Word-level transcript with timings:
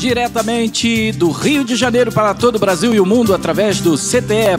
Diretamente 0.00 1.12
do 1.12 1.30
Rio 1.30 1.62
de 1.62 1.76
Janeiro 1.76 2.10
para 2.10 2.32
todo 2.32 2.56
o 2.56 2.58
Brasil 2.58 2.94
e 2.94 2.98
o 2.98 3.04
mundo 3.04 3.34
através 3.34 3.80
do 3.80 3.98
cte.erg.br. 3.98 4.56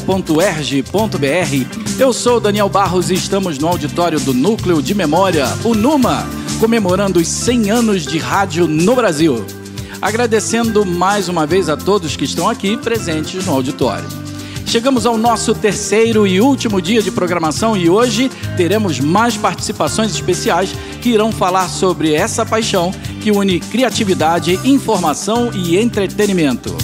Eu 1.97 2.13
sou 2.13 2.39
Daniel 2.39 2.69
Barros 2.69 3.09
e 3.09 3.15
estamos 3.15 3.57
no 3.57 3.67
auditório 3.67 4.19
do 4.19 4.35
Núcleo 4.35 4.83
de 4.83 4.93
Memória, 4.93 5.47
o 5.63 5.73
NUMA, 5.73 6.27
comemorando 6.59 7.19
os 7.19 7.27
100 7.27 7.71
anos 7.71 8.05
de 8.05 8.19
rádio 8.19 8.67
no 8.67 8.93
Brasil. 8.93 9.43
Agradecendo 9.99 10.85
mais 10.85 11.27
uma 11.27 11.47
vez 11.47 11.69
a 11.69 11.75
todos 11.75 12.15
que 12.15 12.25
estão 12.25 12.47
aqui 12.47 12.77
presentes 12.77 13.43
no 13.43 13.53
auditório. 13.53 14.07
Chegamos 14.67 15.07
ao 15.07 15.17
nosso 15.17 15.55
terceiro 15.55 16.25
e 16.25 16.39
último 16.39 16.79
dia 16.79 17.01
de 17.01 17.09
programação 17.09 17.75
e 17.75 17.89
hoje 17.89 18.31
teremos 18.55 18.99
mais 18.99 19.35
participações 19.35 20.13
especiais 20.13 20.71
que 21.01 21.09
irão 21.09 21.31
falar 21.31 21.67
sobre 21.67 22.13
essa 22.13 22.45
paixão 22.45 22.93
que 23.21 23.31
une 23.31 23.59
criatividade, 23.59 24.59
informação 24.65 25.51
e 25.53 25.77
entretenimento. 25.77 26.75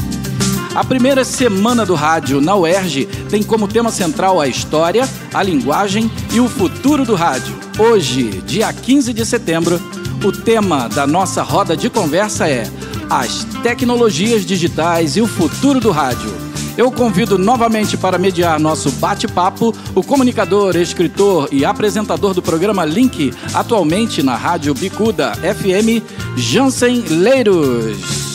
A 0.76 0.84
primeira 0.84 1.26
semana 1.26 1.84
do 1.84 1.96
rádio 1.96 2.40
na 2.40 2.56
UERJ 2.56 3.08
tem 3.28 3.42
como 3.42 3.68
tema 3.68 3.90
central 3.90 4.40
a 4.40 4.48
história, 4.48 5.10
a 5.34 5.42
linguagem 5.42 6.12
e 6.32 6.40
o 6.40 6.48
futuro 6.48 7.04
do 7.04 7.16
rádio. 7.16 7.56
Hoje, 7.80 8.44
dia 8.46 8.72
15 8.72 9.12
de 9.12 9.26
setembro, 9.26 9.82
o 10.24 10.32
tema 10.32 10.88
da 10.88 11.08
nossa 11.08 11.42
roda 11.42 11.76
de 11.76 11.90
conversa 11.90 12.48
é 12.48 12.70
as 13.10 13.44
tecnologias 13.64 14.46
digitais 14.46 15.18
e 15.18 15.22
o 15.22 15.28
futuro 15.28 15.80
do 15.80 15.90
rádio. 15.90 16.47
Eu 16.78 16.92
convido 16.92 17.40
novamente 17.40 17.98
para 17.98 18.20
mediar 18.20 18.60
nosso 18.60 18.92
bate-papo 18.92 19.74
o 19.96 20.04
comunicador, 20.04 20.76
escritor 20.76 21.50
e 21.52 21.66
apresentador 21.66 22.36
do 22.36 22.42
programa 22.42 22.86
Link, 22.86 23.34
atualmente 23.54 24.22
na 24.22 24.36
Rádio 24.36 24.76
Bicuda 24.76 25.34
FM, 25.38 26.04
Jansen 26.38 27.02
Leiros. 27.10 28.27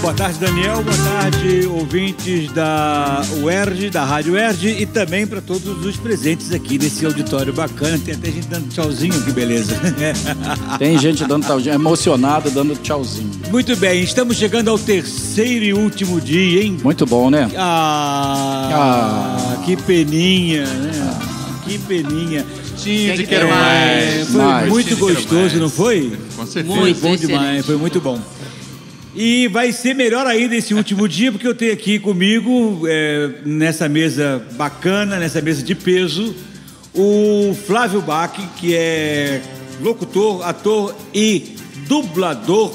Boa 0.00 0.14
tarde, 0.14 0.38
Daniel. 0.38 0.82
Boa 0.82 0.96
tarde, 0.96 1.66
ouvintes 1.66 2.52
da 2.52 3.20
UERJ, 3.42 3.90
da 3.90 4.04
Rádio 4.04 4.34
UERJ 4.34 4.80
e 4.80 4.86
também 4.86 5.26
para 5.26 5.40
todos 5.40 5.84
os 5.84 5.96
presentes 5.96 6.52
aqui 6.52 6.78
nesse 6.78 7.04
auditório 7.04 7.52
bacana. 7.52 7.98
Tem 7.98 8.14
até 8.14 8.30
gente 8.30 8.46
dando 8.46 8.68
tchauzinho, 8.68 9.20
que 9.22 9.32
beleza. 9.32 9.74
Tem 10.78 10.96
gente 10.98 11.24
dando 11.26 11.44
tchauzinho, 11.44 11.74
emocionada, 11.74 12.48
dando 12.48 12.76
tchauzinho. 12.76 13.30
Muito 13.50 13.74
bem, 13.76 14.02
estamos 14.02 14.36
chegando 14.36 14.68
ao 14.68 14.78
terceiro 14.78 15.64
e 15.64 15.72
último 15.74 16.20
dia, 16.20 16.62
hein? 16.62 16.78
Muito 16.82 17.04
bom, 17.04 17.28
né? 17.28 17.50
Ah, 17.56 18.68
ah. 18.72 19.62
que 19.64 19.76
peninha, 19.76 20.64
né? 20.64 20.92
Ah. 21.02 21.38
Que 21.64 21.76
peninha. 21.76 22.46
Tinha 22.76 23.16
de 23.16 23.26
quero 23.26 23.48
mais. 23.48 24.28
Foi 24.28 24.42
mais. 24.42 24.68
muito 24.68 24.96
gostoso, 24.96 25.58
não 25.58 25.68
foi? 25.68 26.16
Com 26.36 26.46
certeza. 26.46 26.76
Foi 26.76 26.94
bom 26.94 27.16
demais, 27.16 27.66
foi 27.66 27.76
muito 27.76 28.00
bom. 28.00 28.18
E 29.14 29.48
vai 29.48 29.72
ser 29.72 29.94
melhor 29.94 30.26
ainda 30.26 30.54
esse 30.54 30.74
último 30.74 31.08
dia, 31.08 31.32
porque 31.32 31.46
eu 31.46 31.54
tenho 31.54 31.72
aqui 31.72 31.98
comigo, 31.98 32.82
é, 32.86 33.30
nessa 33.44 33.88
mesa 33.88 34.42
bacana, 34.52 35.18
nessa 35.18 35.40
mesa 35.40 35.62
de 35.62 35.74
peso, 35.74 36.34
o 36.94 37.56
Flávio 37.66 38.00
Bach, 38.00 38.32
que 38.56 38.74
é 38.76 39.40
locutor, 39.80 40.46
ator 40.46 40.94
e 41.14 41.56
dublador. 41.88 42.72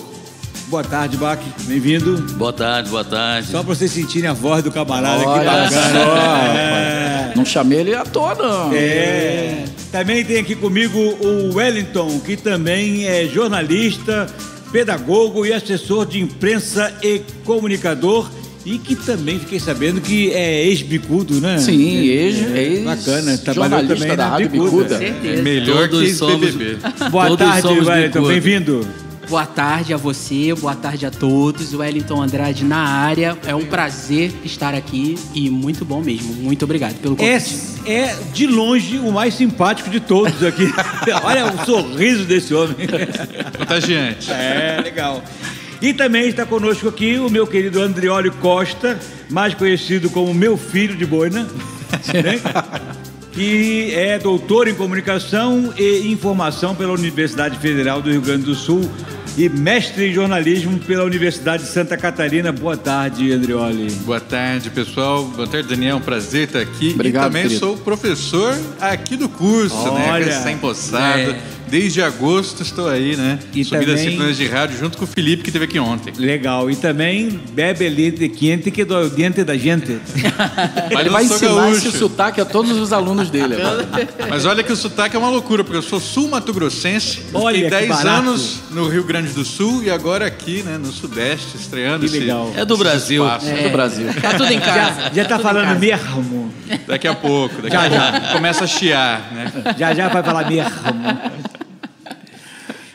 Boa 0.68 0.84
tarde, 0.84 1.18
Bach. 1.18 1.40
Bem-vindo. 1.66 2.18
Boa 2.34 2.52
tarde, 2.52 2.90
boa 2.90 3.04
tarde. 3.06 3.50
Só 3.52 3.62
para 3.62 3.76
vocês 3.76 3.92
sentirem 3.92 4.28
a 4.30 4.34
voz 4.34 4.64
do 4.64 4.72
camarada, 4.72 5.24
Olha 5.28 5.40
que 5.40 5.46
bacana. 5.46 5.92
só, 5.92 6.16
É. 6.58 7.34
Não 7.36 7.46
chamei 7.46 7.80
ele 7.80 7.94
à 7.94 8.04
toa, 8.04 8.34
não. 8.36 8.72
É. 8.74 9.66
Também 9.92 10.24
tem 10.26 10.40
aqui 10.40 10.56
comigo 10.56 10.98
o 10.98 11.54
Wellington, 11.56 12.20
que 12.22 12.36
também 12.36 13.06
é 13.06 13.26
jornalista, 13.28 14.28
pedagogo 14.74 15.46
e 15.46 15.54
assessor 15.54 16.06
de 16.06 16.20
imprensa 16.20 16.92
e 17.04 17.22
comunicador. 17.46 18.30
E 18.66 18.78
que 18.80 18.96
também 18.96 19.38
fiquei 19.40 19.60
sabendo 19.60 20.00
que 20.00 20.32
é 20.32 20.66
ex-bicudo, 20.68 21.42
né? 21.42 21.58
Sim, 21.58 22.00
É, 22.00 22.14
ex, 22.14 22.38
é, 22.56 22.64
ex 22.64 22.84
Bacana, 22.86 23.38
trabalhou 23.38 23.86
também 23.86 24.08
da 24.08 24.16
na 24.16 24.30
Rádio 24.30 24.50
Bicuda. 24.50 24.98
Bicuda. 25.00 25.28
É 25.28 25.42
melhor 25.42 25.90
Todos 25.90 26.08
que 26.08 26.14
somos- 26.16 26.52
BBB. 26.56 26.78
Boa 27.12 27.28
Todos 27.28 27.46
tarde, 27.46 27.62
somos 27.62 27.88
Wellington, 27.88 28.26
bem-vindo. 28.26 28.88
Boa 29.34 29.48
tarde 29.48 29.96
a 29.96 29.98
você, 29.98 30.54
boa 30.54 30.76
tarde 30.76 31.08
a 31.08 31.10
todos. 31.10 31.74
Wellington 31.74 32.22
Andrade 32.22 32.64
na 32.64 32.78
área. 32.78 33.36
É 33.48 33.56
um 33.56 33.66
prazer 33.66 34.32
estar 34.46 34.76
aqui 34.76 35.18
e 35.34 35.50
muito 35.50 35.84
bom 35.84 36.04
mesmo. 36.04 36.36
Muito 36.36 36.66
obrigado 36.66 36.94
pelo 37.00 37.16
É, 37.16 37.40
convite. 37.40 37.90
é 37.90 38.16
de 38.32 38.46
longe 38.46 39.00
o 39.00 39.12
mais 39.12 39.34
simpático 39.34 39.90
de 39.90 40.00
todos 40.00 40.44
aqui. 40.44 40.72
Olha 41.26 41.48
o 41.52 41.66
sorriso 41.66 42.26
desse 42.26 42.54
homem. 42.54 42.76
Contagiante. 43.58 44.30
É, 44.30 44.80
legal. 44.84 45.24
E 45.82 45.96
também 45.96 46.28
está 46.28 46.46
conosco 46.46 46.88
aqui 46.88 47.18
o 47.18 47.28
meu 47.28 47.48
querido 47.48 47.82
Andrioli 47.82 48.30
Costa, 48.30 49.00
mais 49.32 49.56
conhecido 49.56 50.12
como 50.12 50.32
meu 50.32 50.56
filho 50.58 50.96
de 50.96 51.08
boina, 51.08 51.42
né? 52.14 52.40
que 53.34 53.92
é 53.96 54.20
doutor 54.20 54.68
em 54.68 54.76
comunicação 54.76 55.74
e 55.76 56.12
informação 56.12 56.76
pela 56.76 56.94
Universidade 56.94 57.58
Federal 57.58 58.00
do 58.00 58.12
Rio 58.12 58.22
Grande 58.22 58.44
do 58.44 58.54
Sul 58.54 58.88
e 59.38 59.50
mestre 59.50 60.10
em 60.10 60.14
jornalismo 60.14 60.78
pela 60.80 61.04
Universidade 61.04 61.64
de 61.64 61.70
Santa 61.70 61.98
Catarina. 61.98 62.52
Boa 62.52 62.78
tarde, 62.78 63.32
Andrioli. 63.32 63.92
Boa 64.06 64.20
tarde, 64.20 64.70
pessoal. 64.70 65.26
Boa 65.26 65.48
tarde, 65.48 65.68
Daniel. 65.70 65.98
Um 65.98 66.02
prazer 66.02 66.48
estar 66.48 66.60
aqui. 66.60 66.92
Obrigado, 66.94 67.24
e 67.24 67.28
também 67.28 67.44
querido. 67.44 67.60
sou 67.60 67.78
professor 67.78 68.58
aqui 68.80 69.16
do 69.16 69.28
curso, 69.28 69.76
Olha, 69.76 70.26
né? 70.26 70.36
Recém-possado. 70.36 71.32
é. 71.32 71.40
Desde 71.74 72.04
agosto 72.04 72.62
estou 72.62 72.88
aí, 72.88 73.16
né? 73.18 73.40
E 73.52 73.64
Subindo 73.64 73.80
as 73.80 73.88
também- 73.88 74.04
disciplinas 74.06 74.38
de 74.38 74.48
rádio 74.48 74.78
junto 74.78 74.96
com 74.96 75.06
o 75.06 75.08
Felipe, 75.08 75.42
que 75.42 75.50
esteve 75.50 75.66
aqui 75.66 75.80
ontem. 75.80 76.14
Legal. 76.16 76.70
E 76.70 76.76
também 76.76 77.40
bebe 77.52 77.90
leite 77.90 78.30
quente 78.30 78.70
que 78.70 78.86
do 78.86 79.10
diante 79.10 79.44
da 79.44 79.58
gente. 79.58 80.00
Mas 80.94 81.00
Ele 81.00 81.10
eu 81.10 81.12
vai 81.12 81.24
ensinar 81.24 81.50
gaúcho. 81.64 81.88
esse 81.88 81.98
sotaque 81.98 82.40
a 82.40 82.46
todos 82.46 82.78
os 82.78 82.94
alunos 82.94 83.32
dele. 83.32 83.56
agora. 83.56 83.88
Mas 84.30 84.46
olha 84.46 84.62
que 84.62 84.72
o 84.72 84.76
sotaque 84.76 85.16
é 85.16 85.20
uma 85.20 85.32
loucura, 85.32 85.64
porque 85.64 85.78
eu 85.78 85.82
sou 85.82 86.00
sul-mato-grossense, 86.00 87.24
Olha, 87.34 87.56
fiquei 87.56 87.70
que 87.72 87.76
10 87.76 87.90
barato. 87.90 88.08
anos 88.20 88.60
no 88.70 88.88
Rio 88.88 89.04
Grande 89.04 89.30
do 89.34 89.44
Sul 89.44 89.82
e 89.84 89.90
agora 89.90 90.28
aqui, 90.28 90.62
né, 90.62 90.78
no 90.78 90.92
Sudeste, 90.92 91.58
estreando 91.58 92.02
Que 92.02 92.06
esse, 92.06 92.20
legal. 92.20 92.54
É 92.56 92.64
do 92.64 92.76
esse 92.76 92.84
Brasil. 92.84 93.24
espaço. 93.26 93.46
do 93.48 93.70
Brasil. 93.72 94.08
Tá 94.22 94.34
tudo 94.36 94.54
em 94.54 94.60
casa. 94.60 95.02
Já, 95.06 95.12
já 95.12 95.26
tá 95.26 95.38
em 95.38 95.42
falando 95.42 95.80
mesmo. 95.80 96.54
Daqui 96.86 97.08
a 97.08 97.16
pouco, 97.16 97.64
daqui 97.64 97.76
a 97.76 97.90
pouco. 98.12 98.32
Começa 98.34 98.64
a 98.64 98.68
chiar, 98.68 99.32
né? 99.34 99.52
Já 99.76 99.92
já 99.96 100.08
vai 100.10 100.22
falar 100.22 100.48
mesmo. 100.48 100.70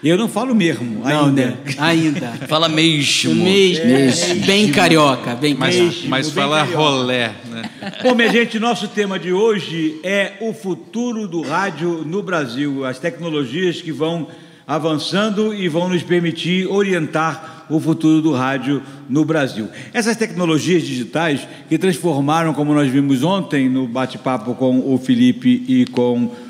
Eu 0.09 0.17
não 0.19 0.29
falo 0.29 0.55
mesmo 0.55 1.03
Não, 1.05 1.27
ainda. 1.27 1.47
né? 1.47 1.57
Ainda. 1.79 2.29
Fala 2.49 2.69
mesmo. 2.69 3.35
Mesmo. 3.45 4.47
Bem 4.47 4.71
carioca, 4.71 5.35
bem 5.35 5.55
Mas, 5.55 5.77
carioca. 5.77 5.97
mas 6.09 6.27
bem 6.27 6.35
fala 6.35 6.59
carioca. 6.61 6.79
rolé, 6.79 7.33
né? 7.51 7.63
Bom, 8.03 8.15
minha 8.15 8.31
gente, 8.31 8.59
nosso 8.59 8.89
tema 8.89 9.19
de 9.19 9.33
hoje 9.33 10.01
é 10.03 10.33
o 10.41 10.53
futuro 10.53 11.27
do 11.29 11.43
rádio 11.43 12.03
no 12.07 12.23
Brasil. 12.23 12.85
As 12.85 12.99
tecnologias 12.99 13.81
que 13.83 13.93
vão 13.93 14.29
avançando 14.67 15.55
e 15.55 15.67
vão 15.69 15.89
nos 15.89 16.03
permitir 16.03 16.67
orientar 16.67 17.65
o 17.71 17.81
futuro 17.81 18.21
do 18.21 18.33
rádio 18.33 18.83
no 19.09 19.25
Brasil. 19.25 19.69
Essas 19.93 20.17
tecnologias 20.17 20.83
digitais 20.83 21.47
que 21.69 21.77
transformaram, 21.79 22.53
como 22.55 22.73
nós 22.75 22.91
vimos 22.91 23.23
ontem 23.23 23.69
no 23.69 23.87
bate-papo 23.87 24.55
com 24.55 24.79
o 24.93 24.99
Felipe 24.99 25.65
e 25.69 25.87
com 25.87 26.25
o 26.25 26.48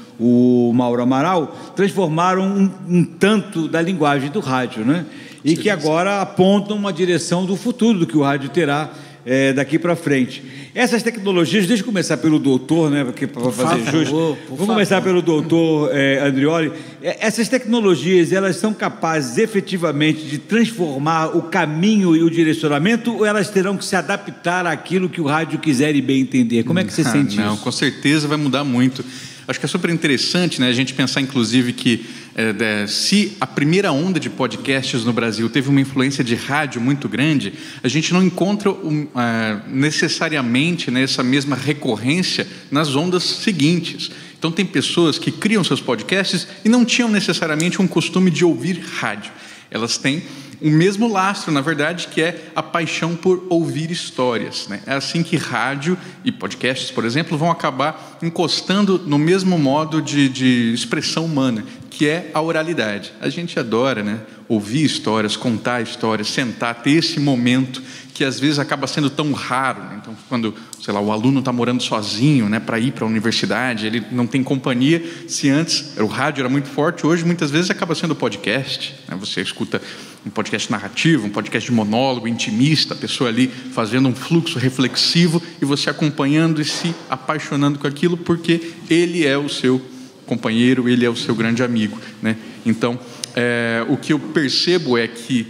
Mauro 0.75 1.03
Amaral, 1.03 1.57
transformaram 1.77 2.43
um, 2.45 2.71
um 2.89 3.05
tanto 3.05 3.69
da 3.69 3.81
linguagem 3.81 4.31
do 4.31 4.41
rádio, 4.41 4.85
né? 4.85 5.07
E 5.45 5.57
que 5.57 5.71
agora 5.71 6.21
apontam 6.21 6.77
uma 6.77 6.93
direção 6.93 7.47
do 7.47 7.57
futuro 7.57 8.01
do 8.01 8.07
que 8.07 8.17
o 8.17 8.23
rádio 8.23 8.49
terá 8.51 8.91
eh, 9.25 9.53
daqui 9.53 9.79
para 9.79 9.95
frente. 9.95 10.43
Essas 10.75 11.03
tecnologias, 11.03 11.67
deixa 11.67 11.83
eu 11.83 11.87
começar 11.87 12.17
pelo 12.19 12.39
doutor, 12.39 12.91
né? 12.91 13.05
Para 13.05 13.51
fazer 13.53 13.83
favor, 13.85 14.01
justo. 14.05 14.39
Vamos 14.51 14.67
começar 14.67 15.01
pelo 15.01 15.23
doutor 15.23 15.91
eh, 15.93 16.21
Andrioli. 16.27 16.73
Eh, 17.03 17.17
Essas 17.21 17.49
tecnologias, 17.49 18.33
elas 18.33 18.57
são 18.57 18.75
capazes 18.75 19.39
efetivamente 19.39 20.25
de 20.27 20.39
transformar 20.39 21.37
o 21.37 21.43
caminho 21.43 22.15
e 22.17 22.23
o 22.23 22.31
direcionamento 22.31 23.15
ou 23.17 23.25
elas 23.25 23.49
terão 23.49 23.77
que 23.77 23.85
se 23.85 23.95
adaptar 23.97 24.67
àquilo 24.67 25.09
que 25.09 25.21
o 25.21 25.25
rádio 25.25 25.59
quiser 25.61 25.95
e 25.97 26.03
bem 26.03 26.21
entender? 26.21 26.65
Como 26.65 26.79
é 26.81 26.85
que 26.85 26.93
você 26.93 27.03
Ah, 27.03 27.11
sente 27.13 27.37
Não, 27.37 27.55
isso? 27.55 27.63
com 27.63 27.73
certeza 27.73 28.27
vai 28.29 28.37
mudar 28.37 28.65
muito. 28.65 29.05
Acho 29.49 29.59
que 29.59 29.65
é 29.65 29.69
super 29.69 29.89
interessante 29.89 30.61
né, 30.61 30.69
a 30.69 30.73
gente 30.75 30.93
pensar, 30.93 31.23
inclusive, 31.23 31.73
que 31.73 32.05
é, 32.35 32.83
é, 32.83 32.87
se 32.87 33.35
a 33.41 33.47
primeira 33.47 33.91
onda 33.91 34.21
de 34.21 34.29
podcasts 34.29 35.07
no 35.07 35.13
Brasil 35.15 35.49
teve 35.49 35.71
uma 35.71 35.81
influência 35.81 36.23
de 36.23 36.35
rádio 36.35 36.83
muito 36.83 37.09
grande, 37.09 37.55
a 37.83 37.89
gente 37.89 38.13
não 38.13 38.23
encontra 38.23 38.71
um, 38.71 39.09
ah, 39.15 39.63
necessariamente 39.67 40.91
né, 40.91 41.03
essa 41.03 41.23
mesma 41.23 41.57
recorrência 41.57 42.47
nas 42.71 42.95
ondas 42.95 43.23
seguintes. 43.23 44.11
Então, 44.39 44.53
tem 44.53 44.67
pessoas 44.67 45.19
que 45.19 45.31
criam 45.31 45.65
seus 45.65 45.81
podcasts 45.81 46.47
e 46.63 46.69
não 46.69 46.85
tinham 46.85 47.09
necessariamente 47.09 47.81
um 47.81 47.89
costume 47.89 48.31
de 48.31 48.45
ouvir 48.45 48.79
rádio. 48.99 49.33
Elas 49.71 49.97
têm 49.97 50.25
o 50.61 50.71
mesmo 50.71 51.09
lastro, 51.09 51.53
na 51.53 51.61
verdade, 51.61 52.09
que 52.09 52.21
é 52.21 52.51
a 52.55 52.63
paixão 52.63 53.15
por 53.15 53.47
ouvir 53.49 53.91
histórias. 53.91 54.67
Né? 54.69 54.81
É 54.87 54.95
assim 54.95 55.23
que 55.23 55.37
rádio 55.37 55.97
e 56.25 56.33
podcasts, 56.33 56.91
por 56.91 57.05
exemplo, 57.05 57.39
vão 57.39 57.51
acabar 57.51 58.19
encostando 58.23 58.99
no 58.99 59.19
mesmo 59.19 59.59
modo 59.59 60.03
de, 60.03 60.29
de 60.29 60.73
expressão 60.75 61.25
humana, 61.25 61.65
que 61.91 62.09
é 62.09 62.31
a 62.35 62.41
oralidade. 62.41 63.13
A 63.21 63.29
gente 63.29 63.59
adora, 63.59 64.03
né? 64.03 64.21
Ouvir 64.49 64.85
histórias, 64.85 65.37
contar 65.37 65.83
histórias, 65.83 66.29
sentar, 66.29 66.75
ter 66.77 66.93
esse 66.93 67.21
momento 67.21 67.83
que 68.15 68.25
às 68.25 68.41
vezes 68.41 68.59
acaba 68.59 68.87
sendo 68.87 69.11
tão 69.11 69.33
raro. 69.33 69.83
Né? 69.83 69.99
Então, 70.03 70.17
quando, 70.29 70.55
sei 70.81 70.95
lá, 70.95 71.01
o 71.01 71.11
aluno 71.11 71.41
está 71.41 71.53
morando 71.53 71.83
sozinho, 71.83 72.49
né, 72.49 72.61
para 72.61 72.79
ir 72.79 72.93
para 72.93 73.05
a 73.05 73.09
universidade, 73.09 73.87
ele 73.87 74.05
não 74.11 74.27
tem 74.27 74.43
companhia. 74.43 75.03
Se 75.27 75.49
antes 75.49 75.97
o 75.99 76.07
rádio 76.07 76.43
era 76.43 76.49
muito 76.49 76.69
forte, 76.69 77.07
hoje 77.07 77.25
muitas 77.25 77.51
vezes 77.51 77.71
acaba 77.71 77.95
sendo 77.95 78.15
podcast. 78.15 78.95
Né? 79.09 79.17
Você 79.19 79.41
escuta 79.41 79.81
um 80.25 80.31
podcast 80.31 80.71
narrativo, 80.71 81.27
um 81.27 81.31
podcast 81.31 81.69
de 81.69 81.75
monólogo, 81.75 82.29
intimista, 82.29 82.95
a 82.95 82.97
pessoa 82.97 83.29
ali 83.31 83.49
fazendo 83.49 84.09
um 84.09 84.15
fluxo 84.15 84.59
reflexivo 84.59 85.43
e 85.61 85.65
você 85.65 85.91
acompanhando 85.91 86.61
e 86.61 86.65
se 86.65 86.95
apaixonando 87.11 87.79
com 87.79 87.87
aquilo 87.87 88.17
porque 88.17 88.73
ele 88.89 89.27
é 89.27 89.37
o 89.37 89.49
seu 89.49 89.81
companheiro, 90.27 90.89
ele 90.89 91.05
é 91.05 91.11
o 91.11 91.17
seu 91.17 91.35
grande 91.35 91.63
amigo, 91.63 91.99
né? 92.21 92.37
Então, 92.65 92.99
é, 93.35 93.85
o 93.89 93.97
que 93.97 94.13
eu 94.13 94.19
percebo 94.19 94.99
é 94.99 95.09
que 95.09 95.47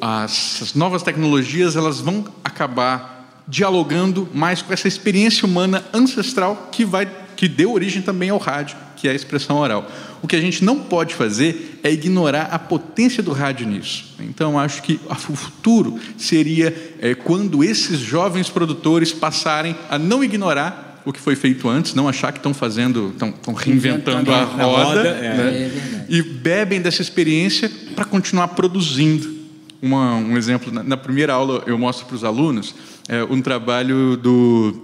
as, 0.00 0.62
as 0.62 0.74
novas 0.74 1.02
tecnologias 1.02 1.76
elas 1.76 2.00
vão 2.00 2.24
acabar 2.44 3.13
dialogando 3.46 4.28
mais 4.32 4.62
com 4.62 4.72
essa 4.72 4.88
experiência 4.88 5.46
humana 5.46 5.84
ancestral 5.92 6.68
que 6.72 6.84
vai 6.84 7.08
que 7.36 7.48
deu 7.48 7.72
origem 7.72 8.00
também 8.00 8.30
ao 8.30 8.38
rádio, 8.38 8.76
que 8.96 9.08
é 9.08 9.10
a 9.10 9.14
expressão 9.14 9.56
oral. 9.56 9.90
O 10.22 10.28
que 10.28 10.36
a 10.36 10.40
gente 10.40 10.64
não 10.64 10.78
pode 10.78 11.14
fazer 11.14 11.80
é 11.82 11.92
ignorar 11.92 12.48
a 12.52 12.58
potência 12.58 13.22
do 13.22 13.32
rádio 13.32 13.66
nisso. 13.66 14.14
Então, 14.20 14.58
acho 14.58 14.82
que 14.82 15.00
o 15.10 15.36
futuro 15.36 15.98
seria 16.16 16.94
é, 17.00 17.14
quando 17.14 17.62
esses 17.62 17.98
jovens 17.98 18.48
produtores 18.48 19.12
passarem 19.12 19.76
a 19.90 19.98
não 19.98 20.22
ignorar 20.22 21.02
o 21.04 21.12
que 21.12 21.20
foi 21.20 21.36
feito 21.36 21.68
antes, 21.68 21.92
não 21.92 22.08
achar 22.08 22.32
que 22.32 22.38
estão 22.38 22.54
fazendo, 22.54 23.10
estão, 23.10 23.28
estão 23.28 23.52
reinventando 23.52 24.32
a 24.32 24.44
roda, 24.44 24.64
roda 24.64 25.08
é. 25.08 25.36
Né? 25.36 25.52
É 25.52 26.06
e 26.08 26.22
bebem 26.22 26.80
dessa 26.80 27.02
experiência 27.02 27.70
para 27.94 28.04
continuar 28.04 28.48
produzindo. 28.48 29.43
Uma, 29.84 30.14
um 30.14 30.34
exemplo, 30.34 30.72
na, 30.72 30.82
na, 30.82 30.96
primeira 30.96 31.34
aula 31.34 31.62
eu 31.66 31.76
mostro 31.78 32.06
para 32.06 32.16
os 32.16 32.24
alunos 32.24 32.74
é, 33.06 33.22
um 33.22 33.42
trabalho 33.42 34.16
do 34.16 34.74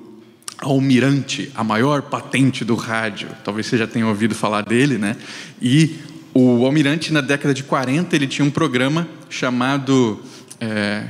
Almirante, 0.58 1.50
a 1.54 1.64
maior 1.64 2.02
patente 2.02 2.66
do 2.66 2.74
rádio. 2.74 3.30
Talvez 3.42 3.66
você 3.66 3.78
já 3.78 3.86
tenha 3.86 4.06
ouvido 4.06 4.34
falar 4.34 4.60
dele, 4.60 4.98
né? 4.98 5.16
E 5.62 5.96
o 6.34 6.66
Almirante, 6.66 7.14
na 7.14 7.22
década 7.22 7.54
de 7.54 7.62
40, 7.62 8.14
ele 8.14 8.26
tinha 8.26 8.44
um 8.44 8.50
programa 8.50 9.08
chamado 9.30 10.20
é, 10.60 11.04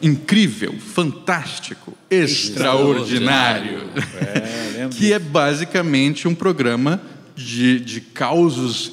incrível, 0.00 0.74
fantástico, 0.78 1.92
extraordinário, 2.10 3.90
é, 4.16 4.88
que 4.96 5.12
é 5.12 5.18
basicamente 5.18 6.26
um 6.26 6.34
programa 6.34 6.98
de, 7.36 7.80
de, 7.80 8.00
causos, 8.00 8.90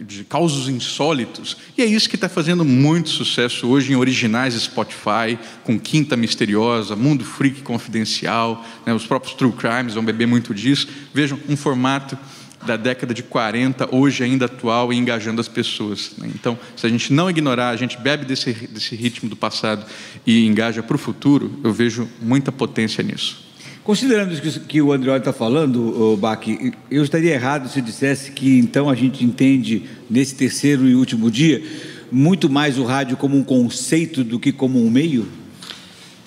de 0.00 0.24
causos 0.24 0.68
insólitos. 0.68 1.56
E 1.78 1.82
é 1.82 1.86
isso 1.86 2.08
que 2.08 2.16
está 2.16 2.28
fazendo 2.28 2.64
muito 2.64 3.10
sucesso 3.10 3.68
hoje 3.68 3.92
em 3.92 3.96
originais 3.96 4.54
Spotify, 4.54 5.38
com 5.62 5.78
Quinta 5.78 6.16
Misteriosa, 6.16 6.96
Mundo 6.96 7.24
Freak 7.24 7.62
Confidencial, 7.62 8.64
né, 8.84 8.92
os 8.92 9.06
próprios 9.06 9.34
True 9.34 9.52
Crimes 9.52 9.94
vão 9.94 10.04
beber 10.04 10.26
muito 10.26 10.52
disso. 10.52 10.88
Vejam, 11.14 11.38
um 11.48 11.56
formato 11.56 12.18
da 12.66 12.76
década 12.76 13.14
de 13.14 13.22
40, 13.22 13.94
hoje 13.94 14.24
ainda 14.24 14.46
atual 14.46 14.92
e 14.92 14.96
engajando 14.96 15.40
as 15.40 15.46
pessoas. 15.46 16.12
Né? 16.18 16.28
Então, 16.34 16.58
se 16.76 16.84
a 16.84 16.88
gente 16.88 17.12
não 17.12 17.30
ignorar, 17.30 17.70
a 17.70 17.76
gente 17.76 17.96
bebe 17.96 18.24
desse, 18.24 18.52
desse 18.52 18.96
ritmo 18.96 19.30
do 19.30 19.36
passado 19.36 19.86
e 20.26 20.44
engaja 20.44 20.82
para 20.82 20.96
o 20.96 20.98
futuro, 20.98 21.60
eu 21.62 21.72
vejo 21.72 22.08
muita 22.20 22.50
potência 22.50 23.04
nisso. 23.04 23.45
Considerando 23.86 24.34
isso 24.34 24.58
que 24.62 24.82
o 24.82 24.92
André 24.92 25.16
está 25.16 25.32
falando, 25.32 26.18
Bach, 26.18 26.44
eu 26.90 27.04
estaria 27.04 27.32
errado 27.32 27.68
se 27.68 27.80
dissesse 27.80 28.32
que 28.32 28.58
então 28.58 28.90
a 28.90 28.96
gente 28.96 29.24
entende 29.24 29.84
nesse 30.10 30.34
terceiro 30.34 30.88
e 30.88 30.96
último 30.96 31.30
dia 31.30 31.62
muito 32.10 32.50
mais 32.50 32.78
o 32.78 32.82
rádio 32.82 33.16
como 33.16 33.36
um 33.36 33.44
conceito 33.44 34.24
do 34.24 34.40
que 34.40 34.50
como 34.50 34.84
um 34.84 34.90
meio? 34.90 35.28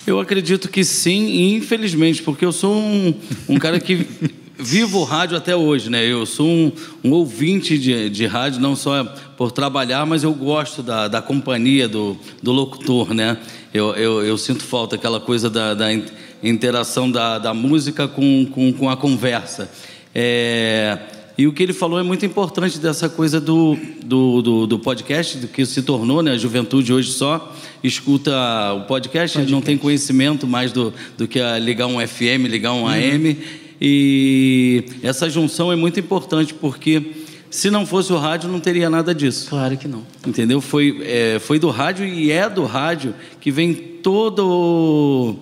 Eu 0.06 0.18
acredito 0.18 0.70
que 0.70 0.82
sim, 0.82 1.54
infelizmente, 1.54 2.22
porque 2.22 2.46
eu 2.46 2.52
sou 2.52 2.74
um, 2.74 3.12
um 3.46 3.58
cara 3.58 3.78
que 3.78 4.06
vivo 4.58 5.00
o 5.00 5.04
rádio 5.04 5.36
até 5.36 5.54
hoje, 5.54 5.90
né? 5.90 6.02
Eu 6.02 6.24
sou 6.24 6.46
um, 6.46 6.72
um 7.04 7.10
ouvinte 7.12 7.78
de, 7.78 8.08
de, 8.08 8.26
rádio, 8.26 8.58
não 8.58 8.74
só 8.74 9.04
por 9.36 9.52
trabalhar, 9.52 10.06
mas 10.06 10.22
eu 10.22 10.32
gosto 10.32 10.82
da, 10.82 11.08
da 11.08 11.20
companhia 11.20 11.86
do, 11.86 12.16
do 12.42 12.52
locutor, 12.52 13.12
né? 13.12 13.36
Eu, 13.72 13.94
eu, 13.94 14.24
eu, 14.24 14.38
sinto 14.38 14.64
falta 14.64 14.96
aquela 14.96 15.20
coisa 15.20 15.48
da, 15.48 15.74
da 15.74 15.86
interação 16.42 17.10
da, 17.10 17.38
da 17.38 17.54
música 17.54 18.08
com, 18.08 18.46
com, 18.46 18.72
com 18.72 18.88
a 18.88 18.96
conversa. 18.96 19.70
É, 20.14 20.98
e 21.40 21.46
o 21.46 21.52
que 21.52 21.62
ele 21.62 21.72
falou 21.72 21.98
é 21.98 22.02
muito 22.02 22.26
importante 22.26 22.78
dessa 22.78 23.08
coisa 23.08 23.40
do, 23.40 23.74
do, 24.04 24.42
do, 24.42 24.66
do, 24.66 24.78
podcast, 24.78 25.38
do 25.38 25.48
que 25.48 25.64
se 25.64 25.82
tornou, 25.82 26.22
né? 26.22 26.32
A 26.32 26.36
juventude 26.36 26.92
hoje 26.92 27.12
só 27.12 27.56
escuta 27.82 28.30
o 28.74 28.82
podcast, 28.82 29.38
podcast. 29.38 29.50
não 29.50 29.62
tem 29.62 29.78
conhecimento 29.78 30.46
mais 30.46 30.70
do, 30.70 30.92
do 31.16 31.26
que 31.26 31.40
ligar 31.60 31.86
um 31.86 32.06
FM, 32.06 32.46
ligar 32.46 32.72
um 32.72 32.82
uhum. 32.82 32.88
AM. 32.88 33.38
E 33.80 34.84
essa 35.02 35.30
junção 35.30 35.72
é 35.72 35.76
muito 35.76 35.98
importante 35.98 36.52
porque 36.52 37.02
se 37.50 37.70
não 37.70 37.86
fosse 37.86 38.12
o 38.12 38.18
rádio 38.18 38.50
não 38.50 38.60
teria 38.60 38.90
nada 38.90 39.14
disso. 39.14 39.48
Claro 39.48 39.78
que 39.78 39.88
não. 39.88 40.02
Entendeu? 40.26 40.60
Foi, 40.60 41.00
é, 41.02 41.38
foi 41.38 41.58
do 41.58 41.70
rádio 41.70 42.04
e 42.04 42.30
é 42.30 42.50
do 42.50 42.64
rádio 42.64 43.14
que 43.40 43.50
vem 43.50 43.72
todo 43.72 45.36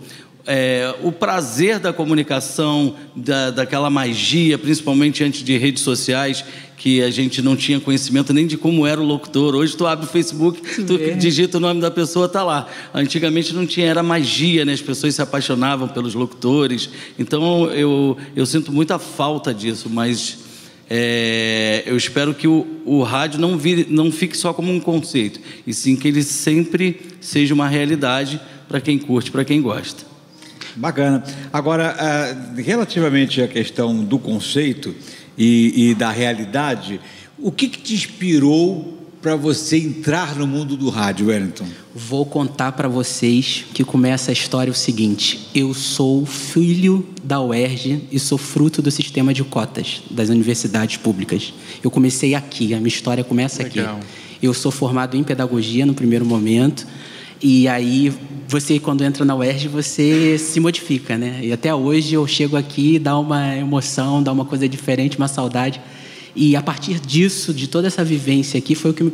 é, 0.50 0.94
o 1.02 1.12
prazer 1.12 1.78
da 1.78 1.92
comunicação, 1.92 2.94
da, 3.14 3.50
daquela 3.50 3.90
magia, 3.90 4.56
principalmente 4.56 5.22
antes 5.22 5.44
de 5.44 5.58
redes 5.58 5.82
sociais, 5.82 6.42
que 6.74 7.02
a 7.02 7.10
gente 7.10 7.42
não 7.42 7.54
tinha 7.54 7.78
conhecimento 7.78 8.32
nem 8.32 8.46
de 8.46 8.56
como 8.56 8.86
era 8.86 8.98
o 8.98 9.04
locutor. 9.04 9.54
Hoje 9.54 9.76
tu 9.76 9.86
abre 9.86 10.06
o 10.06 10.08
Facebook, 10.08 10.62
tu 10.86 10.94
é. 10.94 11.10
digita 11.10 11.58
o 11.58 11.60
nome 11.60 11.82
da 11.82 11.90
pessoa, 11.90 12.26
tá 12.30 12.42
lá. 12.42 12.66
Antigamente 12.94 13.54
não 13.54 13.66
tinha, 13.66 13.88
era 13.88 14.02
magia, 14.02 14.64
né? 14.64 14.72
As 14.72 14.80
pessoas 14.80 15.14
se 15.14 15.20
apaixonavam 15.20 15.86
pelos 15.86 16.14
locutores. 16.14 16.88
Então 17.18 17.70
eu, 17.70 18.16
eu 18.34 18.46
sinto 18.46 18.72
muita 18.72 18.98
falta 18.98 19.52
disso, 19.52 19.90
mas 19.90 20.38
é, 20.88 21.82
eu 21.84 21.96
espero 21.96 22.32
que 22.32 22.48
o, 22.48 22.66
o 22.86 23.02
rádio 23.02 23.38
não, 23.38 23.58
vire, 23.58 23.86
não 23.90 24.10
fique 24.10 24.34
só 24.34 24.54
como 24.54 24.72
um 24.72 24.80
conceito, 24.80 25.38
e 25.66 25.74
sim 25.74 25.94
que 25.94 26.08
ele 26.08 26.22
sempre 26.22 27.02
seja 27.20 27.52
uma 27.52 27.68
realidade 27.68 28.40
para 28.66 28.80
quem 28.80 28.98
curte, 28.98 29.30
para 29.30 29.44
quem 29.44 29.60
gosta. 29.60 30.08
Bacana. 30.78 31.24
Agora, 31.52 31.94
uh, 31.94 32.60
relativamente 32.60 33.42
à 33.42 33.48
questão 33.48 34.04
do 34.04 34.18
conceito 34.18 34.94
e, 35.36 35.90
e 35.90 35.94
da 35.94 36.10
realidade, 36.10 37.00
o 37.36 37.50
que, 37.50 37.68
que 37.68 37.80
te 37.80 37.94
inspirou 37.94 38.96
para 39.20 39.34
você 39.34 39.76
entrar 39.76 40.36
no 40.36 40.46
mundo 40.46 40.76
do 40.76 40.88
rádio, 40.88 41.26
Wellington? 41.26 41.66
Vou 41.92 42.24
contar 42.24 42.72
para 42.72 42.86
vocês 42.86 43.64
que 43.74 43.82
começa 43.82 44.30
a 44.30 44.32
história 44.32 44.70
o 44.70 44.74
seguinte: 44.74 45.48
eu 45.52 45.74
sou 45.74 46.24
filho 46.24 47.04
da 47.24 47.40
UERJ 47.40 48.04
e 48.12 48.18
sou 48.20 48.38
fruto 48.38 48.80
do 48.80 48.90
sistema 48.90 49.34
de 49.34 49.42
cotas 49.42 50.02
das 50.08 50.28
universidades 50.28 50.96
públicas. 50.96 51.52
Eu 51.82 51.90
comecei 51.90 52.36
aqui, 52.36 52.72
a 52.72 52.76
minha 52.76 52.88
história 52.88 53.24
começa 53.24 53.64
Legal. 53.64 53.96
aqui. 53.96 54.06
Eu 54.40 54.54
sou 54.54 54.70
formado 54.70 55.16
em 55.16 55.24
pedagogia 55.24 55.84
no 55.84 55.94
primeiro 55.94 56.24
momento 56.24 56.86
e 57.40 57.68
aí, 57.68 58.12
você, 58.48 58.80
quando 58.80 59.04
entra 59.04 59.24
na 59.24 59.36
UERJ, 59.36 59.68
você 59.68 60.38
se 60.38 60.58
modifica, 60.58 61.16
né? 61.16 61.40
E 61.42 61.52
até 61.52 61.72
hoje 61.74 62.14
eu 62.14 62.26
chego 62.26 62.56
aqui, 62.56 62.98
dá 62.98 63.18
uma 63.18 63.56
emoção, 63.56 64.22
dá 64.22 64.32
uma 64.32 64.44
coisa 64.44 64.68
diferente, 64.68 65.16
uma 65.16 65.28
saudade. 65.28 65.80
E 66.34 66.56
a 66.56 66.62
partir 66.62 67.00
disso, 67.00 67.52
de 67.52 67.68
toda 67.68 67.86
essa 67.86 68.04
vivência 68.04 68.58
aqui, 68.58 68.74
foi 68.74 68.90
o 68.90 68.94
que 68.94 69.04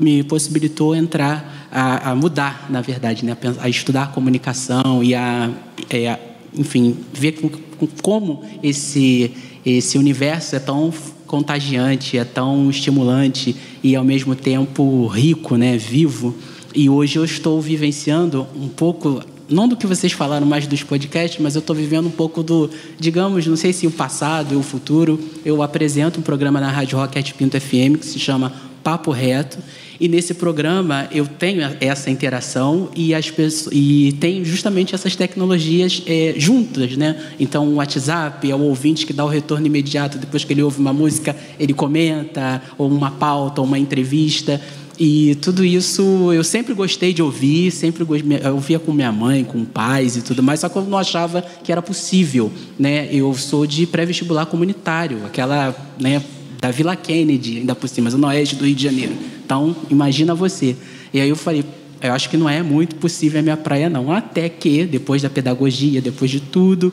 me 0.00 0.22
possibilitou 0.22 0.94
entrar, 0.94 1.68
a, 1.70 2.10
a 2.10 2.14
mudar, 2.14 2.66
na 2.70 2.80
verdade, 2.80 3.24
né? 3.24 3.36
a 3.60 3.68
estudar 3.68 4.04
a 4.04 4.06
comunicação 4.06 5.02
e 5.02 5.14
a, 5.14 5.50
é, 5.90 6.08
a 6.08 6.18
enfim, 6.56 6.96
ver 7.12 7.32
com, 7.32 7.48
com 7.48 7.86
como 8.02 8.42
esse, 8.62 9.32
esse 9.64 9.98
universo 9.98 10.56
é 10.56 10.58
tão 10.58 10.92
contagiante, 11.26 12.16
é 12.16 12.24
tão 12.24 12.70
estimulante 12.70 13.54
e, 13.82 13.94
ao 13.94 14.04
mesmo 14.04 14.34
tempo, 14.34 15.06
rico, 15.06 15.56
né? 15.56 15.76
vivo. 15.76 16.34
E 16.78 16.88
hoje 16.88 17.18
eu 17.18 17.24
estou 17.24 17.60
vivenciando 17.60 18.46
um 18.54 18.68
pouco, 18.68 19.20
não 19.48 19.66
do 19.66 19.76
que 19.76 19.84
vocês 19.84 20.12
falaram 20.12 20.46
mais 20.46 20.64
dos 20.64 20.84
podcasts, 20.84 21.40
mas 21.42 21.56
eu 21.56 21.58
estou 21.58 21.74
vivendo 21.74 22.06
um 22.06 22.10
pouco 22.12 22.40
do, 22.40 22.70
digamos, 22.96 23.44
não 23.48 23.56
sei 23.56 23.72
se 23.72 23.84
o 23.84 23.90
passado 23.90 24.52
ou 24.52 24.60
o 24.60 24.62
futuro. 24.62 25.18
Eu 25.44 25.60
apresento 25.60 26.20
um 26.20 26.22
programa 26.22 26.60
na 26.60 26.70
Rádio 26.70 26.96
Rocket 26.96 27.32
Pinto 27.32 27.60
FM 27.60 27.98
que 27.98 28.06
se 28.06 28.20
chama 28.20 28.52
Papo 28.84 29.10
Reto. 29.10 29.58
E 29.98 30.06
nesse 30.06 30.34
programa 30.34 31.08
eu 31.10 31.26
tenho 31.26 31.68
essa 31.80 32.08
interação 32.10 32.90
e, 32.94 33.12
as 33.12 33.28
pessoas, 33.28 33.74
e 33.74 34.16
tenho 34.20 34.44
justamente 34.44 34.94
essas 34.94 35.16
tecnologias 35.16 36.00
é, 36.06 36.34
juntas, 36.36 36.96
né? 36.96 37.20
Então 37.40 37.66
o 37.66 37.74
WhatsApp 37.74 38.48
é 38.48 38.54
o 38.54 38.60
ouvinte 38.60 39.04
que 39.04 39.12
dá 39.12 39.24
o 39.24 39.28
retorno 39.28 39.66
imediato 39.66 40.16
depois 40.16 40.44
que 40.44 40.52
ele 40.52 40.62
ouve 40.62 40.78
uma 40.78 40.92
música, 40.92 41.34
ele 41.58 41.74
comenta, 41.74 42.62
ou 42.78 42.88
uma 42.88 43.10
pauta, 43.10 43.60
ou 43.60 43.66
uma 43.66 43.80
entrevista. 43.80 44.60
E 44.98 45.36
tudo 45.36 45.64
isso 45.64 46.32
eu 46.32 46.42
sempre 46.42 46.74
gostei 46.74 47.12
de 47.12 47.22
ouvir, 47.22 47.70
sempre 47.70 48.04
eu 48.42 48.54
ouvia 48.54 48.80
com 48.80 48.92
minha 48.92 49.12
mãe, 49.12 49.44
com 49.44 49.64
pais 49.64 50.16
e 50.16 50.22
tudo 50.22 50.42
mais, 50.42 50.58
só 50.58 50.68
que 50.68 50.76
eu 50.76 50.82
não 50.82 50.98
achava 50.98 51.40
que 51.40 51.70
era 51.70 51.80
possível, 51.80 52.50
né? 52.76 53.08
Eu 53.12 53.32
sou 53.34 53.64
de 53.64 53.86
pré-vestibular 53.86 54.46
comunitário, 54.46 55.24
aquela, 55.24 55.76
né, 56.00 56.20
da 56.60 56.72
Vila 56.72 56.96
Kennedy, 56.96 57.58
ainda 57.58 57.76
por 57.76 57.88
cima, 57.88 58.10
Zona 58.10 58.26
Oeste 58.28 58.56
do 58.56 58.64
Rio 58.64 58.74
de 58.74 58.82
Janeiro. 58.82 59.12
Então, 59.44 59.76
imagina 59.88 60.34
você. 60.34 60.76
E 61.14 61.20
aí 61.20 61.28
eu 61.28 61.36
falei, 61.36 61.64
eu 62.02 62.12
acho 62.12 62.28
que 62.28 62.36
não 62.36 62.48
é 62.48 62.60
muito 62.60 62.96
possível 62.96 63.38
a 63.38 63.42
minha 63.42 63.56
praia, 63.56 63.88
não. 63.88 64.10
Até 64.12 64.48
que, 64.48 64.84
depois 64.84 65.22
da 65.22 65.30
pedagogia, 65.30 66.00
depois 66.00 66.30
de 66.30 66.40
tudo, 66.40 66.92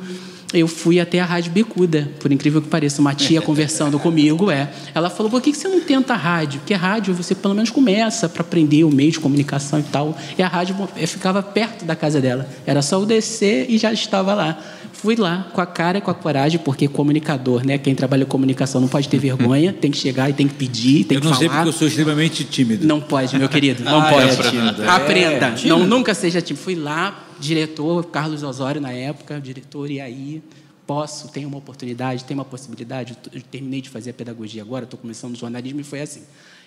eu 0.54 0.68
fui 0.68 1.00
até 1.00 1.20
a 1.20 1.26
Rádio 1.26 1.52
Bicuda, 1.52 2.10
por 2.20 2.32
incrível 2.32 2.62
que 2.62 2.68
pareça, 2.68 3.02
uma 3.02 3.14
tia 3.14 3.42
conversando 3.44 4.00
comigo, 4.00 4.52
é. 4.52 4.70
Ela 4.94 5.10
falou, 5.10 5.30
por 5.30 5.42
que 5.42 5.54
você 5.54 5.68
não 5.68 5.82
tenta 5.82 6.14
a 6.14 6.18
rádio? 6.18 6.60
Porque 6.60 6.74
a 6.74 6.78
rádio 6.78 7.14
você 7.14 7.34
pelo 7.34 7.54
menos 7.54 7.70
começa 7.70 8.30
para 8.30 8.42
aprender 8.42 8.84
o 8.84 8.92
meio 8.92 9.12
de 9.12 9.20
comunicação 9.20 9.80
e 9.80 9.84
tal. 9.84 10.18
E 10.38 10.42
a 10.42 10.48
rádio 10.48 10.76
ficava 11.08 11.42
perto 11.42 11.86
da 11.86 11.96
casa 11.96 12.22
dela. 12.22 12.48
Era 12.66 12.82
só 12.82 13.00
eu 13.00 13.06
descer 13.06 13.66
e 13.70 13.78
já 13.78 13.92
estava 13.92 14.34
lá. 14.34 14.58
Fui 14.94 15.16
lá 15.16 15.50
com 15.54 15.62
a 15.62 15.66
cara 15.66 15.98
e 15.98 16.02
com 16.02 16.10
a 16.10 16.16
coragem, 16.16 16.58
porque 16.58 16.88
comunicador, 16.88 17.66
né? 17.66 17.78
Quem 17.78 17.94
trabalha 17.94 18.26
com 18.26 18.32
comunicação 18.32 18.82
não 18.82 18.88
pode 18.88 19.08
ter 19.08 19.20
vergonha, 19.20 19.72
tem 19.80 19.92
que 19.92 19.98
chegar 19.98 20.30
e 20.30 20.34
tem 20.34 20.48
que 20.48 20.56
pedir, 20.56 21.04
tem 21.04 21.16
eu 21.16 21.22
que 21.22 21.28
falar. 21.28 21.42
Eu 21.42 21.44
não 21.44 21.50
sei 21.50 21.50
porque 21.50 21.70
eu 21.70 21.74
sou 21.74 21.88
extremamente 21.88 22.44
tímido. 22.44 22.88
Não 22.88 23.02
pode, 23.02 23.38
meu 23.38 23.50
querido, 23.50 23.84
não 23.86 24.02
ah, 24.02 24.10
pode. 24.10 24.82
É. 24.82 24.88
Aprenda, 24.88 25.54
é, 25.64 25.68
não, 25.68 25.86
nunca 25.86 26.14
seja 26.14 26.42
tímido. 26.42 26.64
Fui 26.64 26.76
lá, 26.76 27.25
diretor, 27.46 28.06
Carlos 28.06 28.44
Osório 28.44 28.82
na 28.82 28.92
época, 28.92 29.40
diretor, 29.40 29.90
e 29.90 30.02
aí 30.02 30.44
posso, 30.86 31.30
tenho 31.30 31.48
uma 31.48 31.58
oportunidade, 31.58 32.24
tenho 32.24 32.40
uma 32.40 32.46
possibilidade. 32.46 33.18
Eu 33.34 33.42
terminei 33.42 33.82
de 33.82 33.90
fazer 33.90 34.12
a 34.12 34.14
pedagogia 34.14 34.62
agora, 34.62 34.86
estou 34.86 35.00
começando 35.00 35.36
jornalismo 35.36 35.80
e 35.82 35.84
foi 35.84 36.02
assim. 36.02 36.22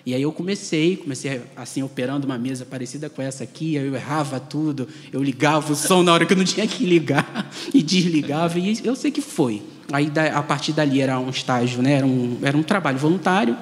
E 0.05 0.13
aí 0.13 0.21
eu 0.21 0.31
comecei, 0.31 0.95
comecei 0.95 1.41
assim 1.55 1.83
operando 1.83 2.25
uma 2.25 2.37
mesa 2.37 2.65
parecida 2.65 3.09
com 3.09 3.21
essa 3.21 3.43
aqui, 3.43 3.75
eu 3.75 3.93
errava 3.93 4.39
tudo, 4.39 4.87
eu 5.11 5.21
ligava 5.21 5.73
o 5.73 5.75
som 5.75 6.03
na 6.03 6.13
hora 6.13 6.25
que 6.25 6.33
eu 6.33 6.37
não 6.37 6.45
tinha 6.45 6.65
que 6.65 6.85
ligar 6.85 7.49
e 7.73 7.83
desligava 7.83 8.57
e 8.57 8.79
eu 8.83 8.95
sei 8.95 9.11
que 9.11 9.21
foi. 9.21 9.61
Aí 9.91 10.11
a 10.33 10.41
partir 10.41 10.71
dali 10.71 11.01
era 11.01 11.19
um 11.19 11.29
estágio, 11.29 11.81
né? 11.81 11.93
Era 11.93 12.05
um, 12.05 12.39
era 12.41 12.57
um 12.57 12.63
trabalho 12.63 12.97
voluntário. 12.97 13.57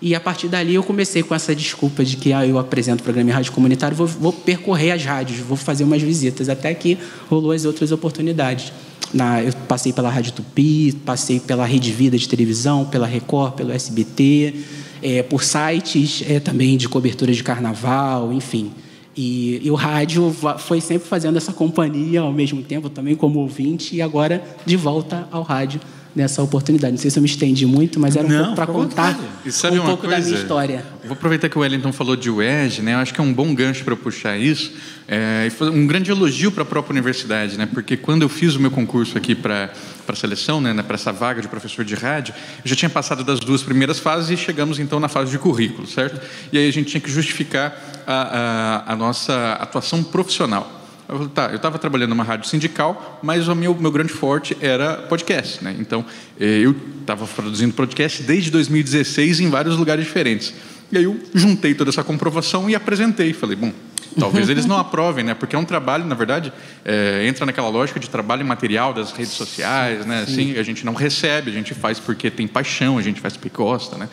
E 0.00 0.14
a 0.14 0.20
partir 0.20 0.48
dali 0.48 0.74
eu 0.74 0.82
comecei 0.82 1.22
com 1.22 1.34
essa 1.34 1.54
desculpa 1.54 2.04
de 2.04 2.16
que 2.16 2.32
ah, 2.32 2.46
eu 2.46 2.58
apresento 2.58 3.00
o 3.00 3.04
programa 3.04 3.30
em 3.30 3.32
rádio 3.32 3.52
comunitário, 3.52 3.96
vou, 3.96 4.06
vou 4.06 4.32
percorrer 4.32 4.92
as 4.92 5.04
rádios, 5.04 5.38
vou 5.38 5.56
fazer 5.56 5.84
umas 5.84 6.02
visitas, 6.02 6.48
até 6.48 6.72
que 6.74 6.98
rolou 7.30 7.52
as 7.52 7.64
outras 7.64 7.92
oportunidades. 7.92 8.72
Na, 9.14 9.42
eu 9.42 9.52
passei 9.68 9.92
pela 9.92 10.10
Rádio 10.10 10.32
Tupi, 10.32 10.92
passei 11.04 11.40
pela 11.40 11.64
Rede 11.64 11.92
Vida 11.92 12.18
de 12.18 12.28
televisão, 12.28 12.84
pela 12.84 13.06
Record, 13.06 13.54
pelo 13.54 13.72
SBT, 13.72 14.54
é, 15.02 15.22
por 15.22 15.44
sites 15.44 16.22
é, 16.28 16.40
também 16.40 16.76
de 16.76 16.88
cobertura 16.88 17.32
de 17.32 17.42
carnaval, 17.42 18.32
enfim. 18.32 18.72
E, 19.16 19.62
e, 19.64 19.70
o 19.70 19.74
rádio 19.74 20.34
foi 20.58 20.80
sempre 20.80 21.08
fazendo 21.08 21.38
essa 21.38 21.52
companhia 21.52 22.20
ao 22.20 22.32
mesmo 22.32 22.62
tempo, 22.62 22.90
também 22.90 23.14
como 23.14 23.38
ouvinte, 23.38 23.96
e 23.96 24.02
agora 24.02 24.44
de 24.66 24.76
volta 24.76 25.26
ao 25.30 25.42
rádio 25.42 25.80
nessa 26.16 26.42
oportunidade. 26.42 26.92
Não 26.92 26.98
sei 26.98 27.10
se 27.10 27.18
eu 27.18 27.22
me 27.22 27.28
estendi 27.28 27.66
muito, 27.66 28.00
mas 28.00 28.16
era 28.16 28.26
um 28.26 28.30
Não, 28.30 28.38
pouco 28.38 28.54
para 28.56 28.66
contar 28.66 29.10
um 29.10 29.84
pouco 29.84 30.06
coisa? 30.06 30.16
da 30.16 30.26
minha 30.26 30.40
história. 30.40 30.84
Vou 31.04 31.12
aproveitar 31.12 31.50
que 31.50 31.58
o 31.58 31.60
Wellington 31.60 31.92
falou 31.92 32.16
de 32.16 32.30
UERJ, 32.30 32.80
né? 32.80 32.94
Eu 32.94 32.98
acho 32.98 33.12
que 33.12 33.20
é 33.20 33.22
um 33.22 33.32
bom 33.32 33.54
gancho 33.54 33.84
para 33.84 33.94
puxar 33.94 34.38
isso. 34.38 34.72
É, 35.06 35.46
um 35.60 35.86
grande 35.86 36.10
elogio 36.10 36.50
para 36.50 36.62
a 36.62 36.66
própria 36.66 36.94
universidade, 36.94 37.58
né? 37.58 37.68
Porque 37.72 37.98
quando 37.98 38.22
eu 38.22 38.28
fiz 38.30 38.56
o 38.56 38.60
meu 38.60 38.70
concurso 38.70 39.18
aqui 39.18 39.34
para 39.34 39.70
para 40.06 40.14
a 40.14 40.16
seleção, 40.16 40.60
né, 40.60 40.72
para 40.84 40.94
essa 40.94 41.12
vaga 41.12 41.42
de 41.42 41.48
professor 41.48 41.84
de 41.84 41.96
rádio, 41.96 42.32
eu 42.64 42.70
já 42.70 42.76
tinha 42.76 42.88
passado 42.88 43.24
das 43.24 43.40
duas 43.40 43.64
primeiras 43.64 43.98
fases 43.98 44.30
e 44.30 44.36
chegamos 44.36 44.78
então 44.78 45.00
na 45.00 45.08
fase 45.08 45.32
de 45.32 45.38
currículo, 45.38 45.84
certo? 45.84 46.20
E 46.52 46.56
aí 46.56 46.68
a 46.68 46.72
gente 46.72 46.88
tinha 46.88 47.00
que 47.00 47.10
justificar 47.10 47.76
a, 48.06 48.84
a, 48.86 48.92
a 48.92 48.96
nossa 48.96 49.54
atuação 49.54 50.04
profissional. 50.04 50.85
Eu 51.08 51.16
falei, 51.16 51.32
tá, 51.32 51.48
eu 51.50 51.56
estava 51.56 51.78
trabalhando 51.78 52.10
numa 52.10 52.24
rádio 52.24 52.48
sindical, 52.48 53.20
mas 53.22 53.46
o 53.46 53.54
meu, 53.54 53.74
meu 53.74 53.92
grande 53.92 54.12
forte 54.12 54.56
era 54.60 54.96
podcast, 54.96 55.62
né? 55.62 55.76
Então, 55.78 56.04
eh, 56.38 56.60
eu 56.62 56.74
estava 57.00 57.26
produzindo 57.26 57.72
podcast 57.74 58.22
desde 58.24 58.50
2016 58.50 59.40
em 59.40 59.48
vários 59.48 59.76
lugares 59.76 60.04
diferentes. 60.04 60.52
E 60.90 60.98
aí 60.98 61.04
eu 61.04 61.18
juntei 61.34 61.74
toda 61.74 61.90
essa 61.90 62.02
comprovação 62.02 62.68
e 62.68 62.74
apresentei. 62.74 63.32
Falei, 63.32 63.56
bom, 63.56 63.72
talvez 64.18 64.48
eles 64.48 64.66
não 64.66 64.78
aprovem, 64.78 65.24
né? 65.24 65.34
Porque 65.34 65.54
é 65.54 65.58
um 65.58 65.64
trabalho, 65.64 66.04
na 66.04 66.14
verdade, 66.14 66.52
é, 66.84 67.26
entra 67.26 67.46
naquela 67.46 67.68
lógica 67.68 68.00
de 68.00 68.10
trabalho 68.10 68.44
material 68.44 68.92
das 68.92 69.12
redes 69.12 69.32
sociais, 69.32 70.04
né? 70.06 70.22
Assim, 70.22 70.58
a 70.58 70.62
gente 70.62 70.84
não 70.84 70.94
recebe, 70.94 71.50
a 71.50 71.54
gente 71.54 71.74
faz 71.74 72.00
porque 72.00 72.30
tem 72.30 72.48
paixão, 72.48 72.98
a 72.98 73.02
gente 73.02 73.20
faz 73.20 73.36
porque 73.36 73.56
gosta, 73.56 73.96
né? 73.96 74.08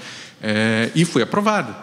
É, 0.46 0.92
e 0.94 1.06
foi 1.06 1.22
aprovado. 1.22 1.74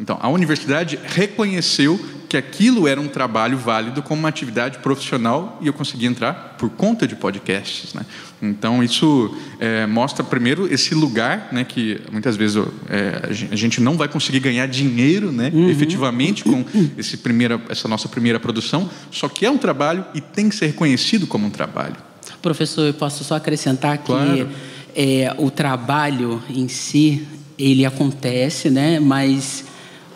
Então, 0.00 0.18
a 0.22 0.28
universidade 0.30 0.98
reconheceu 1.04 2.00
que 2.26 2.36
aquilo 2.36 2.88
era 2.88 2.98
um 2.98 3.08
trabalho 3.08 3.58
válido 3.58 4.02
como 4.02 4.20
uma 4.20 4.28
atividade 4.30 4.78
profissional 4.78 5.58
e 5.60 5.66
eu 5.66 5.72
consegui 5.74 6.06
entrar 6.06 6.56
por 6.58 6.70
conta 6.70 7.06
de 7.06 7.14
podcasts. 7.14 7.92
Né? 7.92 8.06
Então, 8.40 8.82
isso 8.82 9.36
é, 9.60 9.86
mostra, 9.86 10.24
primeiro, 10.24 10.66
esse 10.72 10.94
lugar 10.94 11.48
né, 11.52 11.62
que 11.62 12.00
muitas 12.10 12.36
vezes 12.36 12.64
é, 12.88 13.48
a 13.50 13.56
gente 13.56 13.82
não 13.82 13.98
vai 13.98 14.08
conseguir 14.08 14.40
ganhar 14.40 14.66
dinheiro 14.66 15.30
né, 15.30 15.50
uhum. 15.52 15.68
efetivamente 15.68 16.42
com 16.42 16.64
esse 16.96 17.18
primeira, 17.18 17.60
essa 17.68 17.86
nossa 17.86 18.08
primeira 18.08 18.40
produção, 18.40 18.90
só 19.10 19.28
que 19.28 19.44
é 19.44 19.50
um 19.50 19.58
trabalho 19.58 20.06
e 20.14 20.22
tem 20.22 20.48
que 20.48 20.56
ser 20.56 20.68
reconhecido 20.68 21.26
como 21.26 21.46
um 21.46 21.50
trabalho. 21.50 21.96
Professor, 22.40 22.86
eu 22.86 22.94
posso 22.94 23.24
só 23.24 23.36
acrescentar 23.36 23.98
claro. 23.98 24.30
que 24.30 24.46
é, 24.94 25.34
o 25.36 25.50
trabalho 25.50 26.42
em 26.48 26.66
si 26.66 27.26
ele 27.58 27.84
acontece, 27.84 28.70
né? 28.70 29.00
Mas 29.00 29.64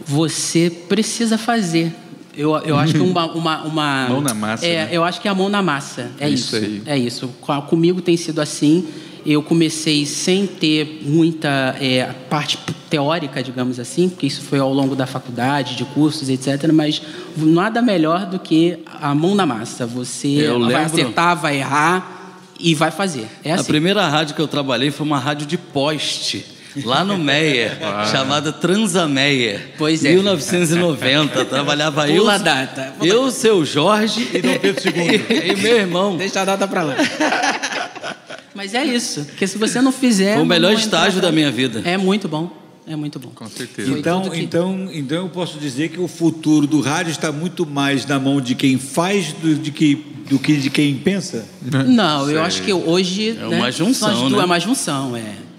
você 0.04 0.70
precisa 0.88 1.38
fazer. 1.38 1.94
Eu, 2.36 2.56
eu 2.58 2.76
acho 2.76 2.94
que 2.94 3.00
uma, 3.00 3.26
uma, 3.32 3.62
uma 3.64 4.08
mão 4.08 4.20
na 4.20 4.34
massa. 4.34 4.66
É, 4.66 4.86
né? 4.86 4.88
eu 4.92 5.04
acho 5.04 5.20
que 5.20 5.28
é 5.28 5.30
a 5.30 5.34
mão 5.34 5.48
na 5.48 5.62
massa. 5.62 6.10
É 6.18 6.28
isso. 6.28 6.56
isso 6.56 6.82
é 6.86 6.98
isso. 6.98 7.28
Comigo 7.68 8.00
tem 8.00 8.16
sido 8.16 8.40
assim. 8.40 8.86
Eu 9.26 9.42
comecei 9.42 10.06
sem 10.06 10.46
ter 10.46 11.02
muita 11.04 11.76
é, 11.78 12.06
parte 12.30 12.58
teórica, 12.88 13.42
digamos 13.42 13.78
assim, 13.78 14.08
porque 14.08 14.26
isso 14.26 14.40
foi 14.40 14.58
ao 14.58 14.72
longo 14.72 14.96
da 14.96 15.06
faculdade, 15.06 15.76
de 15.76 15.84
cursos, 15.84 16.30
etc. 16.30 16.72
Mas 16.72 17.02
nada 17.36 17.82
melhor 17.82 18.24
do 18.24 18.38
que 18.38 18.78
a 19.00 19.14
mão 19.14 19.34
na 19.34 19.44
massa. 19.44 19.86
Você 19.86 20.28
eu 20.28 20.58
vai 20.60 20.84
acertar, 20.84 21.36
vai 21.36 21.58
errar 21.58 22.38
e 22.58 22.74
vai 22.74 22.90
fazer. 22.90 23.26
É 23.44 23.52
assim. 23.52 23.60
A 23.60 23.64
primeira 23.64 24.08
rádio 24.08 24.34
que 24.34 24.40
eu 24.40 24.48
trabalhei 24.48 24.90
foi 24.90 25.06
uma 25.06 25.18
rádio 25.18 25.46
de 25.46 25.58
poste 25.58 26.59
lá 26.84 27.04
no 27.04 27.18
Meia, 27.18 27.78
ah. 27.82 28.04
chamada 28.06 28.52
Transameia. 28.52 29.72
Pois 29.76 30.04
é. 30.04 30.12
1990, 30.12 31.44
trabalhava 31.44 32.06
Pula 32.06 32.14
eu. 32.14 32.28
a 32.28 32.38
data. 32.38 32.94
Eu, 33.02 33.30
seu 33.30 33.64
Jorge 33.64 34.28
e 34.32 34.40
Dom 34.40 34.58
Pedro 34.58 34.82
II. 34.84 35.24
E, 35.28 35.52
e 35.52 35.56
meu 35.56 35.76
irmão. 35.76 36.16
Deixa 36.16 36.40
a 36.40 36.44
data 36.44 36.66
para 36.66 36.82
lá. 36.82 36.96
Mas 38.54 38.74
é 38.74 38.84
isso, 38.84 39.24
porque 39.24 39.46
se 39.46 39.56
você 39.56 39.80
não 39.80 39.92
fizer. 39.92 40.34
Foi 40.34 40.42
o 40.42 40.46
melhor 40.46 40.72
estágio 40.72 41.20
da 41.20 41.32
minha 41.32 41.50
vida. 41.50 41.82
É 41.84 41.96
muito 41.96 42.28
bom. 42.28 42.60
É 42.86 42.96
muito 42.96 43.18
bom. 43.20 43.30
Com 43.34 43.46
certeza. 43.46 43.90
Então, 43.90 44.28
que... 44.28 44.40
então, 44.40 44.90
então 44.92 45.18
eu 45.18 45.28
posso 45.28 45.58
dizer 45.58 45.90
que 45.90 46.00
o 46.00 46.08
futuro 46.08 46.66
do 46.66 46.80
rádio 46.80 47.12
está 47.12 47.30
muito 47.30 47.64
mais 47.64 48.04
na 48.04 48.18
mão 48.18 48.40
de 48.40 48.54
quem 48.56 48.78
faz 48.78 49.32
do, 49.32 49.54
de 49.54 49.70
que, 49.70 49.94
do 50.28 50.38
que 50.38 50.56
de 50.56 50.70
quem 50.70 50.96
pensa? 50.96 51.46
Não, 51.86 52.28
eu 52.28 52.42
acho 52.42 52.62
que 52.62 52.72
hoje. 52.72 53.30
É 53.30 53.48
né, 53.48 53.58
uma 53.58 53.70
junção. 53.70 54.28
Né? 54.28 54.38
É 54.38 54.44
uma 54.44 54.58
junção, 54.58 55.16
é. 55.16 55.49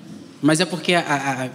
Mas 0.41 0.59
é 0.59 0.65
porque, 0.65 0.93
a, 0.93 0.99
a, 0.99 1.49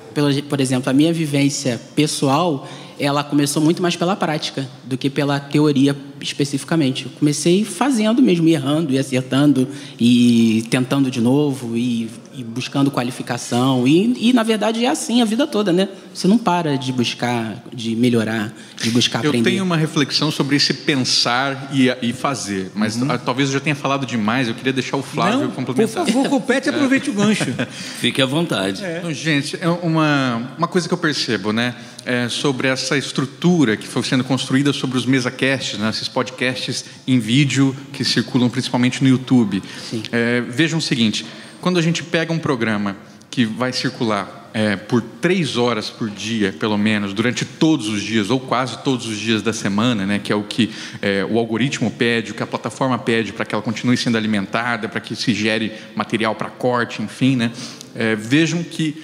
por 0.49 0.61
exemplo, 0.61 0.89
a 0.89 0.93
minha 0.93 1.13
vivência 1.13 1.81
pessoal, 1.95 2.69
ela 2.99 3.23
começou 3.25 3.63
muito 3.63 3.83
mais 3.83 3.97
pela 3.97 4.17
prática 4.17 4.67
do 4.85 4.97
que 4.97 5.11
pela 5.11 5.39
teoria 5.39 5.97
especificamente. 6.21 7.07
Eu 7.07 7.11
comecei 7.19 7.65
fazendo 7.65 8.23
mesmo, 8.23 8.49
errando 8.49 8.93
e 8.93 8.99
acertando 8.99 9.69
e 9.99 10.65
tentando 10.71 11.11
de 11.11 11.21
novo 11.21 11.77
e, 11.77 12.09
e 12.37 12.45
buscando 12.45 12.91
qualificação. 12.91 13.87
E, 13.87 14.29
e, 14.29 14.33
na 14.33 14.43
verdade, 14.43 14.85
é 14.85 14.89
assim 14.89 15.23
a 15.23 15.25
vida 15.25 15.47
toda, 15.47 15.73
né? 15.73 15.89
Você 16.13 16.29
não 16.29 16.39
para 16.39 16.77
de 16.77 16.93
buscar, 16.93 17.65
de 17.73 17.97
melhorar, 17.97 18.53
de 18.81 18.91
buscar 18.91 19.25
eu 19.25 19.31
aprender. 19.31 19.49
Eu 19.49 19.53
tenho 19.53 19.65
uma 19.65 19.77
reflexão 19.77 20.31
sobre 20.31 20.57
esse 20.57 20.75
pensar 20.75 21.71
e, 21.73 21.89
e 22.03 22.13
fazer, 22.13 22.71
mas 22.75 22.97
uhum. 22.97 23.09
talvez 23.19 23.49
eu 23.49 23.55
já 23.55 23.61
tenha 23.61 23.75
falado 23.75 24.05
demais. 24.05 24.49
Eu 24.49 24.55
queria 24.55 24.73
deixar 24.73 24.97
o 24.97 25.03
Flávio 25.03 25.41
não, 25.41 25.51
complementar. 25.51 26.05
Por 26.05 26.13
favor, 26.13 26.29
compete 26.29 26.67
e 26.67 26.69
aproveite 26.71 27.11
o 27.11 27.13
gancho. 27.15 27.55
Fique 27.99 28.21
à 28.21 28.27
vontade. 28.27 28.85
É. 28.85 28.99
Então, 28.99 29.13
gente, 29.13 29.57
é 29.61 29.69
uma, 29.69 30.55
uma 30.59 30.69
coisa 30.69 30.87
que 30.87 30.93
eu 30.93 30.99
percebo, 30.99 31.53
né? 31.53 31.75
É 32.05 32.29
sobre 32.29 32.69
essa 32.69 32.97
estrutura 32.97 33.77
que 33.77 33.87
foi 33.87 34.03
sendo 34.05 34.23
construída 34.23 34.73
sobre 34.73 34.97
os 34.97 35.05
mesacasts, 35.05 35.77
né? 35.77 35.91
esses 35.91 36.07
podcasts 36.07 36.85
em 37.05 37.19
vídeo 37.19 37.77
que 37.93 38.05
circulam 38.05 38.49
principalmente 38.49 39.03
no 39.03 39.09
YouTube. 39.09 39.61
É, 40.13 40.41
vejam 40.43 40.79
o 40.79 40.83
seguinte: 40.83 41.27
quando 41.67 41.81
a 41.81 41.83
gente 41.83 42.05
pega 42.05 42.33
um 42.33 42.39
programa 42.39 42.97
que 43.29 43.45
vai 43.45 43.73
circular 43.73 44.53
é, 44.55 44.77
por 44.77 45.03
três 45.03 45.57
horas 45.57 45.91
por 45.91 46.09
dia, 46.09 46.53
pelo 46.53 46.79
menos, 46.79 47.13
durante 47.13 47.45
todos 47.45 47.89
os 47.89 48.03
dias, 48.03 48.31
ou 48.31 48.39
quase 48.39 48.79
todos 48.85 49.05
os 49.09 49.19
dias 49.19 49.43
da 49.43 49.53
semana, 49.53 50.07
né, 50.07 50.21
que 50.21 50.33
é 50.33 50.37
o 50.37 50.45
que 50.45 50.71
é, 51.03 51.25
o 51.29 51.37
algoritmo 51.37 51.91
pede, 51.91 52.31
o 52.31 52.35
que 52.37 52.43
a 52.45 52.47
plataforma 52.47 52.97
pede 52.97 53.33
para 53.33 53.45
que 53.45 53.53
ela 53.53 53.65
continue 53.65 53.97
sendo 53.97 54.17
alimentada, 54.17 54.89
para 54.89 55.01
que 55.01 55.17
se 55.17 55.35
gere 55.35 55.73
material 55.97 56.37
para 56.37 56.51
corte, 56.51 57.03
enfim, 57.03 57.35
né, 57.35 57.51
é, 57.97 58.15
vejam 58.15 58.63
que 58.63 59.03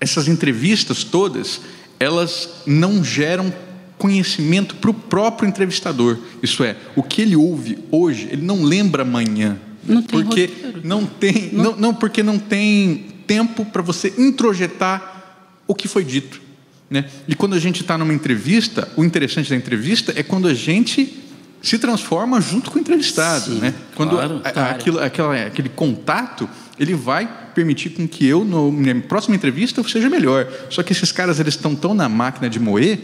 essas 0.00 0.26
entrevistas 0.26 1.04
todas, 1.04 1.60
elas 2.00 2.64
não 2.66 3.04
geram 3.04 3.54
conhecimento 3.96 4.74
para 4.74 4.90
o 4.90 4.94
próprio 4.94 5.48
entrevistador. 5.48 6.18
Isso 6.42 6.64
é, 6.64 6.74
o 6.96 7.04
que 7.04 7.22
ele 7.22 7.36
ouve 7.36 7.78
hoje, 7.88 8.26
ele 8.32 8.42
não 8.42 8.64
lembra 8.64 9.02
amanhã. 9.02 9.56
Não 9.84 10.02
tem 10.02 10.22
porque 10.22 10.46
roteiro. 10.46 10.80
não 10.84 11.06
tem, 11.06 11.50
não. 11.52 11.64
não, 11.64 11.76
não 11.76 11.94
porque 11.94 12.22
não 12.22 12.38
tem 12.38 13.06
tempo 13.26 13.64
para 13.64 13.82
você 13.82 14.12
introjetar 14.18 15.22
o 15.66 15.74
que 15.74 15.88
foi 15.88 16.04
dito. 16.04 16.40
Né? 16.88 17.04
E 17.28 17.34
quando 17.34 17.54
a 17.54 17.58
gente 17.58 17.82
está 17.82 17.96
numa 17.96 18.12
entrevista, 18.12 18.88
o 18.96 19.04
interessante 19.04 19.48
da 19.50 19.56
entrevista 19.56 20.12
é 20.16 20.22
quando 20.22 20.48
a 20.48 20.54
gente 20.54 21.18
se 21.62 21.78
transforma 21.78 22.40
junto 22.40 22.70
com 22.70 22.78
o 22.78 22.80
entrevistado. 22.80 23.52
Sim, 23.54 23.60
né? 23.60 23.74
Quando 23.94 24.10
claro, 24.12 24.40
a- 24.42 24.50
claro. 24.50 24.70
Aquilo, 24.74 24.98
aquela, 24.98 25.46
aquele 25.46 25.68
contato, 25.68 26.48
ele 26.78 26.94
vai 26.94 27.28
permitir 27.54 27.90
com 27.90 28.08
que 28.08 28.26
eu, 28.26 28.44
no- 28.44 28.72
na 28.72 28.78
minha 28.78 29.00
próxima 29.02 29.36
entrevista, 29.36 29.78
eu 29.80 29.84
seja 29.88 30.08
melhor. 30.10 30.48
Só 30.70 30.82
que 30.82 30.92
esses 30.92 31.12
caras, 31.12 31.38
eles 31.38 31.54
estão 31.54 31.76
tão 31.76 31.94
na 31.94 32.08
máquina 32.08 32.48
de 32.50 32.58
moer 32.58 32.98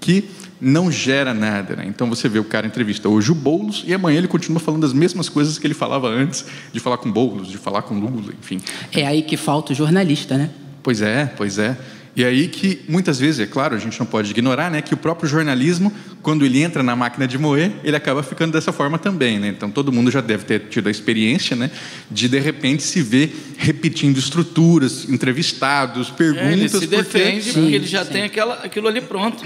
que 0.00 0.24
não 0.60 0.90
gera 0.90 1.32
nada. 1.34 1.76
Né? 1.76 1.84
Então 1.86 2.08
você 2.08 2.28
vê 2.28 2.38
o 2.38 2.44
cara 2.44 2.66
entrevista 2.66 3.08
hoje 3.08 3.30
o 3.32 3.34
Boulos 3.34 3.84
e 3.86 3.94
amanhã 3.94 4.18
ele 4.18 4.28
continua 4.28 4.60
falando 4.60 4.84
as 4.84 4.92
mesmas 4.92 5.28
coisas 5.28 5.58
que 5.58 5.66
ele 5.66 5.74
falava 5.74 6.08
antes 6.08 6.44
de 6.72 6.80
falar 6.80 6.98
com 6.98 7.10
Boulos, 7.10 7.48
de 7.48 7.58
falar 7.58 7.82
com 7.82 7.98
Lula, 7.98 8.32
enfim. 8.40 8.60
É 8.92 9.06
aí 9.06 9.22
que 9.22 9.36
falta 9.36 9.72
o 9.72 9.74
jornalista, 9.76 10.36
né? 10.36 10.50
Pois 10.82 11.00
é, 11.02 11.26
pois 11.36 11.58
é. 11.58 11.76
E 12.16 12.24
aí 12.24 12.48
que 12.48 12.80
muitas 12.88 13.20
vezes, 13.20 13.38
é 13.38 13.46
claro, 13.46 13.76
a 13.76 13.78
gente 13.78 13.96
não 14.00 14.06
pode 14.06 14.30
ignorar, 14.32 14.68
né, 14.72 14.82
que 14.82 14.92
o 14.92 14.96
próprio 14.96 15.28
jornalismo, 15.28 15.92
quando 16.20 16.44
ele 16.44 16.60
entra 16.60 16.82
na 16.82 16.96
máquina 16.96 17.28
de 17.28 17.38
moer, 17.38 17.70
ele 17.84 17.94
acaba 17.94 18.24
ficando 18.24 18.52
dessa 18.52 18.72
forma 18.72 18.98
também, 18.98 19.38
né? 19.38 19.48
Então 19.48 19.70
todo 19.70 19.92
mundo 19.92 20.10
já 20.10 20.20
deve 20.20 20.44
ter 20.44 20.62
tido 20.68 20.88
a 20.88 20.90
experiência, 20.90 21.54
né, 21.54 21.70
de 22.10 22.26
de 22.28 22.40
repente 22.40 22.82
se 22.82 23.02
ver 23.02 23.54
repetindo 23.56 24.18
estruturas, 24.18 25.08
entrevistados, 25.08 26.10
perguntas, 26.10 26.48
É, 26.48 26.52
ele 26.54 26.68
se 26.68 26.80
porque- 26.80 26.96
defende 26.96 27.42
Sim, 27.52 27.60
porque 27.60 27.74
ele 27.76 27.86
já 27.86 28.04
sim. 28.04 28.12
tem 28.12 28.22
aquela, 28.24 28.54
aquilo 28.64 28.88
ali 28.88 29.00
pronto. 29.00 29.44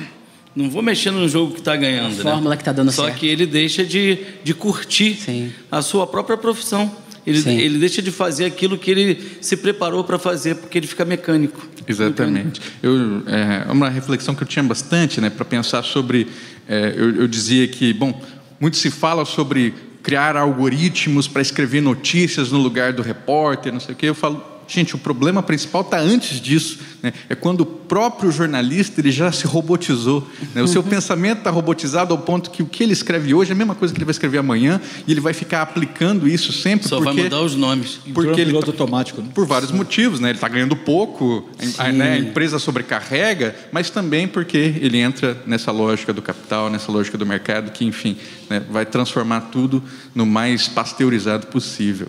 Não 0.54 0.68
vou 0.68 0.82
mexer 0.82 1.10
no 1.10 1.26
jogo 1.28 1.52
que 1.52 1.60
está 1.60 1.74
ganhando. 1.74 2.12
A 2.20 2.24
né? 2.24 2.30
fórmula 2.30 2.56
que 2.56 2.64
tá 2.64 2.72
dando 2.72 2.92
Só 2.92 3.06
certo. 3.06 3.18
que 3.18 3.26
ele 3.26 3.46
deixa 3.46 3.84
de, 3.84 4.18
de 4.44 4.52
curtir 4.52 5.14
Sim. 5.14 5.52
a 5.70 5.80
sua 5.80 6.06
própria 6.06 6.36
profissão. 6.36 6.90
Ele, 7.26 7.40
Sim. 7.40 7.56
ele 7.56 7.78
deixa 7.78 8.02
de 8.02 8.10
fazer 8.10 8.44
aquilo 8.44 8.76
que 8.76 8.90
ele 8.90 9.36
se 9.40 9.56
preparou 9.56 10.02
para 10.02 10.18
fazer, 10.18 10.56
porque 10.56 10.76
ele 10.76 10.86
fica 10.86 11.04
mecânico. 11.04 11.66
Exatamente. 11.86 12.60
Eu, 12.82 13.22
é 13.26 13.70
uma 13.70 13.88
reflexão 13.88 14.34
que 14.34 14.42
eu 14.42 14.46
tinha 14.46 14.62
bastante, 14.62 15.20
né, 15.20 15.30
para 15.30 15.44
pensar 15.44 15.82
sobre. 15.82 16.26
é, 16.68 16.92
eu, 16.96 17.16
eu 17.16 17.28
dizia 17.28 17.66
que, 17.68 17.92
bom, 17.92 18.20
muito 18.60 18.76
se 18.76 18.90
fala 18.90 19.24
sobre 19.24 19.72
criar 20.02 20.36
algoritmos 20.36 21.28
para 21.28 21.40
escrever 21.40 21.80
notícias 21.80 22.50
no 22.50 22.58
lugar 22.58 22.92
do 22.92 23.02
repórter, 23.02 23.72
não 23.72 23.80
sei 23.80 23.94
o 23.94 23.96
quê. 23.96 24.06
Eu 24.06 24.14
falo, 24.14 24.44
gente, 24.72 24.94
o 24.94 24.98
problema 24.98 25.42
principal 25.42 25.82
está 25.82 25.98
antes 25.98 26.40
disso. 26.40 26.78
Né? 27.02 27.12
É 27.28 27.34
quando 27.34 27.60
o 27.60 27.66
próprio 27.66 28.30
jornalista 28.32 29.00
ele 29.00 29.10
já 29.10 29.30
se 29.30 29.46
robotizou. 29.46 30.26
Né? 30.54 30.62
O 30.62 30.68
seu 30.68 30.82
pensamento 30.82 31.38
está 31.38 31.50
robotizado 31.50 32.14
ao 32.14 32.18
ponto 32.18 32.50
que 32.50 32.62
o 32.62 32.66
que 32.66 32.82
ele 32.82 32.92
escreve 32.92 33.34
hoje 33.34 33.50
é 33.50 33.54
a 33.54 33.56
mesma 33.56 33.74
coisa 33.74 33.92
que 33.92 33.98
ele 33.98 34.04
vai 34.04 34.12
escrever 34.12 34.38
amanhã 34.38 34.80
e 35.06 35.12
ele 35.12 35.20
vai 35.20 35.34
ficar 35.34 35.62
aplicando 35.62 36.26
isso 36.26 36.52
sempre. 36.52 36.88
Só 36.88 36.96
porque... 36.96 37.12
vai 37.12 37.24
mudar 37.24 37.40
os 37.42 37.54
nomes. 37.54 38.00
Entrou 38.06 38.24
Porque 38.24 38.40
ele 38.40 38.50
piloto 38.50 38.72
tá- 38.72 38.82
automático. 38.82 39.20
Né? 39.20 39.28
por 39.34 39.46
vários 39.46 39.70
motivos, 39.70 40.20
né? 40.20 40.30
Ele 40.30 40.38
está 40.38 40.48
ganhando 40.48 40.74
pouco, 40.76 41.48
a, 41.78 41.92
né? 41.92 42.12
a 42.12 42.18
empresa 42.18 42.58
sobrecarrega, 42.58 43.54
mas 43.70 43.90
também 43.90 44.26
porque 44.26 44.74
ele 44.80 44.98
entra 44.98 45.36
nessa 45.46 45.70
lógica 45.70 46.12
do 46.12 46.22
capital, 46.22 46.70
nessa 46.70 46.90
lógica 46.90 47.18
do 47.18 47.26
mercado, 47.26 47.70
que, 47.70 47.84
enfim, 47.84 48.16
né? 48.48 48.62
vai 48.70 48.86
transformar 48.86 49.42
tudo 49.52 49.82
no 50.14 50.24
mais 50.24 50.68
pasteurizado 50.68 51.46
possível. 51.48 52.08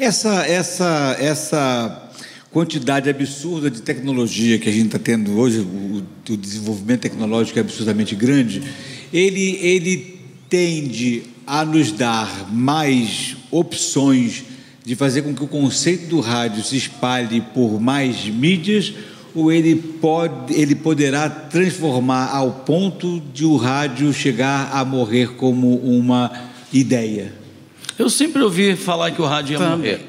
Essa, 0.00 0.46
essa, 0.46 1.16
essa 1.20 2.10
quantidade 2.50 3.10
absurda 3.10 3.70
de 3.70 3.82
tecnologia 3.82 4.58
que 4.58 4.66
a 4.66 4.72
gente 4.72 4.86
está 4.86 4.98
tendo 4.98 5.38
hoje, 5.38 5.60
o, 5.60 6.02
o 6.26 6.36
desenvolvimento 6.38 7.02
tecnológico 7.02 7.58
é 7.58 7.60
absurdamente 7.60 8.14
grande, 8.14 8.62
ele, 9.12 9.58
ele 9.60 10.18
tende 10.48 11.24
a 11.46 11.66
nos 11.66 11.92
dar 11.92 12.50
mais 12.50 13.36
opções 13.50 14.42
de 14.82 14.96
fazer 14.96 15.20
com 15.20 15.34
que 15.34 15.44
o 15.44 15.46
conceito 15.46 16.06
do 16.06 16.20
rádio 16.20 16.64
se 16.64 16.78
espalhe 16.78 17.42
por 17.52 17.78
mais 17.78 18.24
mídias 18.24 18.94
ou 19.34 19.52
ele, 19.52 19.76
pode, 19.76 20.54
ele 20.54 20.76
poderá 20.76 21.28
transformar 21.28 22.34
ao 22.34 22.50
ponto 22.50 23.20
de 23.34 23.44
o 23.44 23.56
rádio 23.56 24.14
chegar 24.14 24.70
a 24.72 24.82
morrer 24.82 25.34
como 25.34 25.76
uma 25.76 26.32
ideia? 26.72 27.39
Eu 28.00 28.08
sempre 28.08 28.42
ouvi 28.42 28.76
falar 28.76 29.10
que 29.10 29.20
o 29.20 29.26
rádio 29.26 29.60
ia 29.60 29.76
morrer. 29.76 30.00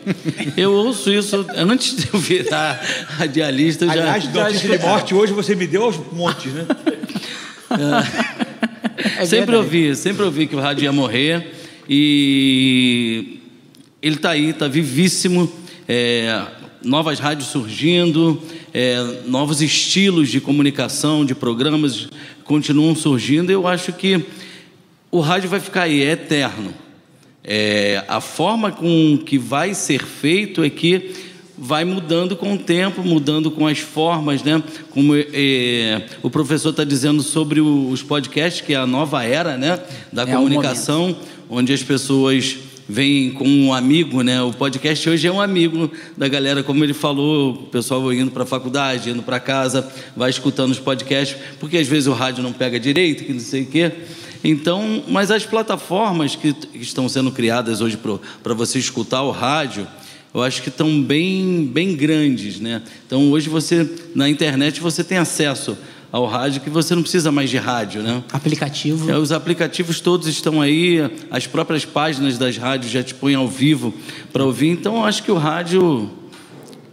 Eu 0.56 0.72
ouço 0.72 1.12
isso 1.12 1.46
antes 1.54 1.94
de 1.98 2.08
eu 2.13 2.18
virar 2.18 2.82
radialista. 3.18 3.84
Eu 3.84 3.89
já, 3.89 3.94
Aliás, 3.96 4.24
já 4.24 4.32
notícia 4.48 4.78
de 4.78 4.86
morte 4.86 5.13
hoje 5.13 5.34
você 5.34 5.56
me 5.58 5.68
deu 5.68 5.84
aos 5.84 5.98
montes, 6.13 6.54
né? 6.54 6.66
É 9.18 9.26
sempre 9.26 9.58
ouvi, 9.58 9.94
sempre 9.94 10.24
ouvi 10.24 10.48
que 10.48 10.56
o 10.56 10.60
rádio 10.62 10.86
ia 10.86 10.92
morrer 10.94 11.52
e 11.89 13.42
ele 14.02 14.16
está 14.16 14.30
aí, 14.30 14.52
está 14.52 14.70
vivíssimo. 14.70 15.52
É, 15.86 16.44
novas 16.82 17.20
rádios 17.20 17.50
surgindo, 17.50 18.42
é, 18.74 19.04
novos 19.26 19.62
estilos 19.62 20.30
de 20.30 20.39
comunicação, 20.39 21.26
de 21.26 21.36
programas 21.36 22.08
continuam 22.46 22.96
surgindo. 22.96 23.52
Eu 23.52 23.68
acho 23.68 23.92
que 23.92 24.24
o 25.12 25.20
rádio 25.20 25.50
vai 25.50 25.60
ficar 25.60 25.82
aí, 25.82 26.02
é 26.02 26.12
eterno. 26.12 26.74
É, 27.44 28.04
a 28.08 28.22
forma 28.22 28.72
com 28.72 29.18
que 29.26 29.38
vai 29.38 29.74
ser 29.74 30.04
feito 30.04 30.64
é 30.64 30.70
que 30.70 31.12
vai 31.58 31.86
mudando 31.86 32.36
com 32.36 32.54
o 32.54 32.58
tempo, 32.58 33.04
mudando 33.04 33.52
com 33.52 33.68
as 33.68 33.80
formas, 33.80 34.44
né? 34.44 34.64
Como 34.90 35.14
é, 35.16 36.06
o 36.24 36.30
professor 36.30 36.70
está 36.70 36.84
dizendo 36.84 37.22
sobre 37.22 37.62
os 37.62 38.02
podcasts, 38.02 38.62
que 38.62 38.74
é 38.74 38.78
a 38.78 38.88
nova 38.88 39.24
era, 39.24 39.58
né? 39.58 39.80
Da 40.12 40.24
É 40.24 40.26
comunicação, 40.26 41.16
onde 41.50 41.72
as 41.72 41.84
pessoas 41.84 42.58
vêm 42.88 43.32
com 43.32 43.48
um 43.48 43.74
amigo, 43.74 44.22
né? 44.22 44.42
O 44.42 44.52
podcast 44.52 45.10
hoje 45.10 45.28
é 45.28 45.32
um 45.32 45.40
amigo 45.40 45.92
da 46.18 46.28
galera, 46.28 46.64
como 46.64 46.84
ele 46.84 46.94
falou, 46.94 47.52
o 47.52 47.58
pessoal 47.68 48.12
indo 48.12 48.32
para 48.32 48.44
a 48.44 48.46
faculdade, 48.46 49.12
indo 49.12 49.24
para 49.24 49.40
casa, 49.40 49.88
vai 50.16 50.30
escutando 50.30 50.72
os 50.72 50.80
podcasts, 50.80 51.38
porque 51.60 51.78
às 51.78 51.88
vezes 51.88 52.08
o 52.08 52.14
rádio 52.14 52.44
não 52.44 52.52
pega 52.52 52.80
direito, 52.80 53.24
que 53.24 53.34
não 53.34 53.40
sei 53.40 53.64
o 53.64 53.66
quê. 53.68 53.92
Então, 54.44 55.04
mas 55.08 55.30
as 55.32 55.46
plataformas 55.46 56.36
que, 56.36 56.54
que 56.54 56.80
estão 56.80 57.08
sendo 57.08 57.32
criadas 57.32 57.82
hoje 57.82 57.98
para 58.42 58.54
você 58.54 58.80
escutar 58.80 59.22
o 59.22 59.32
rádio, 59.32 59.88
eu 60.34 60.42
acho 60.42 60.62
que 60.62 60.70
estão 60.70 61.02
bem, 61.02 61.66
bem 61.66 61.96
grandes, 61.96 62.60
né? 62.60 62.82
Então 63.06 63.32
hoje 63.32 63.50
você 63.50 63.88
na 64.16 64.30
internet 64.30 64.80
você 64.80 65.04
tem 65.04 65.18
acesso 65.18 65.78
ao 66.12 66.26
rádio 66.26 66.62
que 66.62 66.70
você 66.70 66.94
não 66.94 67.02
precisa 67.02 67.32
mais 67.32 67.50
de 67.50 67.58
rádio, 67.58 68.02
né? 68.02 68.24
Aplicativo. 68.32 69.10
É, 69.10 69.18
os 69.18 69.32
aplicativos 69.32 70.00
todos 70.00 70.28
estão 70.28 70.62
aí, 70.62 71.00
as 71.30 71.48
próprias 71.48 71.86
páginas 71.86 72.38
das 72.38 72.58
rádios 72.58 72.92
já 72.92 73.04
te 73.04 73.14
põem 73.14 73.36
ao 73.36 73.48
vivo 73.48 73.94
para 74.34 74.44
ouvir. 74.44 74.70
Então 74.70 74.98
eu 74.98 75.06
acho 75.06 75.24
que 75.24 75.32
o 75.32 75.38
rádio 75.38 76.10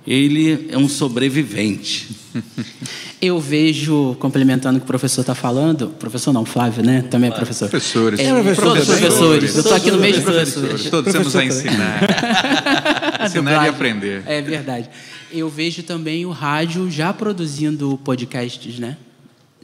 ele 0.09 0.69
é 0.71 0.79
um 0.79 0.89
sobrevivente. 0.89 2.09
Eu 3.21 3.39
vejo, 3.41 4.17
complementando 4.21 4.79
o 4.79 4.81
que 4.81 4.85
o 4.85 4.87
professor 4.87 5.21
está 5.23 5.35
falando, 5.35 5.89
professor 5.89 6.33
não, 6.33 6.45
Flávio, 6.45 6.85
né? 6.85 7.03
Também 7.03 7.31
é 7.31 7.33
professor. 7.35 7.69
Professores. 7.69 8.21
É, 8.21 8.33
professor 8.33 8.65
todos 8.65 8.87
professores. 8.87 9.55
Eu 9.55 9.61
estou 9.61 9.77
aqui 9.77 9.91
no 9.91 9.99
meio 9.99 10.15
de 10.15 10.21
Professores. 10.21 10.55
professores. 10.55 10.91
Todos 10.91 11.13
temos 11.13 11.37
a 11.37 11.45
ensinar. 11.45 12.01
ensinar 13.27 13.67
e 13.67 13.69
aprender. 13.69 14.23
É 14.25 14.41
verdade. 14.41 14.89
Eu 15.33 15.49
vejo 15.49 15.83
também 15.83 16.25
o 16.25 16.31
rádio 16.31 16.89
já 16.91 17.13
produzindo 17.13 17.99
podcasts, 18.05 18.79
né? 18.79 18.97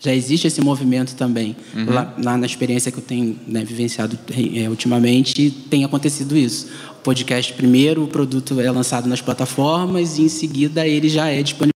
Já 0.01 0.13
existe 0.15 0.47
esse 0.47 0.61
movimento 0.61 1.15
também. 1.15 1.57
Lá, 1.87 2.15
lá 2.23 2.37
na 2.37 2.47
experiência 2.47 2.91
que 2.93 2.99
eu 2.99 3.03
tenho 3.03 3.39
né, 3.47 3.65
vivenciado 3.65 4.19
é, 4.57 4.69
ultimamente, 4.69 5.51
tem 5.71 5.85
acontecido 5.85 6.37
isso. 6.37 6.69
O 6.91 7.03
podcast 7.03 7.53
primeiro, 7.55 8.05
o 8.05 8.09
produto 8.09 8.61
é 8.61 8.71
lançado 8.71 9.09
nas 9.09 9.21
plataformas 9.23 10.19
e 10.19 10.23
em 10.23 10.29
seguida 10.29 10.87
ele 10.87 11.09
já 11.09 11.29
é 11.29 11.43
disponível. 11.43 11.73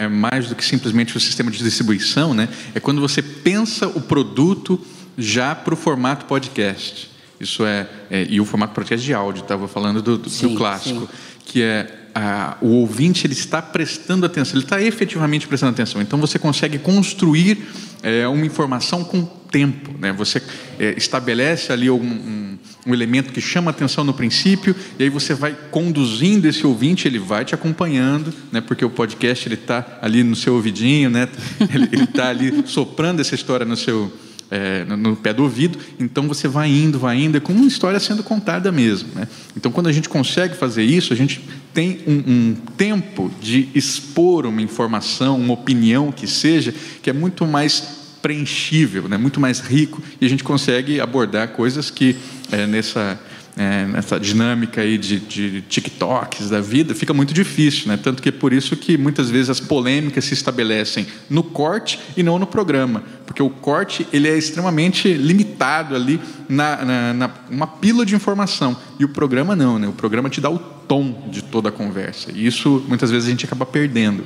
é 0.00 0.08
mais 0.08 0.48
do 0.48 0.56
que 0.56 0.64
simplesmente 0.64 1.16
o 1.16 1.20
sistema 1.20 1.50
de 1.50 1.58
distribuição, 1.58 2.34
né? 2.34 2.48
É 2.74 2.80
quando 2.80 3.00
você 3.00 3.22
pensa 3.22 3.86
o 3.86 4.00
produto 4.00 4.80
já 5.16 5.54
para 5.54 5.74
o 5.74 5.76
formato 5.76 6.26
podcast. 6.26 7.10
Isso 7.38 7.64
é, 7.64 7.88
é- 8.10 8.26
e 8.28 8.40
o 8.40 8.44
formato 8.44 8.74
podcast 8.74 9.04
de 9.04 9.14
áudio. 9.14 9.42
Estava 9.42 9.68
falando 9.68 10.02
do, 10.02 10.16
do- 10.18 10.24
do 10.24 10.30
Sim, 10.30 10.54
clássico, 10.56 11.08
que 11.44 11.62
é 11.62 12.01
a- 12.14 12.56
o 12.60 12.68
ouvinte 12.68 13.26
ele 13.26 13.34
está 13.34 13.60
prestando 13.62 14.26
atenção, 14.26 14.54
ele 14.56 14.64
está 14.64 14.80
efetivamente 14.82 15.46
prestando 15.46 15.72
atenção. 15.72 16.00
Então 16.02 16.18
você 16.20 16.38
consegue 16.38 16.78
construir 16.78 17.58
é, 18.02 18.26
uma 18.26 18.44
informação 18.44 19.04
com 19.04 19.24
tempo, 19.24 19.94
né? 19.98 20.12
Você 20.14 20.42
é, 20.78 20.94
estabelece 20.96 21.72
ali 21.72 21.88
um, 21.88 21.94
um- 22.02 22.58
um 22.84 22.92
elemento 22.92 23.32
que 23.32 23.40
chama 23.40 23.70
atenção 23.70 24.02
no 24.02 24.12
princípio 24.12 24.74
e 24.98 25.04
aí 25.04 25.08
você 25.08 25.34
vai 25.34 25.54
conduzindo 25.70 26.48
esse 26.48 26.66
ouvinte, 26.66 27.06
ele 27.06 27.20
vai 27.20 27.44
te 27.44 27.54
acompanhando, 27.54 28.34
né? 28.50 28.60
Porque 28.60 28.84
o 28.84 28.90
podcast 28.90 29.52
está 29.52 29.98
ali 30.02 30.24
no 30.24 30.34
seu 30.34 30.54
ouvidinho, 30.54 31.08
né? 31.10 31.28
Ele 31.72 32.02
está 32.04 32.28
ali 32.28 32.64
soprando 32.66 33.20
essa 33.20 33.36
história 33.36 33.64
no 33.64 33.76
seu 33.76 34.12
é, 34.52 34.84
no, 34.84 34.98
no 34.98 35.16
pé 35.16 35.32
do 35.32 35.42
ouvido, 35.42 35.78
então 35.98 36.28
você 36.28 36.46
vai 36.46 36.70
indo, 36.70 36.98
vai 36.98 37.16
indo, 37.16 37.38
é 37.38 37.40
como 37.40 37.58
uma 37.58 37.66
história 37.66 37.98
sendo 37.98 38.22
contada 38.22 38.70
mesmo. 38.70 39.08
Né? 39.14 39.26
Então, 39.56 39.72
quando 39.72 39.86
a 39.86 39.92
gente 39.92 40.10
consegue 40.10 40.54
fazer 40.54 40.82
isso, 40.84 41.10
a 41.10 41.16
gente 41.16 41.42
tem 41.72 42.00
um, 42.06 42.12
um 42.12 42.56
tempo 42.76 43.30
de 43.40 43.70
expor 43.74 44.44
uma 44.44 44.60
informação, 44.60 45.40
uma 45.40 45.54
opinião 45.54 46.12
que 46.12 46.26
seja, 46.26 46.74
que 47.02 47.08
é 47.08 47.14
muito 47.14 47.46
mais 47.46 48.02
preenchível, 48.20 49.08
né? 49.08 49.16
muito 49.16 49.40
mais 49.40 49.58
rico, 49.58 50.02
e 50.20 50.26
a 50.26 50.28
gente 50.28 50.44
consegue 50.44 51.00
abordar 51.00 51.48
coisas 51.48 51.90
que 51.90 52.14
é, 52.52 52.66
nessa 52.66 53.18
é, 53.56 53.84
nessa 53.86 54.18
dinâmica 54.18 54.80
aí 54.80 54.96
de, 54.96 55.20
de 55.20 55.62
TikToks 55.62 56.48
da 56.48 56.60
vida, 56.60 56.94
fica 56.94 57.12
muito 57.12 57.34
difícil, 57.34 57.88
né? 57.88 57.98
Tanto 58.02 58.22
que 58.22 58.30
é 58.30 58.32
por 58.32 58.52
isso 58.52 58.76
que 58.76 58.96
muitas 58.96 59.28
vezes 59.28 59.50
as 59.50 59.60
polêmicas 59.60 60.24
se 60.24 60.34
estabelecem 60.34 61.06
no 61.28 61.42
corte 61.42 61.98
e 62.16 62.22
não 62.22 62.38
no 62.38 62.46
programa, 62.46 63.02
porque 63.26 63.42
o 63.42 63.50
corte 63.50 64.06
ele 64.12 64.28
é 64.28 64.36
extremamente 64.36 65.12
limitado 65.12 65.94
ali 65.94 66.18
na, 66.48 66.84
na, 66.84 67.14
na 67.14 67.30
uma 67.50 67.66
pílula 67.66 68.06
de 68.06 68.14
informação 68.14 68.76
e 68.98 69.04
o 69.04 69.08
programa 69.08 69.54
não, 69.54 69.78
né? 69.78 69.86
O 69.86 69.92
programa 69.92 70.30
te 70.30 70.40
dá 70.40 70.50
o 70.50 70.58
tom 70.58 71.28
de 71.30 71.42
toda 71.42 71.68
a 71.68 71.72
conversa 71.72 72.30
e 72.32 72.46
isso 72.46 72.82
muitas 72.88 73.10
vezes 73.10 73.28
a 73.28 73.30
gente 73.30 73.44
acaba 73.44 73.66
perdendo. 73.66 74.24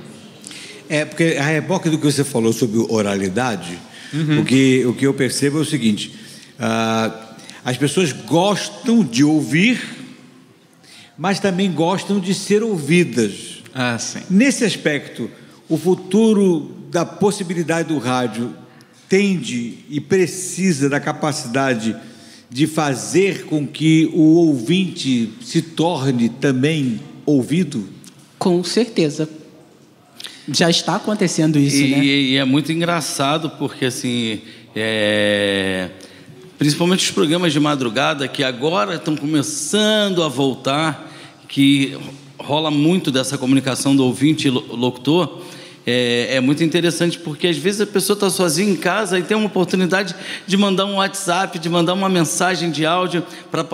É 0.89 1.05
porque 1.05 1.37
a 1.39 1.43
reboque 1.43 1.91
do 1.91 1.99
que 1.99 2.05
você 2.05 2.23
falou 2.23 2.53
sobre 2.53 2.79
oralidade, 2.89 3.77
uhum. 4.15 4.41
o 4.41 4.45
que 4.45 4.87
o 4.87 4.95
que 4.95 5.05
eu 5.05 5.13
percebo 5.13 5.59
é 5.59 5.63
o 5.63 5.65
seguinte. 5.65 6.15
Uh, 6.61 7.26
as 7.67 7.77
pessoas 7.77 8.13
gostam 8.13 9.03
de 9.03 9.25
ouvir, 9.25 9.83
mas 11.19 11.41
também 11.41 11.73
gostam 11.73 12.21
de 12.21 12.33
ser 12.33 12.63
ouvidas. 12.63 13.61
Ah, 13.75 13.99
sim. 13.99 14.21
Nesse 14.31 14.65
aspecto, 14.65 15.29
o 15.69 15.77
futuro 15.77 16.77
da 16.93 17.05
possibilidade 17.05 17.89
do 17.89 17.99
rádio 17.99 18.55
tende 19.09 19.79
e 19.91 20.01
precisa 20.01 20.89
da 20.89 21.01
capacidade 21.01 21.97
de 22.49 22.69
fazer 22.69 23.47
com 23.47 23.67
que 23.67 24.09
o 24.15 24.37
ouvinte 24.37 25.33
se 25.43 25.61
torne 25.61 26.29
também 26.29 27.01
ouvido? 27.27 27.89
Com 28.39 28.63
certeza. 28.63 29.29
Já 30.53 30.71
está 30.71 30.95
acontecendo 30.95 31.59
isso, 31.59 31.83
e, 31.83 31.91
né? 31.91 32.05
E 32.05 32.37
é 32.37 32.45
muito 32.45 32.71
engraçado 32.71 33.51
porque 33.59 33.87
assim 33.87 34.41
é 34.73 35.91
principalmente 36.59 37.05
os 37.05 37.11
programas 37.11 37.53
de 37.53 37.61
madrugada 37.61 38.27
que 38.29 38.43
agora 38.43 38.95
estão 38.95 39.17
começando 39.17 40.23
a 40.23 40.29
voltar, 40.29 41.13
que 41.49 41.97
rola 42.39 42.71
muito 42.71 43.11
dessa 43.11 43.37
comunicação 43.37 43.95
do 43.95 44.05
ouvinte 44.05 44.49
e 44.49 44.51
locutor. 44.51 45.43
É, 45.89 46.37
é, 46.37 46.41
muito 46.41 46.65
interessante 46.65 47.17
porque 47.17 47.47
às 47.47 47.57
vezes 47.57 47.81
a 47.81 47.87
pessoa 47.87 48.15
está 48.15 48.29
sozinha 48.29 48.73
em 48.73 48.75
casa 48.75 49.21
e 49.21 49.23
tem 49.23 49.37
uma 49.37 49.47
oportunidade 49.47 50.17
de 50.45 50.57
mandar 50.57 50.85
um 50.85 50.97
WhatsApp, 50.97 51.61
de 51.61 51.69
mandar 51.69 51.95
uma 51.95 52.09
mensagem 52.09 52.73
de 52.73 52.85
áudio 52.85 53.25
para 53.53 53.65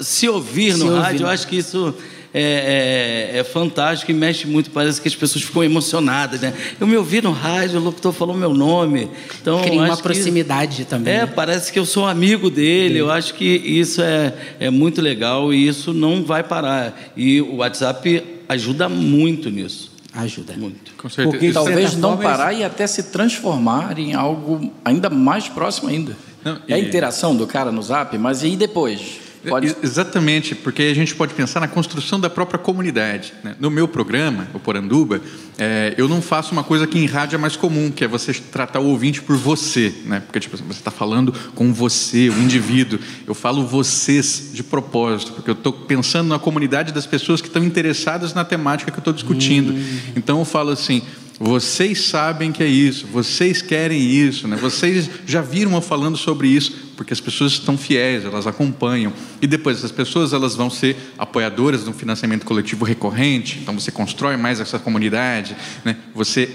se 0.00 0.26
ouvir 0.26 0.72
se 0.72 0.78
no 0.78 0.86
ouvir. 0.86 0.98
rádio. 0.98 1.26
Eu 1.26 1.28
acho 1.28 1.46
que 1.46 1.56
isso 1.56 1.94
é, 2.32 3.32
é, 3.32 3.38
é, 3.38 3.44
fantástico 3.44 4.10
e 4.10 4.14
mexe 4.14 4.46
muito. 4.46 4.70
Parece 4.70 5.00
que 5.00 5.08
as 5.08 5.16
pessoas 5.16 5.44
ficam 5.44 5.64
emocionadas, 5.64 6.40
né? 6.40 6.52
Eu 6.78 6.86
me 6.86 6.96
ouvi 6.96 7.22
no 7.22 7.32
rádio, 7.32 7.80
o 7.80 7.82
locutor 7.82 8.12
falou 8.12 8.36
meu 8.36 8.52
nome. 8.52 9.10
Então, 9.40 9.62
Cria 9.62 9.80
uma 9.80 9.96
proximidade 9.96 10.76
que, 10.76 10.84
também. 10.84 11.14
É, 11.14 11.26
parece 11.26 11.72
que 11.72 11.78
eu 11.78 11.86
sou 11.86 12.06
amigo 12.06 12.50
dele. 12.50 12.94
Sim. 12.94 13.00
Eu 13.00 13.10
acho 13.10 13.34
que 13.34 13.44
isso 13.44 14.02
é, 14.02 14.34
é 14.60 14.70
muito 14.70 15.00
legal 15.00 15.52
e 15.52 15.66
isso 15.66 15.92
não 15.92 16.22
vai 16.22 16.42
parar. 16.42 17.12
E 17.16 17.40
o 17.40 17.56
WhatsApp 17.56 18.22
ajuda 18.48 18.88
muito 18.88 19.50
nisso. 19.50 19.90
Ajuda. 20.12 20.54
Muito. 20.56 20.94
Com 20.96 21.08
certeza. 21.08 21.30
Porque 21.30 21.52
talvez 21.52 21.96
não 21.96 22.16
parar 22.16 22.52
e 22.52 22.64
até 22.64 22.86
se 22.86 23.04
transformar 23.04 23.98
em 23.98 24.14
algo 24.14 24.72
ainda 24.84 25.08
mais 25.08 25.48
próximo 25.48 25.88
ainda. 25.88 26.16
Não, 26.44 26.58
e... 26.66 26.72
É 26.72 26.76
a 26.76 26.78
interação 26.78 27.36
do 27.36 27.46
cara 27.46 27.70
no 27.70 27.82
zap, 27.82 28.16
mas 28.18 28.42
e 28.42 28.56
depois? 28.56 29.27
Pode... 29.46 29.76
Exatamente, 29.82 30.54
porque 30.54 30.82
a 30.82 30.94
gente 30.94 31.14
pode 31.14 31.34
pensar 31.34 31.60
na 31.60 31.68
construção 31.68 32.18
da 32.18 32.28
própria 32.28 32.58
comunidade. 32.58 33.34
Né? 33.42 33.54
No 33.60 33.70
meu 33.70 33.86
programa, 33.86 34.48
o 34.54 34.58
Poranduba, 34.58 35.20
é, 35.56 35.94
eu 35.96 36.08
não 36.08 36.20
faço 36.20 36.52
uma 36.52 36.64
coisa 36.64 36.86
que 36.86 36.98
em 36.98 37.06
rádio 37.06 37.36
é 37.36 37.38
mais 37.38 37.56
comum, 37.56 37.90
que 37.90 38.04
é 38.04 38.08
você 38.08 38.32
tratar 38.32 38.80
o 38.80 38.86
ouvinte 38.86 39.22
por 39.22 39.36
você, 39.36 39.94
né? 40.04 40.20
porque 40.20 40.40
tipo, 40.40 40.56
você 40.56 40.78
está 40.78 40.90
falando 40.90 41.32
com 41.54 41.72
você, 41.72 42.28
o 42.28 42.38
indivíduo. 42.38 42.98
Eu 43.26 43.34
falo 43.34 43.66
vocês 43.66 44.50
de 44.52 44.62
propósito, 44.62 45.32
porque 45.32 45.50
eu 45.50 45.54
estou 45.54 45.72
pensando 45.72 46.28
na 46.28 46.38
comunidade 46.38 46.92
das 46.92 47.06
pessoas 47.06 47.40
que 47.40 47.46
estão 47.46 47.62
interessadas 47.64 48.34
na 48.34 48.44
temática 48.44 48.90
que 48.90 48.98
eu 48.98 49.00
estou 49.00 49.12
discutindo. 49.12 49.72
Hum. 49.72 49.98
Então 50.16 50.38
eu 50.38 50.44
falo 50.44 50.70
assim 50.70 51.02
vocês 51.40 52.02
sabem 52.06 52.50
que 52.50 52.62
é 52.62 52.66
isso, 52.66 53.06
vocês 53.06 53.62
querem 53.62 54.00
isso, 54.00 54.48
né? 54.48 54.56
vocês 54.56 55.08
já 55.24 55.40
viram 55.40 55.72
eu 55.74 55.80
falando 55.80 56.16
sobre 56.16 56.48
isso, 56.48 56.88
porque 56.96 57.12
as 57.12 57.20
pessoas 57.20 57.52
estão 57.52 57.78
fiéis, 57.78 58.24
elas 58.24 58.46
acompanham. 58.46 59.12
E 59.40 59.46
depois 59.46 59.78
essas 59.78 59.92
pessoas 59.92 60.32
elas 60.32 60.56
vão 60.56 60.68
ser 60.68 60.96
apoiadoras 61.16 61.84
de 61.84 61.90
um 61.90 61.92
financiamento 61.92 62.44
coletivo 62.44 62.84
recorrente, 62.84 63.60
então 63.62 63.78
você 63.78 63.92
constrói 63.92 64.36
mais 64.36 64.58
essa 64.58 64.80
comunidade. 64.80 65.56
Né? 65.84 65.96
Você 66.12 66.50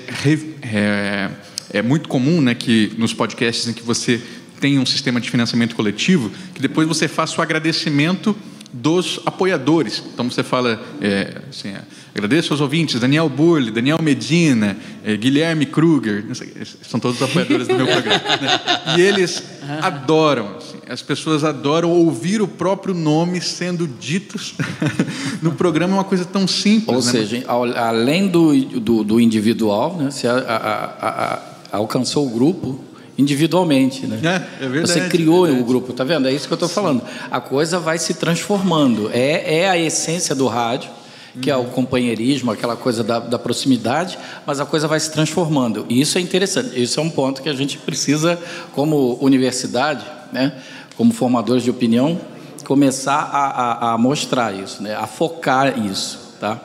é, 0.62 1.30
é 1.72 1.82
muito 1.82 2.10
comum 2.10 2.42
né, 2.42 2.54
que 2.54 2.92
nos 2.98 3.14
podcasts 3.14 3.68
em 3.68 3.74
que 3.74 3.84
você 3.84 4.22
tem 4.60 4.80
um 4.80 4.86
sistema 4.86 5.22
de 5.22 5.30
financiamento 5.30 5.76
coletivo, 5.76 6.30
que 6.54 6.62
depois 6.62 6.88
você 6.88 7.08
faça 7.08 7.40
o 7.40 7.42
agradecimento 7.42 8.36
dos 8.74 9.20
apoiadores. 9.26 10.04
Então 10.14 10.30
você 10.30 10.44
fala, 10.44 10.82
é, 11.00 11.42
assim, 11.50 11.70
é, 11.70 11.82
agradeço 12.14 12.54
aos 12.54 12.62
ouvintes, 12.62 13.00
Daniel 13.00 13.28
Burle, 13.28 13.72
Daniel 13.72 13.98
Medina, 14.02 14.78
é, 15.04 15.18
Guilherme 15.18 15.66
Kruger, 15.66 16.26
são 16.84 17.00
todos 17.00 17.22
apoiadores 17.22 17.68
do 17.68 17.76
meu 17.76 17.88
programa. 17.88 18.22
Né? 18.42 18.96
E 18.98 19.02
eles 19.02 19.44
adoram, 19.82 20.58
assim, 20.58 20.78
as 20.88 21.02
pessoas 21.02 21.44
adoram 21.44 21.90
ouvir 21.90 22.42
o 22.42 22.48
próprio 22.48 22.94
nome 22.94 23.42
sendo 23.42 23.88
ditos 23.88 24.54
no 25.42 25.54
programa, 25.54 25.94
é 25.94 25.98
uma 25.98 26.04
coisa 26.04 26.26
tão 26.26 26.48
simples. 26.48 26.88
Ou 26.88 27.04
né? 27.04 27.12
seja, 27.12 27.44
além 27.48 28.28
do, 28.28 28.54
do, 28.80 29.04
do 29.04 29.20
individual, 29.20 29.98
né, 29.98 30.12
você 30.12 30.28
a, 30.28 30.36
a, 30.38 31.38
a, 31.72 31.78
alcançou 31.78 32.28
o 32.28 32.30
grupo, 32.30 32.80
individualmente, 33.18 34.06
né? 34.08 34.20
É, 34.60 34.66
é 34.66 34.68
verdade. 34.68 35.00
Você 35.00 35.10
criou 35.10 35.48
é 35.48 35.52
o 35.52 35.64
grupo, 35.64 35.94
tá 35.94 36.04
vendo? 36.04 36.28
É 36.28 36.34
isso 36.34 36.48
que 36.48 36.54
eu 36.54 36.56
estou 36.56 36.70
falando. 36.70 37.02
A 37.30 37.40
coisa 37.40 37.80
vai 37.80 37.98
se 37.98 38.16
transformando. 38.16 39.10
É, 39.14 39.60
é 39.60 39.70
a 39.70 39.78
essência 39.78 40.34
do 40.34 40.48
rádio, 40.48 40.90
que 41.42 41.50
é 41.50 41.56
o 41.56 41.66
companheirismo, 41.66 42.52
aquela 42.52 42.76
coisa 42.76 43.04
da, 43.04 43.20
da, 43.20 43.40
proximidade, 43.40 44.18
mas 44.46 44.60
a 44.60 44.66
coisa 44.66 44.88
vai 44.88 45.00
se 45.00 45.12
transformando. 45.12 45.86
E 45.90 46.00
isso 46.00 46.18
é 46.18 46.22
interessante. 46.22 46.82
Isso 46.82 47.00
é 47.00 47.04
um 47.04 47.10
ponto 47.10 47.42
que 47.42 47.50
a 47.50 47.54
gente 47.54 47.78
precisa, 47.80 48.40
como 48.74 49.18
universidade, 49.20 50.06
né? 50.32 50.54
Como 50.96 51.12
formadores 51.12 51.64
de 51.64 51.72
opinião, 51.72 52.20
começar 52.66 53.16
a, 53.16 53.48
a, 53.48 53.94
a 53.94 53.98
mostrar 53.98 54.54
isso, 54.54 54.84
né? 54.84 54.96
A 54.96 55.08
focar 55.08 55.84
isso, 55.84 56.36
tá? 56.40 56.62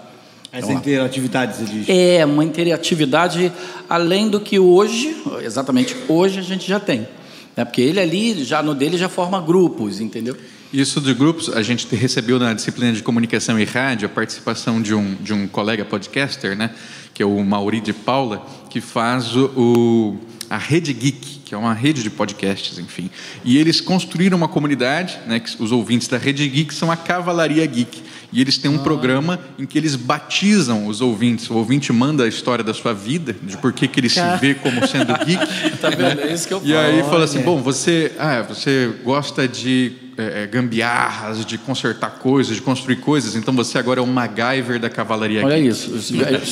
Essa 0.50 0.72
interatividade, 0.72 1.56
você 1.56 1.64
diz? 1.64 1.88
É, 1.88 2.24
uma 2.24 2.44
interatividade 2.44 3.52
além 3.88 4.28
do 4.28 4.40
que 4.40 4.58
hoje, 4.58 5.22
exatamente 5.42 5.94
hoje, 6.08 6.38
a 6.38 6.42
gente 6.42 6.66
já 6.66 6.80
tem. 6.80 7.06
Né? 7.54 7.64
Porque 7.64 7.82
ele 7.82 8.00
ali, 8.00 8.44
já 8.44 8.62
no 8.62 8.74
dele, 8.74 8.96
já 8.96 9.08
forma 9.08 9.40
grupos, 9.40 10.00
entendeu? 10.00 10.36
Isso 10.72 11.00
de 11.00 11.14
grupos, 11.14 11.48
a 11.48 11.62
gente 11.62 11.86
recebeu 11.94 12.38
na 12.38 12.52
disciplina 12.52 12.92
de 12.92 13.02
comunicação 13.02 13.58
e 13.58 13.64
rádio 13.64 14.06
a 14.06 14.08
participação 14.08 14.82
de 14.82 14.94
um, 14.94 15.14
de 15.14 15.32
um 15.32 15.48
colega 15.48 15.84
podcaster, 15.84 16.56
né? 16.56 16.70
que 17.18 17.22
é 17.22 17.26
o 17.26 17.42
Mauri 17.42 17.80
de 17.80 17.92
Paula, 17.92 18.46
que 18.70 18.80
faz 18.80 19.34
o, 19.34 19.50
o 19.56 20.16
a 20.48 20.56
Rede 20.56 20.92
Geek, 20.92 21.40
que 21.44 21.52
é 21.52 21.58
uma 21.58 21.74
rede 21.74 22.00
de 22.00 22.10
podcasts, 22.10 22.78
enfim. 22.78 23.10
E 23.44 23.58
eles 23.58 23.80
construíram 23.80 24.38
uma 24.38 24.46
comunidade, 24.46 25.18
né, 25.26 25.40
que 25.40 25.60
os 25.60 25.72
ouvintes 25.72 26.06
da 26.06 26.16
Rede 26.16 26.48
Geek 26.48 26.72
são 26.72 26.92
a 26.92 26.96
Cavalaria 26.96 27.66
Geek. 27.66 28.02
E 28.32 28.40
eles 28.40 28.56
têm 28.56 28.70
um 28.70 28.76
ah. 28.76 28.84
programa 28.84 29.40
em 29.58 29.66
que 29.66 29.76
eles 29.76 29.96
batizam 29.96 30.86
os 30.86 31.00
ouvintes. 31.00 31.50
O 31.50 31.54
ouvinte 31.54 31.92
manda 31.92 32.22
a 32.22 32.28
história 32.28 32.62
da 32.62 32.72
sua 32.72 32.94
vida, 32.94 33.34
de 33.42 33.56
por 33.56 33.72
que, 33.72 33.88
que 33.88 33.98
ele 33.98 34.08
se 34.08 34.20
vê 34.40 34.54
como 34.54 34.86
sendo 34.86 35.12
geek. 35.24 35.44
tá 35.80 35.90
vendo? 35.90 36.20
É 36.20 36.32
isso 36.32 36.46
que 36.46 36.54
eu 36.54 36.60
falo. 36.60 36.70
E 36.70 36.76
aí 36.76 37.02
fala 37.02 37.24
assim: 37.24 37.40
bom, 37.40 37.60
você, 37.60 38.12
ah, 38.18 38.42
você 38.42 38.92
gosta 39.02 39.48
de 39.48 40.07
é, 40.18 40.42
é, 40.42 40.46
gambiarras, 40.48 41.46
de 41.46 41.56
consertar 41.56 42.10
coisas, 42.10 42.56
de 42.56 42.60
construir 42.60 42.96
coisas. 42.96 43.36
Então 43.36 43.54
você 43.54 43.78
agora 43.78 44.00
é 44.00 44.02
o 44.02 44.06
MacGyver 44.06 44.80
da 44.80 44.90
cavalaria. 44.90 45.44
Olha 45.44 45.56
isso. 45.56 45.92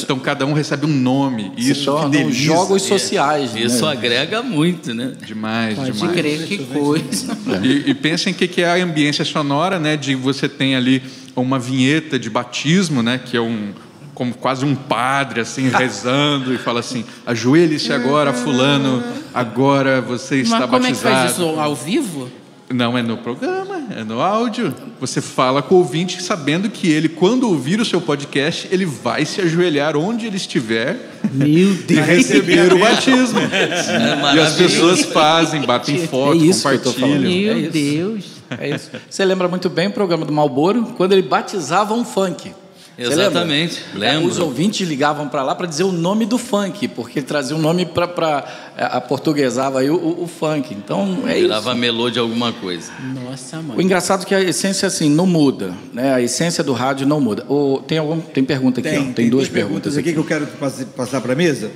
Então 0.04 0.20
cada 0.20 0.46
um 0.46 0.52
recebe 0.52 0.86
um 0.86 0.94
nome. 0.94 1.50
E 1.56 1.70
isso 1.70 1.98
fideliza. 1.98 2.30
jogos 2.30 2.82
sociais. 2.82 3.56
Isso 3.56 3.84
né? 3.84 3.90
agrega 3.90 4.40
muito, 4.40 4.94
né? 4.94 5.14
Demais, 5.26 5.74
Pode 5.74 5.90
demais. 5.90 6.12
crer, 6.16 6.46
que 6.46 6.58
coisa. 6.58 7.36
E, 7.60 7.90
e 7.90 7.94
pensem 7.94 8.32
o 8.32 8.36
que, 8.36 8.46
que 8.46 8.62
é 8.62 8.70
a 8.70 8.84
ambiência 8.84 9.24
sonora, 9.24 9.80
né? 9.80 9.96
De 9.96 10.14
você 10.14 10.48
tem 10.48 10.76
ali 10.76 11.02
uma 11.34 11.58
vinheta 11.58 12.20
de 12.20 12.30
batismo, 12.30 13.02
né? 13.02 13.18
Que 13.18 13.36
é 13.36 13.40
um 13.40 13.72
como 14.14 14.32
quase 14.32 14.64
um 14.64 14.76
padre 14.76 15.40
assim 15.40 15.68
rezando 15.76 16.54
e 16.54 16.58
fala 16.58 16.78
assim: 16.78 17.04
ajoelhe-se 17.26 17.92
agora, 17.92 18.32
fulano, 18.32 19.02
agora 19.34 20.00
você 20.00 20.36
está 20.36 20.60
Mas 20.60 20.70
como 20.70 20.82
batizado. 20.82 21.02
Como 21.02 21.16
é 21.16 21.26
que 21.26 21.28
faz 21.28 21.32
isso 21.32 21.60
ao 21.60 21.74
vivo? 21.74 22.30
Não 22.68 22.98
é 22.98 23.02
no 23.02 23.16
programa, 23.16 23.86
é 23.96 24.02
no 24.02 24.20
áudio. 24.20 24.74
Você 25.00 25.20
fala 25.20 25.62
com 25.62 25.76
o 25.76 25.78
ouvinte 25.78 26.20
sabendo 26.20 26.68
que 26.68 26.90
ele, 26.90 27.08
quando 27.08 27.48
ouvir 27.48 27.80
o 27.80 27.84
seu 27.84 28.00
podcast, 28.00 28.68
ele 28.72 28.84
vai 28.84 29.24
se 29.24 29.40
ajoelhar 29.40 29.96
onde 29.96 30.26
ele 30.26 30.36
estiver 30.36 30.98
Meu 31.32 31.74
Deus. 31.74 31.90
e 31.90 32.02
receber 32.02 32.72
o 32.72 32.78
batismo. 32.80 33.38
É 33.38 34.34
e 34.34 34.40
as 34.40 34.54
pessoas 34.54 35.04
fazem, 35.04 35.62
batem 35.62 35.94
é 36.02 36.06
foto, 36.08 36.42
é 36.42 36.52
compartilham. 36.52 37.20
Meu 37.20 37.70
Deus. 37.70 38.24
É 38.58 38.74
isso. 38.74 38.90
Você 39.08 39.24
lembra 39.24 39.46
muito 39.48 39.70
bem 39.70 39.88
o 39.88 39.92
programa 39.92 40.24
do 40.24 40.32
Malboro, 40.32 40.94
quando 40.96 41.12
ele 41.12 41.22
batizava 41.22 41.94
um 41.94 42.04
funk. 42.04 42.52
Exatamente, 42.98 43.82
lembro. 43.94 44.26
Os 44.26 44.38
ouvintes 44.38 44.88
ligavam 44.88 45.28
para 45.28 45.42
lá 45.42 45.54
para 45.54 45.66
dizer 45.66 45.84
o 45.84 45.92
nome 45.92 46.24
do 46.24 46.38
funk, 46.38 46.88
porque 46.88 47.18
ele 47.18 47.26
trazia 47.26 47.54
o 47.54 47.58
nome 47.58 47.84
para 47.84 48.44
a 48.76 49.00
portuguesava 49.02 49.80
aí 49.80 49.90
o, 49.90 49.96
o, 49.96 50.24
o 50.24 50.26
funk. 50.26 50.72
Então 50.74 51.24
é 51.26 51.34
Virava 51.34 51.72
isso. 51.72 51.78
melô 51.78 52.08
de 52.10 52.18
alguma 52.18 52.52
coisa. 52.54 52.90
Nossa, 53.22 53.58
O 53.58 53.62
mãe. 53.62 53.84
engraçado 53.84 54.22
é 54.22 54.24
que 54.24 54.34
a 54.34 54.40
essência 54.40 54.86
assim 54.86 55.10
não 55.10 55.26
muda, 55.26 55.74
né? 55.92 56.14
A 56.14 56.22
essência 56.22 56.64
do 56.64 56.72
rádio 56.72 57.06
não 57.06 57.20
muda. 57.20 57.44
O, 57.50 57.82
tem 57.86 57.98
algum 57.98 58.18
tem 58.20 58.42
pergunta 58.42 58.80
aqui, 58.80 58.88
ó. 58.96 59.12
Tem, 59.12 59.28
duas 59.28 59.48
perguntas 59.48 59.96
aqui. 59.96 60.12
que 60.12 60.18
eu 60.18 60.24
quero 60.24 60.46
passe- 60.46 60.86
passar 60.86 61.20
para 61.20 61.34
a 61.34 61.36
mesa, 61.36 61.70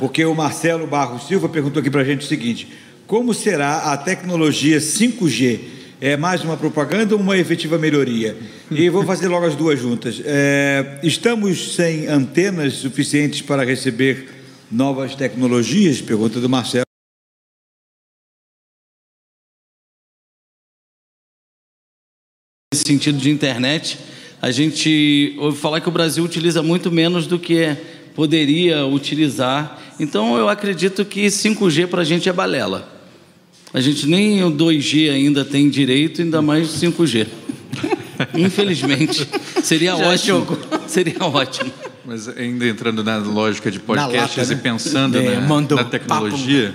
porque 0.00 0.24
o 0.24 0.34
Marcelo 0.34 0.86
Barros 0.88 1.28
Silva 1.28 1.48
perguntou 1.48 1.80
aqui 1.80 1.90
para 1.90 2.00
a 2.00 2.04
gente 2.04 2.22
o 2.24 2.28
seguinte: 2.28 2.66
como 3.06 3.32
será 3.32 3.92
a 3.92 3.96
tecnologia 3.96 4.78
5G? 4.80 5.60
É 6.00 6.16
mais 6.16 6.42
uma 6.42 6.56
propaganda 6.56 7.14
ou 7.14 7.20
uma 7.20 7.38
efetiva 7.38 7.78
melhoria? 7.78 8.36
E 8.70 8.88
vou 8.88 9.04
fazer 9.04 9.28
logo 9.28 9.46
as 9.46 9.54
duas 9.54 9.78
juntas. 9.78 10.20
É, 10.24 10.98
estamos 11.02 11.74
sem 11.74 12.06
antenas 12.08 12.74
suficientes 12.74 13.42
para 13.42 13.64
receber 13.64 14.28
novas 14.70 15.14
tecnologias? 15.14 16.00
Pergunta 16.00 16.40
do 16.40 16.48
Marcelo. 16.48 16.84
Nesse 22.72 22.84
sentido 22.86 23.18
de 23.18 23.30
internet, 23.30 23.98
a 24.42 24.50
gente 24.50 25.36
ouve 25.38 25.56
falar 25.56 25.80
que 25.80 25.88
o 25.88 25.92
Brasil 25.92 26.24
utiliza 26.24 26.60
muito 26.62 26.90
menos 26.90 27.26
do 27.28 27.38
que 27.38 27.76
poderia 28.16 28.84
utilizar. 28.84 29.80
Então, 29.98 30.36
eu 30.36 30.48
acredito 30.48 31.04
que 31.04 31.26
5G 31.26 31.86
para 31.86 32.02
a 32.02 32.04
gente 32.04 32.28
é 32.28 32.32
balela. 32.32 32.93
A 33.74 33.80
gente 33.80 34.06
nem 34.06 34.42
o 34.44 34.50
2G 34.52 35.10
ainda 35.10 35.44
tem 35.44 35.68
direito, 35.68 36.22
ainda 36.22 36.40
mais 36.40 36.68
5G. 36.68 37.26
Infelizmente, 38.34 39.28
seria 39.62 39.96
Já 39.96 40.06
ótimo. 40.06 40.46
Seria 40.86 41.16
ótimo. 41.24 41.72
Mas 42.04 42.28
ainda 42.28 42.66
entrando 42.68 43.02
na 43.02 43.16
lógica 43.16 43.70
de 43.70 43.80
podcasts 43.80 44.36
lata, 44.38 44.52
e 44.52 44.56
né? 44.56 44.60
pensando 44.62 45.18
É, 45.18 45.34
na, 45.34 45.40
mandou 45.40 45.76
na 45.76 45.84
tecnologia, 45.84 46.72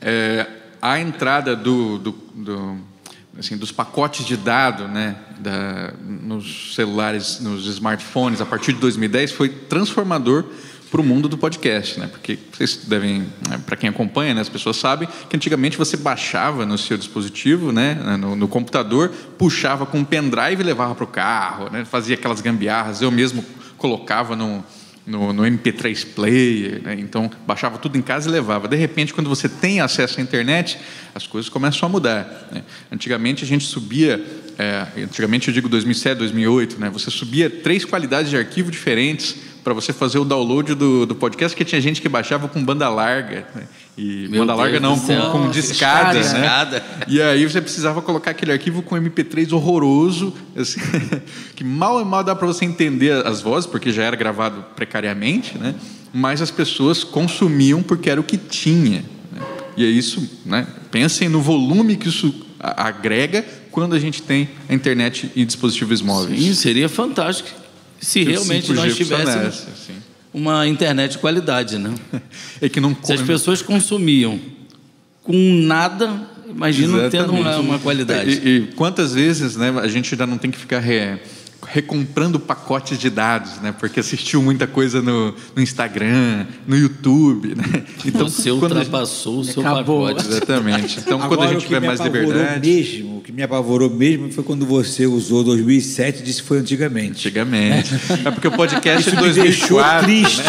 é, 0.00 0.46
a 0.80 0.98
entrada 0.98 1.54
do, 1.54 1.98
do- 1.98 2.14
do, 2.34 2.76
assim, 3.40 3.56
dos 3.56 3.72
pacotes 3.72 4.24
de 4.24 4.36
dado 4.36 4.86
né, 4.86 5.16
da- 5.38 5.92
nos 6.06 6.74
celulares, 6.74 7.40
nos 7.40 7.66
smartphones, 7.66 8.40
a 8.40 8.46
partir 8.46 8.74
de 8.74 8.78
2010, 8.78 9.32
foi 9.32 9.48
transformador 9.48 10.44
para 10.90 11.00
o 11.00 11.04
mundo 11.04 11.28
do 11.28 11.38
podcast, 11.38 11.98
né? 12.00 12.08
Porque 12.08 12.36
vocês 12.52 12.80
devem, 12.84 13.26
para 13.64 13.76
quem 13.76 13.88
acompanha, 13.88 14.34
né, 14.34 14.40
as 14.40 14.48
pessoas 14.48 14.76
sabem 14.76 15.08
que 15.28 15.36
antigamente 15.36 15.76
você 15.78 15.96
baixava 15.96 16.66
no 16.66 16.76
seu 16.76 16.98
dispositivo, 16.98 17.70
né, 17.72 17.94
no, 18.18 18.34
no 18.34 18.48
computador, 18.48 19.10
puxava 19.38 19.86
com 19.86 19.98
um 19.98 20.04
pendrive 20.04 20.60
e 20.60 20.64
levava 20.64 20.94
para 20.94 21.04
o 21.04 21.06
carro, 21.06 21.70
né? 21.70 21.84
Fazia 21.84 22.16
aquelas 22.16 22.40
gambiarras. 22.40 23.00
Eu 23.02 23.10
mesmo 23.10 23.44
colocava 23.78 24.34
no, 24.36 24.64
no, 25.10 25.32
no 25.32 25.42
MP3 25.42 26.06
Player, 26.14 26.80
né? 26.82 26.96
então 26.98 27.28
baixava 27.46 27.76
tudo 27.78 27.98
em 27.98 28.02
casa 28.02 28.28
e 28.28 28.32
levava. 28.32 28.68
De 28.68 28.76
repente, 28.76 29.12
quando 29.12 29.28
você 29.28 29.48
tem 29.48 29.80
acesso 29.80 30.20
à 30.20 30.22
internet, 30.22 30.78
as 31.14 31.26
coisas 31.26 31.48
começam 31.48 31.88
a 31.88 31.90
mudar. 31.90 32.48
né? 32.52 32.62
Antigamente 32.90 33.42
a 33.42 33.46
gente 33.46 33.64
subia, 33.64 34.24
é, 34.56 34.86
antigamente 35.02 35.48
eu 35.48 35.54
digo 35.54 35.68
2007, 35.68 36.18
2008, 36.18 36.80
né? 36.80 36.88
você 36.88 37.10
subia 37.10 37.50
três 37.50 37.84
qualidades 37.84 38.30
de 38.30 38.36
arquivo 38.36 38.70
diferentes 38.70 39.36
para 39.62 39.74
você 39.74 39.92
fazer 39.92 40.18
o 40.18 40.24
download 40.24 40.74
do, 40.74 41.06
do 41.06 41.14
podcast, 41.14 41.56
que 41.56 41.64
tinha 41.64 41.80
gente 41.80 42.00
que 42.00 42.08
baixava 42.08 42.48
com 42.48 42.62
banda 42.64 42.88
larga. 42.88 43.46
né? 43.54 43.64
E 43.96 44.28
Meu 44.28 44.40
banda 44.40 44.54
larga 44.54 44.80
Deus 44.80 44.82
não, 44.82 44.98
do 44.98 45.06
céu. 45.06 45.30
com, 45.30 45.42
com 45.44 45.50
discada. 45.50 46.18
Né? 46.20 46.82
E 47.06 47.20
aí 47.20 47.44
você 47.44 47.60
precisava 47.60 48.00
colocar 48.00 48.30
aquele 48.30 48.52
arquivo 48.52 48.82
com 48.82 48.96
MP3 48.96 49.52
horroroso, 49.52 50.32
assim, 50.56 50.80
que 51.54 51.62
mal 51.62 52.00
e 52.00 52.04
mal 52.04 52.24
dá 52.24 52.34
para 52.34 52.46
você 52.46 52.64
entender 52.64 53.26
as 53.26 53.40
vozes, 53.42 53.68
porque 53.68 53.92
já 53.92 54.02
era 54.02 54.16
gravado 54.16 54.64
precariamente, 54.74 55.58
né? 55.58 55.74
Mas 56.12 56.40
as 56.42 56.50
pessoas 56.50 57.04
consumiam 57.04 57.82
porque 57.82 58.10
era 58.10 58.20
o 58.20 58.24
que 58.24 58.36
tinha. 58.36 59.04
né? 59.32 59.42
E 59.76 59.84
é 59.84 59.88
isso, 59.88 60.28
né? 60.44 60.66
Pensem 60.90 61.28
no 61.28 61.40
volume 61.40 61.96
que 61.96 62.08
isso 62.08 62.34
agrega 62.58 63.44
quando 63.70 63.94
a 63.94 63.98
gente 63.98 64.22
tem 64.22 64.48
a 64.68 64.74
internet 64.74 65.30
e 65.36 65.44
dispositivos 65.44 66.02
móveis. 66.02 66.42
Sim, 66.42 66.54
seria 66.54 66.88
fantástico 66.88 67.59
se 68.00 68.24
realmente 68.24 68.72
5G 68.72 68.74
nós 68.74 68.96
tivéssemos 68.96 69.46
assim. 69.72 69.94
uma 70.32 70.66
internet 70.66 71.12
de 71.12 71.18
qualidade, 71.18 71.78
né? 71.78 71.94
É 72.60 72.68
que 72.68 72.80
não 72.80 72.96
Se 73.02 73.12
as 73.12 73.22
pessoas 73.22 73.62
consumiam 73.62 74.38
com 75.22 75.34
nada, 75.64 76.28
imagina 76.48 77.08
tendo 77.10 77.32
uma, 77.32 77.56
uma 77.58 77.78
qualidade. 77.78 78.40
E, 78.44 78.56
e 78.56 78.60
quantas 78.74 79.14
vezes 79.14 79.56
né, 79.56 79.72
a 79.80 79.86
gente 79.88 80.16
já 80.16 80.26
não 80.26 80.36
tem 80.38 80.50
que 80.50 80.58
ficar 80.58 80.80
re- 80.80 81.18
recomprando 81.72 82.38
pacotes 82.40 82.98
de 82.98 83.08
dados, 83.10 83.60
né? 83.60 83.72
Porque 83.78 84.00
assistiu 84.00 84.42
muita 84.42 84.66
coisa 84.66 85.00
no, 85.00 85.34
no 85.54 85.62
Instagram, 85.62 86.46
no 86.66 86.76
YouTube, 86.76 87.54
né? 87.54 87.84
Você 88.12 88.50
quando 88.50 88.72
a 88.72 88.78
gente- 88.80 88.86
ultrapassou 88.86 89.40
o 89.40 89.44
seu 89.44 89.62
Acabou. 89.66 90.06
pacote. 90.08 90.28
Exatamente. 90.28 90.98
Então, 91.00 91.18
quando 91.18 91.32
Agora, 91.32 91.42
a 91.42 91.50
o 91.50 91.52
gente 91.54 91.60
que 91.62 91.66
tiver 91.68 91.80
me 91.80 91.86
mais 91.86 92.00
apavorou 92.00 92.32
liberdade. 92.32 92.68
mesmo, 92.68 93.18
o 93.18 93.20
que 93.20 93.32
me 93.32 93.42
apavorou 93.42 93.90
mesmo 93.90 94.30
foi 94.32 94.42
quando 94.44 94.66
você 94.66 95.06
usou 95.06 95.44
2007 95.44 96.20
e 96.20 96.22
disse 96.22 96.42
que 96.42 96.48
foi 96.48 96.58
antigamente. 96.58 97.28
Antigamente. 97.28 97.94
É 98.24 98.30
porque 98.30 98.48
o 98.48 98.52
podcast 98.52 99.08
Isso 99.08 99.16
de 99.16 99.22
me 99.22 99.32
deixou 99.32 99.78
2004. 99.80 100.06
triste. 100.06 100.42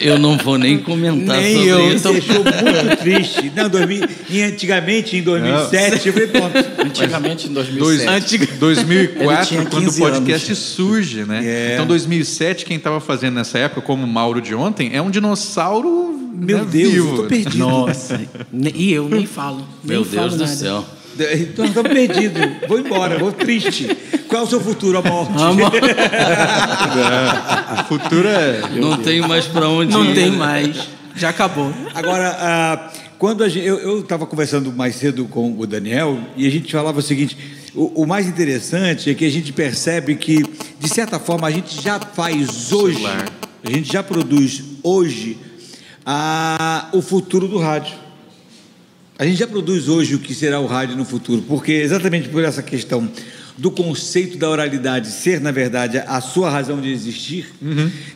Eu 0.00 0.18
não 0.18 0.36
vou 0.36 0.58
nem 0.58 0.78
comentar 0.78 1.36
Nem 1.40 1.54
sobre 1.54 1.70
eu, 1.70 1.94
isso. 1.94 2.12
deixou 2.12 2.34
muito 2.44 2.96
triste. 2.98 3.52
Não, 3.54 3.68
2000, 3.68 4.08
e 4.30 4.42
antigamente, 4.42 5.16
em 5.16 5.22
2007, 5.22 6.06
eu 6.08 6.12
falei, 6.12 6.28
pronto. 6.28 6.56
Antigamente 6.84 7.48
em 7.48 7.52
Dois, 7.52 7.68
2007. 7.68 8.46
2004, 8.58 9.24
Ele 9.28 9.46
tinha 9.46 9.64
quando 9.70 9.84
o 9.84 9.86
15 9.86 10.00
podcast 10.00 10.54
surge, 10.56 11.24
né? 11.24 11.40
É. 11.44 11.74
Então, 11.74 11.86
2007, 11.86 12.64
quem 12.64 12.76
estava 12.76 13.00
fazendo 13.00 13.34
nessa 13.34 13.58
época, 13.58 13.80
como 13.80 14.04
o 14.04 14.08
Mauro 14.08 14.40
de 14.40 14.54
ontem, 14.54 14.90
é 14.92 15.00
um 15.02 15.10
dinossauro 15.10 16.18
Meu 16.34 16.58
né, 16.58 16.66
Deus, 16.70 16.92
vivo. 16.92 17.08
eu 17.10 17.16
tô 17.16 17.24
perdido. 17.24 17.58
Nossa. 17.58 18.20
E 18.74 18.92
eu 18.92 19.08
nem 19.08 19.26
falo. 19.26 19.66
Meu 19.82 20.00
nem 20.02 20.10
falo 20.10 20.28
Deus 20.28 20.34
do 20.34 20.44
nada. 20.44 20.52
céu. 20.56 20.84
Então, 21.40 21.64
eu 21.64 21.72
tô 21.74 21.82
perdido. 21.82 22.40
Vou 22.68 22.78
embora, 22.78 23.18
vou 23.18 23.32
triste. 23.32 23.86
Qual 24.28 24.42
é 24.42 24.44
o 24.44 24.48
seu 24.48 24.60
futuro, 24.60 24.98
a 24.98 25.02
morte? 25.02 25.32
O 27.80 27.84
futuro 27.84 28.28
é... 28.28 28.60
Não 28.78 28.96
tenho 28.98 29.26
mais 29.28 29.46
para 29.46 29.68
onde 29.68 29.92
Não 29.92 30.04
ir. 30.04 30.14
tem 30.14 30.30
mais. 30.30 30.88
Já 31.16 31.30
acabou. 31.30 31.72
Agora, 31.94 32.36
ah, 32.38 32.90
quando 33.18 33.42
a 33.42 33.48
gente, 33.48 33.66
eu 33.66 34.00
estava 34.00 34.26
conversando 34.26 34.72
mais 34.72 34.94
cedo 34.94 35.24
com 35.24 35.58
o 35.58 35.66
Daniel 35.66 36.18
e 36.36 36.46
a 36.46 36.50
gente 36.50 36.70
falava 36.70 37.00
o 37.00 37.02
seguinte: 37.02 37.36
o, 37.74 38.02
o 38.02 38.06
mais 38.06 38.26
interessante 38.28 39.10
é 39.10 39.14
que 39.14 39.24
a 39.24 39.30
gente 39.30 39.52
percebe 39.52 40.14
que, 40.14 40.44
de 40.78 40.88
certa 40.88 41.18
forma, 41.18 41.48
a 41.48 41.50
gente 41.50 41.82
já 41.82 41.98
faz 41.98 42.72
hoje, 42.72 42.96
Celular. 42.96 43.28
a 43.64 43.70
gente 43.70 43.92
já 43.92 44.02
produz 44.02 44.62
hoje 44.82 45.38
ah, 46.06 46.88
o 46.92 47.02
futuro 47.02 47.48
do 47.48 47.58
rádio. 47.58 47.94
A 49.18 49.24
gente 49.24 49.38
já 49.38 49.46
produz 49.48 49.88
hoje 49.88 50.14
o 50.14 50.18
que 50.20 50.32
será 50.32 50.60
o 50.60 50.66
rádio 50.66 50.96
no 50.96 51.04
futuro, 51.04 51.42
porque 51.42 51.72
exatamente 51.72 52.28
por 52.28 52.44
essa 52.44 52.62
questão 52.62 53.10
do 53.56 53.68
conceito 53.68 54.38
da 54.38 54.48
oralidade 54.48 55.10
ser, 55.10 55.40
na 55.40 55.50
verdade, 55.50 55.98
a 55.98 56.20
sua 56.20 56.48
razão 56.48 56.80
de 56.80 56.90
existir, 56.92 57.46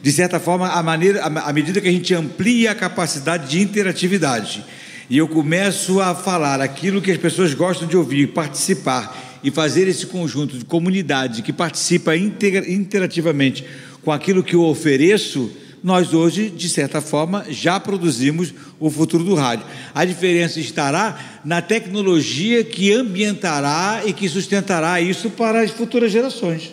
de 0.00 0.12
certa 0.12 0.38
forma, 0.38 0.68
a 0.68 0.80
maneira, 0.80 1.20
a- 1.24 1.48
à 1.48 1.52
medida 1.52 1.80
que 1.80 1.88
a 1.88 1.92
gente 1.92 2.14
amplia 2.14 2.70
a 2.70 2.74
capacidade 2.76 3.50
de 3.50 3.60
interatividade. 3.60 4.64
E 5.10 5.18
eu 5.18 5.26
começo 5.26 6.00
a 6.00 6.14
falar 6.14 6.60
aquilo 6.60 7.02
que 7.02 7.10
as 7.10 7.18
pessoas 7.18 7.52
gostam 7.52 7.88
de 7.88 7.96
ouvir, 7.96 8.28
participar 8.28 9.40
e 9.42 9.50
fazer 9.50 9.88
esse 9.88 10.06
conjunto 10.06 10.56
de 10.56 10.64
comunidade 10.64 11.42
que 11.42 11.52
participa 11.52 12.16
integra- 12.16 12.70
interativamente 12.70 13.64
com 14.02 14.12
aquilo 14.12 14.44
que 14.44 14.54
eu 14.54 14.62
ofereço, 14.62 15.50
nós 15.82 16.14
hoje, 16.14 16.48
de 16.48 16.68
certa 16.68 17.00
forma, 17.00 17.44
já 17.50 17.80
produzimos 17.80 18.54
o 18.78 18.90
futuro 18.90 19.24
do 19.24 19.34
rádio. 19.34 19.66
A 19.94 20.04
diferença 20.04 20.60
estará 20.60 21.40
na 21.44 21.60
tecnologia 21.60 22.62
que 22.62 22.92
ambientará 22.92 24.02
e 24.06 24.12
que 24.12 24.28
sustentará 24.28 25.00
isso 25.00 25.30
para 25.30 25.62
as 25.62 25.70
futuras 25.70 26.12
gerações. 26.12 26.72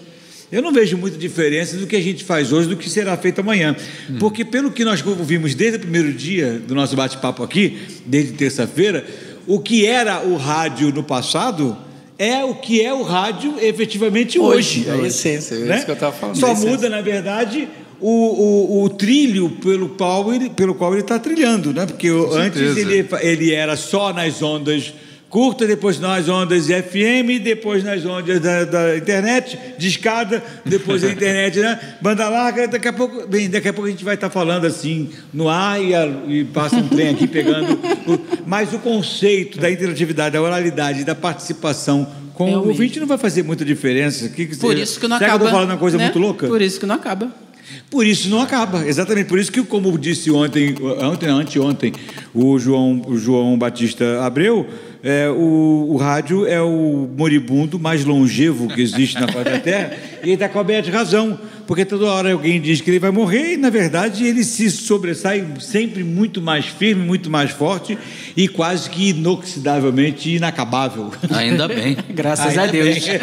Eu 0.51 0.61
não 0.61 0.71
vejo 0.71 0.97
muita 0.97 1.17
diferença 1.17 1.77
do 1.77 1.85
que 1.85 1.95
a 1.95 2.01
gente 2.01 2.23
faz 2.23 2.51
hoje 2.51 2.67
do 2.67 2.75
que 2.75 2.89
será 2.89 3.15
feito 3.15 3.39
amanhã. 3.39 3.75
Porque, 4.19 4.43
pelo 4.43 4.71
que 4.71 4.83
nós 4.83 5.05
ouvimos 5.05 5.53
desde 5.53 5.77
o 5.77 5.81
primeiro 5.81 6.11
dia 6.11 6.59
do 6.67 6.73
nosso 6.73 6.95
bate-papo 6.95 7.43
aqui, 7.43 7.79
desde 8.05 8.33
terça-feira, 8.33 9.05
o 9.45 9.59
que 9.59 9.85
era 9.85 10.21
o 10.21 10.37
rádio 10.37 10.91
no 10.91 11.03
passado 11.03 11.77
é 12.17 12.43
o 12.43 12.55
que 12.55 12.83
é 12.83 12.93
o 12.93 13.01
rádio 13.01 13.55
efetivamente 13.61 14.37
hoje. 14.37 14.81
Hoje, 14.81 14.89
é 14.89 14.91
a 14.91 15.07
essência, 15.07 15.55
é 15.55 15.59
né? 15.59 15.75
isso 15.77 15.85
que 15.85 15.91
eu 15.91 15.95
estava 15.95 16.15
falando. 16.15 16.37
Só 16.37 16.49
é 16.49 16.55
muda, 16.55 16.89
na 16.89 17.01
verdade, 17.01 17.67
o, 18.01 18.79
o, 18.79 18.83
o 18.83 18.89
trilho 18.89 19.49
pelo 19.61 19.89
qual 19.89 20.33
ele 20.33 20.49
pelo 20.49 20.73
qual 20.75 20.93
ele 20.93 21.01
está 21.01 21.19
trilhando, 21.19 21.73
né? 21.73 21.85
Porque 21.85 22.09
o- 22.09 22.33
antes 22.33 22.59
certeza. 22.59 22.79
ele, 22.91 23.07
ele 23.21 23.51
era 23.53 23.75
só 23.75 24.13
nas 24.13 24.41
ondas 24.41 24.93
curtas, 25.29 25.67
depois 25.67 25.99
nas 25.99 26.27
ondas 26.27 26.65
FM, 26.65 27.39
depois 27.43 27.83
nas 27.83 28.03
ondas 28.03 28.39
da, 28.39 28.63
da 28.65 28.97
internet, 28.97 29.59
de 29.77 29.87
escada, 29.87 30.43
depois 30.65 31.03
da 31.03 31.09
internet, 31.13 31.59
né? 31.59 31.79
Banda 32.01 32.27
larga, 32.27 32.67
daqui 32.67 32.87
a 32.87 32.93
pouco, 32.93 33.27
bem, 33.27 33.47
daqui 33.47 33.67
a 33.67 33.73
pouco 33.73 33.87
a 33.87 33.91
gente 33.91 34.03
vai 34.03 34.15
estar 34.15 34.31
falando 34.31 34.65
assim 34.65 35.09
no 35.31 35.47
ar 35.47 35.79
e, 35.83 35.93
a- 35.93 36.07
e 36.27 36.45
passa 36.45 36.77
um 36.77 36.87
trem 36.87 37.09
aqui 37.09 37.27
pegando. 37.27 37.73
o- 38.07 38.19
mas 38.47 38.73
o 38.73 38.79
conceito 38.79 39.59
da 39.59 39.69
interatividade, 39.69 40.33
da 40.33 40.41
oralidade, 40.41 41.03
da 41.03 41.13
participação 41.15 42.07
Com 42.33 42.47
É 42.47 42.57
o 42.57 42.67
ouvinte 42.69 42.97
não 43.01 43.05
vai 43.05 43.17
fazer 43.17 43.43
muita 43.43 43.65
diferença. 43.65 44.29
Que 44.29 44.45
que 44.45 44.55
Por 44.55 44.77
isso 44.77 44.97
que 44.99 45.07
não 45.09 45.17
Será 45.17 45.31
acaba. 45.33 45.39
que 45.39 45.45
eu 45.45 45.49
tô 45.51 45.55
falando 45.57 45.71
uma 45.71 45.77
coisa 45.77 45.97
né? 45.97 46.05
muito 46.05 46.19
louca? 46.19 46.47
Por 46.47 46.61
isso 46.61 46.79
que 46.79 46.85
não 46.85 46.95
acaba. 46.95 47.29
Por 47.89 48.05
isso 48.05 48.29
não 48.29 48.41
acaba, 48.41 48.87
exatamente. 48.87 49.27
Por 49.27 49.39
isso 49.39 49.51
que, 49.51 49.63
como 49.63 49.97
disse 49.97 50.29
ontem, 50.29 50.75
ontem, 51.01 51.27
não, 51.27 51.39
anteontem, 51.39 51.93
o 52.33 52.59
João, 52.59 53.01
o 53.07 53.17
João 53.17 53.57
Batista 53.57 54.23
Abreu, 54.23 54.67
é, 55.01 55.29
o, 55.29 55.87
o 55.91 55.97
rádio 55.97 56.45
é 56.45 56.61
o 56.61 57.09
moribundo 57.15 57.79
mais 57.79 58.03
longevo 58.03 58.67
que 58.67 58.81
existe 58.81 59.19
na 59.19 59.27
face 59.27 59.49
da 59.49 59.59
Terra, 59.59 59.93
e 60.21 60.25
ele 60.25 60.33
está 60.33 60.49
coberto 60.49 60.85
de 60.85 60.91
razão, 60.91 61.39
porque 61.65 61.85
toda 61.85 62.05
hora 62.05 62.31
alguém 62.33 62.59
diz 62.59 62.81
que 62.81 62.89
ele 62.89 62.99
vai 62.99 63.11
morrer, 63.11 63.53
e 63.53 63.57
na 63.57 63.69
verdade 63.69 64.25
ele 64.25 64.43
se 64.43 64.69
sobressai 64.69 65.45
sempre 65.59 66.03
muito 66.03 66.41
mais 66.41 66.65
firme, 66.65 67.03
muito 67.05 67.29
mais 67.29 67.51
forte 67.51 67.97
e 68.35 68.47
quase 68.47 68.89
que 68.89 69.09
inoxidavelmente 69.09 70.35
inacabável. 70.35 71.11
Ainda 71.29 71.67
bem. 71.67 71.97
Graças 72.13 72.47
Ainda 72.47 72.63
a 72.63 72.67
Deus. 72.67 73.07
bem. 73.07 73.19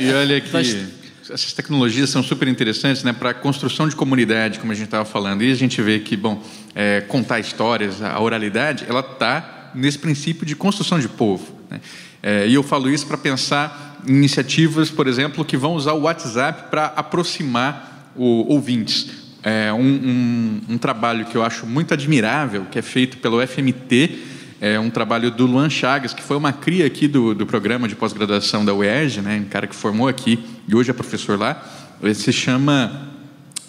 E 0.00 0.12
olha 0.12 0.40
que 0.40 0.99
essas 1.32 1.52
tecnologias 1.52 2.10
são 2.10 2.22
super 2.22 2.48
interessantes 2.48 3.02
né, 3.02 3.12
para 3.12 3.30
a 3.30 3.34
construção 3.34 3.88
de 3.88 3.96
comunidade, 3.96 4.58
como 4.58 4.72
a 4.72 4.74
gente 4.74 4.86
estava 4.86 5.04
falando. 5.04 5.42
E 5.42 5.50
a 5.50 5.54
gente 5.54 5.80
vê 5.80 5.98
que, 6.00 6.16
bom, 6.16 6.42
é, 6.74 7.00
contar 7.02 7.40
histórias, 7.40 8.02
a 8.02 8.18
oralidade, 8.20 8.84
ela 8.88 9.00
está 9.00 9.70
nesse 9.74 9.98
princípio 9.98 10.44
de 10.44 10.56
construção 10.56 10.98
de 10.98 11.08
povo. 11.08 11.54
Né? 11.70 11.80
É, 12.22 12.46
e 12.46 12.54
eu 12.54 12.62
falo 12.62 12.90
isso 12.90 13.06
para 13.06 13.16
pensar 13.16 14.02
em 14.06 14.12
iniciativas, 14.12 14.90
por 14.90 15.06
exemplo, 15.06 15.44
que 15.44 15.56
vão 15.56 15.74
usar 15.74 15.92
o 15.92 16.02
WhatsApp 16.02 16.70
para 16.70 16.86
aproximar 16.86 18.12
o, 18.16 18.52
ouvintes. 18.52 19.08
É 19.42 19.72
um, 19.72 19.80
um, 19.80 20.60
um 20.70 20.78
trabalho 20.78 21.24
que 21.24 21.36
eu 21.36 21.42
acho 21.42 21.66
muito 21.66 21.94
admirável, 21.94 22.66
que 22.70 22.78
é 22.78 22.82
feito 22.82 23.18
pelo 23.18 23.44
FMT, 23.46 24.29
é 24.60 24.78
um 24.78 24.90
trabalho 24.90 25.30
do 25.30 25.46
Luan 25.46 25.70
Chagas, 25.70 26.12
que 26.12 26.22
foi 26.22 26.36
uma 26.36 26.52
cria 26.52 26.86
aqui 26.86 27.08
do, 27.08 27.34
do 27.34 27.46
programa 27.46 27.88
de 27.88 27.94
pós-graduação 27.96 28.64
da 28.64 28.74
UERJ, 28.74 29.22
né, 29.22 29.42
um 29.44 29.48
cara 29.48 29.66
que 29.66 29.74
formou 29.74 30.06
aqui 30.08 30.38
e 30.68 30.74
hoje 30.74 30.90
é 30.90 30.92
professor 30.92 31.38
lá. 31.38 31.62
Ele 32.02 32.14
se 32.14 32.32
chama. 32.32 33.08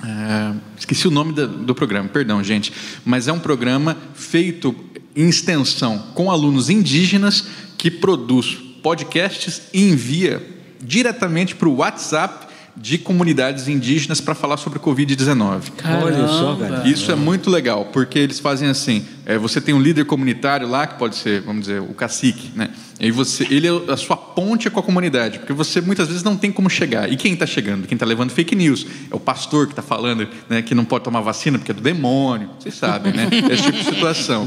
ah, 0.01 0.53
esqueci 0.77 1.07
o 1.07 1.11
nome 1.11 1.33
da- 1.33 1.45
do 1.45 1.73
programa, 1.75 2.09
perdão, 2.09 2.43
gente. 2.43 2.73
Mas 3.05 3.27
é 3.27 3.31
um 3.33 3.39
programa 3.39 3.95
feito 4.13 4.75
em 5.15 5.27
extensão 5.29 5.97
com 6.13 6.31
alunos 6.31 6.69
indígenas 6.69 7.45
que 7.77 7.89
produz 7.91 8.57
podcasts 8.81 9.61
e 9.73 9.89
envia 9.89 10.41
diretamente 10.81 11.53
para 11.55 11.67
o 11.69 11.75
WhatsApp 11.77 12.47
de 12.75 12.97
comunidades 12.97 13.67
indígenas 13.67 14.21
para 14.21 14.33
falar 14.33 14.55
sobre 14.57 14.79
o 14.79 14.81
Covid-19. 14.81 15.61
Olha 16.03 16.27
só, 16.27 16.55
cara. 16.55 16.87
Isso 16.87 17.11
é 17.11 17.15
muito 17.15 17.49
legal, 17.49 17.85
porque 17.91 18.17
eles 18.17 18.39
fazem 18.39 18.69
assim: 18.69 19.05
é, 19.31 19.37
você 19.37 19.61
tem 19.61 19.73
um 19.73 19.81
líder 19.81 20.03
comunitário 20.03 20.67
lá, 20.67 20.85
que 20.85 20.99
pode 20.99 21.15
ser, 21.15 21.41
vamos 21.41 21.61
dizer, 21.61 21.79
o 21.79 21.93
cacique, 21.93 22.51
né? 22.53 22.69
E 22.99 23.09
você, 23.11 23.47
ele 23.49 23.65
é 23.65 23.71
a 23.91 23.95
sua 23.95 24.17
ponte 24.17 24.69
com 24.69 24.79
a 24.79 24.83
comunidade, 24.83 25.39
porque 25.39 25.53
você 25.53 25.79
muitas 25.79 26.07
vezes 26.07 26.21
não 26.21 26.35
tem 26.35 26.51
como 26.51 26.69
chegar. 26.69 27.11
E 27.11 27.15
quem 27.15 27.33
está 27.33 27.47
chegando? 27.47 27.87
Quem 27.87 27.95
está 27.95 28.05
levando 28.05 28.29
fake 28.29 28.53
news? 28.55 28.85
É 29.09 29.15
o 29.15 29.19
pastor 29.19 29.67
que 29.67 29.71
está 29.71 29.81
falando 29.81 30.27
né, 30.49 30.61
que 30.61 30.75
não 30.75 30.83
pode 30.83 31.05
tomar 31.05 31.21
vacina 31.21 31.57
porque 31.57 31.71
é 31.71 31.73
do 31.73 31.81
demônio. 31.81 32.49
Vocês 32.59 32.75
sabem, 32.75 33.13
né? 33.13 33.29
Esse 33.49 33.63
tipo 33.63 33.77
de 33.77 33.85
situação. 33.85 34.45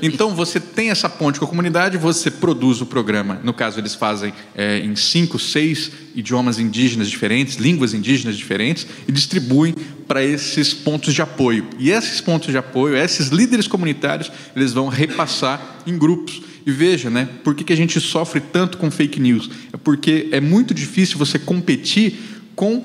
Então 0.00 0.34
você 0.34 0.60
tem 0.60 0.90
essa 0.90 1.08
ponte 1.08 1.38
com 1.38 1.46
a 1.46 1.48
comunidade, 1.48 1.96
você 1.96 2.30
produz 2.30 2.80
o 2.80 2.86
programa. 2.86 3.40
No 3.42 3.54
caso, 3.54 3.80
eles 3.80 3.94
fazem 3.94 4.32
é, 4.54 4.78
em 4.78 4.94
cinco, 4.94 5.38
seis 5.38 5.90
idiomas 6.14 6.58
indígenas 6.58 7.08
diferentes, 7.08 7.56
línguas 7.56 7.94
indígenas 7.94 8.36
diferentes, 8.36 8.86
e 9.08 9.12
distribuem 9.12 9.74
para 10.08 10.24
esses 10.24 10.72
pontos 10.72 11.12
de 11.12 11.20
apoio. 11.20 11.68
E 11.78 11.90
esses 11.90 12.20
pontos 12.20 12.50
de 12.50 12.56
apoio, 12.56 12.96
esses 12.96 13.28
líderes 13.28 13.68
comunitários, 13.68 14.32
eles 14.56 14.72
vão 14.72 14.88
repassar 14.88 15.60
em 15.86 15.96
grupos. 15.96 16.40
E 16.66 16.72
veja, 16.72 17.08
né, 17.08 17.28
por 17.44 17.54
que, 17.54 17.62
que 17.62 17.72
a 17.72 17.76
gente 17.76 18.00
sofre 18.00 18.40
tanto 18.40 18.78
com 18.78 18.90
fake 18.90 19.20
news? 19.20 19.50
É 19.72 19.76
porque 19.76 20.28
é 20.32 20.40
muito 20.40 20.74
difícil 20.74 21.18
você 21.18 21.38
competir 21.38 22.18
com 22.56 22.84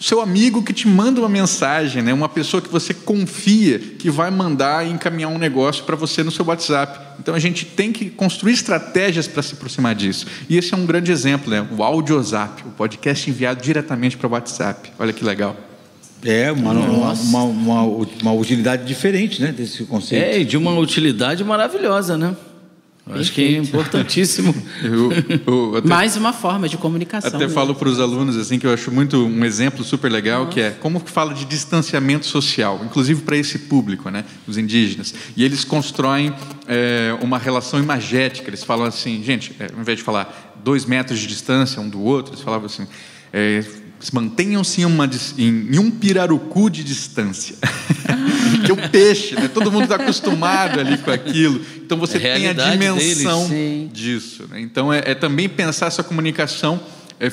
seu 0.00 0.20
amigo 0.20 0.62
que 0.62 0.72
te 0.72 0.86
manda 0.86 1.20
uma 1.20 1.28
mensagem, 1.28 2.02
né? 2.02 2.12
uma 2.12 2.28
pessoa 2.28 2.60
que 2.60 2.68
você 2.68 2.92
confia 2.92 3.78
que 3.78 4.10
vai 4.10 4.30
mandar 4.30 4.86
e 4.86 4.90
encaminhar 4.90 5.30
um 5.30 5.38
negócio 5.38 5.84
para 5.84 5.96
você 5.96 6.22
no 6.22 6.30
seu 6.30 6.44
WhatsApp. 6.44 7.16
Então 7.18 7.34
a 7.34 7.38
gente 7.38 7.64
tem 7.64 7.92
que 7.92 8.10
construir 8.10 8.52
estratégias 8.52 9.26
para 9.26 9.42
se 9.42 9.54
aproximar 9.54 9.94
disso. 9.94 10.26
E 10.48 10.58
esse 10.58 10.74
é 10.74 10.76
um 10.76 10.84
grande 10.84 11.10
exemplo, 11.10 11.50
né? 11.50 11.66
o 11.76 11.82
AudioZap, 11.82 12.62
o 12.66 12.70
podcast 12.72 13.30
enviado 13.30 13.62
diretamente 13.62 14.16
para 14.16 14.26
o 14.26 14.30
WhatsApp. 14.30 14.92
Olha 14.98 15.12
que 15.12 15.24
legal. 15.24 15.56
É, 16.24 16.50
uma, 16.50 16.72
uma, 16.72 17.12
uma, 17.12 17.42
uma, 17.42 17.82
uma 18.22 18.32
utilidade 18.32 18.84
diferente 18.84 19.40
né, 19.40 19.52
desse 19.52 19.84
conceito. 19.84 20.22
É, 20.22 20.40
e 20.40 20.44
de 20.44 20.56
uma 20.56 20.76
utilidade 20.78 21.44
maravilhosa, 21.44 22.16
né? 22.16 22.34
Acho 23.08 23.32
que 23.32 23.54
é 23.54 23.58
importantíssimo. 23.58 24.52
Eu, 24.82 25.12
eu 25.46 25.76
até, 25.78 25.88
Mais 25.88 26.16
uma 26.16 26.32
forma 26.32 26.68
de 26.68 26.76
comunicação. 26.76 27.28
até 27.28 27.46
né? 27.46 27.48
falo 27.48 27.72
para 27.74 27.88
os 27.88 28.00
alunos 28.00 28.36
assim 28.36 28.58
que 28.58 28.66
eu 28.66 28.72
acho 28.72 28.90
muito 28.90 29.16
um 29.24 29.44
exemplo 29.44 29.84
super 29.84 30.10
legal 30.10 30.48
que 30.48 30.60
é 30.60 30.70
como 30.70 31.00
que 31.00 31.10
fala 31.10 31.32
de 31.32 31.44
distanciamento 31.44 32.26
social, 32.26 32.80
inclusive 32.84 33.22
para 33.22 33.36
esse 33.36 33.60
público, 33.60 34.10
né, 34.10 34.24
os 34.46 34.58
indígenas. 34.58 35.14
E 35.36 35.42
eeles 35.42 35.64
constroem 35.64 36.34
é, 36.66 37.16
uma 37.22 37.38
relação 37.38 37.78
imagética. 37.78 38.50
Eles 38.50 38.64
falam 38.64 38.84
assim, 38.84 39.22
gente, 39.22 39.54
é, 39.60 39.68
ao 39.72 39.80
invés 39.80 39.98
de 39.98 40.04
falar 40.04 40.54
dois 40.64 40.84
metros 40.84 41.18
de 41.20 41.28
distância 41.28 41.80
um 41.80 41.88
do 41.88 42.02
outro, 42.02 42.32
eles 42.32 42.42
falavam 42.42 42.66
assim. 42.66 42.86
É, 43.32 43.64
Mantenham-se 44.12 44.82
em, 44.82 44.86
em- 45.38 45.78
um 45.78 45.90
pirarucu 45.90 46.70
de 46.70 46.84
distância. 46.84 47.56
que 48.64 48.70
é 48.70 48.74
o 48.74 48.88
peixe, 48.90 49.34
né? 49.34 49.48
todo 49.48 49.70
mundo 49.72 49.84
está 49.84 49.96
acostumado 49.96 50.78
ali 50.78 50.98
com 50.98 51.10
aquilo. 51.10 51.60
Então 51.78 51.98
você 51.98 52.18
É 52.18 52.32
a 52.32 52.36
tem 52.36 52.48
a 52.48 52.52
dimensão 52.52 53.48
deles, 53.48 53.92
disso. 53.92 54.46
né? 54.50 54.60
Então 54.60 54.92
é, 54.92 55.02
é 55.06 55.14
também 55.14 55.48
pensar 55.48 55.86
essa 55.86 56.02
comunicação 56.02 56.80
é, 57.18 57.30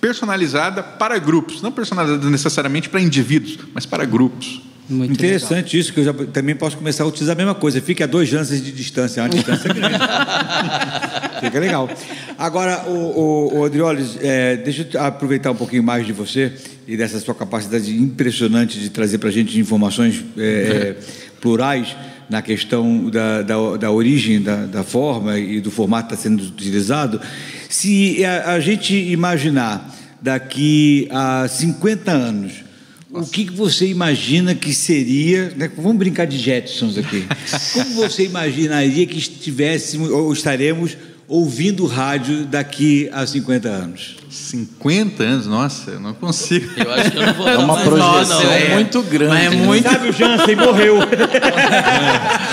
personalizada 0.00 0.82
para 0.82 1.18
grupos, 1.18 1.60
não 1.62 1.72
personalizada 1.72 2.30
necessariamente 2.30 2.88
para 2.88 3.00
indivíduos, 3.00 3.58
mas 3.74 3.84
para 3.84 4.04
grupos. 4.04 4.62
Muito 4.88 5.12
Interessante 5.12 5.78
isso, 5.78 5.92
que 5.92 6.00
eu 6.00 6.04
já 6.04 6.14
também 6.32 6.54
posso 6.54 6.76
começar 6.76 7.04
a 7.04 7.06
utilizar 7.06 7.34
a 7.34 7.36
mesma 7.36 7.54
coisa. 7.54 7.80
Fica 7.80 8.04
a 8.04 8.06
dois 8.06 8.32
lances 8.32 8.62
de 8.62 8.72
distância, 8.72 9.22
uma 9.22 9.28
distância 9.28 9.72
grande. 9.72 9.96
Fica 11.40 11.60
legal. 11.60 11.90
Agora, 12.38 12.84
o, 12.88 12.92
o, 12.92 13.58
o 13.58 13.64
Adrioles, 13.64 14.16
é, 14.20 14.56
deixa 14.56 14.88
eu 14.90 15.02
aproveitar 15.02 15.50
um 15.50 15.56
pouquinho 15.56 15.82
mais 15.82 16.06
de 16.06 16.12
você 16.12 16.52
e 16.86 16.96
dessa 16.96 17.20
sua 17.20 17.34
capacidade 17.34 17.94
impressionante 17.94 18.80
de 18.80 18.88
trazer 18.88 19.18
para 19.18 19.28
a 19.28 19.32
gente 19.32 19.58
informações 19.60 20.24
é, 20.38 20.96
plurais 21.38 21.94
na 22.30 22.40
questão 22.40 23.10
da, 23.10 23.42
da, 23.42 23.76
da 23.76 23.90
origem, 23.90 24.40
da, 24.40 24.64
da 24.66 24.82
forma 24.82 25.38
e 25.38 25.60
do 25.60 25.70
formato 25.70 26.08
que 26.08 26.14
está 26.14 26.22
sendo 26.22 26.42
utilizado. 26.42 27.20
Se 27.68 28.24
a, 28.24 28.52
a 28.52 28.60
gente 28.60 28.94
imaginar 28.94 29.94
daqui 30.20 31.08
a 31.10 31.46
50 31.46 32.10
anos, 32.10 32.67
o 33.10 33.24
que, 33.26 33.44
que 33.46 33.52
você 33.52 33.86
imagina 33.86 34.54
que 34.54 34.72
seria. 34.74 35.52
né, 35.56 35.70
Vamos 35.76 35.96
brincar 35.96 36.26
de 36.26 36.38
Jetsons 36.38 36.98
aqui. 36.98 37.26
Como 37.72 37.94
você 37.94 38.24
imaginaria 38.24 39.06
que 39.06 39.16
estivéssemos 39.18 40.10
ou 40.10 40.32
estaremos 40.32 40.96
ouvindo 41.26 41.84
rádio 41.86 42.44
daqui 42.46 43.08
a 43.12 43.26
50 43.26 43.68
anos? 43.68 44.16
50 44.30 45.22
anos, 45.22 45.46
nossa, 45.46 45.92
eu 45.92 46.00
não 46.00 46.12
consigo. 46.14 46.70
Eu 46.76 46.90
acho 46.92 47.10
que 47.10 47.16
eu 47.16 47.26
não 47.26 47.34
vou 47.34 47.48
É 47.48 47.52
dar 47.52 47.58
uma 47.60 47.74
mais 47.74 47.88
projeção 47.88 48.18
nossa, 48.18 48.44
não, 48.44 48.52
é. 48.52 48.74
muito 48.74 49.02
grande. 49.02 49.32
Mas 49.34 49.44
é 49.46 49.50
né? 49.50 49.56
muito. 49.66 49.88
Sabe, 49.90 50.08
o 50.08 50.12
Jansen 50.12 50.56
morreu. 50.56 50.96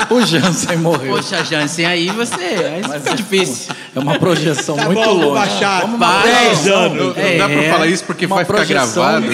O 0.10 0.22
Jansen 0.26 0.78
morreu. 0.78 1.16
Poxa, 1.16 1.44
Jansen, 1.44 1.86
aí 1.86 2.08
você. 2.10 2.36
Aí 2.36 3.00
fica 3.00 3.16
difícil. 3.16 3.74
É 3.96 4.00
uma 4.00 4.20
projeção 4.20 4.76
Tá 4.76 4.86
muito 4.86 5.02
bom, 5.04 5.14
longe. 5.14 5.34
baixar. 5.34 5.82
Vamos 5.82 6.00
Para. 6.00 6.24
10 6.32 6.66
Não, 6.66 6.76
anos. 6.76 6.98
não 7.00 7.38
dá 7.38 7.50
para 7.50 7.64
É, 7.64 7.72
falar 7.72 7.88
isso 7.88 8.04
porque 8.06 8.28
vai 8.28 8.46
ficar 8.46 8.66
gravado 8.66 9.26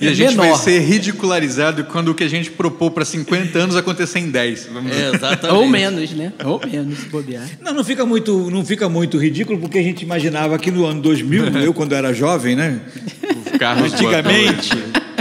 e 0.00 0.08
a 0.08 0.14
gente 0.14 0.34
vai 0.34 0.46
menor. 0.46 0.58
ser 0.58 0.80
ridicularizado 0.80 1.84
quando 1.84 2.08
o 2.08 2.14
que 2.14 2.24
a 2.24 2.28
gente 2.28 2.50
propôs 2.50 2.92
para 2.92 3.04
50 3.04 3.58
anos 3.58 3.76
acontecer 3.76 4.18
em 4.18 4.30
10. 4.30 4.68
Vamos 4.72 4.90
dizer. 4.90 5.04
É, 5.04 5.14
exatamente. 5.14 5.58
Ou 5.58 5.66
menos, 5.66 6.10
né? 6.12 6.32
Ou 6.44 6.60
menos, 6.64 7.04
bobear. 7.04 7.48
Não, 7.60 7.74
não 7.74 7.84
fica 7.84 8.06
muito, 8.06 8.50
não 8.50 8.64
fica 8.64 8.88
muito 8.88 9.18
ridículo 9.18 9.58
porque 9.58 9.78
a 9.78 9.82
gente 9.82 10.02
imaginava 10.02 10.58
que 10.58 10.70
no 10.70 10.86
ano 10.86 11.02
2000, 11.02 11.46
eu 11.62 11.74
quando 11.74 11.94
era 11.94 12.12
jovem, 12.14 12.56
né? 12.56 12.80
Carros 13.58 13.92
Antigamente, 13.92 14.70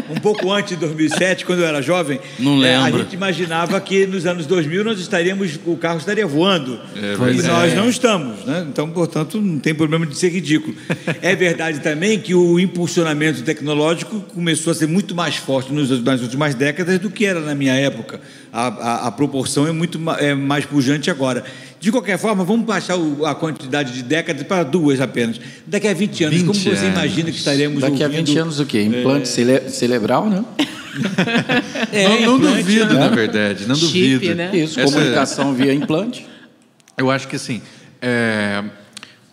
um 0.10 0.16
pouco 0.16 0.52
antes 0.52 0.72
de 0.72 0.76
2007, 0.78 1.46
quando 1.46 1.60
eu 1.60 1.66
era 1.66 1.82
jovem, 1.82 2.20
Não 2.40 2.56
a 2.56 2.60
lembro. 2.86 3.00
gente 3.04 3.14
imaginava 3.14 3.80
que 3.80 4.06
nos 4.08 4.26
anos 4.26 4.46
2000 4.46 4.84
nós 4.84 5.00
estaríamos, 5.00 5.60
o 5.66 5.76
carro 5.78 5.98
estaria 6.00 6.26
voando. 6.26 6.80
É 6.96 7.14
e 7.34 7.42
nós 7.42 7.74
não 7.76 7.90
estamos, 7.90 8.44
né? 8.46 8.66
Então, 8.70 8.90
portanto, 8.90 9.40
não 9.42 9.60
tem 9.60 9.74
problema 9.76 10.06
de 10.06 10.18
ser 10.18 10.30
ridículo. 10.30 10.76
É 11.22 11.36
verdade 11.36 11.80
também 11.80 12.20
que 12.20 12.34
o 12.34 12.60
impulsionamento 12.60 13.42
tecnológico 13.44 14.20
começou 14.34 14.72
a 14.72 14.76
ser 14.76 14.88
muito 14.88 15.14
mais 15.16 15.36
forte 15.36 15.72
nos, 15.74 15.90
nas 16.04 16.22
últimas 16.22 16.56
décadas 16.56 17.00
do 17.00 17.10
que 17.10 17.26
era 17.26 17.40
na 17.40 17.54
minha 17.56 17.74
época. 17.74 18.20
A, 18.52 18.68
a- 18.68 19.08
a 19.08 19.12
proporção 19.12 19.68
é 19.68 19.72
muito 19.72 20.00
é 20.20 20.34
mais 20.34 20.66
pujante 20.66 21.10
agora. 21.12 21.44
De 21.80 21.92
qualquer 21.92 22.18
forma, 22.18 22.44
vamos 22.44 22.66
baixar 22.66 22.98
o- 22.98 23.26
a 23.26 23.34
quantidade 23.34 23.94
de 23.94 24.04
décadas 24.04 24.44
para 24.44 24.64
duas 24.64 25.00
apenas. 25.00 25.40
Daqui 25.66 25.88
a 25.88 25.94
20 25.94 26.24
anos, 26.26 26.36
20 26.38 26.48
como 26.48 26.60
você 26.60 26.70
anos. 26.70 26.82
imagina 26.84 27.32
que 27.32 27.38
estaremos 27.38 27.82
Daqui 27.82 28.04
a 28.04 28.08
ouvindo... 28.08 28.26
20 28.28 28.38
anos 28.38 28.60
o 28.60 28.66
quê? 28.66 28.84
Implante 28.84 29.28
cere- 29.30 29.70
cerebral, 29.70 30.30
né? 30.30 30.44
É, 31.94 32.08
não, 32.26 32.38
não 32.38 32.38
implante, 32.38 32.64
duvido, 32.64 32.94
né? 32.94 33.00
na 33.00 33.08
verdade, 33.10 33.66
não 33.68 33.76
Chip, 33.76 34.14
duvido. 34.16 34.36
né? 34.36 34.50
Isso, 34.54 34.80
Essa- 34.80 34.92
comunicação 34.92 35.54
via 35.54 35.74
implante. 35.74 36.28
Eu 36.98 37.10
acho 37.10 37.28
que 37.28 37.36
assim, 37.38 37.62
é, 38.02 38.64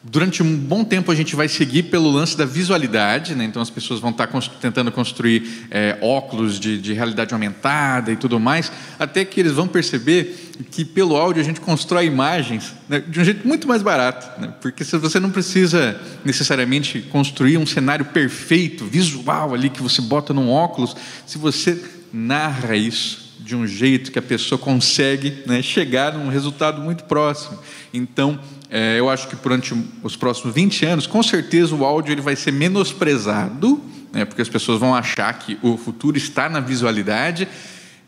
Durante 0.08 0.40
um 0.40 0.56
bom 0.56 0.84
tempo 0.84 1.10
a 1.10 1.14
gente 1.14 1.34
vai 1.34 1.48
seguir 1.48 1.84
pelo 1.84 2.10
lance 2.10 2.36
da 2.36 2.44
visualidade, 2.44 3.34
né? 3.34 3.44
então 3.44 3.60
as 3.60 3.70
pessoas 3.70 3.98
vão 3.98 4.10
estar 4.10 4.28
constru 4.28 4.56
tentando 4.60 4.92
construir 4.92 5.66
é, 5.68 5.98
óculos 6.00 6.60
de, 6.60 6.80
de, 6.80 6.92
realidade 6.92 7.34
aumentada 7.34 8.12
e 8.12 8.16
tudo 8.16 8.38
mais, 8.38 8.70
até 8.98 9.24
que 9.24 9.40
eles 9.40 9.52
vão 9.52 9.66
perceber 9.66 10.52
que 10.70 10.84
pelo 10.84 11.16
áudio 11.16 11.42
a 11.42 11.44
gente 11.44 11.60
constrói 11.60 12.06
imagens 12.06 12.72
né? 12.88 13.00
de 13.00 13.20
um 13.20 13.24
jeito 13.24 13.46
muito 13.46 13.66
mais 13.66 13.82
barato, 13.82 14.40
né? 14.40 14.54
porque 14.60 14.84
você 14.84 15.18
não 15.18 15.30
precisa 15.30 16.00
necessariamente 16.24 17.00
construir 17.10 17.58
um 17.58 17.66
cenário 17.66 18.04
perfeito, 18.04 18.84
visual 18.84 19.54
ali 19.54 19.68
que 19.68 19.82
você 19.82 20.00
bota 20.00 20.32
num 20.32 20.48
óculos, 20.50 20.94
se 21.26 21.36
você 21.36 21.82
narra 22.12 22.76
isso 22.76 23.26
de 23.46 23.54
um 23.54 23.66
jeito 23.66 24.10
que 24.10 24.18
a 24.18 24.22
pessoa 24.22 24.58
consegue 24.58 25.42
né, 25.46 25.62
chegar 25.62 26.12
num 26.12 26.28
resultado 26.28 26.80
muito 26.82 27.04
próximo. 27.04 27.58
Então, 27.94 28.40
é, 28.70 28.98
eu 28.98 29.08
acho 29.08 29.28
que 29.28 29.36
durante 29.36 29.74
os 30.02 30.16
próximos 30.16 30.54
20 30.54 30.84
anos, 30.86 31.06
com 31.06 31.22
certeza 31.22 31.74
o 31.74 31.84
áudio 31.84 32.12
ele 32.12 32.20
vai 32.20 32.36
ser 32.36 32.52
menosprezado, 32.52 33.80
né, 34.12 34.24
porque 34.24 34.42
as 34.42 34.48
pessoas 34.48 34.80
vão 34.80 34.94
achar 34.94 35.32
que 35.38 35.58
o 35.62 35.76
futuro 35.76 36.16
está 36.16 36.48
na 36.48 36.60
visualidade 36.60 37.46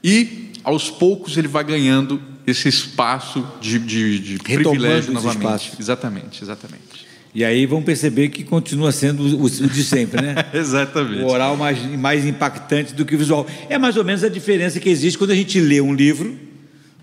e 0.03 0.53
aos 0.65 0.91
poucos 0.91 1.37
ele 1.37 1.49
vai 1.49 1.65
ganhando 1.65 2.21
esse 2.47 2.69
espaço 2.69 3.47
de, 3.61 3.79
de, 3.79 4.19
de 4.19 4.39
privilégio 4.39 5.13
novamente. 5.13 5.45
Espaço. 5.45 5.77
Exatamente, 5.79 6.43
exatamente. 6.43 7.09
E 7.35 7.45
aí 7.45 7.67
vão 7.67 7.83
perceber 7.83 8.31
que 8.31 8.43
continua 8.43 8.91
sendo 8.91 9.23
o, 9.43 9.49
de 9.49 9.85
sempre, 9.85 10.21
né? 10.21 10.35
Exatamente. 10.53 11.23
O 11.23 11.27
oral 11.29 11.57
mais, 11.57 11.79
mais 11.97 12.25
impactante 12.25 12.95
do 12.95 13.05
que 13.05 13.15
o 13.15 13.19
visual. 13.19 13.47
É 13.69 13.79
mais 13.79 13.97
ou 13.97 14.05
menos 14.05 14.25
a 14.25 14.29
diferença 14.29 14.81
que 14.81 14.89
existe 14.89 15.19
quando 15.19 15.31
a 15.31 15.35
gente 15.35 15.61
lê 15.61 15.81
um 15.81 15.95
livro 15.95 16.48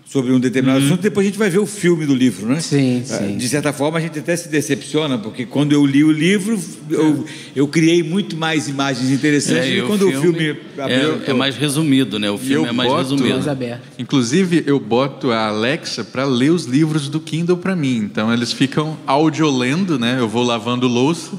sobre 0.08 0.32
um 0.32 0.38
determinado 0.38 0.80
uhum. 0.80 0.86
assunto, 0.86 1.02
depois 1.02 1.26
a 1.26 1.28
gente 1.28 1.38
vai 1.38 1.50
ver 1.50 1.58
o 1.58 1.66
filme 1.66 2.06
do 2.06 2.14
livro, 2.14 2.46
né? 2.46 2.60
Sim, 2.60 3.02
ah, 3.10 3.18
sim. 3.18 3.36
De 3.36 3.48
certa 3.48 3.72
forma, 3.72 3.98
a 3.98 4.00
gente 4.00 4.16
até 4.20 4.36
se 4.36 4.48
decepciona, 4.48 5.18
porque 5.18 5.44
quando 5.44 5.72
eu 5.72 5.84
li 5.84 6.04
o 6.04 6.12
livro, 6.12 6.58
eu, 6.88 7.24
eu 7.56 7.66
criei 7.66 8.04
muito 8.04 8.36
mais 8.36 8.68
imagens 8.68 9.10
interessantes 9.10 9.68
é, 9.68 9.78
e 9.78 9.82
quando 9.82 10.06
o 10.06 10.10
filme, 10.12 10.28
o 10.28 10.32
filme 10.32 10.60
abriu, 10.78 11.22
é, 11.26 11.30
é, 11.30 11.34
mais 11.34 11.56
resumido, 11.56 12.20
né? 12.20 12.30
O 12.30 12.38
filme 12.38 12.68
é 12.68 12.72
mais 12.72 12.88
boto, 12.88 13.02
resumido. 13.02 13.34
Mais 13.34 13.48
aberto. 13.48 13.82
Inclusive, 13.98 14.62
eu 14.64 14.78
boto 14.78 15.32
a 15.32 15.48
Alexa 15.48 16.04
para 16.04 16.24
ler 16.24 16.50
os 16.50 16.66
livros 16.66 17.08
do 17.08 17.18
Kindle 17.18 17.56
para 17.56 17.74
mim. 17.74 17.96
Então, 17.96 18.32
eles 18.32 18.52
ficam 18.52 18.96
audiolendo, 19.08 19.98
né? 19.98 20.18
Eu 20.20 20.28
vou 20.28 20.44
lavando 20.44 20.86
louça. 20.86 21.32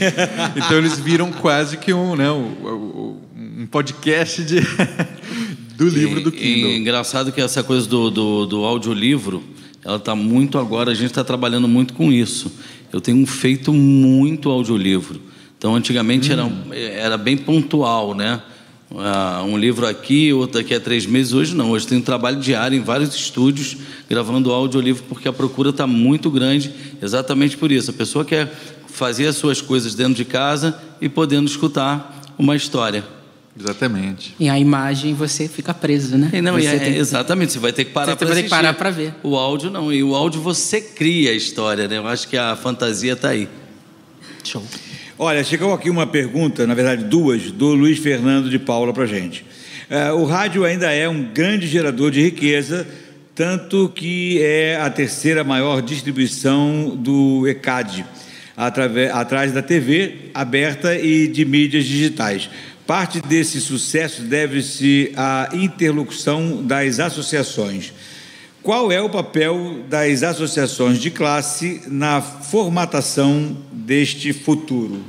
então, 0.56 0.78
eles 0.78 0.98
viram 0.98 1.30
quase 1.30 1.76
que 1.76 1.92
um, 1.92 2.16
né? 2.16 2.30
um, 2.30 3.18
um 3.58 3.66
podcast 3.66 4.42
de 4.42 4.56
do 5.76 5.88
livro 5.88 6.20
e, 6.20 6.22
do 6.22 6.32
Kindle. 6.32 6.70
E 6.70 6.76
engraçado 6.76 7.30
que 7.30 7.40
essa 7.40 7.62
coisa 7.62 7.86
do, 7.86 8.10
do, 8.10 8.46
do 8.46 8.64
audiolivro, 8.64 9.42
ela 9.84 9.96
está 9.96 10.14
muito 10.14 10.58
agora, 10.58 10.90
a 10.90 10.94
gente 10.94 11.06
está 11.06 11.22
trabalhando 11.22 11.68
muito 11.68 11.94
com 11.94 12.10
isso. 12.12 12.50
Eu 12.92 13.00
tenho 13.00 13.24
feito 13.26 13.72
muito 13.72 14.50
audiolivro. 14.50 15.20
Então, 15.58 15.74
antigamente 15.74 16.32
hum. 16.32 16.62
era, 16.70 16.78
era 16.78 17.16
bem 17.18 17.36
pontual, 17.36 18.14
né? 18.14 18.40
Uh, 18.88 19.44
um 19.44 19.58
livro 19.58 19.84
aqui, 19.84 20.32
outro 20.32 20.60
daqui 20.60 20.72
a 20.72 20.80
três 20.80 21.04
meses. 21.06 21.32
Hoje 21.32 21.54
não, 21.56 21.70
hoje 21.72 21.86
tem 21.86 21.98
um 21.98 22.02
trabalho 22.02 22.38
diário 22.38 22.78
em 22.78 22.82
vários 22.82 23.14
estúdios 23.14 23.76
gravando 24.08 24.52
audiolivro 24.52 25.02
porque 25.08 25.26
a 25.26 25.32
procura 25.32 25.70
está 25.70 25.88
muito 25.88 26.30
grande, 26.30 26.72
exatamente 27.02 27.56
por 27.56 27.72
isso. 27.72 27.90
A 27.90 27.94
pessoa 27.94 28.24
quer 28.24 28.56
fazer 28.86 29.26
as 29.26 29.36
suas 29.36 29.60
coisas 29.60 29.94
dentro 29.94 30.14
de 30.14 30.24
casa 30.24 30.80
e 31.00 31.08
podendo 31.08 31.48
escutar 31.48 32.22
uma 32.38 32.54
história. 32.54 33.15
Exatamente. 33.58 34.34
E 34.38 34.48
a 34.48 34.58
imagem 34.58 35.14
você 35.14 35.48
fica 35.48 35.72
preso, 35.72 36.18
né? 36.18 36.30
E 36.32 36.42
não, 36.42 36.52
você 36.52 36.66
é, 36.66 36.78
tem... 36.78 36.96
Exatamente, 36.96 37.52
você 37.52 37.58
vai 37.58 37.72
ter 37.72 37.86
que 37.86 37.92
parar 37.92 38.14
para 38.14 38.26
assistir. 38.26 38.28
Vai 38.28 38.36
ter 38.36 38.42
que 38.42 38.50
parar 38.50 38.74
para 38.74 38.90
ver. 38.90 39.14
O 39.22 39.36
áudio 39.36 39.70
não, 39.70 39.90
e 39.92 40.02
o 40.02 40.14
áudio 40.14 40.40
você 40.42 40.80
cria 40.80 41.30
a 41.30 41.34
história, 41.34 41.88
né? 41.88 41.96
Eu 41.96 42.06
acho 42.06 42.28
que 42.28 42.36
a 42.36 42.54
fantasia 42.54 43.14
está 43.14 43.30
aí. 43.30 43.48
Show. 44.44 44.62
Olha, 45.18 45.42
chegou 45.42 45.72
aqui 45.72 45.88
uma 45.88 46.06
pergunta, 46.06 46.66
na 46.66 46.74
verdade 46.74 47.04
duas, 47.04 47.50
do 47.50 47.68
Luiz 47.68 47.98
Fernando 47.98 48.50
de 48.50 48.58
Paula 48.58 48.92
para 48.92 49.06
gente. 49.06 49.46
Uh, 49.88 50.14
o 50.16 50.26
rádio 50.26 50.64
ainda 50.64 50.92
é 50.92 51.08
um 51.08 51.22
grande 51.32 51.66
gerador 51.66 52.10
de 52.10 52.20
riqueza, 52.20 52.86
tanto 53.34 53.88
que 53.94 54.42
é 54.42 54.76
a 54.76 54.90
terceira 54.90 55.42
maior 55.42 55.80
distribuição 55.80 56.94
do 56.94 57.48
ECAD, 57.48 58.04
através, 58.54 59.10
atrás 59.10 59.52
da 59.52 59.62
TV 59.62 60.30
aberta 60.34 60.94
e 60.94 61.26
de 61.26 61.46
mídias 61.46 61.86
digitais. 61.86 62.50
Parte 62.86 63.20
desse 63.20 63.60
sucesso 63.60 64.22
deve-se 64.22 65.12
à 65.16 65.48
interlocução 65.52 66.62
das 66.62 67.00
associações. 67.00 67.92
Qual 68.62 68.92
é 68.92 69.00
o 69.00 69.10
papel 69.10 69.84
das 69.88 70.22
associações 70.22 70.98
de 70.98 71.10
classe 71.10 71.82
na 71.88 72.20
formatação 72.20 73.56
deste 73.72 74.32
futuro? 74.32 75.02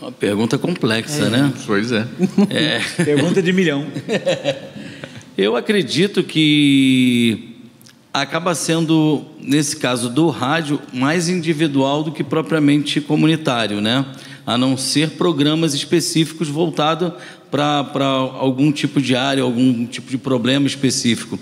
Uma 0.00 0.10
pergunta 0.10 0.58
complexa, 0.58 1.26
é. 1.26 1.30
né? 1.30 1.52
Pois 1.66 1.92
é. 1.92 2.06
é. 2.50 3.04
Pergunta 3.04 3.40
de 3.40 3.52
milhão. 3.52 3.86
Eu 5.38 5.56
acredito 5.56 6.24
que 6.24 7.56
acaba 8.12 8.54
sendo, 8.54 9.24
nesse 9.40 9.76
caso 9.76 10.10
do 10.10 10.28
rádio, 10.28 10.80
mais 10.92 11.28
individual 11.28 12.02
do 12.02 12.12
que 12.12 12.22
propriamente 12.22 13.00
comunitário, 13.00 13.80
né? 13.80 14.04
A 14.46 14.58
não 14.58 14.76
ser 14.76 15.10
programas 15.10 15.74
específicos 15.74 16.48
voltados 16.48 17.12
para 17.50 18.06
algum 18.06 18.72
tipo 18.72 19.00
de 19.00 19.14
área, 19.14 19.42
algum 19.42 19.86
tipo 19.86 20.10
de 20.10 20.18
problema 20.18 20.66
específico. 20.66 21.38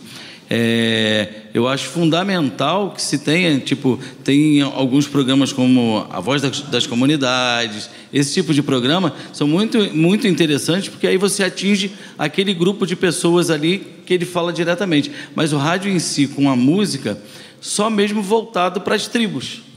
É, 0.53 1.29
eu 1.55 1.69
acho 1.69 1.87
fundamental 1.87 2.91
que 2.91 3.01
se 3.01 3.19
tenha, 3.19 3.61
tipo, 3.61 4.01
tem 4.25 4.61
alguns 4.61 5.07
programas 5.07 5.53
como 5.53 6.05
a 6.11 6.19
Voz 6.19 6.43
das, 6.43 6.61
das, 6.63 6.89
Comunidades, 6.89 7.89
esse 8.13 8.35
tipo 8.35 8.53
de 8.53 8.61
programa 8.61 9.15
são 9.33 9.47
muito, 9.47 9.79
muito 9.95 10.27
interessantes 10.27 10.89
porque 10.89 11.07
aí 11.07 11.17
você 11.17 11.45
atinge 11.45 11.93
aquele 12.19 12.53
grupo 12.53 12.85
de 12.85 12.97
pessoas 12.97 13.49
ali 13.49 13.87
que 14.05 14.13
ele 14.13 14.25
fala 14.25 14.53
diretamente. 14.53 15.13
Mas 15.37 15.53
o 15.53 15.57
rádio 15.57 15.93
em 15.93 16.01
si, 16.01 16.27
com 16.27 16.51
a 16.51 16.57
música, 16.57 17.17
só 17.61 17.89
mesmo 17.89 18.21
voltado 18.21 18.81
para 18.81 18.97
as 18.97 19.07
tribos 19.07 19.70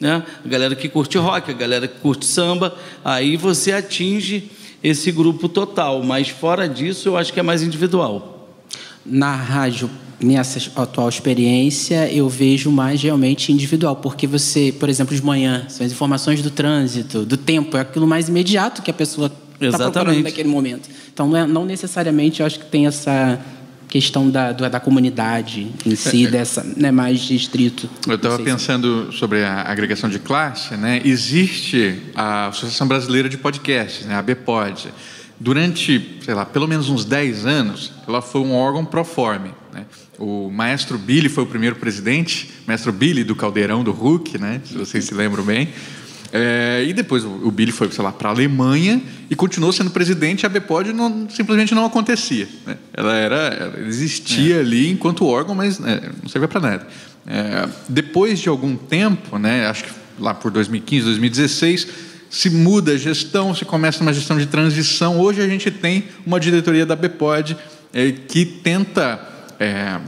né? 0.00 0.22
A 0.44 0.48
galera 0.48 0.74
que 0.74 0.88
curte 0.88 1.18
rock, 1.18 1.50
a 1.50 1.54
galera 1.54 1.86
que 1.88 2.00
curte 2.00 2.26
samba, 2.26 2.74
aí 3.04 3.36
você 3.36 3.72
atinge 3.72 4.50
esse 4.82 5.10
grupo 5.10 5.48
total, 5.48 6.02
mas 6.02 6.28
fora 6.28 6.68
disso 6.68 7.08
eu 7.08 7.16
acho 7.16 7.32
que 7.32 7.40
é 7.40 7.42
mais 7.42 7.62
individual. 7.62 8.48
Na 9.04 9.34
rádio, 9.34 9.90
nessa 10.20 10.58
atual 10.80 11.08
experiência, 11.08 12.10
eu 12.12 12.28
vejo 12.28 12.70
mais 12.70 13.02
realmente 13.02 13.52
individual, 13.52 13.96
porque 13.96 14.26
você, 14.26 14.74
por 14.78 14.88
exemplo, 14.88 15.14
de 15.14 15.22
manhã, 15.22 15.66
são 15.68 15.86
as 15.86 15.92
informações 15.92 16.42
do 16.42 16.50
trânsito, 16.50 17.24
do 17.24 17.36
tempo, 17.36 17.76
é 17.76 17.80
aquilo 17.80 18.06
mais 18.06 18.28
imediato 18.28 18.82
que 18.82 18.90
a 18.90 18.94
pessoa 18.94 19.30
está 19.60 19.90
procurando 19.90 20.22
naquele 20.22 20.48
momento. 20.48 20.88
Então, 21.12 21.28
não, 21.28 21.36
é, 21.36 21.46
não 21.46 21.64
necessariamente 21.64 22.40
eu 22.40 22.46
acho 22.46 22.58
que 22.58 22.66
tem 22.66 22.86
essa 22.86 23.40
questão 23.94 24.28
da, 24.28 24.50
da 24.50 24.80
comunidade 24.80 25.70
em 25.86 25.94
si, 25.94 26.24
é, 26.24 26.26
é. 26.26 26.30
dessa, 26.32 26.66
né, 26.76 26.90
mais 26.90 27.20
distrito. 27.20 27.88
Eu 28.08 28.16
estava 28.16 28.40
pensando 28.40 29.12
se... 29.12 29.18
sobre 29.18 29.44
a 29.44 29.62
agregação 29.70 30.10
de 30.10 30.18
classe, 30.18 30.76
né? 30.76 31.00
Existe 31.04 32.02
a 32.12 32.48
Associação 32.48 32.88
Brasileira 32.88 33.28
de 33.28 33.38
Podcasts, 33.38 34.04
né, 34.04 34.16
a 34.16 34.20
BPOD. 34.22 34.88
Durante, 35.38 36.18
sei 36.24 36.34
lá, 36.34 36.44
pelo 36.44 36.66
menos 36.66 36.88
uns 36.88 37.04
10 37.04 37.46
anos, 37.46 37.92
ela 38.08 38.20
foi 38.20 38.40
um 38.40 38.52
órgão 38.52 38.84
proforme. 38.84 39.52
Né? 39.72 39.86
O 40.18 40.50
maestro 40.50 40.98
Billy 40.98 41.28
foi 41.28 41.44
o 41.44 41.46
primeiro 41.46 41.76
presidente, 41.76 42.50
maestro 42.66 42.92
Billy 42.92 43.22
do 43.22 43.36
Caldeirão 43.36 43.84
do 43.84 43.92
Hulk, 43.92 44.38
né? 44.38 44.60
se 44.64 44.76
vocês 44.76 45.04
se 45.04 45.14
lembram 45.14 45.44
bem. 45.44 45.68
É, 46.36 46.84
e 46.84 46.92
depois 46.92 47.24
o 47.24 47.48
Billy 47.48 47.70
foi, 47.70 47.88
sei 47.92 48.02
lá, 48.02 48.10
para 48.10 48.28
a 48.28 48.32
Alemanha 48.32 49.00
e 49.30 49.36
continuou 49.36 49.72
sendo 49.72 49.90
presidente. 49.90 50.44
A 50.44 50.48
BPOD 50.48 50.92
não, 50.92 51.30
simplesmente 51.30 51.72
não 51.76 51.86
acontecia. 51.86 52.48
Né? 52.66 52.76
Ela 52.92 53.14
era, 53.14 53.36
ela 53.36 53.86
existia 53.86 54.56
é. 54.56 54.58
ali 54.58 54.90
enquanto 54.90 55.24
órgão, 55.24 55.54
mas 55.54 55.78
né, 55.78 56.00
não 56.20 56.28
servia 56.28 56.48
para 56.48 56.60
nada. 56.60 56.88
É, 57.24 57.68
depois 57.88 58.40
de 58.40 58.48
algum 58.48 58.76
tempo, 58.76 59.38
né, 59.38 59.68
acho 59.68 59.84
que 59.84 59.90
lá 60.18 60.34
por 60.34 60.50
2015, 60.50 61.04
2016, 61.04 61.86
se 62.28 62.50
muda 62.50 62.94
a 62.94 62.96
gestão, 62.96 63.54
se 63.54 63.64
começa 63.64 64.02
uma 64.02 64.12
gestão 64.12 64.36
de 64.36 64.46
transição. 64.46 65.20
Hoje 65.20 65.40
a 65.40 65.46
gente 65.46 65.70
tem 65.70 66.02
uma 66.26 66.40
diretoria 66.40 66.84
da 66.84 66.96
BPOD 66.96 67.56
é, 67.92 68.10
que 68.10 68.44
tenta 68.44 69.20
é, 69.60 70.00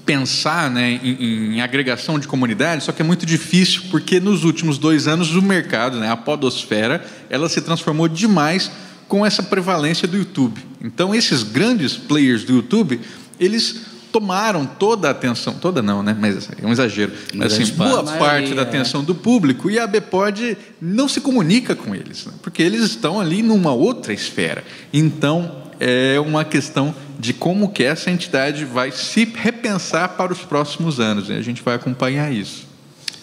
pensar 0.00 0.70
né, 0.70 1.00
em, 1.02 1.56
em, 1.56 1.60
agregação 1.60 2.18
de 2.18 2.26
comunidades, 2.26 2.84
só 2.84 2.92
que 2.92 3.02
é 3.02 3.04
muito 3.04 3.24
difícil 3.24 3.84
porque 3.90 4.20
nos 4.20 4.44
últimos 4.44 4.78
dois 4.78 5.06
anos 5.06 5.34
o 5.34 5.42
mercado, 5.42 5.98
né, 5.98 6.10
a 6.10 6.16
podosfera, 6.16 7.04
ela 7.30 7.48
se 7.48 7.60
transformou 7.60 8.08
demais 8.08 8.70
com 9.08 9.24
essa 9.24 9.42
prevalência 9.42 10.08
do 10.08 10.16
YouTube. 10.16 10.60
Então 10.82 11.14
esses 11.14 11.42
grandes 11.42 11.96
players 11.96 12.44
do 12.44 12.54
YouTube, 12.54 13.00
eles 13.38 13.94
tomaram 14.14 14.64
toda 14.64 15.08
a 15.08 15.10
atenção, 15.10 15.54
toda 15.54 15.82
não, 15.82 16.00
né? 16.00 16.16
Mas 16.16 16.48
é 16.62 16.64
um 16.64 16.70
exagero. 16.70 17.12
Mas 17.34 17.52
assim, 17.52 17.72
boa 17.72 18.04
parte 18.04 18.54
da 18.54 18.62
é. 18.62 18.64
atenção 18.64 19.02
do 19.02 19.12
público 19.12 19.68
e 19.68 19.76
a 19.76 19.88
BPOD 19.88 20.56
não 20.80 21.08
se 21.08 21.20
comunica 21.20 21.74
com 21.74 21.92
eles, 21.92 22.24
né? 22.26 22.32
porque 22.40 22.62
eles 22.62 22.82
estão 22.82 23.18
ali 23.18 23.42
numa 23.42 23.72
outra 23.72 24.12
esfera. 24.12 24.62
Então 24.92 25.63
é 25.86 26.18
uma 26.18 26.46
questão 26.46 26.94
de 27.18 27.34
como 27.34 27.68
que 27.68 27.84
essa 27.84 28.10
entidade 28.10 28.64
vai 28.64 28.90
se 28.90 29.26
repensar 29.26 30.16
para 30.16 30.32
os 30.32 30.38
próximos 30.38 30.98
anos. 30.98 31.28
Né? 31.28 31.36
A 31.36 31.42
gente 31.42 31.60
vai 31.60 31.74
acompanhar 31.74 32.32
isso. 32.32 32.66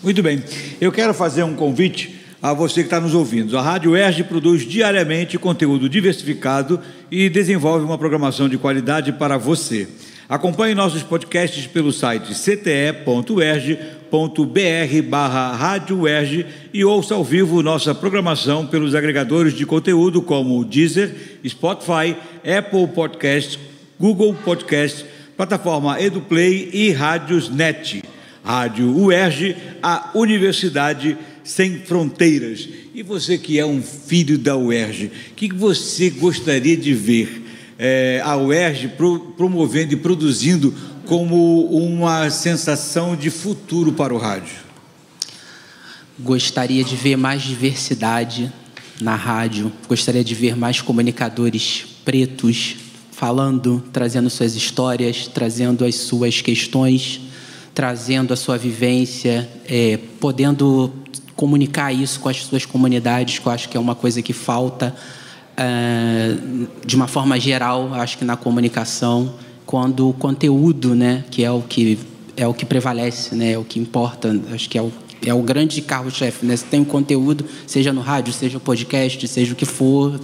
Muito 0.04 0.22
bem. 0.22 0.44
Eu 0.80 0.92
quero 0.92 1.12
fazer 1.12 1.42
um 1.42 1.56
convite 1.56 2.22
a 2.40 2.54
você 2.54 2.82
que 2.82 2.88
está 2.88 3.00
nos 3.00 3.16
ouvindo. 3.16 3.58
A 3.58 3.62
Rádio 3.64 3.98
ERG 3.98 4.26
produz 4.26 4.62
diariamente 4.62 5.40
conteúdo 5.40 5.90
diversificado 5.90 6.80
e 7.10 7.30
desenvolve 7.30 7.84
uma 7.84 7.98
programação 7.98 8.48
de 8.48 8.60
qualidade 8.60 9.12
para 9.14 9.40
você. 9.40 9.88
Acompanhe 10.30 10.76
nossos 10.76 11.02
podcasts 11.02 11.66
pelo 11.66 11.92
site 11.92 12.36
cte.erg.br 12.36 14.01
barra 15.02 15.56
Rádio 15.56 16.02
e 16.74 16.84
ouça 16.84 17.16
ao 17.16 17.24
vivo 17.24 17.64
nossa 17.64 17.96
programação 17.96 18.68
pelos 18.68 18.94
agregadores 18.94 19.54
de 19.54 19.66
conteúdo 19.66 20.22
como 20.22 20.66
Deezer, 20.66 21.40
Spotify, 21.48 22.18
Apple 22.44 22.88
Podcasts, 22.94 23.58
Google 23.98 24.34
Podcasts, 24.34 25.06
plataforma 25.38 26.02
EduPlay 26.02 26.70
e 26.74 26.92
Rádios 26.92 27.50
Net. 27.50 28.04
Rádio 28.44 28.98
UERJ, 28.98 29.56
a 29.82 30.12
Universidade 30.16 31.18
Sem 31.44 31.80
Fronteiras. 31.80 32.68
E 32.94 33.02
você 33.04 33.38
que 33.38 33.60
é 33.60 33.66
um 33.66 33.82
filho 33.82 34.38
da 34.38 34.58
UERJ, 34.58 35.06
o 35.06 35.36
que 35.36 35.54
você 35.54 36.10
gostaria 36.10 36.76
de 36.76 36.94
ver 36.94 37.44
é, 37.78 38.22
a 38.24 38.36
UERJ 38.38 38.90
pro, 38.90 39.34
promovendo 39.38 39.94
e 39.94 39.98
produzindo 39.98 40.74
como 41.06 41.66
uma 41.66 42.30
sensação 42.30 43.16
de 43.16 43.30
futuro 43.30 43.94
para 43.94 44.14
o 44.14 44.18
rádio? 44.18 44.56
Gostaria 46.20 46.84
de 46.84 46.96
ver 46.96 47.16
mais 47.16 47.42
diversidade 47.42 48.52
na 49.00 49.16
rádio, 49.16 49.72
gostaria 49.88 50.24
de 50.24 50.36
ver 50.36 50.56
mais 50.56 50.82
comunicadores 50.82 51.86
pretos 52.06 52.76
falando, 53.12 53.84
trazendo 53.92 54.30
suas 54.30 54.56
histórias, 54.56 55.28
trazendo 55.28 55.86
as 55.86 55.96
suas 55.96 56.42
questões 56.42 57.22
trazendo 57.74 58.34
a 58.34 58.36
sua 58.36 58.58
vivência, 58.58 59.50
é, 59.68 59.98
podendo 60.20 60.92
comunicar 61.36 61.92
isso 61.92 62.20
com 62.20 62.30
as 62.30 62.38
suas 62.44 62.66
comunidades, 62.66 63.40
que 63.40 63.48
eu 63.48 63.52
acho 63.52 63.70
que 63.70 63.78
é 63.78 63.80
uma 63.80 63.96
coisa 63.96 64.22
que 64.22 64.34
falta 64.34 64.96
é, 65.58 66.36
de 66.86 66.96
uma 66.96 67.08
forma 67.08 67.40
geral, 67.40 67.94
acho 67.94 68.18
que 68.18 68.26
na 68.26 68.36
comunicação, 68.36 69.34
quando 69.72 70.10
o 70.10 70.14
conteúdo, 70.14 70.94
né, 70.94 71.24
que 71.32 71.46
é 71.46 71.50
o 71.50 71.62
que 71.62 71.98
é 72.36 72.46
o 72.46 72.54
que 72.54 72.66
prevalece, 72.66 73.34
né, 73.34 73.54
é 73.54 73.58
o 73.58 73.64
que 73.64 73.80
importa, 73.80 74.38
acho 74.54 74.70
que 74.70 74.78
é 74.78 74.82
o 74.82 74.92
é 75.26 75.34
o 75.34 75.42
grande 75.42 75.82
carro-chefe, 75.82 76.46
né? 76.48 76.56
Se 76.56 76.66
tem 76.66 76.80
um 76.80 76.84
conteúdo, 76.84 77.46
seja 77.68 77.94
no 77.94 78.02
rádio, 78.02 78.34
seja 78.34 78.60
podcast, 78.60 79.28
seja 79.28 79.54
o 79.54 79.56
que 79.56 79.66
for, 79.66 80.20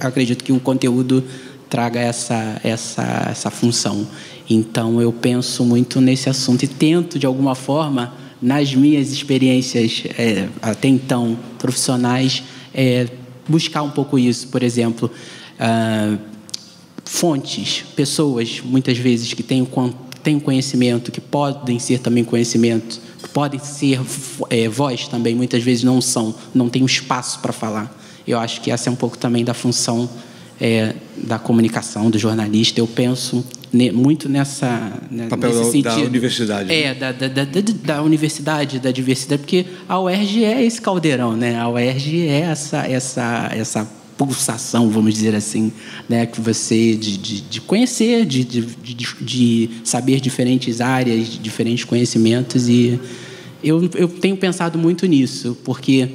acredito 0.00 0.44
que 0.44 0.52
o 0.52 0.60
conteúdo 0.60 1.22
traga 1.68 2.00
essa 2.00 2.58
essa 2.64 3.28
essa 3.30 3.50
função. 3.50 4.06
Então 4.48 5.02
eu 5.02 5.12
penso 5.12 5.66
muito 5.66 6.00
nesse 6.00 6.30
assunto 6.30 6.62
e 6.62 6.68
tento 6.68 7.18
de 7.18 7.26
alguma 7.26 7.54
forma 7.54 8.14
nas 8.40 8.74
minhas 8.74 9.12
experiências 9.12 10.04
é, 10.16 10.48
até 10.62 10.88
então 10.88 11.36
profissionais 11.58 12.42
é, 12.72 13.06
buscar 13.46 13.82
um 13.82 13.90
pouco 13.90 14.18
isso, 14.18 14.48
por 14.48 14.62
exemplo, 14.62 15.10
ah, 15.58 16.16
fontes, 17.08 17.84
pessoas 17.96 18.60
muitas 18.62 18.98
vezes 18.98 19.32
que 19.32 19.42
têm, 19.42 19.66
têm 20.22 20.38
conhecimento, 20.38 21.10
que 21.10 21.22
podem 21.22 21.78
ser 21.78 22.00
também 22.00 22.22
conhecimento, 22.22 23.00
que 23.22 23.28
podem 23.30 23.58
ser 23.58 23.98
é, 24.50 24.68
voz 24.68 25.08
também, 25.08 25.34
muitas 25.34 25.62
vezes 25.62 25.82
não 25.82 26.02
são, 26.02 26.34
não 26.54 26.68
tem 26.68 26.84
espaço 26.84 27.40
para 27.40 27.52
falar. 27.52 27.98
Eu 28.26 28.38
acho 28.38 28.60
que 28.60 28.70
essa 28.70 28.90
é 28.90 28.92
um 28.92 28.94
pouco 28.94 29.16
também 29.16 29.42
da 29.42 29.54
função 29.54 30.08
é, 30.60 30.94
da 31.16 31.38
comunicação, 31.38 32.10
do 32.10 32.18
jornalista. 32.18 32.78
Eu 32.78 32.86
penso 32.86 33.42
muito 33.94 34.28
nessa 34.28 34.92
né, 35.10 35.28
papel 35.28 35.50
nesse 35.50 35.72
sentido. 35.72 36.00
da 36.00 36.06
universidade 36.06 36.72
é 36.72 36.94
da, 36.94 37.12
da, 37.12 37.28
da, 37.28 37.44
da, 37.84 38.02
universidade 38.02 38.78
da 38.78 38.90
diversidade 38.90 39.42
porque 39.42 39.66
a 39.86 40.00
UERJ 40.00 40.44
é 40.44 40.64
esse 40.64 40.80
caldeirão 40.80 41.36
né 41.36 41.60
a 41.60 41.68
UERJ 41.68 42.28
é 42.28 42.40
essa 42.40 42.78
essa 42.86 43.50
essa 43.52 43.97
pulsação 44.18 44.90
vamos 44.90 45.14
dizer 45.14 45.34
assim 45.34 45.72
né 46.08 46.26
que 46.26 46.40
você 46.40 46.94
de, 46.96 47.16
de, 47.16 47.40
de 47.40 47.60
conhecer 47.60 48.26
de, 48.26 48.44
de, 48.44 48.62
de, 49.20 49.70
saber 49.84 50.20
diferentes 50.20 50.80
áreas 50.80 51.38
diferentes 51.40 51.84
conhecimentos 51.84 52.68
e 52.68 53.00
eu, 53.62 53.88
eu 53.94 54.08
tenho 54.08 54.36
pensado 54.36 54.76
muito 54.76 55.06
nisso 55.06 55.56
porque 55.64 56.08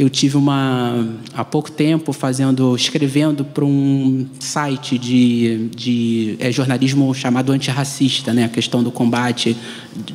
eu 0.00 0.08
tive 0.08 0.38
uma 0.38 1.06
há 1.34 1.44
pouco 1.44 1.70
tempo 1.70 2.10
fazendo, 2.10 2.74
escrevendo 2.74 3.44
para 3.44 3.66
um 3.66 4.26
site 4.38 4.96
de, 4.96 5.68
de 5.76 6.36
é, 6.40 6.50
jornalismo 6.50 7.14
chamado 7.14 7.52
antirracista, 7.52 8.32
né, 8.32 8.44
a 8.44 8.48
questão 8.48 8.82
do 8.82 8.90
combate 8.90 9.54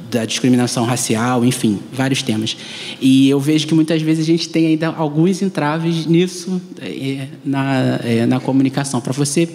da 0.10 0.26
discriminação 0.26 0.86
racial, 0.86 1.46
enfim, 1.46 1.78
vários 1.94 2.24
temas. 2.24 2.58
E 3.00 3.30
eu 3.30 3.40
vejo 3.40 3.68
que 3.68 3.76
muitas 3.76 4.02
vezes 4.02 4.24
a 4.24 4.26
gente 4.26 4.50
tem 4.50 4.66
ainda 4.66 4.88
alguns 4.88 5.44
entraves 5.44 6.08
nisso 6.08 6.60
é, 6.82 7.28
na, 7.46 8.00
é, 8.04 8.26
na 8.26 8.40
comunicação. 8.40 9.00
Para 9.00 9.14
você 9.14 9.48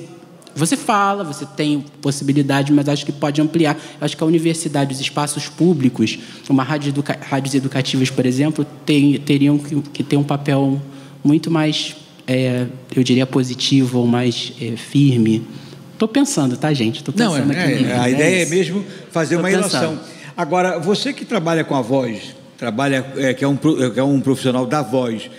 você 0.55 0.77
fala, 0.77 1.23
você 1.23 1.47
tem 1.47 1.85
possibilidade, 2.01 2.73
mas 2.73 2.89
acho 2.89 3.05
que 3.07 3.13
pode 3.13 3.41
ampliar. 3.41 3.77
Acho 4.01 4.17
que 4.17 4.23
a 4.23 4.27
universidade, 4.27 4.93
os 4.93 5.01
espaços 5.01 5.49
públicos, 5.49 6.19
uma 6.49 6.63
rádio 6.63 6.91
educa 6.91 7.19
rádios 7.21 7.55
educativas, 7.55 8.11
por 8.11 8.27
exemplo, 8.27 8.67
tem, 8.85 9.19
teriam 9.19 9.59
que, 9.59 9.81
que, 9.81 10.03
ter 10.03 10.17
um 10.17 10.25
papel 10.25 10.81
muito 11.23 11.51
mais, 11.51 11.97
é, 12.27 12.67
eu 12.95 13.03
diria, 13.03 13.27
positivo 13.27 14.01
ou 14.01 14.07
mais 14.07 14.53
é, 14.61 14.77
firme. 14.77 15.47
Estou 15.93 16.09
pensando, 16.09 16.57
tá, 16.57 16.73
gente? 16.73 16.97
Estou 16.97 17.15
pensando 17.15 17.47
Não, 17.47 17.55
é, 17.55 17.65
aqui. 17.65 17.85
É, 17.85 17.99
a 17.99 18.09
é 18.09 18.13
ideia 18.13 18.43
é 18.43 18.47
mesmo 18.47 18.85
fazer 19.11 19.37
Tô 19.37 19.43
uma 19.43 19.51
ilação. 19.51 19.99
Agora, 20.37 20.79
você 20.79 21.13
que 21.13 21.25
trabalha 21.25 21.63
com 21.63 21.77
a 21.77 21.83
voz, 21.83 22.35
trabalha, 22.57 23.05
é, 23.17 23.35
que, 23.35 23.45
é 23.45 23.49
um, 23.49 23.57
que 23.57 24.01
é 24.01 24.03
um 24.03 24.21
profissional 24.21 24.67
da 24.67 24.83
voz, 24.83 25.31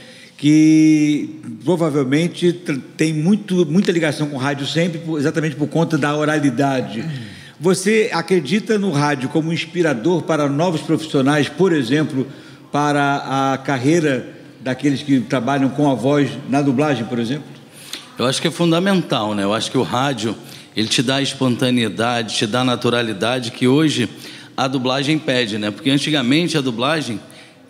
que 0.42 1.40
provavelmente 1.64 2.52
tem 2.98 3.14
muito, 3.14 3.64
muita 3.64 3.92
ligação 3.92 4.28
com 4.28 4.38
o 4.38 4.40
rádio 4.40 4.66
sempre, 4.66 5.00
exatamente 5.16 5.56
por 5.56 5.68
conta 5.68 6.00
da 6.00 6.18
oralidade. 6.18 7.06
Você 7.60 8.10
acredita 8.12 8.80
no 8.80 8.90
rádio 8.90 9.30
como 9.30 9.54
inspirador 9.54 10.24
para 10.24 10.50
novos 10.50 10.82
profissionais, 10.82 11.48
por 11.48 11.72
exemplo, 11.72 12.26
para 12.72 13.52
a 13.54 13.58
carreira 13.60 14.30
daqueles 14.60 15.04
que 15.04 15.20
trabalham 15.20 15.70
com 15.70 15.92
a 15.92 15.94
voz 15.94 16.32
na 16.50 16.60
dublagem, 16.60 17.06
por 17.06 17.20
exemplo? 17.20 17.46
Eu 18.18 18.26
acho 18.26 18.42
que 18.42 18.48
é 18.48 18.52
fundamental, 18.52 19.36
né? 19.36 19.44
Eu 19.44 19.54
acho 19.54 19.70
que 19.70 19.78
o 19.78 19.84
rádio 19.84 20.36
ele 20.76 20.88
te 20.88 21.04
dá 21.04 21.22
espontaneidade, 21.22 22.36
te 22.36 22.48
dá 22.48 22.64
naturalidade 22.64 23.52
que 23.52 23.68
hoje 23.68 24.10
a 24.58 24.68
dublagem 24.68 25.20
pede, 25.20 25.60
né? 25.60 25.70
Porque 25.70 25.92
antigamente 25.92 26.58
a 26.58 26.62
dublagem 26.62 27.20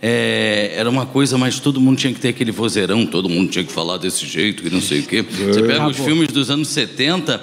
é, 0.02 0.74
era 0.76 0.90
uma 0.90 1.06
coisa, 1.06 1.38
mas 1.38 1.60
todo 1.60 1.80
mundo 1.80 1.98
tinha 2.00 2.12
que 2.12 2.20
ter 2.20 2.30
aquele 2.30 2.52
vozeirão, 2.52 3.06
todo 3.06 3.30
mundo 3.30 3.52
tinha 3.52 3.64
que 3.64 3.72
falar 3.72 3.98
desse 3.98 4.26
jeito, 4.26 4.66
e 4.66 4.70
não 4.72 4.82
sei 4.82 5.02
o 5.02 5.04
quê. 5.04 5.22
Você 5.22 5.60
é. 5.60 5.64
pega 5.64 5.88
os 5.88 5.98
filmes 5.98 6.30
dos 6.30 6.50
anos 6.50 6.70
70, 6.70 7.40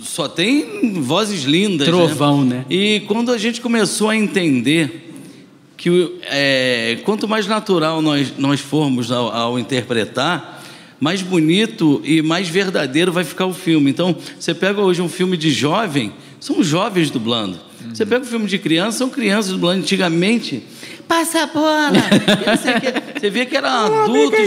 só 0.00 0.28
tem 0.28 0.92
vozes 1.00 1.42
lindas. 1.42 1.88
Né? 1.88 1.92
Trovão, 1.92 2.44
né? 2.44 2.56
né? 2.58 2.64
E 2.70 3.00
quando 3.08 3.32
a 3.32 3.38
gente 3.38 3.60
começou 3.60 4.08
a 4.08 4.16
entender 4.16 5.10
que 5.76 6.12
é, 6.30 6.98
quanto 7.04 7.26
mais 7.26 7.48
natural 7.48 8.00
nós, 8.00 8.32
nós 8.38 8.60
formos 8.60 9.10
ao, 9.10 9.34
ao 9.34 9.58
interpretar, 9.58 10.62
mais 11.00 11.20
bonito 11.20 12.00
e 12.04 12.22
mais 12.22 12.48
verdadeiro 12.48 13.10
vai 13.10 13.24
ficar 13.24 13.46
o 13.46 13.52
filme. 13.52 13.90
Então, 13.90 14.14
você 14.38 14.54
pega 14.54 14.80
hoje 14.80 15.02
um 15.02 15.08
filme 15.08 15.36
de 15.36 15.50
jovem, 15.50 16.12
são 16.38 16.62
jovens 16.62 17.10
dublando. 17.10 17.58
Uhum. 17.84 17.94
Você 17.94 18.06
pega 18.06 18.22
um 18.22 18.28
filme 18.28 18.46
de 18.46 18.58
criança, 18.58 18.98
são 18.98 19.10
crianças 19.10 19.52
dublando. 19.52 19.80
Antigamente, 19.80 20.62
passa 21.06 21.42
a 21.42 21.46
bola. 21.46 21.92
Você 23.20 23.30
vê 23.30 23.46
que 23.46 23.56
eram 23.56 23.68
adultos, 23.68 24.40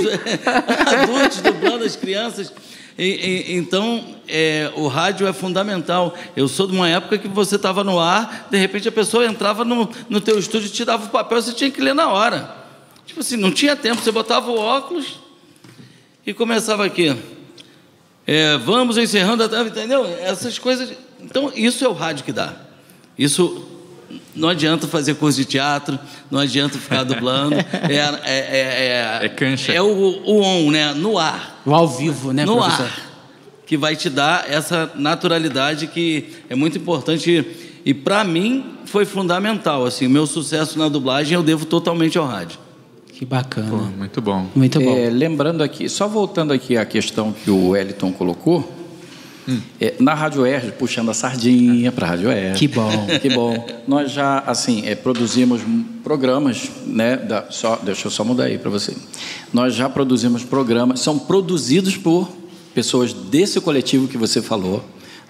adultos 1.01 1.41
dublando 1.41 1.83
as 1.83 1.95
crianças. 1.95 2.51
E, 2.97 3.03
e, 3.49 3.55
então, 3.55 4.15
é, 4.27 4.71
o 4.75 4.87
rádio 4.87 5.27
é 5.27 5.33
fundamental. 5.33 6.15
Eu 6.35 6.47
sou 6.47 6.65
de 6.65 6.73
uma 6.73 6.89
época 6.89 7.17
que 7.17 7.27
você 7.27 7.57
estava 7.57 7.83
no 7.83 7.99
ar, 7.99 8.47
de 8.49 8.57
repente 8.57 8.87
a 8.87 8.91
pessoa 8.91 9.25
entrava 9.25 9.65
no, 9.65 9.89
no 10.09 10.21
teu 10.21 10.39
estúdio, 10.39 10.69
te 10.69 10.85
dava 10.85 11.05
o 11.05 11.09
papel, 11.09 11.41
você 11.41 11.53
tinha 11.53 11.69
que 11.69 11.81
ler 11.81 11.93
na 11.93 12.09
hora. 12.09 12.55
Tipo 13.05 13.19
assim, 13.19 13.35
não 13.35 13.51
tinha 13.51 13.75
tempo, 13.75 14.01
você 14.01 14.11
botava 14.11 14.49
o 14.49 14.57
óculos 14.57 15.19
e 16.25 16.33
começava 16.33 16.85
aqui. 16.85 17.15
É, 18.25 18.57
vamos 18.57 18.97
encerrando 18.97 19.43
a 19.43 19.61
entendeu? 19.61 20.05
Essas 20.21 20.57
coisas. 20.57 20.91
Então, 21.19 21.51
isso 21.55 21.85
é 21.85 21.87
o 21.87 21.93
rádio 21.93 22.25
que 22.25 22.31
dá. 22.31 22.64
Isso 23.17 23.63
não 24.35 24.49
adianta 24.49 24.87
fazer 24.87 25.15
curso 25.15 25.37
de 25.39 25.45
teatro, 25.45 25.97
não 26.29 26.39
adianta 26.39 26.77
ficar 26.77 27.03
dublando. 27.03 27.55
É, 27.87 27.95
é, 27.95 28.19
é, 28.25 29.19
é, 29.21 29.25
é 29.25 29.29
cancha. 29.29 29.71
É 29.71 29.81
o, 29.81 29.87
o 29.87 30.41
on, 30.41 30.71
né? 30.71 30.93
No 30.93 31.17
ar. 31.17 31.61
O 31.65 31.73
ao 31.73 31.87
vivo, 31.87 32.31
né, 32.33 32.45
No 32.45 32.57
professor? 32.57 32.85
ar. 32.85 33.05
Que 33.65 33.77
vai 33.77 33.95
te 33.95 34.09
dar 34.09 34.49
essa 34.49 34.91
naturalidade 34.95 35.87
que 35.87 36.33
é 36.49 36.55
muito 36.55 36.77
importante. 36.77 37.45
E 37.85 37.93
para 37.93 38.23
mim 38.23 38.63
foi 38.85 39.05
fundamental. 39.05 39.85
Assim, 39.85 40.07
meu 40.07 40.25
sucesso 40.27 40.77
na 40.77 40.87
dublagem 40.87 41.35
eu 41.35 41.43
devo 41.43 41.65
totalmente 41.65 42.17
ao 42.17 42.25
rádio. 42.25 42.59
Que 43.07 43.23
bacana. 43.25 43.69
Pô, 43.69 43.77
muito 43.77 44.21
bom. 44.21 44.47
Muito 44.53 44.79
bom. 44.79 44.97
É, 44.97 45.09
lembrando 45.09 45.63
aqui, 45.63 45.87
só 45.87 46.07
voltando 46.07 46.51
aqui 46.51 46.75
à 46.75 46.85
questão 46.85 47.31
que 47.31 47.49
o 47.49 47.69
Wellington 47.69 48.11
colocou, 48.11 48.69
É, 49.79 49.95
na 49.99 50.13
Rádio 50.13 50.45
Erge, 50.45 50.71
puxando 50.71 51.09
a 51.11 51.13
sardinha 51.13 51.91
para 51.91 52.07
a 52.07 52.09
Rádio 52.11 52.31
Erge. 52.31 52.59
Que 52.59 52.67
bom. 52.67 53.07
Que 53.21 53.29
bom. 53.29 53.65
Nós 53.87 54.11
já, 54.11 54.39
assim, 54.39 54.85
é, 54.85 54.95
produzimos 54.95 55.61
programas, 56.03 56.69
né? 56.85 57.17
Da, 57.17 57.45
só, 57.49 57.79
deixa 57.81 58.07
eu 58.07 58.11
só 58.11 58.23
mudar 58.23 58.45
aí 58.45 58.57
para 58.57 58.69
você. 58.69 58.95
Nós 59.53 59.73
já 59.73 59.89
produzimos 59.89 60.43
programas, 60.43 60.99
são 60.99 61.17
produzidos 61.17 61.97
por 61.97 62.29
pessoas 62.73 63.13
desse 63.13 63.61
coletivo 63.61 64.07
que 64.07 64.17
você 64.17 64.41
falou, 64.41 64.83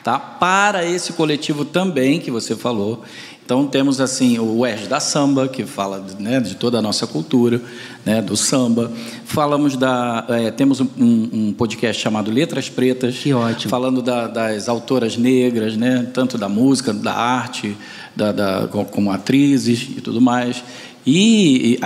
tá? 0.03 0.18
Para 0.18 0.86
esse 0.86 1.13
coletivo 1.13 1.63
também 1.63 2.20
que 2.20 2.32
você 2.32 2.55
falou. 2.55 3.03
Então 3.46 3.68
temos 3.68 4.02
assim 4.02 4.39
o 4.39 4.66
Erge 4.66 4.88
da 4.88 5.00
Samba, 5.00 5.48
que 5.48 5.66
fala 5.66 6.04
né, 6.20 6.39
de 6.39 6.56
toda 6.56 6.80
a 6.80 6.82
nossa 6.82 7.06
cultura, 7.06 7.62
né, 8.04 8.20
do 8.20 8.36
samba. 8.36 8.91
Falamos 9.24 9.78
da. 9.78 10.26
É, 10.28 10.50
temos 10.50 10.82
um, 10.82 10.88
um, 10.98 11.54
podcast 11.54 12.02
chamado 12.02 12.32
Letras 12.32 12.70
Pretas. 12.70 13.18
Que 13.20 13.32
ótimo. 13.34 13.70
Falando 13.70 14.02
da, 14.02 14.26
das 14.26 14.68
autoras 14.68 15.16
negras, 15.16 15.78
né, 15.78 16.08
tanto 16.12 16.39
da 16.39 16.50
música, 16.50 16.91
da 16.91 17.14
arte, 17.14 17.78
da, 18.16 18.32
da, 18.32 18.68
como 18.89 19.12
atrizes 19.12 19.89
e 19.96 20.02
tudo 20.02 20.20
mais 20.20 20.64
e, 21.06 21.80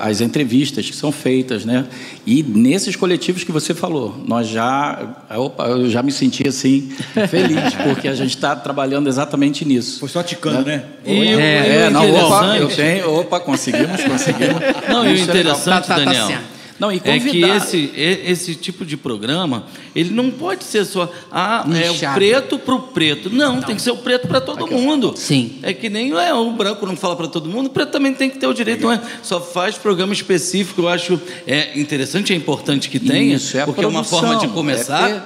as 0.00 0.20
entrevistas 0.20 0.88
que 0.88 0.96
são 0.96 1.12
feitas, 1.12 1.64
né? 1.64 1.86
E 2.26 2.42
nesses 2.42 2.96
coletivos 2.96 3.44
que 3.44 3.52
você 3.52 3.74
falou, 3.74 4.16
nós 4.26 4.48
já, 4.48 5.24
opa, 5.36 5.64
eu 5.66 5.90
já 5.90 6.02
me 6.02 6.10
senti 6.10 6.48
assim 6.48 6.90
feliz 7.28 7.74
porque 7.84 8.08
a 8.08 8.14
gente 8.14 8.34
está 8.34 8.56
trabalhando 8.56 9.08
exatamente 9.08 9.64
nisso. 9.64 10.00
Foi 10.00 10.08
só 10.08 10.22
ticando, 10.22 10.64
né? 10.64 10.76
né? 10.76 10.84
E, 11.04 11.28
é, 11.28 11.68
é, 11.82 11.90
não, 11.90 12.10
opa, 12.10 12.56
eu 12.56 12.68
tenho, 12.68 13.10
opa, 13.10 13.40
conseguimos, 13.40 14.02
conseguimos. 14.02 14.62
Não, 14.88 15.06
e 15.06 15.14
o 15.14 15.18
interessante, 15.18 15.64
tá, 15.64 15.80
tá, 15.80 15.94
tá 15.94 16.04
Daniel. 16.04 16.28
Tá 16.28 16.51
não, 16.82 16.90
e 16.90 17.00
É 17.04 17.20
que 17.20 17.44
esse, 17.44 17.92
esse 17.94 18.56
tipo 18.56 18.84
de 18.84 18.96
programa, 18.96 19.66
ele 19.94 20.10
não 20.10 20.32
pode 20.32 20.64
ser 20.64 20.84
só 20.84 21.08
ah, 21.30 21.64
é 21.80 21.88
o 21.88 22.14
preto 22.14 22.58
para 22.58 22.74
o 22.74 22.80
preto. 22.80 23.30
Não, 23.30 23.54
não, 23.54 23.62
tem 23.62 23.76
que 23.76 23.82
ser 23.82 23.92
o 23.92 23.98
preto 23.98 24.26
para 24.26 24.40
todo 24.40 24.64
Aqui, 24.64 24.74
mundo. 24.74 25.14
Sim. 25.16 25.60
É 25.62 25.72
que 25.72 25.88
nem 25.88 26.10
é, 26.10 26.34
o 26.34 26.50
branco 26.50 26.84
não 26.84 26.96
fala 26.96 27.14
para 27.14 27.28
todo 27.28 27.48
mundo, 27.48 27.66
o 27.66 27.70
preto 27.70 27.92
também 27.92 28.12
tem 28.12 28.28
que 28.28 28.36
ter 28.36 28.48
o 28.48 28.52
direito. 28.52 28.82
Não 28.82 28.92
é, 28.92 29.00
só 29.22 29.40
faz 29.40 29.78
programa 29.78 30.12
específico, 30.12 30.80
eu 30.82 30.88
acho 30.88 31.20
é 31.46 31.78
interessante, 31.78 32.32
é 32.32 32.36
importante 32.36 32.90
que 32.90 32.98
tenha, 32.98 33.36
Isso, 33.36 33.56
é 33.56 33.64
porque 33.64 33.80
produção, 33.80 34.00
é 34.00 34.02
uma 34.02 34.04
forma 34.04 34.36
de 34.40 34.48
começar, 34.48 35.08
é 35.08 35.22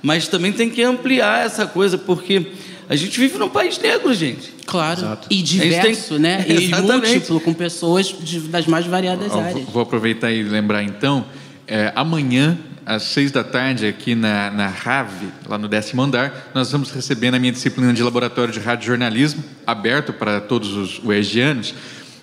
mas 0.00 0.28
também 0.28 0.52
tem 0.52 0.70
que 0.70 0.80
ampliar 0.80 1.44
essa 1.44 1.66
coisa, 1.66 1.98
porque 1.98 2.46
a 2.90 2.96
gente 2.96 3.20
vive 3.20 3.38
num 3.38 3.48
país 3.48 3.78
negro, 3.78 4.12
gente. 4.12 4.52
Claro. 4.66 4.98
Exato. 4.98 5.28
E 5.30 5.40
diverso, 5.42 6.14
tem... 6.14 6.18
né? 6.18 6.44
E 6.50 6.68
múltiplo, 6.74 7.38
com 7.38 7.54
pessoas 7.54 8.08
de, 8.08 8.40
das 8.40 8.66
mais 8.66 8.84
variadas 8.84 9.32
áreas. 9.32 9.68
Vou 9.68 9.80
aproveitar 9.80 10.32
e 10.32 10.42
lembrar 10.42 10.82
então. 10.82 11.24
É, 11.68 11.92
amanhã, 11.94 12.58
às 12.84 13.04
seis 13.04 13.30
da 13.30 13.44
tarde, 13.44 13.86
aqui 13.86 14.16
na, 14.16 14.50
na 14.50 14.66
RAVE, 14.66 15.28
lá 15.48 15.56
no 15.56 15.68
décimo 15.68 16.02
andar, 16.02 16.50
nós 16.52 16.72
vamos 16.72 16.90
receber 16.90 17.30
na 17.30 17.38
minha 17.38 17.52
disciplina 17.52 17.92
de 17.92 18.02
laboratório 18.02 18.52
de 18.52 18.58
rádio 18.58 18.88
jornalismo, 18.88 19.44
aberto 19.64 20.12
para 20.12 20.40
todos 20.40 20.72
os 20.74 20.98
UERGianos, 20.98 21.72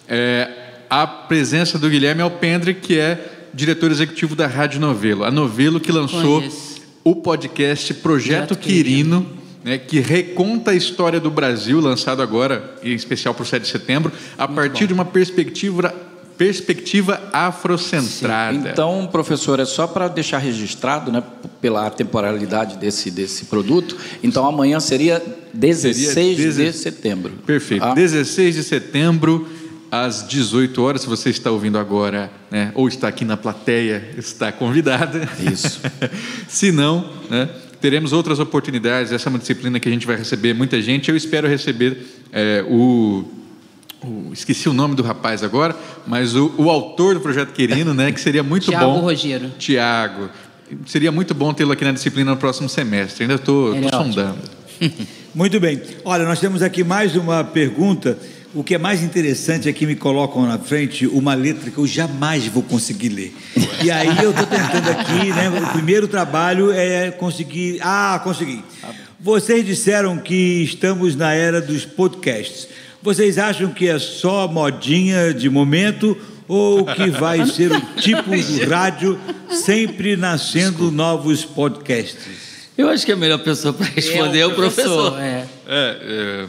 é, 0.05 0.49
a 0.89 1.07
presença 1.07 1.80
do 1.80 1.89
Guilherme 1.89 2.22
Alpendre, 2.22 2.74
que 2.74 2.99
é 2.99 3.47
diretor 3.53 3.89
executivo 3.89 4.36
da 4.36 4.47
Rádio 4.47 4.82
Novelo. 4.82 5.24
A 5.24 5.32
Novelo 5.32 5.80
que 5.80 5.93
lançou 5.93 6.41
Conheço. 6.41 6.82
o 7.05 7.15
podcast 7.15 7.93
Projeto 7.93 8.53
Quirino, 8.53 9.22
Quirino 9.22 9.46
né, 9.64 9.78
que 9.78 9.99
reconta 9.99 10.72
a 10.72 10.76
história 10.76 11.20
do 11.20 11.30
Brasil, 11.30 11.80
lançado 11.80 12.22
agora, 12.22 12.76
em 12.84 12.93
especial 12.93 13.34
para 13.34 13.43
o 13.43 13.45
7 13.45 13.64
de 13.64 13.70
setembro, 13.70 14.12
a 14.38 14.47
Muito 14.47 14.55
partir 14.55 14.84
bom. 14.84 14.88
de 14.88 14.93
uma 14.93 15.05
perspectiva 15.05 15.93
perspectiva 16.38 17.20
afrocentrada. 17.34 18.62
Sim. 18.62 18.70
Então, 18.70 19.10
professor, 19.12 19.60
é 19.60 19.66
só 19.66 19.88
para 19.88 20.08
deixar 20.08 20.38
registrado, 20.38 21.12
né, 21.12 21.24
pela 21.60 21.89
temporalidade 21.89 22.78
desse, 22.78 23.10
desse 23.10 23.45
produto. 23.45 23.97
Então, 24.22 24.45
amanhã 24.45 24.80
seria 24.80 25.20
16 25.51 26.14
seria 26.14 26.72
de 26.72 26.74
setembro. 26.74 27.32
Perfeito. 27.43 27.84
Ah. 27.84 27.95
16 27.95 28.53
de 28.53 28.64
setembro, 28.64 29.47
às 29.91 30.28
18 30.28 30.82
horas. 30.82 31.01
Se 31.01 31.08
você 31.08 31.30
está 31.30 31.49
ouvindo 31.49 31.78
agora, 31.78 32.30
né, 32.51 32.72
ou 32.76 32.88
está 32.88 33.08
aqui 33.08 33.26
na 33.26 33.38
plateia, 33.38 34.14
está 34.18 34.51
convidada. 34.51 35.28
Isso. 35.51 35.82
Se 36.47 36.72
não, 36.72 37.10
né, 37.30 37.49
teremos 37.80 38.13
outras 38.13 38.39
oportunidades. 38.39 39.11
Essa 39.11 39.30
é 39.30 39.30
uma 39.30 39.39
disciplina 39.39 39.80
que 39.80 39.88
a 39.88 39.91
gente 39.91 40.05
vai 40.05 40.15
receber 40.15 40.53
muita 40.53 40.82
gente. 40.82 41.09
Eu 41.09 41.15
espero 41.17 41.47
receber 41.47 41.97
é, 42.32 42.63
o, 42.67 43.23
o, 44.03 44.32
Esqueci 44.34 44.69
o 44.69 44.73
nome 44.73 44.95
do 44.95 45.03
rapaz 45.03 45.43
agora, 45.43 45.75
mas 46.05 46.36
o, 46.36 46.53
o 46.57 46.69
autor 46.69 47.15
do 47.15 47.21
projeto 47.21 47.53
Querino, 47.53 47.93
né? 47.93 48.11
Que 48.11 48.19
seria 48.19 48.43
muito 48.43 48.65
Tiago 48.65 48.86
bom. 48.86 48.91
Tiago 48.93 49.05
Rogero. 49.07 49.51
Tiago. 49.57 50.30
Seria 50.86 51.11
muito 51.11 51.34
bom 51.34 51.53
tê-lo 51.53 51.71
aqui 51.71 51.86
na 51.86 51.91
disciplina 51.91 52.32
no 52.32 52.38
próximo 52.38 52.67
semestre. 52.67 53.23
Ainda 53.23 53.36
estou 53.36 53.73
sondando. 53.89 54.57
Muito 55.34 55.59
bem. 55.59 55.82
Olha, 56.03 56.25
nós 56.25 56.39
temos 56.39 56.63
aqui 56.63 56.84
mais 56.84 57.15
uma 57.15 57.43
pergunta 57.43 58.17
o 58.53 58.63
que 58.63 58.75
é 58.75 58.77
mais 58.77 59.03
interessante 59.03 59.67
é 59.67 59.73
que 59.73 59.85
me 59.85 59.95
colocam 59.95 60.45
na 60.45 60.57
frente 60.57 61.05
uma 61.07 61.33
letra 61.33 61.69
que 61.69 61.77
eu 61.77 61.87
jamais 61.87 62.47
vou 62.47 62.63
conseguir 62.63 63.09
ler. 63.09 63.35
E 63.83 63.91
aí 63.91 64.23
eu 64.23 64.31
estou 64.31 64.45
tentando 64.45 64.89
aqui, 64.89 65.29
né? 65.29 65.49
O 65.49 65.73
primeiro 65.73 66.07
trabalho 66.07 66.71
é 66.71 67.11
conseguir. 67.11 67.79
Ah, 67.81 68.19
consegui. 68.23 68.63
Vocês 69.19 69.65
disseram 69.65 70.17
que 70.17 70.63
estamos 70.63 71.15
na 71.15 71.33
era 71.33 71.59
dos 71.59 71.85
podcasts. 71.85 72.67
Vocês 73.01 73.37
acham 73.37 73.71
que 73.71 73.87
é 73.87 73.99
só 73.99 74.47
modinha 74.47 75.33
de 75.33 75.49
momento 75.49 76.17
ou 76.47 76.85
que 76.85 77.09
vai 77.09 77.45
ser 77.47 77.71
o 77.71 77.81
tipo 77.99 78.29
do 78.29 78.69
rádio 78.69 79.19
sempre 79.49 80.15
nascendo 80.15 80.91
novos 80.91 81.43
podcasts? 81.43 82.47
Eu 82.77 82.89
acho 82.89 83.05
que 83.05 83.11
a 83.11 83.15
melhor 83.15 83.39
pessoa 83.39 83.73
para 83.73 83.87
responder 83.87 84.39
é 84.39 84.45
o 84.45 84.53
professor. 84.53 85.13
professor. 85.13 85.19
É. 85.19 85.47
É, 85.67 85.97
é, 86.01 86.47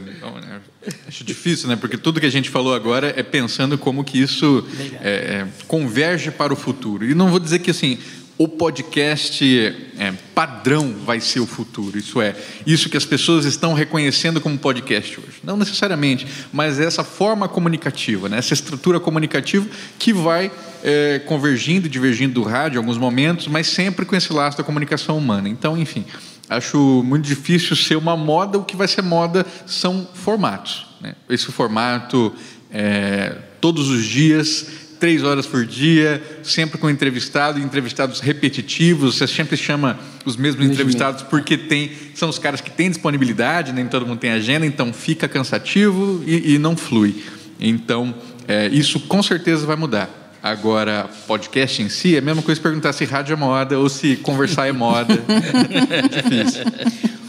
acho 1.07 1.25
difícil, 1.25 1.69
né? 1.69 1.77
Porque 1.77 1.97
tudo 1.97 2.21
que 2.21 2.27
a 2.27 2.31
gente 2.31 2.51
falou 2.51 2.75
agora 2.75 3.13
é 3.17 3.23
pensando 3.23 3.77
como 3.77 4.05
que 4.05 4.21
isso 4.21 4.67
é, 5.03 5.11
é, 5.11 5.47
converge 5.67 6.31
para 6.31 6.53
o 6.53 6.57
futuro. 6.57 7.05
E 7.05 7.15
não 7.15 7.29
vou 7.29 7.39
dizer 7.39 7.59
que 7.59 7.71
assim 7.71 7.99
o 8.39 8.47
podcast 8.47 9.45
é, 9.99 10.13
padrão 10.33 10.95
vai 11.05 11.21
ser 11.21 11.41
o 11.41 11.47
futuro. 11.47 11.99
Isso 11.99 12.23
é, 12.23 12.37
isso 12.65 12.89
que 12.89 12.97
as 12.97 13.05
pessoas 13.05 13.45
estão 13.45 13.75
reconhecendo 13.75 14.41
como 14.41 14.57
podcast 14.57 15.19
hoje. 15.19 15.41
Não 15.43 15.57
necessariamente, 15.57 16.25
mas 16.53 16.79
é 16.79 16.85
essa 16.85 17.03
forma 17.03 17.49
comunicativa, 17.49 18.29
né? 18.29 18.39
essa 18.39 18.55
estrutura 18.55 19.01
comunicativa 19.01 19.67
que 19.99 20.13
vai 20.13 20.53
é, 20.85 21.21
convergindo 21.27 21.89
e 21.89 21.91
divergindo 21.91 22.35
do 22.35 22.45
rádio 22.45 22.77
em 22.77 22.79
alguns 22.79 22.97
momentos, 22.97 23.49
mas 23.49 23.67
sempre 23.67 24.07
com 24.07 24.15
esse 24.15 24.33
laço 24.33 24.57
da 24.57 24.63
comunicação 24.63 25.19
humana. 25.19 25.49
Então, 25.49 25.77
enfim, 25.77 26.05
acho 26.49 27.03
muito 27.05 27.27
difícil 27.27 27.77
ser 27.77 27.97
uma 27.97 28.17
moda. 28.17 28.59
O 28.59 28.65
que 28.65 28.77
vai 28.77 28.89
ser 28.89 29.03
moda 29.03 29.47
são 29.67 30.09
formatos. 30.15 30.87
Né? 31.01 31.15
Esse 31.29 31.47
formato, 31.47 32.33
é, 32.71 33.37
todos 33.61 33.89
os 33.89 34.05
dias 34.05 34.67
três 34.99 35.23
horas 35.23 35.47
por 35.47 35.65
dia, 35.65 36.23
sempre 36.43 36.79
com 36.79 36.91
entrevistado, 36.91 37.59
entrevistados 37.59 38.21
repetitivos. 38.21 39.17
Você 39.17 39.27
sempre 39.27 39.57
chama 39.57 39.99
os 40.25 40.37
mesmos 40.37 40.67
entrevistados 40.67 41.23
porque 41.23 41.57
tem, 41.57 41.93
são 42.15 42.29
os 42.29 42.39
caras 42.39 42.61
que 42.61 42.71
têm 42.71 42.91
disponibilidade, 42.91 43.73
nem 43.73 43.87
todo 43.87 44.07
mundo 44.07 44.19
tem 44.19 44.31
agenda, 44.31 44.67
então 44.67 44.93
fica 44.93 45.29
cansativo 45.29 46.23
e, 46.27 46.55
e 46.55 46.59
não 46.59 46.77
flui. 46.77 47.25
Então, 47.61 48.15
é, 48.47 48.69
isso 48.69 49.01
com 49.01 49.23
certeza 49.23 49.67
vai 49.67 49.77
mudar. 49.77 50.18
Agora, 50.43 51.11
podcast 51.27 51.83
em 51.83 51.89
si 51.89 52.15
é 52.15 52.19
a 52.19 52.23
mesma 52.23 52.43
coisa 52.43 52.61
perguntar 52.61 52.93
se 52.93 53.05
rádio 53.05 53.33
é 53.33 53.37
moda 53.37 53.79
ou 53.79 53.89
se 53.89 54.17
conversar 54.17 54.69
é 54.69 54.73
moda. 54.73 55.15
Difícil. 56.11 56.65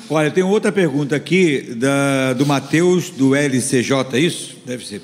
Olha, 0.10 0.30
tem 0.30 0.44
outra 0.44 0.72
pergunta 0.72 1.16
aqui 1.16 1.74
da, 1.76 2.34
do 2.34 2.46
Matheus, 2.46 3.10
do 3.10 3.36
LCJ, 3.36 3.94
é 4.14 4.20
isso? 4.20 4.58
Deve 4.66 4.86
ser. 4.86 5.02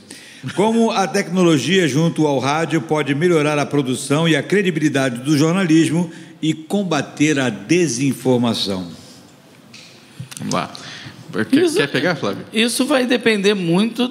Como 0.53 0.91
a 0.91 1.08
tecnologia 1.08 1.88
junto 1.88 2.28
ao 2.28 2.38
rádio 2.38 2.80
pode 2.82 3.16
melhorar 3.16 3.58
a 3.58 3.66
produção 3.66 4.28
e 4.28 4.36
a 4.36 4.43
credibilidade 4.43 5.22
do 5.22 5.36
jornalismo 5.36 6.12
e 6.41 6.53
combater 6.53 7.39
a 7.39 7.49
desinformação? 7.49 8.88
Vamos 10.38 10.53
lá. 10.53 10.72
Quer, 11.49 11.64
isso, 11.64 11.78
quer 11.78 11.88
pegar, 11.88 12.16
Flávio? 12.16 12.45
Isso 12.53 12.86
vai 12.86 13.06
depender 13.06 13.56
muito 13.56 14.08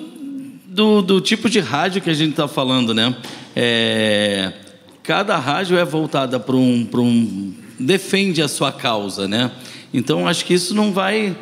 do, 0.66 1.00
do 1.00 1.20
tipo 1.20 1.48
de 1.48 1.60
rádio 1.60 2.02
que 2.02 2.10
a 2.10 2.14
gente 2.14 2.30
está 2.30 2.48
falando, 2.48 2.92
né? 2.92 3.14
É, 3.54 4.52
cada 5.02 5.36
rádio 5.36 5.76
é 5.76 5.84
voltada 5.84 6.40
para 6.40 6.56
um, 6.56 6.88
um. 6.94 7.54
defende 7.78 8.42
a 8.42 8.48
sua 8.48 8.72
causa, 8.72 9.28
né? 9.28 9.50
Então, 9.92 10.26
acho 10.26 10.44
que 10.44 10.54
isso 10.54 10.74
não 10.74 10.92
vai 10.92 11.36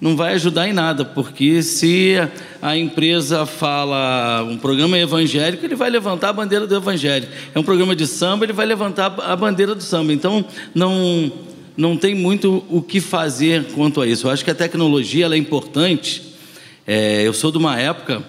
não 0.00 0.16
vai 0.16 0.34
ajudar 0.34 0.68
em 0.68 0.72
nada, 0.74 1.02
porque 1.02 1.62
se 1.62 2.16
a 2.60 2.76
empresa 2.76 3.46
fala 3.46 4.42
um 4.42 4.58
programa 4.58 4.98
evangélico, 4.98 5.64
ele 5.64 5.74
vai 5.74 5.88
levantar 5.88 6.28
a 6.28 6.32
bandeira 6.34 6.66
do 6.66 6.76
evangelho. 6.76 7.26
É 7.54 7.58
um 7.58 7.62
programa 7.62 7.96
de 7.96 8.06
samba, 8.06 8.44
ele 8.44 8.52
vai 8.52 8.66
levantar 8.66 9.06
a 9.20 9.34
bandeira 9.34 9.74
do 9.74 9.82
samba. 9.82 10.12
Então, 10.12 10.44
não, 10.74 11.32
não 11.74 11.96
tem 11.96 12.14
muito 12.14 12.62
o 12.68 12.82
que 12.82 13.00
fazer 13.00 13.64
quanto 13.72 13.98
a 14.02 14.06
isso. 14.06 14.26
Eu 14.26 14.30
acho 14.30 14.44
que 14.44 14.50
a 14.50 14.54
tecnologia 14.54 15.26
é 15.26 15.36
importante. 15.38 16.34
É, 16.86 17.22
eu 17.22 17.32
sou 17.32 17.50
de 17.50 17.56
uma 17.56 17.80
época 17.80 18.22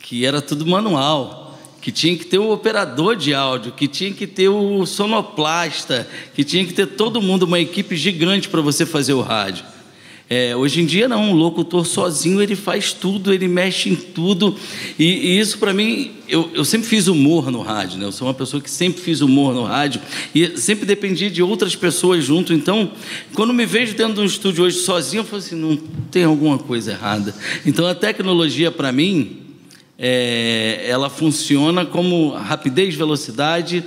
que 0.00 0.24
era 0.24 0.40
tudo 0.40 0.66
manual 0.66 1.43
que 1.84 1.92
tinha 1.92 2.16
que 2.16 2.24
ter 2.24 2.38
o 2.38 2.50
operador 2.50 3.14
de 3.14 3.34
áudio, 3.34 3.70
que 3.70 3.86
tinha 3.86 4.10
que 4.10 4.26
ter 4.26 4.48
o 4.48 4.86
sonoplasta, 4.86 6.08
que 6.34 6.42
tinha 6.42 6.64
que 6.64 6.72
ter 6.72 6.86
todo 6.86 7.20
mundo, 7.20 7.42
uma 7.42 7.60
equipe 7.60 7.94
gigante 7.94 8.48
para 8.48 8.62
você 8.62 8.86
fazer 8.86 9.12
o 9.12 9.20
rádio. 9.20 9.66
É, 10.30 10.56
hoje 10.56 10.80
em 10.80 10.86
dia 10.86 11.06
não, 11.06 11.32
o 11.32 11.34
locutor 11.34 11.84
sozinho 11.84 12.40
ele 12.40 12.56
faz 12.56 12.94
tudo, 12.94 13.34
ele 13.34 13.46
mexe 13.46 13.90
em 13.90 13.94
tudo 13.94 14.56
e, 14.98 15.04
e 15.04 15.38
isso 15.38 15.58
para 15.58 15.74
mim, 15.74 16.12
eu, 16.26 16.50
eu, 16.54 16.64
sempre 16.64 16.88
fiz 16.88 17.06
humor 17.06 17.50
no 17.50 17.60
rádio, 17.60 17.98
né? 17.98 18.06
eu 18.06 18.12
sou 18.12 18.28
uma 18.28 18.32
pessoa 18.32 18.62
que 18.62 18.70
sempre 18.70 19.02
fiz 19.02 19.20
humor 19.20 19.52
no 19.52 19.64
rádio 19.64 20.00
e 20.34 20.56
sempre 20.56 20.86
dependia 20.86 21.30
de 21.30 21.42
outras 21.42 21.76
pessoas 21.76 22.24
junto, 22.24 22.54
então 22.54 22.92
quando 23.34 23.52
me 23.52 23.66
vejo 23.66 23.94
dentro 23.94 24.14
de 24.14 24.20
um 24.20 24.24
estúdio 24.24 24.64
hoje 24.64 24.78
sozinho, 24.78 25.20
eu 25.20 25.24
falo 25.24 25.42
assim, 25.42 25.54
não 25.54 25.76
tem 26.10 26.24
alguma 26.24 26.58
coisa 26.58 26.92
errada. 26.92 27.34
Então 27.66 27.86
a 27.86 27.94
tecnologia 27.94 28.70
para 28.70 28.90
mim, 28.90 29.43
é, 29.98 30.84
ela 30.88 31.08
funciona 31.08 31.86
como 31.86 32.30
rapidez, 32.30 32.94
velocidade, 32.94 33.84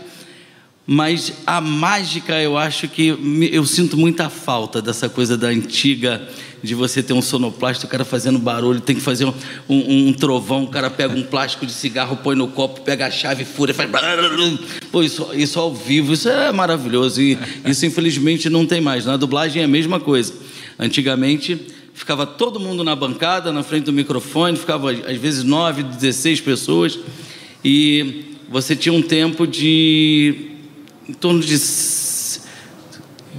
mas 0.86 1.34
a 1.45 1.60
mágica 1.60 2.41
eu 2.41 2.58
acho 2.58 2.88
que 2.88 3.08
eu 3.51 3.66
sinto 3.66 3.97
muita 3.97 4.30
falta 4.30 4.82
dessa 4.82 5.10
coisa 5.10 5.38
da 5.38 5.47
antiga 5.47 6.26
de 6.64 6.74
você 6.74 7.03
ter 7.03 7.14
um 7.14 7.22
sonoplasta, 7.22 7.86
o 7.86 7.89
cara 7.89 8.05
fazendo 8.05 8.39
barulho, 8.39 8.80
tem 8.80 8.95
que 8.95 9.01
fazer 9.01 9.26
um, 9.26 9.34
um, 9.70 10.08
um, 10.08 10.14
trovão, 10.14 10.64
o 10.64 10.68
cara 10.68 10.89
pega 10.89 11.14
um 11.14 11.24
plástico 11.24 11.66
de 11.66 11.72
cigarro, 11.72 12.18
põe 12.18 12.36
no 12.36 12.47
copo, 12.47 12.82
pega 12.82 13.05
a 13.05 13.12
chave, 13.12 13.45
fura, 13.45 13.74
faz. 13.74 13.89
Pô, 14.91 15.03
isso, 15.03 15.30
isso 15.34 15.60
ao 15.60 15.74
vivo, 15.74 16.14
isso 16.14 16.30
é 16.30 16.51
maravilhoso. 16.51 17.22
E 17.22 17.38
isso, 17.66 17.86
infelizmente, 17.86 18.49
não 18.49 18.66
tem 18.66 18.82
mais. 18.82 19.05
Na 19.05 19.18
dublagem 19.18 19.62
é 19.62 19.66
a 19.66 19.68
mesma 19.68 19.99
coisa. 19.99 20.34
Antigamente, 20.80 21.60
ficava 21.98 22.28
todo 22.28 22.60
mundo 22.60 22.84
na 22.84 22.95
bancada, 22.95 23.52
na 23.52 23.64
frente 23.64 23.86
do 23.86 23.91
microfone, 23.91 24.56
ficava 24.56 24.91
às 24.91 25.18
vezes 25.18 25.43
nove, 25.43 25.82
dezesseis 25.82 26.39
pessoas, 26.39 27.00
e 27.66 28.36
você 28.48 28.76
tinha 28.76 28.93
um 28.93 29.02
tempo 29.02 29.48
de 29.48 30.52
em 31.10 31.14
torno 31.14 31.39
de 31.41 31.60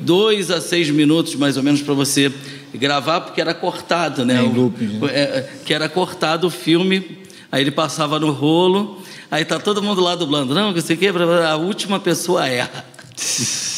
dois 0.01 0.51
a 0.51 0.61
seis 0.61 0.91
minutos, 0.91 1.37
mais 1.37 1.57
ou 1.57 1.63
menos, 1.63 1.81
para 1.83 1.95
você 1.95 2.33
gravar, 2.75 3.21
porque 3.21 3.41
era 3.41 3.55
cortado, 3.55 4.25
né? 4.25 4.39
É, 4.39 4.41
looping, 4.41 4.87
né? 4.87 5.09
É, 5.13 5.49
que 5.65 5.73
era 5.73 5.89
cortado 5.89 6.49
o 6.49 6.51
filme, 6.51 7.19
aí 7.53 7.63
ele 7.63 7.71
passava 7.71 8.19
no 8.19 8.33
rolo, 8.33 9.01
aí 9.31 9.45
tá 9.45 9.61
todo 9.61 9.81
mundo 9.81 10.01
lá 10.01 10.17
dublando, 10.17 10.53
não, 10.53 10.75
que 10.75 10.81
sei 10.81 10.97
o 10.97 10.99
que, 10.99 11.07
a 11.07 11.57
última 11.57 12.01
pessoa 12.01 12.45
erra. 12.49 12.85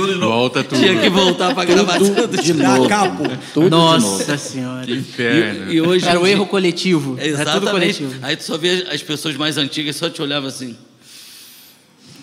Tudo 0.00 0.12
de 0.14 0.18
novo. 0.18 0.32
Volta 0.32 0.64
tudo. 0.64 0.80
Tinha 0.80 1.00
que 1.00 1.08
voltar 1.08 1.54
para 1.54 1.64
gravar 1.64 1.98
tudo 1.98 2.42
de 2.42 2.52
novo. 2.54 2.88
Tudo 3.52 3.70
Nossa 3.70 4.36
Senhora. 4.38 4.86
Que 4.86 4.92
inferno. 4.92 5.70
E, 5.70 5.74
e 5.74 5.80
hoje 5.80 6.06
Era 6.06 6.20
o 6.20 6.26
erro 6.26 6.46
coletivo. 6.46 7.16
Exatamente. 7.18 7.40
Era 7.40 7.60
tudo 7.60 7.70
coletivo. 7.70 8.14
Aí 8.22 8.36
tu 8.36 8.44
só 8.44 8.56
vê 8.56 8.86
as 8.90 9.02
pessoas 9.02 9.36
mais 9.36 9.56
antigas 9.56 9.96
só 9.96 10.08
te 10.08 10.22
olhavam 10.22 10.48
assim. 10.48 10.76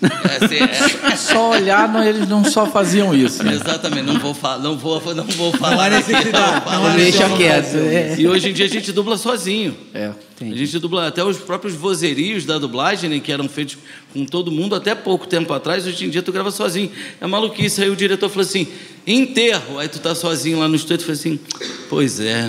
É, 0.02 0.44
assim, 0.44 0.56
é. 0.56 1.16
Só 1.16 1.50
olhar, 1.50 1.88
não, 1.92 2.02
eles 2.02 2.28
não 2.28 2.44
só 2.44 2.66
faziam 2.66 3.14
isso. 3.14 3.42
Né? 3.42 3.54
Exatamente, 3.54 4.02
não 4.02 4.18
vou, 4.18 4.32
fa 4.32 4.58
não 4.58 4.76
vou, 4.76 5.00
não 5.14 5.24
vou 5.24 5.52
falar. 5.52 5.74
Não 5.74 5.80
há 5.82 5.90
necessidade. 5.90 6.66
Não, 6.66 6.82
não 6.84 6.96
deixa 6.96 7.28
quieto. 7.36 7.76
É. 7.76 8.14
E 8.18 8.28
hoje 8.28 8.50
em 8.50 8.52
dia 8.52 8.66
a 8.66 8.68
gente 8.68 8.92
dubla 8.92 9.16
sozinho. 9.16 9.76
É, 9.92 10.10
a 10.40 10.44
gente 10.44 10.78
dubla 10.78 11.08
até 11.08 11.24
os 11.24 11.38
próprios 11.38 11.74
vozerios 11.74 12.44
da 12.44 12.58
dublagem, 12.58 13.10
né, 13.10 13.18
que 13.18 13.32
eram 13.32 13.48
feitos 13.48 13.76
com 14.12 14.24
todo 14.24 14.52
mundo 14.52 14.74
até 14.74 14.94
pouco 14.94 15.26
tempo 15.26 15.52
atrás. 15.52 15.86
Hoje 15.86 16.06
em 16.06 16.10
dia 16.10 16.22
tu 16.22 16.30
grava 16.30 16.50
sozinho. 16.50 16.90
É 17.20 17.26
maluquice. 17.26 17.82
Aí 17.82 17.90
o 17.90 17.96
diretor 17.96 18.28
falou 18.28 18.46
assim: 18.46 18.68
enterro. 19.06 19.78
Aí 19.78 19.88
tu 19.88 19.98
tá 19.98 20.14
sozinho 20.14 20.58
lá 20.58 20.68
no 20.68 20.76
estúdio 20.76 21.02
e 21.02 21.06
fala 21.06 21.18
assim: 21.18 21.40
pois 21.88 22.20
é. 22.20 22.48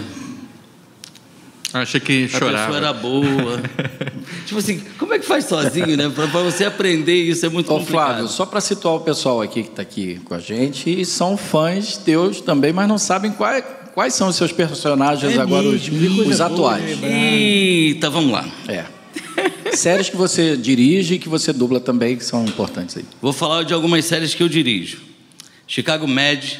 Achei 1.73 1.99
que 1.99 2.27
chorava. 2.27 2.57
A 2.57 2.65
pessoa 2.65 2.77
era 2.77 2.93
boa. 2.93 3.61
tipo 4.45 4.59
assim, 4.59 4.81
como 4.97 5.13
é 5.13 5.19
que 5.19 5.25
faz 5.25 5.45
sozinho, 5.45 5.95
né? 5.95 6.09
Para 6.09 6.25
você 6.25 6.65
aprender 6.65 7.15
isso 7.15 7.45
é 7.45 7.49
muito 7.49 7.71
Ô, 7.71 7.79
complicado. 7.79 8.07
Flávio, 8.07 8.27
só 8.27 8.45
para 8.45 8.59
situar 8.59 8.95
o 8.95 8.99
pessoal 9.01 9.41
aqui 9.41 9.63
que 9.63 9.69
está 9.69 9.81
aqui 9.81 10.19
com 10.25 10.33
a 10.33 10.39
gente, 10.39 10.89
e 10.89 11.05
são 11.05 11.37
fãs 11.37 11.97
teus 11.97 12.41
também, 12.41 12.73
mas 12.73 12.87
não 12.87 12.97
sabem 12.97 13.31
quais, 13.31 13.63
quais 13.93 14.13
são 14.13 14.29
os 14.29 14.35
seus 14.35 14.51
personagens 14.51 15.35
é 15.35 15.39
agora, 15.39 15.67
os, 15.67 15.87
os 15.87 16.41
atuais. 16.41 17.03
Eita, 17.03 18.09
vamos 18.09 18.31
lá. 18.31 18.45
É. 18.67 18.85
séries 19.75 20.09
que 20.09 20.17
você 20.17 20.57
dirige 20.57 21.15
e 21.15 21.19
que 21.19 21.29
você 21.29 21.53
dubla 21.53 21.79
também, 21.79 22.17
que 22.17 22.25
são 22.25 22.43
importantes 22.45 22.97
aí. 22.97 23.05
Vou 23.21 23.33
falar 23.33 23.63
de 23.63 23.73
algumas 23.73 24.03
séries 24.05 24.33
que 24.33 24.41
eu 24.41 24.49
dirijo. 24.49 24.99
Chicago 25.67 26.07
Med, 26.07 26.59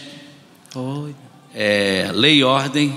Oi. 0.76 1.16
É, 1.54 2.12
Lei 2.14 2.36
e 2.36 2.44
Ordem, 2.44 2.96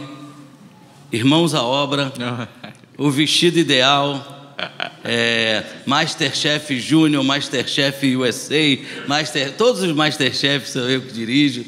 Irmãos 1.12 1.54
à 1.54 1.62
Obra, 1.62 2.10
O 2.96 3.10
Vestido 3.10 3.58
Ideal, 3.58 4.56
é, 5.04 5.62
Masterchef 5.84 6.78
Júnior, 6.78 7.22
Masterchef 7.24 8.16
USA, 8.16 8.78
Master, 9.06 9.52
todos 9.52 9.82
os 9.82 9.92
Masterchefs 9.92 10.70
sou 10.70 10.88
eu 10.88 11.02
que 11.02 11.12
dirijo. 11.12 11.64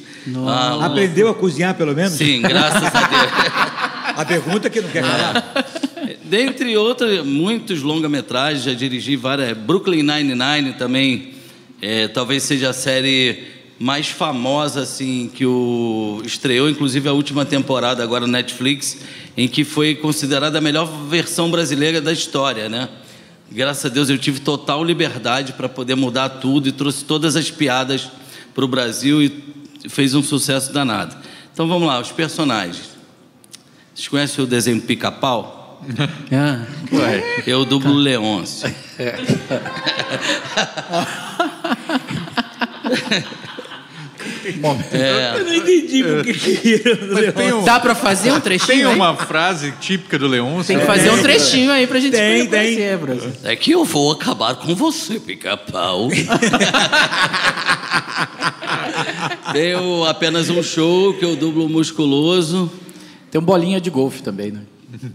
Ah, 0.46 0.86
Aprendeu 0.86 1.28
a 1.28 1.34
cozinhar 1.34 1.74
pelo 1.74 1.94
menos? 1.94 2.12
Sim, 2.12 2.40
graças 2.42 2.94
a 2.94 3.06
Deus. 3.06 3.32
a 4.16 4.24
pergunta 4.24 4.70
que 4.70 4.80
não 4.80 4.88
quer 4.88 5.02
falar. 5.02 5.66
Dentre 6.24 6.76
outros, 6.76 7.24
muitos 7.24 7.82
longa-metragens, 7.82 8.64
já 8.64 8.72
dirigi 8.72 9.16
várias. 9.16 9.56
Brooklyn 9.56 10.02
Nine-Nine 10.02 10.74
também, 10.74 11.34
é, 11.82 12.08
talvez 12.08 12.44
seja 12.44 12.70
a 12.70 12.72
série 12.72 13.44
mais 13.78 14.08
famosa 14.08 14.82
assim 14.82 15.30
que 15.34 15.44
o 15.44 16.22
estreou, 16.24 16.70
inclusive 16.70 17.08
a 17.08 17.12
última 17.12 17.44
temporada 17.44 18.02
agora 18.02 18.26
no 18.26 18.32
Netflix 18.32 18.98
em 19.36 19.48
que 19.48 19.64
foi 19.64 19.96
considerada 19.96 20.58
a 20.58 20.60
melhor 20.60 20.86
versão 21.08 21.50
brasileira 21.50 22.00
da 22.00 22.12
história, 22.12 22.68
né? 22.68 22.88
Graças 23.50 23.86
a 23.86 23.88
Deus 23.88 24.08
eu 24.08 24.16
tive 24.16 24.38
total 24.40 24.84
liberdade 24.84 25.52
para 25.52 25.68
poder 25.68 25.96
mudar 25.96 26.28
tudo 26.28 26.68
e 26.68 26.72
trouxe 26.72 27.04
todas 27.04 27.34
as 27.36 27.50
piadas 27.50 28.08
para 28.54 28.64
o 28.64 28.68
Brasil 28.68 29.22
e 29.22 29.44
fez 29.88 30.14
um 30.14 30.22
sucesso 30.22 30.72
danado. 30.72 31.16
Então 31.52 31.66
vamos 31.68 31.86
lá, 31.86 32.00
os 32.00 32.12
personagens. 32.12 32.94
Vocês 33.94 34.08
conhecem 34.08 34.44
o 34.44 34.46
desenho 34.46 34.80
Pica-Pau? 34.80 35.62
Ah, 36.32 36.64
eu 37.46 37.64
dublo 37.64 37.92
tá. 37.92 37.98
Leôncio. 37.98 38.74
É. 44.92 45.34
Eu 45.38 45.44
não 45.44 45.54
entendi 45.54 46.04
porque 46.04 46.32
queriam. 46.34 47.60
Um, 47.60 47.64
Dá 47.64 47.78
pra 47.80 47.94
fazer 47.94 48.32
um 48.32 48.40
trechinho? 48.40 48.88
Tem 48.88 48.94
uma 48.94 49.10
aí? 49.10 49.16
frase 49.16 49.72
típica 49.80 50.18
do 50.18 50.26
Leôncio? 50.26 50.66
Tem 50.66 50.78
que 50.78 50.86
fazer 50.86 51.10
um 51.10 51.22
trechinho 51.22 51.70
aí 51.70 51.86
pra 51.86 52.00
gente 52.00 52.12
tem, 52.12 52.46
conhecer, 52.46 52.98
tem. 52.98 53.50
É 53.50 53.56
que 53.56 53.72
eu 53.72 53.84
vou 53.84 54.12
acabar 54.12 54.54
com 54.56 54.74
você, 54.74 55.20
pica-pau. 55.20 56.08
Tenho 59.52 60.04
apenas 60.04 60.50
um 60.50 60.62
show 60.62 61.14
que 61.14 61.24
eu 61.24 61.36
dublo 61.36 61.68
musculoso. 61.68 62.70
Tem 63.30 63.40
um 63.40 63.44
bolinha 63.44 63.80
de 63.80 63.90
golfe 63.90 64.22
também, 64.22 64.50
né? 64.50 64.60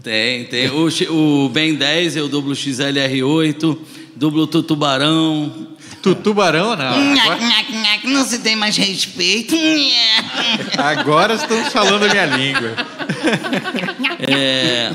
Tem, 0.02 0.44
tem. 0.44 0.70
O, 0.70 0.88
o 1.10 1.48
Ben 1.48 1.74
10 1.74 2.16
eu 2.16 2.28
dublo 2.28 2.52
XLR8, 2.52 3.78
dublo 4.14 4.46
Tutubarão, 4.46 5.68
Tutubarão, 6.02 6.76
não. 6.76 7.14
Não 8.04 8.24
se 8.24 8.38
tem 8.38 8.56
mais 8.56 8.76
respeito. 8.76 9.54
Agora 10.78 11.34
estamos 11.34 11.72
falando 11.72 12.04
a 12.04 12.08
minha 12.08 12.26
língua. 12.26 12.74
É, 14.18 14.92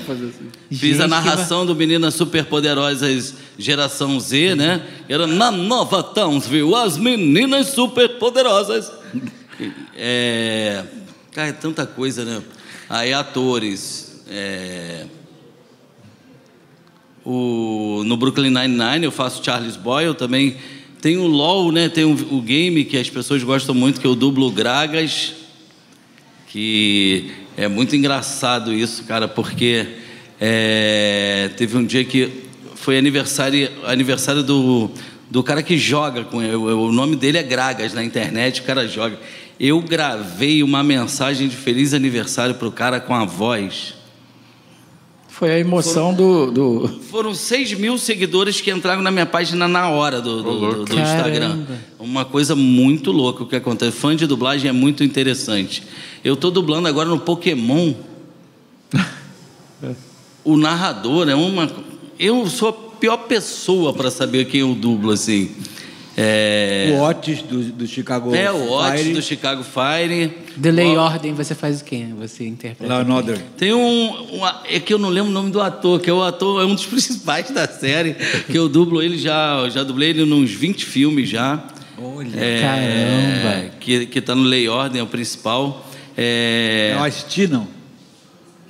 fiz 0.72 1.00
a 1.00 1.08
narração 1.08 1.66
do 1.66 1.76
Meninas 1.76 2.16
Superpoderosas 2.16 3.36
Geração 3.58 4.20
Z, 4.20 4.56
né? 4.56 4.82
Era 5.08 5.28
na 5.28 5.52
Nova 5.52 6.04
Townsville, 6.04 6.74
as 6.76 6.98
Meninas 6.98 7.68
Superpoderosas. 7.68 8.92
É, 9.96 10.84
cara, 11.32 11.50
é 11.50 11.54
tanta 11.54 11.86
coisa, 11.86 12.26
né? 12.26 12.42
Aí 12.90 13.14
atores. 13.14 14.24
É, 14.28 15.06
o, 17.24 18.04
no 18.06 18.18
Brooklyn 18.18 18.52
Nine-Nine 18.52 19.06
eu 19.06 19.12
faço 19.12 19.44
Charles 19.44 19.76
Boyle 19.76 20.14
também 20.14 20.58
tem 21.06 21.18
o 21.18 21.28
LOL, 21.28 21.72
né? 21.72 21.88
Tem 21.88 22.04
o, 22.04 22.42
game 22.42 22.84
que 22.84 22.98
as 22.98 23.08
pessoas 23.08 23.44
gostam 23.44 23.76
muito, 23.76 24.02
que 24.02 24.08
é 24.08 24.10
o 24.10 24.16
dublo 24.16 24.50
Gragas, 24.50 25.36
que 26.48 27.30
é 27.56 27.68
muito 27.68 27.96
engraçado 27.96 28.74
isso, 28.74 29.04
cara, 29.04 29.28
porque 29.28 29.86
é, 30.42 31.52
teve 31.56 31.78
um 31.78 31.86
dia 31.86 32.04
que 32.04 32.32
foi 32.74 32.98
aniversário, 32.98 33.70
aniversário 33.84 34.42
do, 34.42 34.90
do 35.30 35.44
cara 35.44 35.62
que 35.62 35.78
joga 35.78 36.24
com 36.24 36.40
o 36.40 36.92
nome 36.92 37.16
dele 37.16 37.38
é 37.38 37.44
Gragas 37.44 37.94
na 37.94 38.04
internet, 38.04 38.62
o 38.62 38.64
cara 38.64 38.88
joga. 38.88 39.20
Eu 39.60 39.80
gravei 39.82 40.64
uma 40.64 40.82
mensagem 40.84 41.48
de 41.48 41.56
feliz 41.56 41.94
aniversário 41.94 42.56
pro 42.56 42.72
cara 42.72 43.00
com 43.00 43.14
a 43.14 43.26
voz. 43.26 43.94
Foi 45.36 45.52
a 45.52 45.60
emoção 45.60 46.16
foram, 46.16 46.54
do, 46.54 46.80
do, 46.80 46.88
Foram 47.12 47.36
6 47.36 47.74
mil 47.74 47.98
seguidores 47.98 48.62
que 48.62 48.72
entraram 48.72 49.02
na 49.02 49.12
minha 49.12 49.26
página 49.26 49.68
na 49.68 49.90
hora 49.90 50.22
do, 50.22 50.42
do, 50.42 50.60
do, 50.60 50.86
do 50.86 50.98
Instagram. 50.98 51.66
Uma 52.00 52.24
coisa 52.24 52.56
muito 52.56 53.12
louca 53.12 53.44
o 53.44 53.46
que 53.46 53.58
acontece. 53.58 53.98
Fã 53.98 54.16
de 54.16 54.26
dublagem 54.26 54.70
é 54.70 54.72
muito 54.72 55.04
interessante. 55.04 55.84
Eu 56.24 56.36
estou 56.36 56.50
dublando 56.50 56.88
agora 56.88 57.10
no 57.10 57.20
Pokémon. 57.20 57.94
o 60.42 60.56
narrador 60.56 61.28
é 61.28 61.36
uma. 61.36 61.70
Eu 62.18 62.48
sou 62.48 62.72
pior 62.72 63.18
pessoa 63.18 63.92
para 63.92 64.10
saber 64.10 64.46
quem 64.46 64.62
eu 64.62 64.74
dublo, 64.74 65.12
assim. 65.12 65.52
É, 66.18 66.96
O 66.98 67.02
Otis 67.04 67.42
do, 67.42 67.62
do 67.64 67.86
Chicago 67.88 68.34
é 68.34 68.50
o 68.52 68.72
Otis 68.72 69.02
Fire, 69.02 69.14
do 69.14 69.22
Chicago 69.22 69.64
Fire. 69.64 70.32
De 70.56 70.72
lei 70.72 70.94
e 70.94 70.98
Ó, 70.98 71.04
ordem, 71.04 71.34
você 71.34 71.54
faz 71.54 71.82
o 71.82 71.84
quê? 71.84 72.06
Você 72.18 72.48
interpreta. 72.48 72.94
Order. 73.14 73.38
Tem 73.58 73.74
um, 73.74 74.10
um- 74.12 74.48
É 74.70 74.80
que 74.80 74.94
eu 74.94 74.98
não 74.98 75.10
lembro 75.10 75.30
o 75.30 75.34
nome 75.34 75.52
do 75.52 75.62
ator, 75.62 76.00
que 76.00 76.10
é 76.10 76.14
o 76.14 76.24
ator, 76.24 76.62
é 76.62 76.66
um 76.66 76.74
dos 76.74 76.86
principais 76.88 77.52
da 77.52 77.68
série, 77.68 78.14
que 78.50 78.58
eu 78.58 78.70
dublo 78.70 79.02
ele 79.02 79.18
já. 79.18 79.68
Já 79.70 79.84
dublei 79.84 80.12
ele 80.12 80.24
nos 80.26 80.52
20 80.52 80.86
filmes 80.86 81.28
já. 81.30 81.62
Olha. 82.02 82.30
É, 82.38 82.62
Caramba. 82.62 83.72
Que, 83.80 84.06
que 84.06 84.22
tá 84.22 84.34
no 84.36 84.44
Lei 84.44 84.68
Ordem, 84.70 85.00
é 85.02 85.04
o 85.04 85.08
principal. 85.08 85.86
É, 86.18 86.94
É 86.98 87.02
o 87.02 87.06
Ice-T, 87.08 87.48
não? 87.48 87.68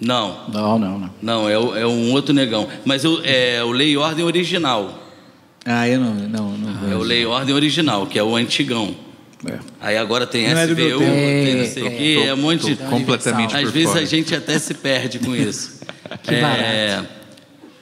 não, 0.01 0.35
Não, 0.51 0.79
não, 0.79 0.99
não. 0.99 1.09
não, 1.21 1.49
é, 1.49 1.57
o- 1.57 1.75
é 1.75 1.85
um 1.87 2.11
outro 2.11 2.33
negão. 2.33 2.67
Mas 2.83 3.03
eu, 3.03 3.21
é 3.23 3.63
o 3.63 3.71
Lei 3.71 3.95
Ordem 3.95 4.25
original. 4.25 4.99
Ah, 5.65 5.87
eu 5.89 5.99
não, 5.99 6.13
não, 6.13 6.57
não 6.57 6.91
É 6.91 6.95
o 6.95 6.99
Lei 7.01 7.25
Ordem 7.25 7.53
original, 7.55 8.05
que 8.05 8.19
é 8.19 8.23
o 8.23 8.35
antigão. 8.35 8.95
É. 9.47 9.59
Aí 9.81 9.97
agora 9.97 10.25
tem 10.25 10.47
Não 10.47 10.57
é 10.59 10.67
tem 10.67 11.55
não 11.55 11.65
sei 11.65 11.83
o 11.83 11.87
É, 11.87 11.89
quê, 11.89 12.23
é 12.27 12.33
um 12.33 12.37
monte 12.37 12.61
Tô 12.61 12.67
de. 12.69 12.75
completamente 12.89 13.55
Às 13.55 13.69
vezes 13.71 13.89
fora. 13.89 14.01
a 14.01 14.05
gente 14.05 14.33
até 14.35 14.57
se 14.57 14.73
perde 14.75 15.19
com 15.19 15.35
isso. 15.35 15.75
Que 16.21 16.35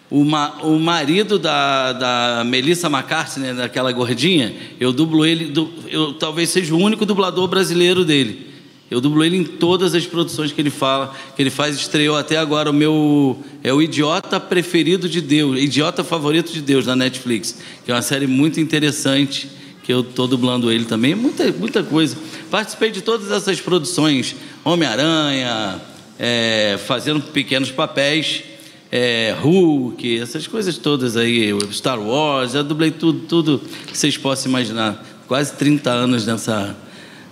o, 0.10 0.24
ma- 0.24 0.60
o 0.64 0.78
marido 0.80 1.38
da, 1.40 1.92
da 1.94 2.44
Melissa 2.46 2.88
McCarthy, 2.88 3.40
né, 3.40 3.54
daquela 3.54 3.92
gordinha, 3.92 4.54
eu 4.80 4.94
dublo 4.94 5.26
ele, 5.26 5.52
eu 5.90 6.14
talvez 6.14 6.50
seja 6.50 6.74
o 6.74 6.78
único 6.78 7.06
dublador 7.06 7.48
brasileiro 7.48 8.06
dele. 8.06 8.53
Eu 8.94 9.02
dublo 9.02 9.24
ele 9.24 9.36
em 9.36 9.44
todas 9.44 9.96
as 9.96 10.06
produções 10.06 10.52
que 10.52 10.62
ele 10.62 10.70
fala, 10.70 11.16
que 11.36 11.42
ele 11.42 11.50
faz, 11.50 11.76
estreou 11.76 12.16
até 12.16 12.38
agora 12.38 12.70
o 12.70 12.74
meu 12.74 13.36
é 13.64 13.74
o 13.74 13.82
Idiota 13.82 14.40
Preferido 14.40 15.10
de 15.10 15.20
Deus, 15.20 15.60
Idiota 15.60 16.04
Favorito 16.04 16.54
de 16.54 16.62
Deus 16.62 16.86
na 16.86 16.96
Netflix, 16.96 17.58
que 17.84 17.90
é 17.90 17.96
uma 17.96 18.04
série 18.04 18.28
muito 18.28 18.60
interessante 18.60 19.50
que 19.82 19.92
eu 19.92 20.04
tô 20.04 20.28
dublando 20.28 20.72
ele 20.72 20.86
também, 20.86 21.16
muita 21.16 21.52
muita 21.54 21.82
coisa. 21.82 22.16
Participei 22.52 22.92
de 22.92 23.02
todas 23.02 23.32
essas 23.32 23.60
produções, 23.60 24.36
Homem-Aranha, 24.64 25.82
é, 26.20 26.78
fazendo 26.86 27.20
pequenos 27.20 27.72
papéis 27.72 28.44
é, 28.92 29.36
Hulk, 29.42 30.20
essas 30.20 30.46
coisas 30.46 30.78
todas 30.78 31.18
aí, 31.18 31.50
Star 31.72 32.00
Wars, 32.00 32.52
já 32.52 32.62
dublei 32.62 32.92
tudo, 32.92 33.22
tudo 33.22 33.62
que 33.88 33.98
vocês 33.98 34.16
possam 34.18 34.52
imaginar. 34.52 35.04
Quase 35.28 35.54
30 35.54 35.90
anos 35.90 36.28
nessa, 36.28 36.78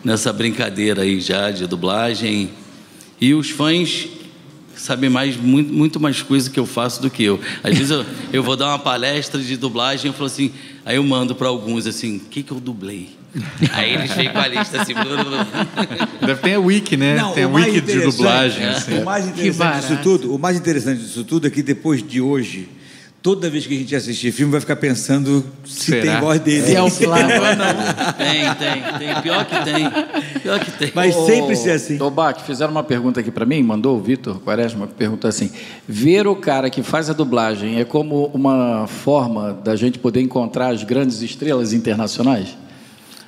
nessa 0.04 0.32
brincadeira 0.34 1.04
aí 1.04 1.20
já 1.20 1.52
de 1.52 1.68
dublagem. 1.68 2.50
E 3.20 3.34
os 3.34 3.50
fãs 3.50 4.08
sabem 4.76 5.10
mais, 5.10 5.38
muito, 5.38 5.72
muito 5.72 6.00
mais 6.00 6.22
coisa 6.22 6.50
que 6.50 6.60
eu 6.60 6.66
faço 6.66 7.02
do 7.02 7.10
que 7.10 7.24
eu. 7.24 7.40
Às 7.64 7.78
vezes 7.78 7.92
eu, 7.92 8.06
eu 8.34 8.44
vou 8.44 8.56
dar 8.56 8.70
uma 8.70 8.80
palestra 8.80 9.42
de 9.42 9.56
dublagem, 9.58 10.08
eu 10.08 10.14
falo 10.14 10.26
assim, 10.26 10.52
aí 10.86 10.96
eu 10.96 11.04
mando 11.04 11.36
para 11.36 11.48
alguns 11.48 11.86
assim, 11.86 12.18
o 12.18 12.20
que, 12.22 12.44
que 12.44 12.52
eu 12.52 12.60
dublei? 12.60 13.10
Aí 13.72 13.94
eles 13.94 14.12
vêm 14.12 14.30
com 14.30 14.40
a 14.40 14.48
lista 14.48 14.82
assim. 14.82 14.94
Deve 16.20 16.42
ter 16.42 16.56
a 16.56 16.60
wiki, 16.60 16.98
né? 16.98 17.16
Não, 17.16 17.34
tem 17.34 17.46
a 17.46 17.48
wiki 17.48 17.80
de 17.80 18.02
dublagem. 18.02 18.64
é. 18.64 18.70
assim. 18.70 19.00
O 19.00 19.06
mais 19.06 19.26
interessante 19.26 19.80
disso 19.82 20.00
tudo, 20.04 20.36
o 20.36 20.40
mais 20.40 20.58
interessante 20.58 21.02
disso 21.02 21.24
tudo 21.24 21.48
é 21.48 21.50
que 21.50 21.64
depois 21.64 22.06
de 22.06 22.20
hoje, 22.20 22.68
toda 23.22 23.50
vez 23.50 23.68
que 23.68 23.76
a 23.76 23.78
gente 23.78 23.96
assistir 23.96 24.32
filme, 24.32 24.52
vai 24.52 24.60
ficar 24.62 24.76
pensando 24.76 25.46
se 25.64 25.92
Será? 25.92 26.02
tem 26.12 26.20
voz 26.22 26.40
dele. 26.40 26.66
Se 26.66 26.76
é 26.76 26.82
o 26.82 26.90
Flávio 26.90 27.36
ou 27.42 27.56
não. 27.56 28.14
tem, 28.14 28.56
tem, 28.56 29.00
tem. 29.14 29.22
Pior 29.22 29.46
que 29.46 29.64
tem. 29.64 30.42
Pior 30.42 30.60
que 30.60 30.72
tem. 30.72 30.92
Vai 30.92 31.12
sempre 31.12 31.56
ser 31.56 31.72
assim. 31.72 32.02
Ô, 32.02 32.10
Bach, 32.10 32.40
fizeram 32.46 32.72
uma 32.72 32.84
pergunta 32.84 33.20
aqui 33.20 33.30
para 33.32 33.46
mim, 33.46 33.62
mandou 33.62 33.98
o 33.98 34.02
Vitor 34.02 34.40
Quaresma, 34.40 34.88
perguntou 34.88 35.28
assim: 35.28 35.52
ver 35.88 36.26
o 36.28 36.36
cara 36.36 36.70
que 36.70 36.82
faz 36.82 37.10
a 37.10 37.14
dublagem 37.14 37.80
é 37.80 37.86
como 37.86 38.32
uma 38.34 38.88
forma 38.88 39.54
da 39.54 39.76
gente 39.76 40.00
poder 40.00 40.22
encontrar 40.22 40.70
as 40.70 40.84
grandes 40.84 41.22
estrelas 41.22 41.74
internacionais? 41.74 42.58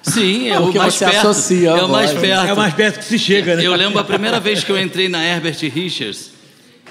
Sim, 0.02 0.50
é 0.50 0.58
Porque 0.60 0.78
o 0.78 0.82
mais 0.82 0.96
você 0.96 1.06
perto. 1.06 1.28
associa 1.28 1.70
é 1.70 1.84
o 1.84 1.88
mais 1.90 2.12
voz. 2.12 2.22
perto. 2.22 2.48
É 2.50 2.54
o 2.54 2.58
mais 2.58 2.74
perto 2.74 3.00
que 3.00 3.06
se 3.06 3.20
chega, 3.20 3.56
né? 3.56 3.66
Eu 3.66 3.76
lembro 3.76 4.00
a 4.00 4.04
primeira 4.04 4.40
vez 4.40 4.64
que 4.64 4.72
eu 4.72 4.82
entrei 4.82 5.08
na 5.08 5.24
Herbert 5.24 5.58
Richards, 5.74 6.32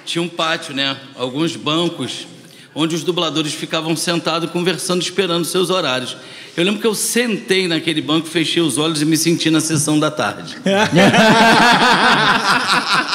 tinha 0.05 0.23
um 0.23 0.29
pátio, 0.29 0.75
né? 0.75 0.97
Alguns 1.17 1.55
bancos, 1.57 2.27
onde 2.75 2.95
os 2.95 3.03
dubladores 3.05 3.53
ficavam 3.53 3.95
sentados 3.97 4.51
conversando, 4.51 5.03
esperando 5.03 5.45
seus 5.45 5.69
horários. 5.71 6.17
Eu 6.57 6.65
lembro 6.65 6.81
que 6.81 6.87
eu 6.87 6.95
sentei 6.95 7.67
naquele 7.69 8.01
banco, 8.03 8.27
fechei 8.27 8.63
os 8.63 8.79
olhos 8.79 9.01
e 9.03 9.05
me 9.05 9.17
senti 9.17 9.51
na 9.51 9.61
sessão 9.61 9.99
da 9.99 10.11
tarde. 10.11 10.57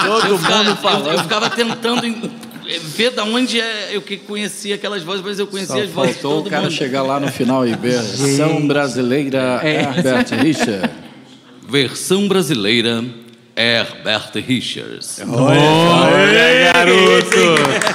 Todo 0.05 0.27
eu, 0.27 0.37
ficava, 0.37 0.69
eu, 1.09 1.13
eu 1.13 1.19
ficava 1.19 1.49
tentando 1.49 2.05
em- 2.05 2.31
ver 2.83 3.11
da 3.11 3.23
onde 3.23 3.59
é 3.61 3.89
eu 3.93 4.01
que 4.01 4.17
conhecia 4.17 4.75
aquelas 4.75 5.01
vozes, 5.03 5.23
mas 5.23 5.39
eu 5.39 5.47
conhecia 5.47 5.75
Só 5.75 5.81
as 5.83 5.89
vozes 5.89 6.17
faltou 6.17 6.41
o 6.45 6.49
cara 6.49 6.63
mundo. 6.63 6.71
chegar 6.73 7.01
lá 7.03 7.19
no 7.19 7.31
final 7.31 7.65
e 7.65 7.73
ver 7.75 8.01
São 8.35 8.67
Brasileira 8.67 9.61
Herbert 9.63 10.27
Richard. 10.43 10.89
Versão 11.69 12.27
brasileira, 12.29 13.03
Herbert 13.55 14.31
Richards. 14.47 15.19
Olha, 15.27 16.71
garoto! 16.73 17.86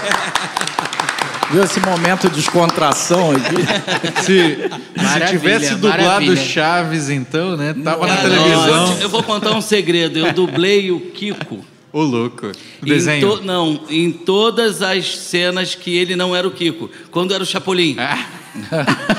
Viu 1.52 1.62
esse 1.62 1.80
momento 1.80 2.28
de 2.30 2.36
descontração 2.36 3.30
aqui? 3.32 3.56
Se, 4.22 4.56
se 4.96 5.26
tivesse 5.28 5.74
dublado 5.74 6.02
maravilha. 6.02 6.36
Chaves, 6.36 7.10
então, 7.10 7.56
né? 7.56 7.74
Tava 7.84 8.06
na 8.06 8.16
Cara, 8.16 8.28
televisão. 8.30 8.92
Eu, 8.94 9.00
eu 9.02 9.08
vou 9.08 9.22
contar 9.22 9.50
um 9.52 9.60
segredo. 9.60 10.18
Eu 10.18 10.32
dublei 10.32 10.90
o 10.90 10.98
Kiko. 11.00 11.64
Ô, 11.92 12.00
louco. 12.02 12.46
O 12.46 12.86
Em 12.86 12.88
desenho. 12.88 13.36
to- 13.36 13.44
não, 13.44 13.80
em 13.90 14.10
todas 14.10 14.80
as 14.80 15.16
cenas 15.18 15.74
que 15.74 15.94
ele 15.94 16.16
não 16.16 16.34
era 16.34 16.46
o 16.48 16.50
Kiko. 16.50 16.88
Quando 17.10 17.34
era 17.34 17.42
o 17.42 17.46
Chapolin. 17.46 17.96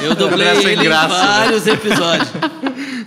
Eu 0.02 0.16
dublei 0.16 0.48
ele 0.48 0.76
graça, 0.84 1.06
em 1.06 1.10
vários 1.28 1.68
episódios. 1.68 2.30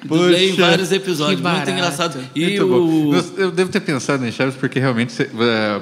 dublei 0.05 0.47
em 0.51 0.55
Poxa. 0.55 0.67
vários 0.69 0.93
episódios. 0.93 1.41
Muito 1.41 1.71
engraçado. 1.71 2.19
E 2.35 2.45
Muito 2.45 2.67
bom. 2.69 2.75
o... 2.77 3.15
Eu- 3.15 3.25
Eu 3.47 3.51
devo 3.51 3.71
ter 3.71 3.81
pensado 3.81 4.25
em 4.27 4.31
Chaves 4.31 4.55
porque 4.55 4.79
realmente 4.79 5.13
você- 5.13 5.31
é, 5.41 5.81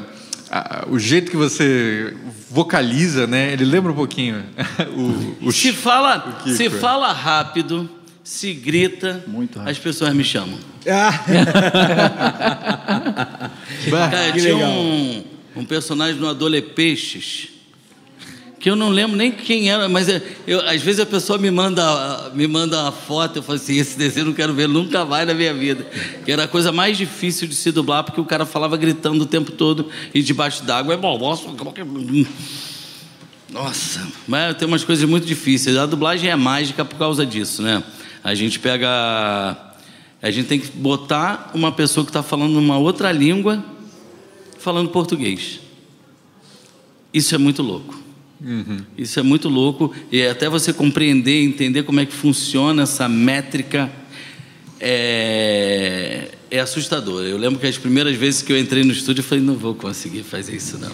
a- 0.50 0.84
o 0.88 0.98
jeito 0.98 1.30
que 1.30 1.36
você 1.36 2.14
vocaliza, 2.50 3.26
né? 3.26 3.52
Ele 3.52 3.64
lembra 3.64 3.92
um 3.92 3.94
pouquinho 3.94 4.42
o, 5.42 5.48
o 5.48 5.52
Se 5.52 5.72
fala, 5.72 6.20
Kiko. 6.44 6.56
se 6.56 6.70
fala 6.70 7.12
rápido, 7.12 7.88
se 8.22 8.52
grita, 8.52 9.24
Muito 9.26 9.58
rápido. 9.58 9.70
as 9.70 9.78
pessoas 9.78 10.14
me 10.14 10.24
chamam. 10.24 10.58
Ah, 10.88 11.24
Cara, 13.90 14.32
que 14.32 14.40
tinha 14.40 14.54
legal. 14.54 14.70
um, 14.70 15.24
um 15.56 15.64
personagem 15.64 16.20
no 16.20 16.28
Adole 16.28 16.60
Peixes 16.62 17.48
que 18.64 18.70
eu 18.70 18.76
não 18.76 18.88
lembro 18.88 19.14
nem 19.14 19.30
quem 19.30 19.68
era, 19.68 19.90
mas 19.90 20.08
é- 20.08 20.22
eu, 20.46 20.58
às 20.66 20.80
vezes 20.80 20.98
a 20.98 21.04
pessoa 21.04 21.38
me 21.38 21.50
manda, 21.50 22.30
me 22.34 22.46
manda 22.46 22.80
uma 22.80 22.92
foto, 22.92 23.36
eu 23.36 23.42
falo 23.42 23.56
assim, 23.56 23.76
esse 23.76 23.98
desenho 23.98 24.22
eu 24.22 24.26
não 24.28 24.32
quero 24.32 24.54
ver 24.54 24.66
nunca 24.66 25.04
mais 25.04 25.26
na 25.26 25.34
minha 25.34 25.52
vida. 25.52 25.86
Que 26.24 26.32
era 26.32 26.44
a 26.44 26.48
coisa 26.48 26.72
mais 26.72 26.96
difícil 26.96 27.46
de 27.46 27.54
se 27.54 27.70
dublar, 27.70 28.02
porque 28.04 28.18
o 28.18 28.24
cara 28.24 28.46
falava 28.46 28.74
gritando 28.78 29.22
o 29.22 29.26
tempo 29.26 29.52
todo 29.52 29.90
e 30.14 30.22
debaixo 30.22 30.64
d'água 30.64 30.94
é 30.94 30.96
bom, 30.96 31.18
nossa, 31.18 31.42
que- 31.74 31.84
nossa, 33.52 34.08
mas 34.26 34.56
tem 34.56 34.66
umas 34.66 34.82
coisas 34.82 35.06
muito 35.06 35.26
difíceis. 35.26 35.76
A 35.76 35.84
dublagem 35.84 36.30
é 36.30 36.34
mágica 36.36 36.86
por 36.86 36.96
causa 36.96 37.26
disso, 37.26 37.60
né? 37.60 37.84
A 38.22 38.34
gente 38.34 38.58
pega. 38.58 38.88
A 40.22 40.30
gente 40.30 40.46
tem 40.48 40.58
que 40.58 40.68
botar 40.70 41.50
uma 41.52 41.70
pessoa 41.70 42.02
que 42.02 42.08
está 42.08 42.22
falando 42.22 42.58
uma 42.58 42.78
outra 42.78 43.12
língua 43.12 43.62
falando 44.58 44.88
português. 44.88 45.60
Isso 47.12 47.34
é 47.34 47.38
muito 47.38 47.62
louco. 47.62 48.03
Isso 48.98 49.18
é 49.18 49.22
muito 49.22 49.48
louco. 49.48 49.92
E 50.12 50.22
até 50.26 50.48
você 50.48 50.72
compreender, 50.72 51.42
entender 51.42 51.82
como 51.84 52.00
é 52.00 52.06
que 52.06 52.12
funciona 52.12 52.82
essa 52.82 53.08
métrica 53.08 53.90
é, 54.80 56.28
é 56.50 56.60
assustador. 56.60 57.22
Eu 57.24 57.38
lembro 57.38 57.58
que 57.58 57.66
as 57.66 57.78
primeiras 57.78 58.14
vezes 58.16 58.42
que 58.42 58.52
eu 58.52 58.58
entrei 58.58 58.84
no 58.84 58.92
estúdio, 58.92 59.20
eu 59.20 59.24
falei, 59.24 59.42
não 59.42 59.54
vou 59.56 59.74
conseguir 59.74 60.22
fazer 60.22 60.56
isso 60.56 60.78
não. 60.78 60.90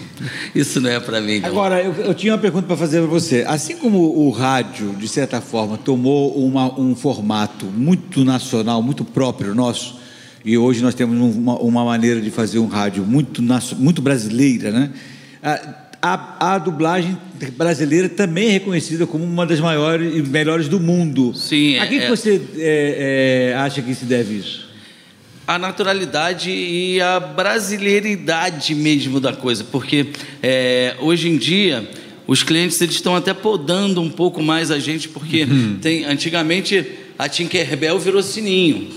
Isso 0.54 0.80
não 0.80 0.88
é 0.90 1.00
para 1.00 1.20
mim. 1.20 1.40
Não. 1.40 1.48
Agora, 1.48 1.82
eu, 1.82 1.92
eu 1.94 2.14
tinha 2.14 2.32
uma 2.32 2.38
pergunta 2.38 2.66
para 2.66 2.76
fazer 2.76 2.98
para 3.00 3.08
você. 3.08 3.44
Assim 3.48 3.76
como 3.76 3.98
o 3.98 4.30
rádio, 4.30 4.94
de 4.98 5.08
certa 5.08 5.40
forma, 5.40 5.76
tomou 5.76 6.34
uma- 6.36 6.78
um 6.78 6.94
formato 6.94 7.66
muito 7.66 8.24
nacional, 8.24 8.82
muito 8.82 9.04
próprio 9.04 9.54
nosso, 9.54 9.98
e 10.44 10.56
hoje 10.56 10.82
nós 10.82 10.94
temos 10.94 11.16
um- 11.18 11.38
uma, 11.40 11.58
uma 11.58 11.84
maneira 11.84 12.20
de 12.20 12.30
fazer 12.30 12.58
um 12.58 12.66
rádio 12.68 13.02
muito, 13.04 13.42
muito 13.76 14.00
brasileira, 14.00 14.70
né? 14.70 14.90
A, 15.42 15.89
a, 16.02 16.54
a 16.54 16.58
dublagem 16.58 17.16
brasileira 17.56 18.08
também 18.08 18.48
é 18.48 18.52
reconhecida 18.52 19.06
como 19.06 19.24
uma 19.24 19.44
das 19.46 19.60
maiores 19.60 20.14
e 20.16 20.22
melhores 20.22 20.68
do 20.68 20.80
mundo. 20.80 21.34
Sim, 21.34 21.78
A 21.78 21.86
que, 21.86 21.96
é- 21.96 22.00
que 22.00 22.08
você 22.08 22.40
é, 22.56 23.50
é, 23.52 23.56
acha 23.56 23.82
que 23.82 23.94
se 23.94 24.04
deve 24.04 24.34
isso? 24.34 24.68
a 25.46 25.58
naturalidade 25.58 26.48
e 26.48 27.00
a 27.00 27.18
brasileiridade 27.18 28.72
mesmo 28.72 29.18
da 29.18 29.32
coisa, 29.32 29.64
porque 29.64 30.06
é, 30.40 30.94
hoje 31.00 31.28
em 31.28 31.36
dia 31.36 31.90
os 32.24 32.44
clientes 32.44 32.80
eles 32.80 32.94
estão 32.94 33.16
até 33.16 33.34
podando 33.34 34.00
um 34.00 34.08
pouco 34.10 34.40
mais 34.40 34.70
a 34.70 34.78
gente, 34.78 35.08
porque 35.08 35.48
tem 35.82 36.04
antigamente 36.04 36.86
a 37.18 37.28
Tinkerbell 37.28 37.98
virou 37.98 38.22
sininho. 38.22 38.90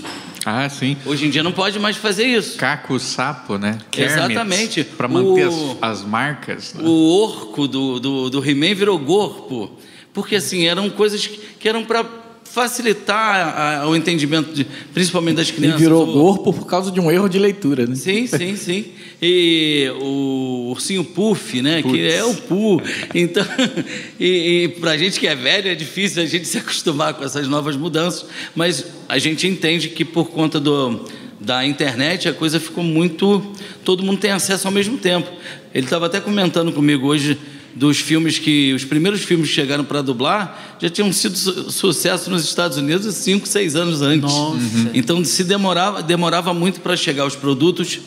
Ah, 0.44 0.68
sim. 0.68 0.96
Hoje 1.06 1.26
em 1.26 1.30
dia 1.30 1.42
não 1.42 1.52
pode 1.52 1.78
mais 1.78 1.96
fazer 1.96 2.24
isso. 2.26 2.58
Caco 2.58 2.98
Sapo, 2.98 3.56
né? 3.58 3.78
Exatamente. 3.96 4.84
Para 4.84 5.08
manter 5.08 5.48
O- 5.48 5.78
as, 5.80 6.00
as 6.00 6.04
marcas. 6.06 6.74
né? 6.74 6.82
O 6.84 7.22
orco 7.22 7.66
do, 7.66 7.98
do, 7.98 8.30
do 8.30 8.44
He-Man 8.48 8.74
virou 8.74 8.98
corpo. 9.00 9.72
Porque, 10.12 10.36
assim, 10.36 10.64
eram 10.66 10.88
coisas 10.90 11.26
que, 11.26 11.36
que 11.58 11.68
eram 11.68 11.84
para 11.84 12.04
facilitar 12.44 13.80
a- 13.82 13.88
o 13.88 13.96
entendimento, 13.96 14.52
de, 14.54 14.64
principalmente 14.92 15.36
das 15.36 15.50
crianças. 15.50 15.80
virou 15.80 16.08
O- 16.08 16.12
corpo 16.12 16.52
por 16.52 16.66
causa 16.66 16.90
de 16.90 17.00
um 17.00 17.10
erro 17.10 17.28
de 17.28 17.38
leitura, 17.38 17.86
né? 17.86 17.94
Sim, 17.96 18.26
sim, 18.26 18.54
sim. 18.56 18.84
E 19.20 19.90
o 20.00 20.68
ursinho 20.70 21.02
Puff, 21.04 21.60
né? 21.62 21.82
Que 21.82 22.06
é 22.08 22.24
o 22.24 22.34
Pu. 22.34 22.80
Então, 23.14 23.44
e, 24.20 24.64
e 24.64 24.68
pra 24.80 24.96
gente 24.96 25.18
que 25.18 25.26
é 25.26 25.34
velho 25.34 25.68
é 25.68 25.74
difícil 25.74 26.22
a 26.22 26.26
gente 26.26 26.46
se 26.48 26.58
acostumar 26.58 27.14
com 27.14 27.24
essas 27.24 27.48
novas 27.48 27.76
mudanças, 27.76 28.26
mas 28.54 28.84
a 29.08 29.18
gente 29.18 29.46
entende 29.46 29.88
que 29.88 30.04
por 30.04 30.26
conta 30.30 30.60
do, 30.60 31.00
da 31.40 31.64
internet 31.66 32.28
a 32.28 32.32
coisa 32.32 32.60
ficou 32.60 32.84
muito. 32.84 33.42
Todo 33.84 34.02
mundo 34.02 34.18
tem 34.18 34.30
acesso 34.30 34.66
ao 34.68 34.72
mesmo 34.72 34.96
tempo. 34.98 35.28
Ele 35.74 35.86
estava 35.86 36.06
até 36.06 36.20
comentando 36.20 36.72
comigo 36.72 37.06
hoje 37.08 37.36
dos 37.74 37.98
filmes 37.98 38.38
que. 38.38 38.72
Os 38.74 38.84
primeiros 38.84 39.22
filmes 39.22 39.48
que 39.48 39.54
chegaram 39.54 39.84
para 39.84 40.00
dublar 40.02 40.76
já 40.80 40.88
tinham 40.88 41.12
sido 41.12 41.36
su- 41.36 41.70
sucesso 41.70 42.30
nos 42.30 42.44
Estados 42.44 42.76
Unidos 42.78 43.14
cinco, 43.16 43.46
seis 43.46 43.74
anos 43.76 44.00
antes. 44.02 44.30
Nossa. 44.32 44.58
Então 44.94 45.24
se 45.24 45.44
demorava, 45.44 46.02
demorava 46.02 46.54
muito 46.54 46.80
para 46.80 46.96
chegar 46.96 47.26
os 47.26 47.34
produtos. 47.36 48.00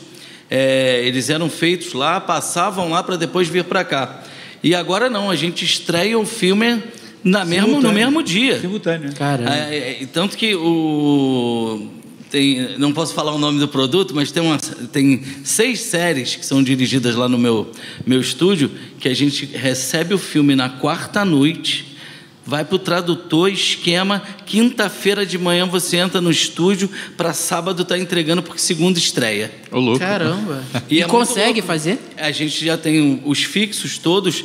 É, 0.50 1.02
eles 1.04 1.28
eram 1.28 1.50
feitos 1.50 1.92
lá, 1.92 2.18
passavam 2.20 2.88
lá 2.88 3.02
para 3.02 3.16
depois 3.16 3.48
vir 3.48 3.64
para 3.64 3.84
cá. 3.84 4.22
E 4.62 4.74
agora 4.74 5.10
não, 5.10 5.30
a 5.30 5.36
gente 5.36 5.64
estreia 5.64 6.18
o 6.18 6.24
filme 6.24 6.82
na 7.22 7.44
mesmo, 7.44 7.80
no 7.82 7.92
mesmo 7.92 8.22
dia. 8.22 8.58
Simultâneo. 8.60 9.12
Caramba. 9.14 9.54
É, 9.54 9.76
é, 9.76 10.02
e 10.02 10.06
tanto 10.06 10.36
que 10.38 10.54
o 10.54 11.86
tem, 12.30 12.78
não 12.78 12.92
posso 12.92 13.14
falar 13.14 13.32
o 13.32 13.38
nome 13.38 13.58
do 13.58 13.68
produto, 13.68 14.14
mas 14.14 14.30
tem, 14.30 14.42
uma, 14.42 14.58
tem 14.58 15.22
seis 15.44 15.80
séries 15.80 16.36
que 16.36 16.44
são 16.44 16.62
dirigidas 16.62 17.16
lá 17.16 17.28
no 17.28 17.38
meu, 17.38 17.70
meu 18.06 18.20
estúdio, 18.20 18.70
que 18.98 19.08
a 19.08 19.14
gente 19.14 19.46
recebe 19.46 20.14
o 20.14 20.18
filme 20.18 20.54
na 20.54 20.68
quarta 20.68 21.24
noite, 21.24 21.96
vai 22.44 22.64
para 22.64 22.76
o 22.76 22.78
tradutor, 22.78 23.50
esquema, 23.50 24.22
quinta-feira 24.46 25.26
de 25.26 25.36
manhã 25.36 25.66
você 25.66 25.98
entra 25.98 26.20
no 26.20 26.30
estúdio, 26.30 26.88
para 27.16 27.32
sábado 27.34 27.84
tá 27.84 27.98
entregando, 27.98 28.42
porque 28.42 28.58
segunda 28.60 28.98
estreia. 28.98 29.50
Ô, 29.70 29.78
louco. 29.78 29.98
Caramba. 29.98 30.64
E 30.88 30.96
E, 30.96 31.02
é 31.02 31.06
consegue 31.06 31.60
louco. 31.60 31.66
fazer? 31.66 31.98
A 32.16 32.30
gente 32.30 32.64
já 32.64 32.76
tem 32.78 33.22
os 33.24 33.42
fixos 33.42 33.98
todos, 33.98 34.44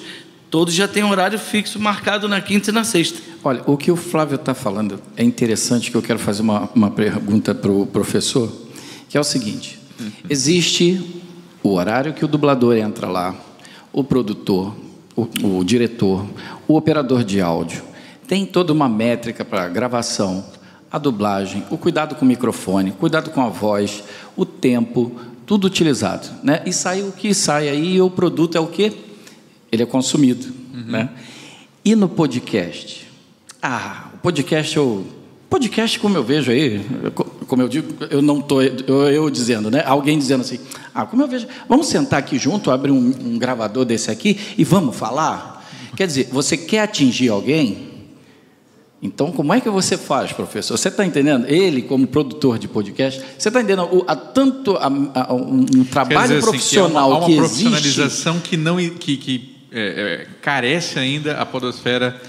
todos 0.53 0.75
já 0.75 0.87
tem 0.87 1.03
horário 1.03 1.39
fixo 1.39 1.79
marcado 1.79 2.27
na 2.27 2.39
quinta 2.39 2.69
e 2.69 2.71
na 2.71 2.83
sexta. 2.83 3.19
Olha, 3.43 3.63
o 3.65 3.75
que 3.75 3.91
o 3.91 3.95
Flávio 3.95 4.35
está 4.35 4.53
falando 4.53 5.01
é 5.17 5.23
interessante, 5.23 5.89
que 5.89 5.97
eu 5.97 6.01
quero 6.03 6.19
fazer 6.19 6.43
uma, 6.43 6.69
uma 6.75 6.91
pergunta 6.91 7.55
para 7.55 7.71
o 7.71 7.87
professor, 7.87 8.53
que 9.09 9.17
é 9.17 9.19
o 9.19 9.23
seguinte: 9.23 9.79
existe 10.29 11.23
o 11.63 11.73
horário 11.73 12.13
que 12.13 12.23
o 12.23 12.27
dublador 12.27 12.77
entra 12.77 13.07
lá, 13.07 13.33
o 13.91 14.03
produtor, 14.03 14.75
o, 15.15 15.57
o 15.57 15.63
diretor, 15.63 16.23
o 16.67 16.77
operador 16.77 17.23
de 17.23 17.41
áudio, 17.41 17.81
tem 18.27 18.45
toda 18.45 18.71
uma 18.71 18.87
métrica 18.87 19.43
para 19.43 19.67
gravação, 19.67 20.45
a 20.91 20.99
dublagem, 20.99 21.63
o 21.71 21.79
cuidado 21.79 22.13
com 22.13 22.25
o 22.25 22.27
microfone, 22.27 22.91
cuidado 22.91 23.31
com 23.31 23.41
a 23.41 23.49
voz, 23.49 24.03
o 24.35 24.45
tempo, 24.45 25.19
tudo 25.47 25.65
utilizado, 25.65 26.29
né? 26.43 26.61
E 26.63 26.71
sai 26.71 27.01
o 27.01 27.11
que 27.11 27.33
sai 27.33 27.69
aí, 27.69 27.95
e 27.95 28.01
o 28.01 28.11
produto 28.11 28.55
é 28.55 28.61
o 28.61 28.67
quê? 28.67 28.93
Ele 29.73 29.81
é 29.83 29.85
consumido, 29.85 30.53
né? 30.71 31.09
E 31.83 31.95
no 31.95 32.07
podcast? 32.07 33.07
Ah, 33.61 34.09
o 34.13 34.17
podcast 34.19 34.77
eu 34.77 35.05
podcast 35.49 35.99
como 35.99 36.15
eu 36.17 36.23
vejo 36.23 36.51
aí, 36.51 36.79
co- 37.13 37.25
como 37.47 37.61
eu 37.61 37.67
digo, 37.69 37.93
eu 38.09 38.21
não 38.21 38.39
tô 38.41 38.61
eu, 38.61 39.01
eu 39.09 39.29
dizendo, 39.29 39.69
né? 39.71 39.83
Alguém 39.85 40.17
dizendo 40.19 40.41
assim: 40.41 40.59
"Ah, 40.93 41.05
como 41.05 41.23
eu 41.23 41.27
vejo, 41.27 41.47
vamos 41.67 41.87
sentar 41.87 42.19
aqui 42.19 42.37
junto, 42.37 42.69
abrir 42.71 42.91
um, 42.91 43.13
um 43.25 43.37
gravador 43.39 43.83
desse 43.83 44.11
aqui 44.11 44.39
e 44.57 44.63
vamos 44.63 44.95
falar". 44.95 45.67
Quer 45.95 46.07
dizer, 46.07 46.27
você 46.31 46.55
quer 46.57 46.79
atingir 46.81 47.29
alguém? 47.29 47.91
Então, 49.01 49.31
como 49.33 49.53
é 49.53 49.59
que 49.59 49.69
você 49.69 49.97
faz, 49.97 50.31
professor? 50.31 50.77
Você 50.77 50.87
está 50.87 51.05
entendendo? 51.05 51.45
Ele, 51.47 51.81
como 51.81 52.07
produtor 52.07 52.57
de 52.57 52.67
podcast, 52.69 53.21
você 53.37 53.49
está 53.49 53.59
entendendo 53.59 53.83
o, 53.91 54.03
a 54.07 54.15
tanto 54.15 54.77
a, 54.77 54.87
a- 55.13 55.33
um, 55.33 55.83
trabalho 55.83 56.21
dizer, 56.21 56.37
assim, 56.37 56.47
profissional 56.47 57.09
que, 57.09 57.15
é 57.15 57.17
uma, 57.17 57.23
há 57.23 57.25
que 57.25 57.33
uma 57.33 57.45
existe. 57.45 57.63
profissionalização 57.69 58.39
que 58.39 58.55
não 58.57 58.77
que, 58.77 59.17
que, 59.17 59.52
é, 59.73 59.79
é, 59.79 60.27
carece 60.41 60.99
ainda 60.99 61.37
a 61.37 61.45
podosfera 61.45 62.21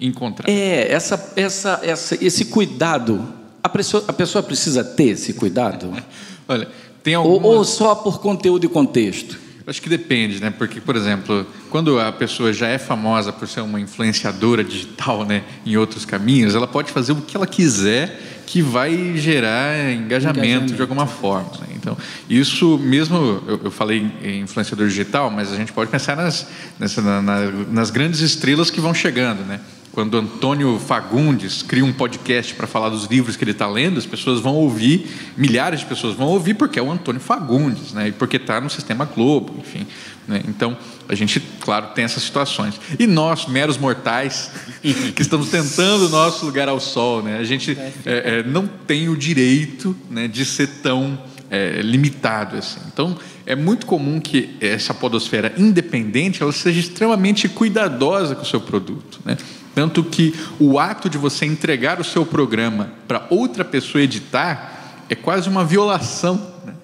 encontrar. 0.00 0.48
É, 0.48 0.90
essa, 0.90 1.32
essa, 1.36 1.80
essa, 1.82 2.24
esse 2.24 2.46
cuidado. 2.46 3.34
A 3.62 3.68
pessoa, 3.68 4.02
a 4.08 4.12
pessoa 4.12 4.42
precisa 4.42 4.82
ter 4.82 5.10
esse 5.10 5.34
cuidado? 5.34 5.92
Olha, 6.48 6.66
tem 7.02 7.16
ou, 7.16 7.32
algumas... 7.32 7.56
ou 7.58 7.64
só 7.64 7.94
por 7.94 8.20
conteúdo 8.20 8.64
e 8.64 8.68
contexto? 8.68 9.38
Acho 9.66 9.82
que 9.82 9.88
depende, 9.88 10.40
né? 10.40 10.50
Porque, 10.50 10.80
por 10.80 10.96
exemplo, 10.96 11.46
quando 11.68 12.00
a 12.00 12.10
pessoa 12.10 12.52
já 12.52 12.66
é 12.66 12.78
famosa 12.78 13.32
por 13.32 13.46
ser 13.46 13.60
uma 13.60 13.78
influenciadora 13.78 14.64
digital, 14.64 15.24
né, 15.24 15.44
em 15.64 15.76
outros 15.76 16.04
caminhos, 16.04 16.54
ela 16.54 16.66
pode 16.66 16.90
fazer 16.90 17.12
o 17.12 17.16
que 17.16 17.36
ela 17.36 17.46
quiser 17.46 18.39
que 18.50 18.60
vai 18.60 19.16
gerar 19.16 19.92
engajamento, 19.92 20.40
Engajamento. 20.44 20.74
de 20.74 20.82
alguma 20.82 21.06
forma. 21.06 21.50
né? 21.60 21.68
Então, 21.76 21.96
isso 22.28 22.76
mesmo, 22.78 23.16
eu, 23.46 23.60
eu 23.64 23.70
falei 23.70 24.10
em 24.24 24.40
influenciador 24.40 24.88
digital, 24.88 25.30
mas 25.30 25.52
a 25.52 25.56
gente 25.56 25.72
pode 25.72 25.88
pensar 25.88 26.16
nas, 26.16 26.48
nessa, 26.78 27.00
na- 27.00 27.22
na- 27.22 27.50
nas 27.70 27.90
grandes 27.90 28.18
estrelas 28.20 28.68
que 28.68 28.80
vão 28.80 28.92
chegando, 28.92 29.44
né? 29.46 29.60
Quando 29.92 30.16
Antônio 30.16 30.78
Fagundes 30.78 31.62
cria 31.62 31.84
um 31.84 31.92
podcast 31.92 32.54
para 32.54 32.68
falar 32.68 32.90
dos 32.90 33.06
livros 33.06 33.36
que 33.36 33.42
ele 33.42 33.50
está 33.50 33.66
lendo, 33.66 33.98
as 33.98 34.06
pessoas 34.06 34.40
vão 34.40 34.54
ouvir, 34.54 35.06
milhares 35.36 35.80
de 35.80 35.86
pessoas 35.86 36.14
vão 36.14 36.28
ouvir 36.28 36.54
porque 36.54 36.78
é 36.78 36.82
o 36.82 36.90
Antônio 36.90 37.20
Fagundes, 37.20 37.92
né? 37.92 38.08
E 38.08 38.12
porque 38.12 38.36
está 38.36 38.60
no 38.60 38.70
Sistema 38.70 39.04
Globo, 39.04 39.56
enfim. 39.58 39.84
né? 40.28 40.42
Então, 40.46 40.76
a 41.08 41.14
gente, 41.16 41.40
claro, 41.60 41.88
tem 41.88 42.04
essas 42.04 42.22
situações. 42.22 42.80
E 43.00 43.06
nós, 43.06 43.46
meros 43.46 43.76
mortais, 43.76 44.52
que 44.80 45.22
estamos 45.22 45.48
tentando 45.48 46.06
o 46.06 46.08
nosso 46.08 46.46
lugar 46.46 46.68
ao 46.68 46.78
sol, 46.78 47.20
né? 47.20 47.38
A 47.38 47.44
gente 47.44 47.76
é, 48.06 48.38
é, 48.38 48.42
não 48.44 48.68
tem 48.68 49.08
o 49.08 49.16
direito 49.16 49.96
né, 50.08 50.28
de 50.28 50.44
ser 50.44 50.68
tão 50.82 51.18
é, 51.50 51.80
limitado 51.82 52.56
assim. 52.56 52.78
Então, 52.92 53.18
é 53.44 53.56
muito 53.56 53.86
comum 53.86 54.20
que 54.20 54.56
essa 54.60 54.94
podosfera 54.94 55.52
independente 55.58 56.40
ela 56.40 56.52
seja 56.52 56.78
extremamente 56.78 57.48
cuidadosa 57.48 58.36
com 58.36 58.42
o 58.42 58.46
seu 58.46 58.60
produto, 58.60 59.18
né? 59.24 59.36
Tanto 59.80 60.04
que 60.04 60.34
o 60.58 60.78
ato 60.78 61.08
de 61.08 61.16
você 61.16 61.46
entregar 61.46 61.98
o 61.98 62.04
seu 62.04 62.26
programa 62.26 62.92
para 63.08 63.26
outra 63.30 63.64
pessoa 63.64 64.04
editar 64.04 64.98
é 65.08 65.14
quase 65.14 65.48
uma 65.48 65.64
violação 65.64 66.34
né? 66.66 66.74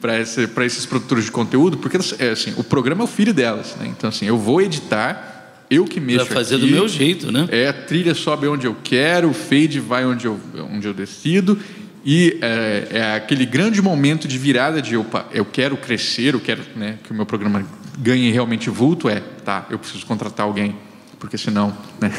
para 0.00 0.18
esse, 0.18 0.50
esses 0.62 0.84
produtores 0.84 1.26
de 1.26 1.30
conteúdo, 1.30 1.78
porque 1.78 1.96
é, 2.18 2.30
assim, 2.30 2.52
o 2.56 2.64
programa 2.64 3.02
é 3.02 3.04
o 3.04 3.06
filho 3.06 3.32
delas. 3.32 3.76
Né? 3.78 3.86
Então, 3.96 4.10
assim, 4.10 4.26
eu 4.26 4.36
vou 4.36 4.60
editar, 4.60 5.62
eu 5.70 5.84
que 5.84 6.00
mexo 6.00 6.26
Pra 6.26 6.34
fazer 6.34 6.56
aqui, 6.56 6.66
do 6.66 6.72
meu 6.72 6.88
jeito, 6.88 7.30
né? 7.30 7.46
é, 7.52 7.68
a 7.68 7.72
trilha 7.72 8.16
sobe 8.16 8.48
onde 8.48 8.66
eu 8.66 8.76
quero, 8.82 9.30
o 9.30 9.32
fade 9.32 9.78
vai 9.78 10.04
onde 10.04 10.26
eu, 10.26 10.36
onde 10.72 10.88
eu 10.88 10.92
decido. 10.92 11.56
E 12.04 12.36
é, 12.42 12.88
é 12.90 13.14
aquele 13.14 13.46
grande 13.46 13.80
momento 13.80 14.26
de 14.26 14.36
virada 14.36 14.82
de 14.82 14.96
opa, 14.96 15.24
eu 15.32 15.44
quero 15.44 15.76
crescer, 15.76 16.34
eu 16.34 16.40
quero 16.40 16.62
né, 16.74 16.98
que 17.04 17.12
o 17.12 17.14
meu 17.14 17.26
programa 17.26 17.64
ganhe 17.96 18.32
realmente 18.32 18.68
vulto, 18.68 19.08
é, 19.08 19.22
tá, 19.44 19.68
eu 19.70 19.78
preciso 19.78 20.04
contratar 20.04 20.44
alguém, 20.44 20.74
porque 21.20 21.38
senão 21.38 21.72
né, 22.00 22.10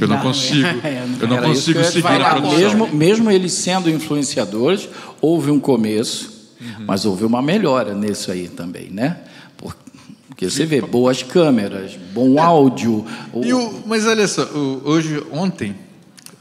eu 0.00 0.06
não, 0.06 0.16
Não, 0.16 0.22
consigo, 0.22 0.66
é, 0.84 1.06
não- 1.06 1.18
eu 1.20 1.28
não 1.28 1.36
Era 1.38 1.46
consigo 1.46 1.82
seguir 1.84 2.02
falar. 2.02 2.30
produção. 2.32 2.58
Mesmo, 2.58 2.88
mesmo 2.94 3.30
eles 3.30 3.52
sendo 3.52 3.88
influenciadores, 3.88 4.88
houve 5.20 5.50
um 5.50 5.58
começo, 5.58 6.36
mas 6.86 7.06
houve 7.06 7.24
uma 7.24 7.40
melhora 7.40 7.94
nisso 7.94 8.30
aí 8.30 8.48
também, 8.48 8.90
né? 8.90 9.18
Por- 9.56 9.74
Porque 10.28 10.50
você 10.50 10.66
vê 10.66 10.80
boas 10.82 11.22
câmeras, 11.22 11.96
bom 12.12 12.38
áudio. 12.38 13.06
o- 13.32 13.82
mas 13.86 14.06
olha 14.06 14.26
só, 14.28 14.42
hoje, 14.84 15.22
ontem, 15.30 15.74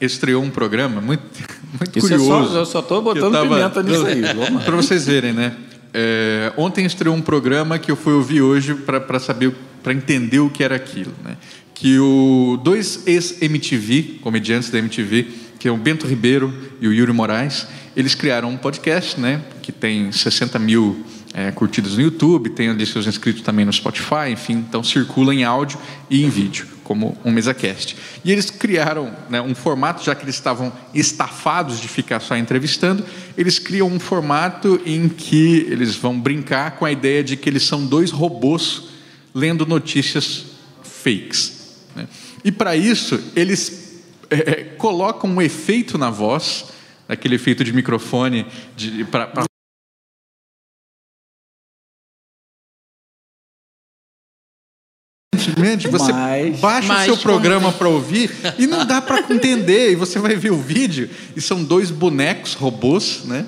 estreou 0.02 0.44
um 0.44 0.50
programa 0.50 1.00
muito, 1.02 1.24
muito 1.80 1.98
Isso 2.00 2.14
é 2.14 2.18
curioso. 2.18 2.50
só- 2.52 2.58
eu 2.60 2.66
só 2.66 2.82
que 2.82 3.00
botando 3.02 3.36
eu 3.36 3.44
pimenta 3.48 3.82
nisso 3.84 4.06
aí. 4.06 4.22
Para 4.66 4.76
vocês 4.76 5.06
verem, 5.06 5.34
né? 5.34 5.56
É, 5.94 6.52
ontem 6.58 6.86
estreou 6.86 7.16
um 7.16 7.22
programa 7.22 7.80
que 7.80 7.90
eu 7.90 7.96
fui 7.96 8.14
ouvir 8.14 8.42
hoje 8.42 8.76
para 8.76 9.20
saber, 9.20 9.56
para 9.82 9.94
entender 9.94 10.40
o 10.40 10.50
que 10.50 10.64
era 10.64 10.76
aquilo, 10.76 11.14
né? 11.24 11.38
Que 11.80 12.00
o 12.00 12.60
dois 12.64 13.06
ex-MTV, 13.06 14.20
comediantes 14.24 14.72
da 14.72 14.80
MTV, 14.80 15.28
que 15.60 15.68
é 15.68 15.72
o 15.72 15.78
Bento 15.78 16.08
Ribeiro 16.08 16.52
e 16.82 16.88
o 16.88 16.92
Yuri 16.94 17.14
Moraes, 17.14 17.68
eles 17.96 18.16
criaram 18.16 18.50
um 18.50 18.58
podcast, 18.58 19.20
né? 19.20 19.44
Que 19.62 19.72
tem 19.72 20.12
60 20.12 20.58
mil 20.58 21.06
é, 21.36 21.52
curtidas 21.52 21.94
no 21.94 22.02
YouTube, 22.02 22.50
tem 22.50 22.70
ali 22.70 22.84
seus 22.84 23.06
inscritos 23.06 23.44
também 23.44 23.64
no 23.64 23.72
Spotify, 23.72 24.32
enfim, 24.32 24.54
então 24.54 24.84
circula 24.84 25.36
em 25.36 25.44
áudio 25.44 25.78
e 26.10 26.24
em 26.24 26.30
vídeo, 26.30 26.66
como 26.84 27.16
um 27.24 27.32
MesaCast. 27.32 27.96
E 28.26 28.32
eles 28.32 28.50
criaram 28.50 29.16
né, 29.30 29.40
um 29.40 29.54
formato, 29.54 30.04
já 30.04 30.16
que 30.16 30.26
eles 30.26 30.34
estavam 30.34 30.74
estafados 30.96 31.80
de 31.80 31.88
ficar 31.88 32.22
só 32.22 32.36
entrevistando, 32.36 33.06
eles 33.38 33.60
criam 33.60 33.88
um 33.88 34.00
formato 34.00 34.82
em 34.84 35.08
que 35.08 35.68
eles 35.70 35.94
vão 35.94 36.20
brincar 36.20 36.72
com 36.72 36.86
a 36.86 36.92
ideia 36.92 37.24
de 37.24 37.38
que 37.38 37.48
eles 37.48 37.62
são 37.62 37.86
dois 37.86 38.10
robôs 38.10 38.86
lendo 39.32 39.64
notícias 39.64 40.46
fakes. 40.82 41.57
Né? 41.98 42.08
E 42.44 42.52
para 42.52 42.76
isso, 42.76 43.20
eles 43.36 44.02
é, 44.30 44.36
é, 44.36 44.64
colocam 44.78 45.30
um 45.30 45.42
efeito 45.42 45.98
na 45.98 46.10
voz 46.10 46.66
aquele 47.08 47.36
efeito 47.36 47.64
de 47.64 47.74
microfone 47.74 48.46
para 49.10 49.46
Simplesmente 55.38 55.88
você 55.88 56.12
Mas- 56.12 56.60
baixa 56.60 56.88
mas 56.88 57.02
o 57.04 57.14
seu 57.14 57.18
programa 57.18 57.72
para 57.72 57.88
ouvir 57.88 58.32
e 58.58 58.68
não 58.68 58.86
dá 58.86 59.02
para 59.02 59.20
entender. 59.34 59.92
E 59.92 59.96
você 59.96 60.20
vai 60.20 60.36
ver 60.36 60.52
o 60.52 60.58
vídeo 60.58 61.10
e 61.36 61.42
são 61.42 61.64
dois 61.64 61.90
bonecos, 61.90 62.54
robôs, 62.54 63.24
né? 63.26 63.46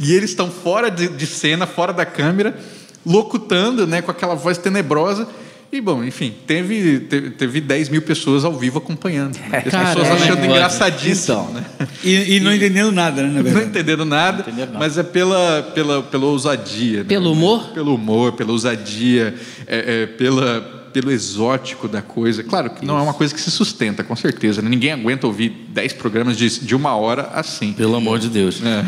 E 0.00 0.12
eles 0.14 0.30
estão 0.30 0.50
fora 0.50 0.90
de, 0.90 1.08
de 1.08 1.26
cena, 1.26 1.66
fora 1.66 1.92
da 1.92 2.06
câmera, 2.06 2.58
locutando, 3.04 3.86
né? 3.86 4.02
Com 4.02 4.10
aquela 4.10 4.34
voz 4.34 4.56
tenebrosa. 4.58 5.28
E, 5.72 5.80
bom, 5.80 6.02
enfim, 6.04 6.32
teve, 6.46 7.00
teve, 7.00 7.30
teve 7.30 7.60
10 7.60 7.88
mil 7.88 8.00
pessoas 8.02 8.44
ao 8.44 8.52
vivo 8.52 8.78
acompanhando. 8.78 9.36
né? 9.36 9.62
As 9.66 9.70
Cara, 9.72 9.86
pessoas 9.88 10.08
é, 10.08 10.12
achando 10.24 10.44
engraçadíssimo, 10.46 11.38
Então. 11.50 11.52
né? 11.52 11.64
E, 12.04 12.36
e 12.36 12.40
não 12.40 12.54
entendendo 12.54 12.92
nada, 12.92 13.22
né, 13.22 13.28
Não 13.28 13.42
verdade? 13.42 13.66
entendendo 13.66 14.04
nada, 14.04 14.44
mas 14.78 14.96
é 14.96 15.02
pela, 15.02 15.62
pela, 15.74 16.02
pela 16.02 16.26
ousadia. 16.26 16.98
né? 16.98 17.04
Pelo 17.08 17.32
humor? 17.32 17.70
Pelo 17.74 17.94
humor, 17.94 18.32
pela 18.32 18.52
ousadia, 18.52 19.34
é, 19.66 20.02
é, 20.02 20.06
pela, 20.06 20.88
pelo 20.92 21.10
exótico 21.10 21.88
da 21.88 22.00
coisa. 22.00 22.42
Claro 22.44 22.70
que 22.70 22.86
não 22.86 22.96
é 22.96 23.02
uma 23.02 23.12
coisa 23.14 23.34
que 23.34 23.40
se 23.40 23.50
sustenta, 23.50 24.04
com 24.04 24.14
certeza. 24.16 24.62
né? 24.62 24.68
Ninguém 24.68 24.92
aguenta 24.92 25.26
ouvir 25.26 25.50
10 25.70 25.94
programas 25.94 26.36
de, 26.38 26.60
de 26.60 26.74
uma 26.76 26.94
hora 26.94 27.28
assim. 27.34 27.72
Pelo 27.72 27.96
amor 27.96 28.18
de 28.20 28.28
Deus. 28.28 28.62
É. 28.64 28.84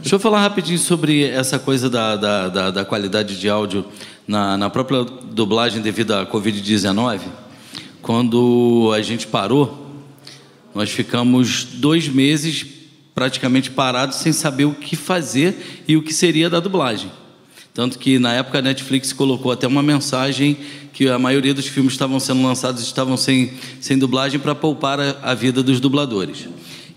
Deixa 0.00 0.16
eu 0.16 0.18
falar 0.18 0.40
rapidinho 0.40 0.78
sobre 0.78 1.24
essa 1.24 1.58
coisa 1.58 1.88
da, 1.90 2.16
da, 2.16 2.48
da, 2.48 2.70
da 2.70 2.84
qualidade 2.84 3.38
de 3.38 3.48
áudio 3.48 3.84
na, 4.26 4.56
na 4.56 4.70
própria 4.70 5.04
dublagem 5.04 5.80
devido 5.80 6.12
à 6.12 6.26
Covid-19. 6.26 7.20
Quando 8.00 8.92
a 8.94 9.02
gente 9.02 9.26
parou, 9.26 9.82
nós 10.74 10.90
ficamos 10.90 11.64
dois 11.64 12.08
meses 12.08 12.66
praticamente 13.14 13.70
parados 13.70 14.16
sem 14.16 14.32
saber 14.32 14.64
o 14.64 14.74
que 14.74 14.96
fazer 14.96 15.84
e 15.86 15.96
o 15.96 16.02
que 16.02 16.12
seria 16.12 16.48
da 16.48 16.60
dublagem. 16.60 17.10
Tanto 17.74 17.98
que 17.98 18.18
na 18.18 18.32
época 18.34 18.58
a 18.58 18.62
Netflix 18.62 19.12
colocou 19.12 19.50
até 19.50 19.66
uma 19.66 19.82
mensagem 19.82 20.56
que 20.92 21.08
a 21.08 21.18
maioria 21.18 21.54
dos 21.54 21.66
filmes 21.66 21.94
estavam 21.94 22.20
sendo 22.20 22.42
lançados 22.42 22.82
estavam 22.82 23.16
sem, 23.16 23.52
sem 23.80 23.98
dublagem 23.98 24.38
para 24.38 24.54
poupar 24.54 25.00
a, 25.00 25.16
a 25.22 25.34
vida 25.34 25.62
dos 25.62 25.80
dubladores. 25.80 26.48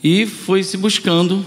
E 0.04 0.26
foi 0.26 0.64
se 0.64 0.76
buscando 0.76 1.46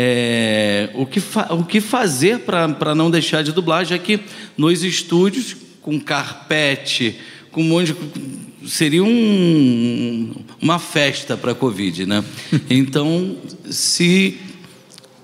é, 0.00 0.90
o, 0.94 1.04
que 1.04 1.20
o 1.50 1.64
que 1.64 1.80
fazer 1.80 2.38
para 2.38 2.94
não 2.94 3.10
deixar 3.10 3.42
de 3.42 3.50
dublar, 3.50 3.84
já 3.84 3.98
que 3.98 4.20
nos 4.56 4.84
estúdios, 4.84 5.56
com 5.82 5.98
carpete, 5.98 7.16
com 7.50 7.62
um 7.62 7.64
monte 7.64 7.92
de. 7.92 8.70
seria 8.70 9.02
um, 9.02 10.32
uma 10.62 10.78
festa 10.78 11.36
para 11.36 11.50
a 11.50 11.54
Covid, 11.54 12.06
né? 12.06 12.24
Então, 12.70 13.38
se 13.68 14.38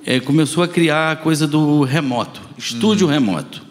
é, 0.05 0.18
começou 0.18 0.64
a 0.64 0.66
criar 0.66 1.12
a 1.12 1.16
coisa 1.16 1.47
do 1.47 1.85
remoto, 1.85 2.43
estúdio 2.59 3.07
remoto. 3.07 3.62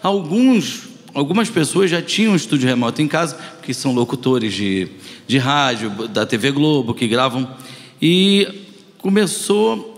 Alguns, 0.00 0.84
algumas 1.12 1.50
pessoas 1.50 1.90
já 1.90 2.00
tinham 2.00 2.32
um 2.32 2.36
estúdio 2.36 2.68
remoto 2.68 3.02
em 3.02 3.08
casa, 3.08 3.36
que 3.60 3.74
são 3.74 3.92
locutores 3.92 4.54
de, 4.54 4.86
de 5.26 5.36
rádio, 5.36 5.90
da 6.06 6.24
TV 6.24 6.52
Globo, 6.52 6.94
que 6.94 7.08
gravam, 7.08 7.50
e 8.00 8.46
começou 8.98 9.93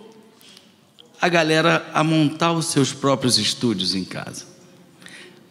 a 1.20 1.28
galera 1.28 1.88
a 1.94 2.02
montar 2.04 2.52
os 2.52 2.66
seus 2.66 2.92
próprios 2.92 3.38
estúdios 3.38 3.94
em 3.94 4.04
casa. 4.04 4.44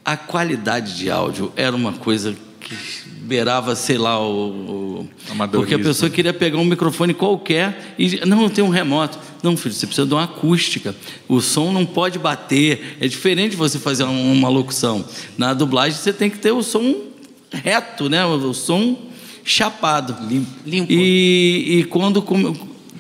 A 0.04 0.16
qualidade 0.16 0.96
de 0.98 1.10
áudio 1.10 1.52
era 1.56 1.76
uma 1.76 1.94
coisa 1.94 2.36
que 2.60 2.76
beirava, 3.22 3.76
sei 3.76 3.98
lá, 3.98 4.20
o, 4.20 5.02
o 5.02 5.10
porque 5.52 5.74
a 5.74 5.80
pessoa 5.80 6.10
queria 6.12 6.34
pegar 6.34 6.58
um 6.58 6.66
microfone 6.66 7.14
qualquer 7.14 7.96
e 7.98 8.24
não, 8.26 8.48
tenho 8.50 8.68
um 8.68 8.70
remoto. 8.72 9.18
Não, 9.42 9.56
filho, 9.58 9.74
você 9.74 9.86
precisa 9.88 10.08
de 10.08 10.14
uma 10.14 10.24
acústica. 10.24 10.96
O 11.28 11.42
som 11.42 11.72
não 11.72 11.86
pode 11.86 12.18
bater. 12.20 12.98
É 13.00 13.08
diferente 13.08 13.56
você 13.56 13.78
fazer 13.80 14.04
um- 14.04 14.32
uma 14.32 14.50
locução. 14.50 15.04
Na 15.38 15.54
dublagem 15.54 15.98
você 15.98 16.14
tem 16.14 16.30
que 16.30 16.38
ter 16.40 16.52
o 16.52 16.62
som 16.64 16.96
reto, 17.52 18.10
né? 18.10 18.24
O 18.26 18.54
som 18.54 18.98
chapado. 19.44 20.16
Limpo. 20.28 20.92
E, 20.92 21.80
e 21.80 21.84
quando 21.86 22.22
come- 22.22 22.56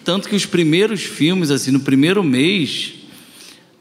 tanto 0.05 0.29
que 0.29 0.35
os 0.35 0.45
primeiros 0.45 1.01
filmes 1.01 1.49
assim, 1.49 1.71
no 1.71 1.79
primeiro 1.79 2.23
mês, 2.23 2.93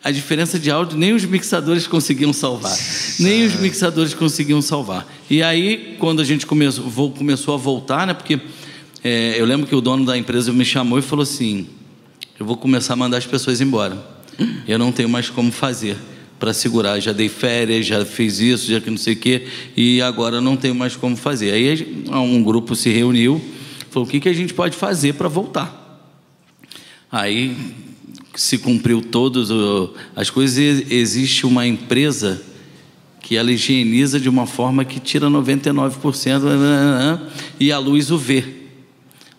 a 0.02 0.10
diferença 0.10 0.58
de 0.58 0.70
áudio 0.70 0.98
nem 0.98 1.12
os 1.12 1.24
mixadores 1.26 1.86
conseguiam 1.86 2.32
salvar. 2.32 2.76
Nem 3.20 3.44
os 3.44 3.54
mixadores 3.60 4.14
conseguiam 4.14 4.62
salvar. 4.62 5.06
E 5.28 5.42
aí, 5.42 5.96
quando 5.98 6.20
a 6.20 6.24
gente 6.24 6.46
começou, 6.46 7.10
começou 7.10 7.54
a 7.54 7.58
voltar, 7.58 8.06
né? 8.06 8.14
Porque 8.14 8.40
é, 9.04 9.34
eu 9.38 9.44
lembro 9.44 9.66
que 9.66 9.74
o 9.74 9.82
dono 9.82 10.06
da 10.06 10.16
empresa 10.16 10.50
me 10.50 10.64
chamou 10.64 10.98
e 10.98 11.02
falou 11.02 11.22
assim: 11.22 11.66
eu 12.40 12.46
vou 12.46 12.56
começar 12.56 12.94
a 12.94 12.96
mandar 12.96 13.18
as 13.18 13.26
pessoas 13.26 13.60
embora. 13.60 14.02
Eu 14.66 14.78
não 14.78 14.90
tenho 14.90 15.10
mais 15.10 15.28
como 15.28 15.52
fazer 15.52 15.96
para 16.40 16.54
segurar. 16.54 16.98
Já 17.00 17.12
dei 17.12 17.28
férias, 17.28 17.84
já 17.84 18.02
fiz 18.04 18.40
isso, 18.40 18.70
já 18.70 18.80
que 18.80 18.88
não 18.88 18.96
sei 18.96 19.12
o 19.12 19.16
quê, 19.16 19.46
e 19.76 20.00
agora 20.00 20.40
não 20.40 20.56
tenho 20.56 20.74
mais 20.74 20.96
como 20.96 21.16
fazer. 21.16 21.52
Aí 21.52 22.04
um 22.10 22.42
grupo 22.42 22.74
se 22.74 22.88
reuniu, 22.88 23.42
falou: 23.90 24.08
o 24.08 24.10
que, 24.10 24.20
que 24.20 24.28
a 24.30 24.34
gente 24.34 24.54
pode 24.54 24.74
fazer 24.74 25.12
para 25.12 25.28
voltar? 25.28 25.83
Aí 27.14 27.56
se 28.34 28.58
cumpriu 28.58 29.00
todas 29.00 29.48
as 30.16 30.30
coisas. 30.30 30.58
e 30.58 30.94
Existe 30.96 31.46
uma 31.46 31.64
empresa 31.64 32.42
que 33.20 33.36
ela 33.36 33.52
higieniza 33.52 34.18
de 34.18 34.28
uma 34.28 34.48
forma 34.48 34.84
que 34.84 34.98
tira 34.98 35.28
99% 35.28 37.20
e 37.60 37.70
a 37.70 37.78
luz 37.78 38.10
UV, 38.10 38.44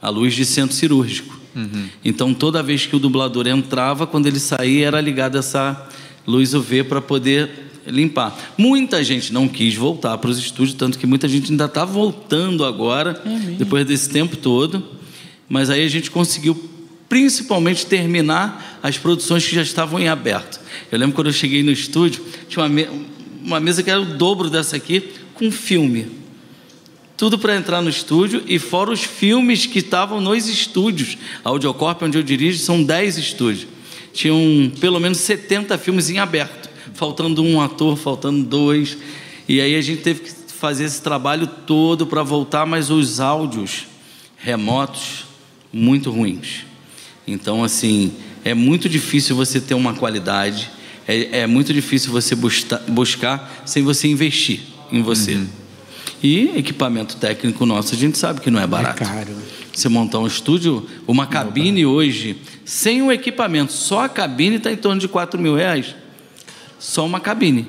a 0.01 0.07
luz 0.07 0.33
de 0.33 0.45
centro 0.45 0.73
cirúrgico. 0.73 1.37
Então 2.03 2.33
toda 2.33 2.63
vez 2.63 2.85
que 2.85 2.95
o 2.95 2.99
dublador 2.99 3.45
entrava, 3.45 4.07
quando 4.07 4.27
ele 4.27 4.39
saía, 4.39 4.87
era 4.87 5.01
ligada 5.01 5.39
essa 5.39 5.89
luz 6.25 6.53
UV 6.53 6.85
para 6.85 7.01
poder 7.01 7.49
limpar. 7.87 8.53
Muita 8.57 9.03
gente 9.03 9.33
não 9.33 9.49
quis 9.49 9.75
voltar 9.75 10.17
para 10.17 10.29
os 10.29 10.37
estúdios, 10.37 10.77
tanto 10.77 10.97
que 10.97 11.05
muita 11.05 11.27
gente 11.27 11.51
ainda 11.51 11.65
está 11.65 11.83
voltando 11.83 12.63
agora, 12.63 13.21
depois 13.57 13.85
desse 13.85 14.09
tempo 14.09 14.37
todo. 14.37 14.81
Mas 15.49 15.69
aí 15.69 15.83
a 15.85 15.89
gente 15.89 16.09
conseguiu 16.09 16.71
principalmente 17.09 17.85
terminar 17.85 18.79
as 18.81 18.97
produções 18.97 19.45
que 19.47 19.55
já 19.55 19.61
estavam 19.61 19.99
em 19.99 20.07
aberto. 20.07 20.59
Eu 20.91 20.97
lembro 20.99 21.15
quando 21.15 21.27
eu 21.27 21.33
cheguei 21.33 21.63
no 21.63 21.71
estúdio, 21.71 22.23
tinha 22.49 22.63
uma, 22.63 22.69
me- 22.69 22.87
uma 23.43 23.59
mesa 23.59 23.83
que 23.83 23.89
era 23.89 24.01
o 24.01 24.05
dobro 24.05 24.49
dessa 24.49 24.75
aqui, 24.75 25.11
com 25.33 25.51
filme. 25.51 26.07
Tudo 27.17 27.39
para 27.39 27.55
entrar 27.55 27.81
no 27.81 27.89
estúdio 27.89 28.43
e 28.45 28.59
fora 28.59 28.91
os 28.91 29.01
filmes 29.03 29.65
que 29.65 29.79
estavam 29.79 30.19
nos 30.19 30.47
estúdios. 30.47 31.17
A 31.43 31.49
Audiocorp, 31.49 32.01
onde 32.03 32.17
eu 32.17 32.23
dirijo, 32.23 32.59
são 32.59 32.83
10 32.83 33.17
estúdios. 33.17 33.67
Tinham 34.11 34.71
pelo 34.81 34.99
menos 34.99 35.19
70 35.19 35.77
filmes 35.77 36.09
em 36.09 36.19
aberto, 36.19 36.69
faltando 36.93 37.41
um 37.43 37.61
ator, 37.61 37.95
faltando 37.97 38.43
dois. 38.43 38.97
E 39.47 39.61
aí 39.61 39.75
a 39.75 39.81
gente 39.81 40.01
teve 40.01 40.21
que 40.21 40.31
fazer 40.31 40.85
esse 40.85 41.01
trabalho 41.01 41.47
todo 41.47 42.05
para 42.07 42.23
voltar, 42.23 42.65
mas 42.65 42.89
os 42.89 43.19
áudios 43.19 43.85
remotos 44.37 45.25
muito 45.71 46.09
ruins. 46.11 46.65
Então, 47.27 47.63
assim, 47.63 48.13
é 48.43 48.53
muito 48.53 48.87
difícil 48.87 49.35
você 49.35 49.59
ter 49.59 49.73
uma 49.73 49.93
qualidade, 49.93 50.69
é, 51.07 51.39
é 51.41 51.47
muito 51.47 51.73
difícil 51.73 52.11
você 52.11 52.35
buscar, 52.35 52.79
buscar 52.87 53.61
sem 53.65 53.83
você 53.83 54.07
investir 54.07 54.59
em 54.91 55.01
você. 55.01 55.39
E 56.23 56.51
equipamento 56.57 57.17
técnico 57.17 57.65
nosso, 57.65 57.93
a 57.93 57.97
gente 57.97 58.17
sabe 58.17 58.41
que 58.41 58.49
não 58.51 58.59
é 58.59 58.67
barato. 58.67 59.03
caro. 59.03 59.35
Você 59.73 59.89
montar 59.89 60.19
um 60.19 60.27
estúdio, 60.27 60.87
uma 61.05 61.27
cabine 61.27 61.85
hoje, 61.85 62.37
sem 62.63 63.01
o 63.01 63.11
equipamento, 63.11 63.73
só 63.73 64.05
a 64.05 64.09
cabine 64.09 64.55
está 64.55 64.71
em 64.71 64.77
torno 64.77 64.99
de 65.01 65.07
4 65.07 65.39
mil 65.39 65.55
reais. 65.55 65.93
Só 66.79 67.05
uma 67.05 67.19
cabine. 67.19 67.67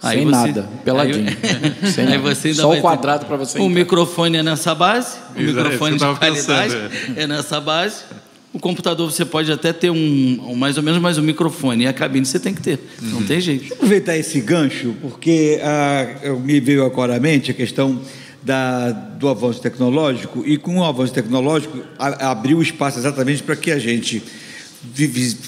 Sem 0.00 0.24
nada, 0.26 0.68
peladinho. 0.84 1.26
Aí, 1.82 1.90
Sem 1.90 2.04
aí 2.06 2.10
nada. 2.18 2.34
você 2.34 2.48
ainda 2.48 2.62
Só 2.62 2.72
o 2.72 2.80
quadrado 2.80 3.26
pra 3.26 3.36
você 3.36 3.58
O 3.58 3.62
entrar. 3.62 3.74
microfone 3.80 4.36
é 4.36 4.42
nessa 4.44 4.72
base, 4.74 5.16
o 5.34 5.40
Exato, 5.40 5.64
microfone 5.64 5.96
isso 5.96 6.06
de 6.06 6.18
qualidade 6.18 6.72
pensando, 6.76 7.18
é 7.18 7.26
nessa 7.26 7.60
base. 7.60 8.04
O 8.52 8.58
computador 8.58 9.10
você 9.10 9.24
pode 9.24 9.52
até 9.52 9.72
ter 9.72 9.90
um, 9.90 10.40
um 10.50 10.54
mais 10.54 10.76
ou 10.78 10.82
menos, 10.82 11.00
mas 11.00 11.18
o 11.18 11.22
microfone 11.22 11.84
e 11.84 11.86
a 11.86 11.92
cabine 11.92 12.24
você 12.24 12.40
tem 12.40 12.54
que 12.54 12.62
ter. 12.62 12.78
Não 13.02 13.22
tem 13.22 13.40
jeito. 13.40 13.72
aproveitar 13.74 14.16
esse 14.16 14.40
gancho, 14.40 14.94
porque 15.02 15.60
ah, 15.62 16.06
eu- 16.22 16.40
me 16.40 16.58
veio 16.58 16.84
agora 16.84 17.16
à 17.16 17.20
mente 17.20 17.50
a 17.50 17.54
questão 17.54 18.00
da, 18.42 18.90
do 18.90 19.28
avanço 19.28 19.60
tecnológico, 19.60 20.42
e 20.46 20.56
com 20.56 20.78
o 20.78 20.84
avanço 20.84 21.12
tecnológico 21.12 21.78
a- 21.98 22.30
abriu 22.30 22.62
espaço 22.62 22.98
exatamente 22.98 23.42
para 23.42 23.54
que 23.54 23.70
a 23.70 23.78
gente 23.78 24.22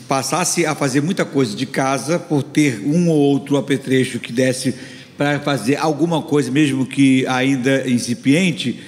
passasse 0.08 0.66
a 0.66 0.74
fazer 0.74 1.00
muita 1.00 1.24
coisa 1.24 1.56
de 1.56 1.64
casa 1.66 2.18
por 2.18 2.42
ter 2.42 2.82
um 2.84 3.08
ou 3.08 3.16
outro 3.18 3.56
apetrecho 3.56 4.18
que 4.18 4.32
desse 4.32 4.74
para 5.16 5.38
fazer 5.40 5.76
alguma 5.76 6.20
coisa, 6.22 6.50
mesmo 6.50 6.84
que 6.86 7.26
ainda 7.26 7.88
incipiente. 7.88 8.78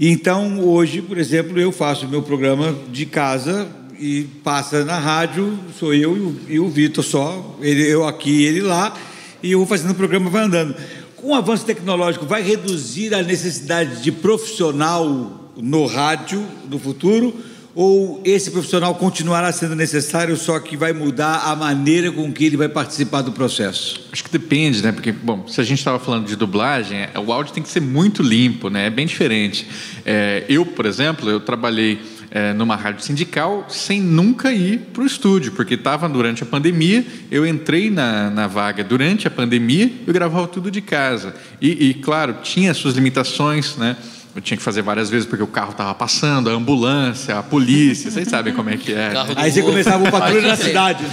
Então, 0.00 0.60
hoje, 0.60 1.02
por 1.02 1.18
exemplo, 1.18 1.60
eu 1.60 1.70
faço 1.70 2.08
meu 2.08 2.22
programa 2.22 2.74
de 2.90 3.06
casa 3.06 3.68
e 3.98 4.24
passa 4.42 4.84
na 4.84 4.98
rádio, 4.98 5.58
sou 5.78 5.94
eu 5.94 6.34
e 6.48 6.58
o, 6.58 6.64
o 6.64 6.68
Vitor 6.68 7.04
só, 7.04 7.56
ele, 7.60 7.86
eu 7.86 8.06
aqui 8.06 8.44
ele 8.44 8.60
lá, 8.60 8.96
e 9.42 9.52
eu 9.52 9.58
vou 9.58 9.66
fazendo 9.66 9.90
o 9.90 9.94
programa, 9.94 10.30
vai 10.30 10.44
andando. 10.44 10.74
Com 11.16 11.28
o 11.28 11.34
avanço 11.34 11.64
tecnológico, 11.64 12.26
vai 12.26 12.42
reduzir 12.42 13.14
a 13.14 13.22
necessidade 13.22 14.02
de 14.02 14.10
profissional 14.10 15.52
no 15.56 15.86
rádio 15.86 16.44
no 16.68 16.78
futuro? 16.78 17.34
Ou 17.74 18.20
esse 18.22 18.50
profissional 18.50 18.94
continuará 18.94 19.50
sendo 19.50 19.74
necessário, 19.74 20.36
só 20.36 20.58
que 20.60 20.76
vai 20.76 20.92
mudar 20.92 21.44
a 21.46 21.56
maneira 21.56 22.12
com 22.12 22.30
que 22.30 22.44
ele 22.44 22.56
vai 22.56 22.68
participar 22.68 23.22
do 23.22 23.32
processo? 23.32 24.08
Acho 24.12 24.24
que 24.24 24.30
depende, 24.30 24.82
né? 24.82 24.92
Porque, 24.92 25.10
bom, 25.10 25.48
se 25.48 25.58
a 25.58 25.64
gente 25.64 25.78
estava 25.78 25.98
falando 25.98 26.26
de 26.26 26.36
dublagem, 26.36 26.98
é, 26.98 27.18
o 27.18 27.32
áudio 27.32 27.54
tem 27.54 27.62
que 27.62 27.70
ser 27.70 27.80
muito 27.80 28.22
limpo, 28.22 28.68
né? 28.68 28.88
É 28.88 28.90
bem 28.90 29.06
diferente. 29.06 29.66
É, 30.04 30.44
eu, 30.50 30.66
por 30.66 30.84
exemplo, 30.84 31.30
eu 31.30 31.40
trabalhei 31.40 31.98
é, 32.30 32.52
numa 32.52 32.76
rádio 32.76 33.02
sindical 33.02 33.66
sem 33.68 34.00
nunca 34.00 34.52
ir 34.52 34.78
para 34.92 35.02
o 35.02 35.06
estúdio, 35.06 35.52
porque 35.52 35.74
estava 35.74 36.06
durante 36.10 36.42
a 36.42 36.46
pandemia, 36.46 37.04
eu 37.30 37.46
entrei 37.46 37.90
na, 37.90 38.28
na 38.28 38.46
vaga 38.46 38.84
durante 38.84 39.26
a 39.26 39.30
pandemia, 39.30 39.90
eu 40.06 40.12
gravava 40.12 40.46
tudo 40.46 40.70
de 40.70 40.82
casa. 40.82 41.34
E, 41.60 41.88
e 41.88 41.94
claro, 41.94 42.36
tinha 42.42 42.74
suas 42.74 42.94
limitações, 42.94 43.76
né? 43.76 43.96
Eu 44.34 44.40
tinha 44.40 44.56
que 44.56 44.62
fazer 44.62 44.80
várias 44.80 45.10
vezes 45.10 45.26
porque 45.26 45.42
o 45.42 45.46
carro 45.46 45.72
estava 45.72 45.94
passando, 45.94 46.48
a 46.48 46.54
ambulância, 46.54 47.38
a 47.38 47.42
polícia, 47.42 48.10
vocês 48.10 48.26
sabem 48.28 48.54
como 48.54 48.70
é 48.70 48.78
que 48.78 48.94
é. 48.94 49.12
Aí 49.36 49.52
você 49.52 49.62
começava 49.62 50.08
o 50.08 50.10
patrulho 50.10 50.46
na 50.46 50.56
cidade. 50.56 51.04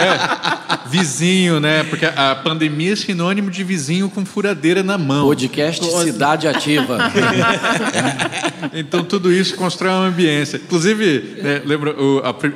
É, 0.00 0.88
vizinho, 0.88 1.60
né? 1.60 1.84
Porque 1.84 2.06
a 2.06 2.34
pandemia 2.34 2.92
é 2.92 2.96
sinônimo 2.96 3.50
de 3.50 3.62
vizinho 3.62 4.08
com 4.08 4.24
furadeira 4.24 4.82
na 4.82 4.96
mão. 4.96 5.26
Podcast 5.26 5.84
Cidade 6.02 6.48
Ativa. 6.48 6.98
então 8.72 9.04
tudo 9.04 9.32
isso 9.32 9.56
constrói 9.56 9.92
uma 9.92 10.06
ambiência. 10.06 10.56
Inclusive, 10.56 11.36
né, 11.42 11.62
lembra 11.64 11.94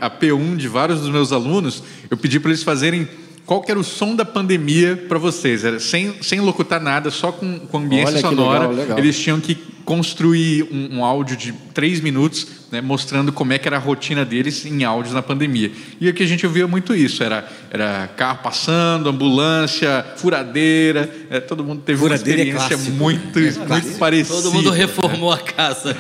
a 0.01 0.11
P1 0.11 0.57
de 0.57 0.69
vários 0.69 1.01
dos 1.01 1.11
meus 1.11 1.33
alunos, 1.33 1.83
eu 2.11 2.17
pedi 2.17 2.41
para 2.41 2.51
eles 2.51 2.63
fazerem 2.63 3.09
qual 3.47 3.61
que 3.61 3.71
era 3.71 3.79
o 3.79 3.85
som 3.85 4.17
da 4.17 4.25
pandemia 4.25 4.97
para 5.09 5.19
vocês? 5.19 5.65
Era 5.65 5.79
sem, 5.79 6.23
sem 6.23 6.41
locutar 6.41 6.81
nada, 6.81 7.11
só 7.11 7.31
com, 7.31 7.61
com 7.61 7.79
ambiência 7.79 8.15
Olha, 8.15 8.21
sonora. 8.21 8.69
Legal, 8.69 8.75
legal. 8.75 8.99
Eles 8.99 9.19
tinham 9.19 9.39
que 9.39 9.55
construir 9.85 10.63
um, 10.73 10.99
um 10.99 11.05
áudio 11.05 11.37
de 11.37 11.53
três 11.53 12.01
minutos, 12.01 12.47
né, 12.73 12.81
mostrando 12.81 13.31
como 13.33 13.53
é 13.53 13.59
que 13.59 13.69
era 13.69 13.77
a 13.77 13.81
rotina 13.81 14.25
deles 14.25 14.65
em 14.65 14.83
áudios 14.83 15.15
na 15.15 15.23
pandemia. 15.23 15.71
E 16.01 16.09
aqui 16.09 16.23
a 16.23 16.27
gente 16.27 16.47
ouvia 16.47 16.67
muito 16.67 16.95
isso. 16.95 17.23
Era, 17.23 17.47
era 17.71 18.09
carro 18.17 18.39
passando, 18.43 19.11
ambulância, 19.11 20.05
furadeira. 20.17 21.11
É, 21.29 21.39
todo 21.39 21.63
mundo 21.63 21.83
teve 21.83 21.99
furadeira 21.99 22.43
uma 22.43 22.47
é 22.47 22.57
experiência 22.57 22.75
é 22.75 22.93
muito, 22.93 23.39
é 23.39 23.69
muito 23.69 23.99
parecida. 23.99 24.37
Todo 24.37 24.53
mundo 24.53 24.71
reformou 24.71 25.31
a 25.31 25.39
casa. 25.39 25.95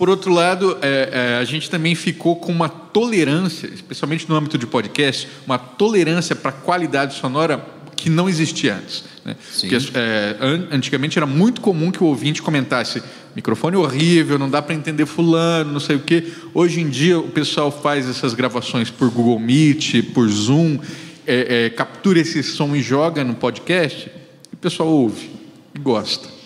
Por 0.00 0.08
outro 0.08 0.32
lado, 0.32 0.78
é, 0.80 1.10
é, 1.12 1.36
a 1.36 1.44
gente 1.44 1.68
também 1.68 1.94
ficou 1.94 2.34
com 2.34 2.50
uma 2.50 2.70
tolerância, 2.70 3.66
especialmente 3.66 4.26
no 4.26 4.34
âmbito 4.34 4.56
de 4.56 4.66
podcast, 4.66 5.28
uma 5.46 5.58
tolerância 5.58 6.34
para 6.34 6.48
a 6.48 6.54
qualidade 6.54 7.16
sonora 7.16 7.62
que 7.94 8.08
não 8.08 8.26
existia 8.26 8.76
antes. 8.76 9.04
Né? 9.22 9.36
Porque, 9.60 9.76
é, 9.92 10.36
antigamente 10.70 11.18
era 11.18 11.26
muito 11.26 11.60
comum 11.60 11.90
que 11.90 12.02
o 12.02 12.06
ouvinte 12.06 12.40
comentasse 12.40 13.02
microfone 13.36 13.76
horrível, 13.76 14.38
não 14.38 14.48
dá 14.48 14.62
para 14.62 14.74
entender 14.74 15.04
fulano, 15.04 15.70
não 15.70 15.80
sei 15.80 15.96
o 15.96 16.00
quê. 16.00 16.32
Hoje 16.54 16.80
em 16.80 16.88
dia 16.88 17.18
o 17.18 17.28
pessoal 17.28 17.70
faz 17.70 18.08
essas 18.08 18.32
gravações 18.32 18.88
por 18.88 19.10
Google 19.10 19.38
Meet, 19.38 20.02
por 20.14 20.26
Zoom, 20.30 20.78
é, 21.26 21.66
é, 21.66 21.68
captura 21.68 22.20
esse 22.20 22.42
som 22.42 22.74
e 22.74 22.80
joga 22.80 23.22
no 23.22 23.34
podcast, 23.34 24.10
e 24.50 24.54
o 24.54 24.56
pessoal 24.56 24.88
ouve 24.88 25.28
e 25.74 25.78
gosta. 25.78 26.39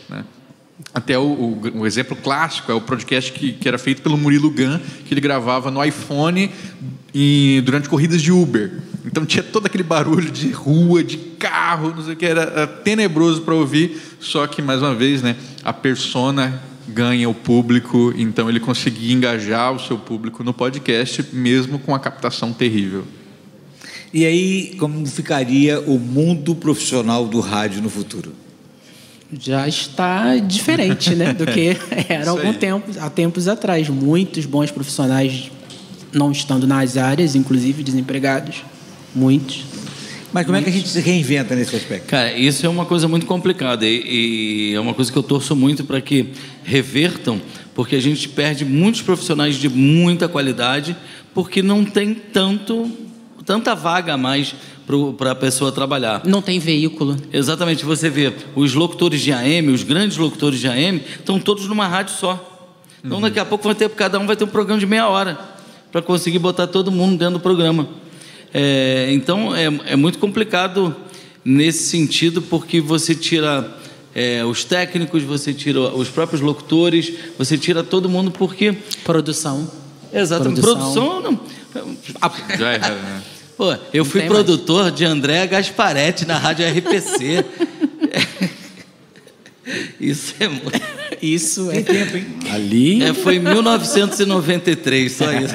Até 0.95 1.19
o, 1.19 1.59
o, 1.75 1.87
exemplo 1.87 2.17
clássico 2.17 2.71
é 2.71 2.75
o 2.75 2.81
podcast 2.81 3.33
que, 3.33 3.53
que 3.53 3.67
era 3.67 3.77
feito 3.77 4.01
pelo 4.01 4.17
Murilo 4.17 4.49
Gun, 4.49 4.79
que 5.05 5.13
ele 5.13 5.21
gravava 5.21 5.69
no 5.69 5.85
iPhone 5.85 6.49
e, 7.13 7.61
durante 7.65 7.89
corridas 7.89 8.23
de 8.23 8.31
Uber. 8.31 8.71
Então 9.05 9.27
tinha 9.27 9.43
todo 9.43 9.67
aquele 9.67 9.83
barulho 9.83 10.31
de 10.31 10.53
rua, 10.53 11.03
de 11.03 11.17
carro, 11.17 11.93
não 11.97 12.05
sei 12.05 12.15
o 12.15 12.17
que, 12.17 12.25
era, 12.25 12.43
era 12.43 12.67
tenebroso 12.69 13.43
para 13.43 13.55
ouvir, 13.55 14.01
só 14.21 14.47
que, 14.47 14.63
mais 14.63 14.81
uma 14.81 14.95
vez, 14.95 15.21
né, 15.21 15.37
a 15.65 15.73
persona 15.73 16.63
ganha 16.87 17.29
o 17.29 17.35
público, 17.35 18.15
então 18.17 18.49
ele 18.49 18.61
conseguia 18.61 19.13
engajar 19.13 19.73
o 19.73 19.81
seu 19.81 19.99
público 19.99 20.45
no 20.45 20.55
podcast, 20.55 21.25
mesmo 21.33 21.81
com 21.81 21.93
a 21.93 21.99
captação 21.99 22.53
terrível. 22.53 23.05
E 24.13 24.25
aí, 24.25 24.77
como 24.79 25.05
ficaria 25.07 25.81
o 25.81 25.99
mundo 25.99 26.55
profissional 26.55 27.27
do 27.27 27.41
rádio 27.41 27.83
no 27.83 27.91
futuro? 27.91 28.44
Já 29.33 29.67
está 29.67 30.37
diferente 30.37 31.15
né, 31.15 31.33
do 31.33 31.47
que 31.47 31.77
era 32.09 32.31
algum 32.31 32.53
tempo, 32.53 32.91
há 33.01 33.11
tempos 33.11 33.49
atrás. 33.49 33.89
Muitos 33.89 34.47
bons 34.47 34.71
profissionais 34.71 35.51
não 36.13 36.31
estando 36.31 36.67
nas 36.67 36.97
áreas, 36.97 37.35
inclusive 37.35 37.83
desempregados, 37.83 38.63
muitos. 39.15 39.65
Mas 40.33 40.47
como 40.47 40.57
é 40.59 40.63
que 40.63 40.69
a 40.69 40.73
gente 40.73 40.89
se 40.89 41.01
reinventa 41.01 41.55
nesse 41.55 41.77
aspecto? 41.77 42.09
Cara, 42.09 42.37
isso 42.37 42.67
é 42.67 42.69
uma 42.69 42.85
coisa 42.85 43.07
muito 43.07 43.25
complicada 43.25 43.87
e, 43.87 44.71
e 44.71 44.75
é 44.75 44.81
uma 44.81 44.93
coisa 44.93 45.11
que 45.13 45.17
eu 45.17 45.23
torço 45.23 45.55
muito 45.55 45.85
para 45.85 46.01
que 46.01 46.31
revertam, 46.65 47.41
porque 47.73 47.95
a 47.95 48.01
gente 48.01 48.29
perde 48.29 48.65
muitos 48.65 49.01
profissionais 49.01 49.55
de 49.55 49.69
muita 49.69 50.27
qualidade 50.27 50.97
porque 51.33 51.63
não 51.63 51.85
tem 51.85 52.15
tanto 52.15 52.91
tanta 53.45 53.75
vaga 53.75 54.15
a 54.15 54.17
mais 54.17 54.55
para 55.17 55.33
a 55.33 55.35
pessoa 55.35 55.73
trabalhar. 55.73 56.23
Não 56.25 56.43
tem 56.43 56.59
veículo. 56.59 57.17
Exatamente, 57.33 57.85
você 57.85 58.11
vê 58.11 58.33
os 58.55 58.75
locutores 58.75 59.21
de 59.21 59.33
AM, 59.33 59.71
os 59.71 59.83
grandes 59.83 60.17
locutores 60.17 60.61
de 60.61 60.69
AM, 60.69 61.03
estão 61.19 61.39
todos 61.39 61.67
numa 61.67 61.87
rádio 61.87 62.15
só. 62.15 62.51
Então 63.05 63.21
daqui 63.21 63.39
a 63.39 63.45
pouco 63.45 63.65
vai 63.65 63.75
ter, 63.75 63.89
cada 63.91 64.19
um 64.19 64.27
vai 64.27 64.35
ter 64.35 64.45
um 64.45 64.49
programa 64.49 64.81
de 64.81 64.87
meia 64.87 65.09
hora 65.09 65.39
para 65.93 66.01
conseguir 66.01 66.39
botar 66.39 66.67
todo 66.67 66.91
mundo 66.91 67.19
dentro 67.19 67.35
do 67.35 67.41
programa. 67.41 67.87
É, 68.53 69.09
então 69.13 69.55
é, 69.55 69.65
é, 69.87 69.97
muito 69.97 70.19
complicado 70.19 70.95
nesse 71.45 71.87
sentido 71.89 72.41
porque 72.41 72.81
você 72.81 73.15
tira 73.15 73.77
é, 74.15 74.45
os 74.45 74.65
técnicos, 74.65 75.23
você 75.23 75.53
tira 75.53 75.81
os 75.81 76.09
próprios 76.09 76.41
locutores, 76.41 77.13
você 77.37 77.59
tira 77.59 77.83
todo 77.83 78.09
mundo 78.09 78.31
porque 78.31 78.73
produção. 79.05 79.71
Exatamente. 80.13 80.61
Produção, 80.61 81.21
produção 81.21 81.21
não. 81.21 81.41
Já 82.57 82.73
é, 82.73 82.79
né? 82.79 83.23
Pô, 83.57 83.75
eu 83.93 84.05
fui 84.05 84.23
produtor 84.23 84.85
mais. 84.85 84.95
de 84.95 85.05
André 85.05 85.47
Gasparetti 85.47 86.27
na 86.27 86.39
Rádio 86.39 86.67
RPC. 86.67 87.45
Isso 90.01 90.35
é 90.41 90.49
muito. 90.49 90.94
Isso 91.25 91.71
é. 91.71 91.81
Tem 91.81 91.85
tempo, 91.85 92.17
hein? 92.19 92.27
Ali. 92.53 93.03
É, 93.03 93.15
foi 93.15 93.37
em 93.37 93.39
1993, 93.39 95.11
só 95.11 95.33
isso. 95.33 95.55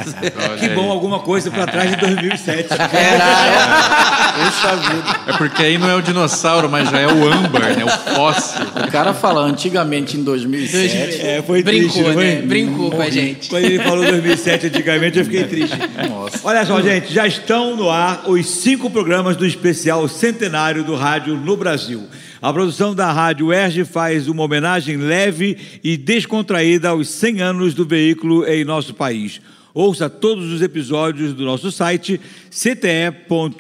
que 0.59 0.69
bom, 0.69 0.89
alguma 0.89 1.19
coisa 1.19 1.51
para 1.51 1.67
trás 1.67 1.91
de 1.91 1.97
2007. 1.97 2.69
Caralho. 2.69 4.45
Puxa 4.45 4.75
vida. 4.75 5.19
É 5.27 5.33
porque 5.37 5.63
aí 5.63 5.77
não 5.77 5.87
é 5.87 5.95
o 5.95 6.01
dinossauro, 6.01 6.67
mas 6.67 6.89
já 6.89 6.99
é 6.99 7.07
o 7.07 7.31
âmbar, 7.31 7.77
né? 7.77 7.85
O 7.85 8.15
fóssil. 8.15 8.65
O 8.87 8.91
cara 8.91 9.13
fala 9.13 9.41
antigamente 9.41 10.17
em 10.17 10.23
2007. 10.23 11.21
É, 11.21 11.43
foi 11.45 11.61
Brincou, 11.61 11.89
triste, 11.89 12.01
né? 12.01 12.13
Foi? 12.13 12.35
Brincou 12.47 12.91
com 12.91 13.01
a 13.01 13.09
gente. 13.09 13.49
Quando 13.49 13.65
ele 13.65 13.79
falou 13.83 14.03
2007 14.05 14.67
antigamente, 14.67 15.19
eu 15.19 15.25
fiquei 15.25 15.43
triste. 15.43 15.77
Nossa. 16.09 16.39
Olha 16.43 16.65
só, 16.65 16.81
gente, 16.81 17.13
já 17.13 17.27
estão 17.27 17.75
no 17.75 17.91
ar 17.91 18.23
os 18.27 18.45
cinco 18.47 18.89
programas 18.89 19.35
do 19.35 19.45
especial 19.45 20.07
centenário 20.07 20.83
do 20.83 20.95
rádio 20.95 21.35
no 21.35 21.55
Brasil. 21.55 22.07
A 22.41 22.53
produção 22.53 22.95
da 22.95 23.11
Rádio 23.11 23.51
Erge 23.51 23.83
faz 23.83 24.29
uma 24.29 24.43
homenagem 24.43 24.95
leve 24.95 25.57
e 25.83 25.97
descontraída 25.97 26.89
aos 26.89 27.09
100 27.09 27.41
anos 27.41 27.73
do 27.73 27.85
veículo 27.85 28.47
em 28.47 28.63
nosso 28.63 28.93
país. 28.93 29.41
Ouça 29.73 30.09
todos 30.09 30.51
os 30.51 30.61
episódios 30.61 31.33
do 31.33 31.43
nosso 31.43 31.69
site 31.69 32.19
cte.uerj.br 32.49 33.59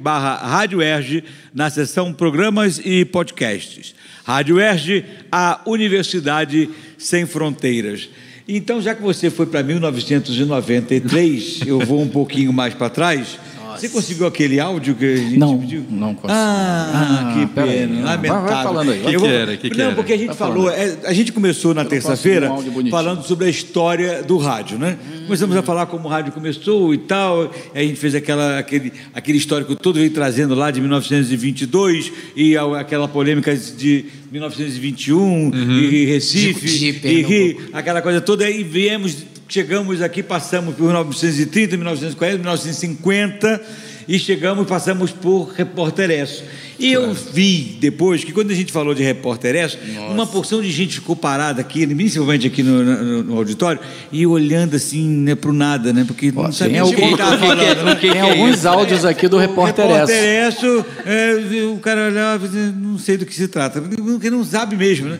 barra 0.00 0.36
Rádio 0.36 0.80
Erge 0.80 1.24
na 1.52 1.68
seção 1.68 2.12
Programas 2.12 2.80
e 2.84 3.04
Podcasts. 3.04 3.92
Rádio 4.24 4.60
Erge, 4.60 5.04
a 5.30 5.60
Universidade 5.66 6.70
Sem 6.96 7.26
Fronteiras. 7.26 8.08
Então, 8.48 8.80
já 8.80 8.94
que 8.94 9.02
você 9.02 9.30
foi 9.30 9.46
para 9.46 9.64
1993, 9.64 11.62
eu 11.66 11.80
vou 11.80 12.00
um 12.00 12.08
pouquinho 12.08 12.52
mais 12.52 12.72
para 12.72 12.88
trás 12.88 13.36
você 13.80 13.88
conseguiu 13.88 14.26
aquele 14.26 14.58
áudio 14.60 14.94
que 14.94 15.04
a 15.04 15.16
gente 15.16 15.38
não, 15.38 15.58
pediu? 15.58 15.84
Não 15.88 16.14
consegui. 16.14 16.38
Ah, 16.38 16.92
ah 16.94 17.34
que 17.34 17.46
pena. 17.46 18.04
Lamentável. 18.04 18.42
Vai, 18.42 18.54
vai 18.54 18.62
falando 18.62 18.90
aí. 18.90 19.00
O 19.00 19.04
que, 19.04 19.16
que, 19.16 19.26
era? 19.26 19.56
Que, 19.56 19.70
que 19.70 19.78
não, 19.78 19.84
era? 19.86 19.94
porque 19.94 20.12
a 20.12 20.18
gente 20.18 20.34
falou, 20.34 20.70
é, 20.70 20.96
a 21.04 21.12
gente 21.12 21.32
começou 21.32 21.74
na 21.74 21.84
terça-feira 21.84 22.50
falando 22.90 23.22
sobre 23.22 23.46
a 23.46 23.48
história 23.50 24.22
do 24.22 24.36
rádio, 24.36 24.78
né? 24.78 24.98
Hum. 25.00 25.24
Começamos 25.26 25.56
a 25.56 25.62
falar 25.62 25.86
como 25.86 26.06
o 26.06 26.10
rádio 26.10 26.32
começou 26.32 26.94
e 26.94 26.98
tal, 26.98 27.50
e 27.74 27.78
a 27.78 27.82
gente 27.82 27.98
fez 27.98 28.14
aquela, 28.14 28.58
aquele, 28.58 28.92
aquele 29.14 29.38
histórico 29.38 29.74
todo 29.74 29.96
veio 29.96 30.10
trazendo 30.10 30.54
lá 30.54 30.70
de 30.70 30.80
1922 30.80 32.12
e 32.34 32.56
aquela 32.56 33.08
polêmica 33.08 33.54
de 33.56 34.06
1921 34.30 35.18
uhum. 35.18 35.78
e 35.78 36.04
Recife, 36.06 36.66
de, 36.66 36.92
de 36.92 37.06
e 37.08 37.56
aquela 37.72 38.02
coisa 38.02 38.20
toda, 38.20 38.48
e 38.48 38.62
viemos 38.62 39.24
chegamos 39.48 40.02
aqui, 40.02 40.22
passamos 40.22 40.74
por 40.74 40.84
1930, 40.84 41.76
1940, 41.76 42.38
1950 42.38 43.62
e 44.08 44.18
chegamos, 44.18 44.66
passamos 44.66 45.10
por 45.10 45.50
Repórter 45.50 46.10
Esso. 46.10 46.44
E 46.78 46.92
claro. 46.92 47.10
eu 47.10 47.14
vi 47.14 47.76
depois 47.80 48.22
que 48.22 48.32
quando 48.32 48.50
a 48.50 48.54
gente 48.54 48.70
falou 48.70 48.94
de 48.94 49.02
Repórter 49.02 49.56
Esso, 49.56 49.78
uma 50.10 50.26
porção 50.26 50.62
de 50.62 50.70
gente 50.70 50.96
ficou 50.96 51.16
parada 51.16 51.60
aqui, 51.60 51.86
principalmente 51.86 52.46
aqui 52.46 52.62
no, 52.62 52.84
no, 52.84 53.22
no 53.24 53.36
auditório, 53.36 53.80
e 54.12 54.24
olhando 54.26 54.76
assim, 54.76 55.08
né, 55.08 55.34
para 55.34 55.50
o 55.50 55.52
nada, 55.52 55.92
né? 55.92 56.04
Porque 56.06 56.30
não 56.30 56.52
sabia 56.52 56.84
o 56.84 56.94
que 56.94 57.02
estava 57.02 57.38
falando. 57.38 57.84
Né? 57.84 57.94
Tem 57.96 58.20
alguns 58.20 58.64
áudios 58.64 59.04
aqui 59.04 59.26
do 59.26 59.38
Repórter 59.38 59.86
Esso. 59.86 60.12
Repórter 60.12 60.48
Esso, 60.48 60.86
é, 61.04 61.64
o 61.72 61.78
cara 61.78 62.06
olhava, 62.06 62.46
não 62.76 62.98
sei 62.98 63.16
do 63.16 63.26
que 63.26 63.34
se 63.34 63.48
trata, 63.48 63.80
porque 63.80 64.30
não 64.30 64.44
sabe 64.44 64.76
mesmo, 64.76 65.08
né? 65.08 65.18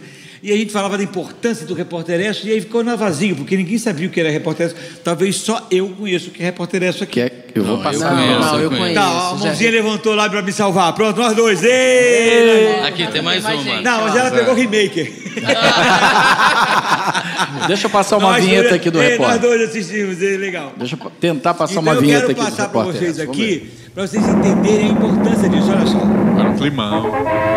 E 0.48 0.52
a 0.52 0.56
gente 0.56 0.72
falava 0.72 0.96
da 0.96 1.02
importância 1.02 1.66
do 1.66 1.74
repórter 1.74 2.20
Esso, 2.20 2.46
e 2.46 2.52
aí 2.52 2.60
ficou 2.60 2.84
na 2.84 2.94
vazio, 2.96 3.34
porque 3.36 3.56
ninguém 3.56 3.78
sabia 3.78 4.06
o 4.06 4.10
que 4.10 4.20
era 4.20 4.30
repórter 4.30 4.66
Esso. 4.66 4.76
Talvez 5.02 5.36
só 5.36 5.66
eu 5.70 5.88
conheço 5.90 6.28
o 6.28 6.32
que 6.32 6.42
é 6.42 6.46
repórter 6.46 6.82
Esso 6.84 7.02
aqui. 7.02 7.14
Que 7.14 7.20
é, 7.20 7.32
eu 7.54 7.64
vou 7.64 7.76
Não, 7.78 7.82
passar. 7.82 8.12
eu 8.12 8.16
conheço, 8.16 8.40
não, 8.40 8.54
eu 8.56 8.60
eu 8.62 8.70
conheço. 8.70 8.94
Tá, 8.94 9.02
a 9.02 9.36
já- 9.38 9.46
mãozinha 9.46 9.70
levantou 9.70 10.14
lá 10.14 10.28
para 10.30 10.42
me 10.42 10.52
salvar. 10.52 10.92
Pronto, 10.92 11.18
nós 11.20 11.34
dois. 11.34 11.62
Ei! 11.64 12.80
Aqui 12.86 13.06
tem 13.08 13.22
mais 13.22 13.42
mais 13.42 13.60
uma. 13.60 13.72
gente. 13.74 13.82
Não, 13.84 14.00
mas 14.02 14.14
ela 14.16 14.30
pegou 14.30 14.52
o 14.52 14.56
remaker. 14.56 15.12
Deixa 17.66 17.86
eu 17.86 17.90
passar 17.90 18.18
uma 18.18 18.32
Nós 18.32 18.44
vinheta 18.44 18.68
dois- 18.68 18.74
aqui 18.80 18.90
do 18.90 19.02
Ei, 19.02 19.10
repórter. 19.10 19.40
Nós 19.40 19.58
dois 19.58 19.68
assistimos, 19.70 20.22
é 20.22 20.36
legal. 20.36 20.72
Deixa 20.76 20.96
eu 21.02 21.10
tentar 21.20 21.54
passar 21.54 21.72
então 21.72 21.82
uma 21.82 21.94
eu 21.94 22.00
vinheta 22.00 22.26
quero 22.26 22.32
aqui 22.32 22.40
do 22.40 22.44
passar 22.56 22.68
para 22.68 22.80
repórter. 22.80 23.00
vocês 23.14 23.20
aqui, 23.20 23.70
para 23.94 24.06
vocês 24.06 24.28
entenderem 24.28 24.86
a 24.86 24.88
importância 24.90 25.48
disso. 25.48 25.70
Olha 25.70 25.86
só. 25.86 26.45
Climão. 26.56 27.06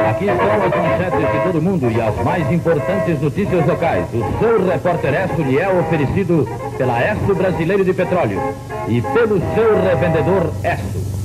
Aqui 0.10 0.26
estão 0.26 0.52
as 0.52 0.60
manchetes 0.70 1.32
de 1.32 1.44
todo 1.44 1.62
mundo 1.62 1.92
e 1.92 2.02
as 2.02 2.16
mais 2.24 2.52
importantes 2.52 3.22
notícias 3.22 3.66
locais. 3.66 4.06
O 4.14 4.40
seu 4.40 4.66
repórter 4.68 5.14
Esso 5.14 5.42
lhe 5.42 5.58
é 5.58 5.70
oferecido 5.70 6.48
pela 6.78 7.00
Esso 7.02 7.36
Brasileiro 7.36 7.84
de 7.86 7.94
Petróleo 7.94 8.42
e 8.88 9.02
pelo 9.02 9.40
seu 9.56 9.82
revendedor 9.82 10.52
Esso. 10.64 11.20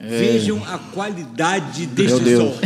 Vejam 0.00 0.62
a 0.64 0.78
qualidade 0.78 1.84
deste 1.86 2.22
Meu 2.22 2.38
Deus. 2.38 2.54
som. 2.54 2.60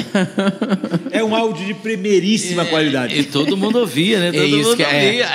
É 1.10 1.24
um 1.24 1.34
áudio 1.34 1.66
de 1.66 1.74
primeiríssima 1.74 2.64
qualidade. 2.64 3.18
E 3.18 3.24
todo 3.24 3.56
mundo 3.56 3.78
ouvia, 3.80 4.18
né? 4.18 4.32
Todo 4.32 4.44
isso 4.44 4.70
mundo 4.70 4.76
que 4.76 4.82
é. 4.82 5.06
ouvia. 5.06 5.28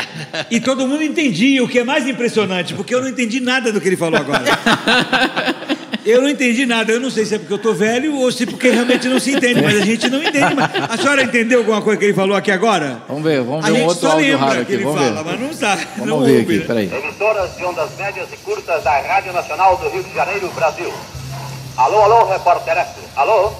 E 0.49 0.59
todo 0.59 0.87
mundo 0.87 1.03
entendia, 1.03 1.63
o 1.63 1.67
que 1.67 1.79
é 1.79 1.83
mais 1.83 2.07
impressionante, 2.07 2.73
porque 2.73 2.93
eu 2.93 3.01
não 3.01 3.09
entendi 3.09 3.39
nada 3.39 3.71
do 3.71 3.81
que 3.81 3.87
ele 3.89 3.97
falou 3.97 4.19
agora. 4.19 4.43
Eu 6.09 6.21
não 6.21 6.29
entendi 6.29 6.65
nada, 6.65 6.89
eu 6.93 7.01
não 7.01 7.09
sei 7.11 7.25
se 7.25 7.35
é 7.35 7.37
porque 7.37 7.53
eu 7.53 7.57
tô 7.57 7.73
velho 7.73 8.15
ou 8.15 8.31
se 8.31 8.45
porque 8.45 8.69
realmente 8.69 9.09
não 9.09 9.19
se 9.19 9.33
entende, 9.35 9.61
mas 9.61 9.75
a 9.75 9.85
gente 9.85 10.09
não 10.09 10.23
entende. 10.23 10.55
Mas 10.55 10.71
a 10.89 10.97
senhora 10.97 11.21
entendeu 11.23 11.59
alguma 11.59 11.81
coisa 11.81 11.99
que 11.99 12.05
ele 12.05 12.13
falou 12.13 12.33
aqui 12.37 12.49
agora? 12.49 13.01
Vamos 13.09 13.23
ver, 13.23 13.41
vamos 13.41 13.65
A 13.65 13.67
ver 13.67 13.73
um 13.73 13.75
gente 13.75 13.87
outro 13.89 14.01
só 14.07 14.11
áudio 14.13 14.25
lembra 14.31 14.45
raro 14.47 14.55
que 14.55 14.61
aqui. 14.61 14.73
ele 14.73 14.83
Vamos 14.85 15.01
fala, 15.01 15.23
ver. 15.23 15.31
mas 15.31 15.39
não 15.41 15.53
sabe. 15.53 15.87
não 15.97 16.05
Vamos 16.05 16.25
ver 16.27 16.31
ouve, 16.39 16.41
aqui, 16.43 16.59
né? 16.59 16.65
peraí. 16.65 17.03
Emissoras 17.03 17.57
de 17.57 17.65
ondas 17.65 17.89
médias 17.97 18.27
e 18.31 18.37
curtas 18.37 18.83
da 18.83 19.01
Rádio 19.01 19.33
Nacional 19.33 19.75
do 19.75 19.89
Rio 19.89 20.03
de 20.03 20.13
Janeiro, 20.13 20.49
Brasil. 20.55 20.93
Alô, 21.75 22.01
alô, 22.03 22.25
repórter. 22.31 22.85
Alô? 23.17 23.51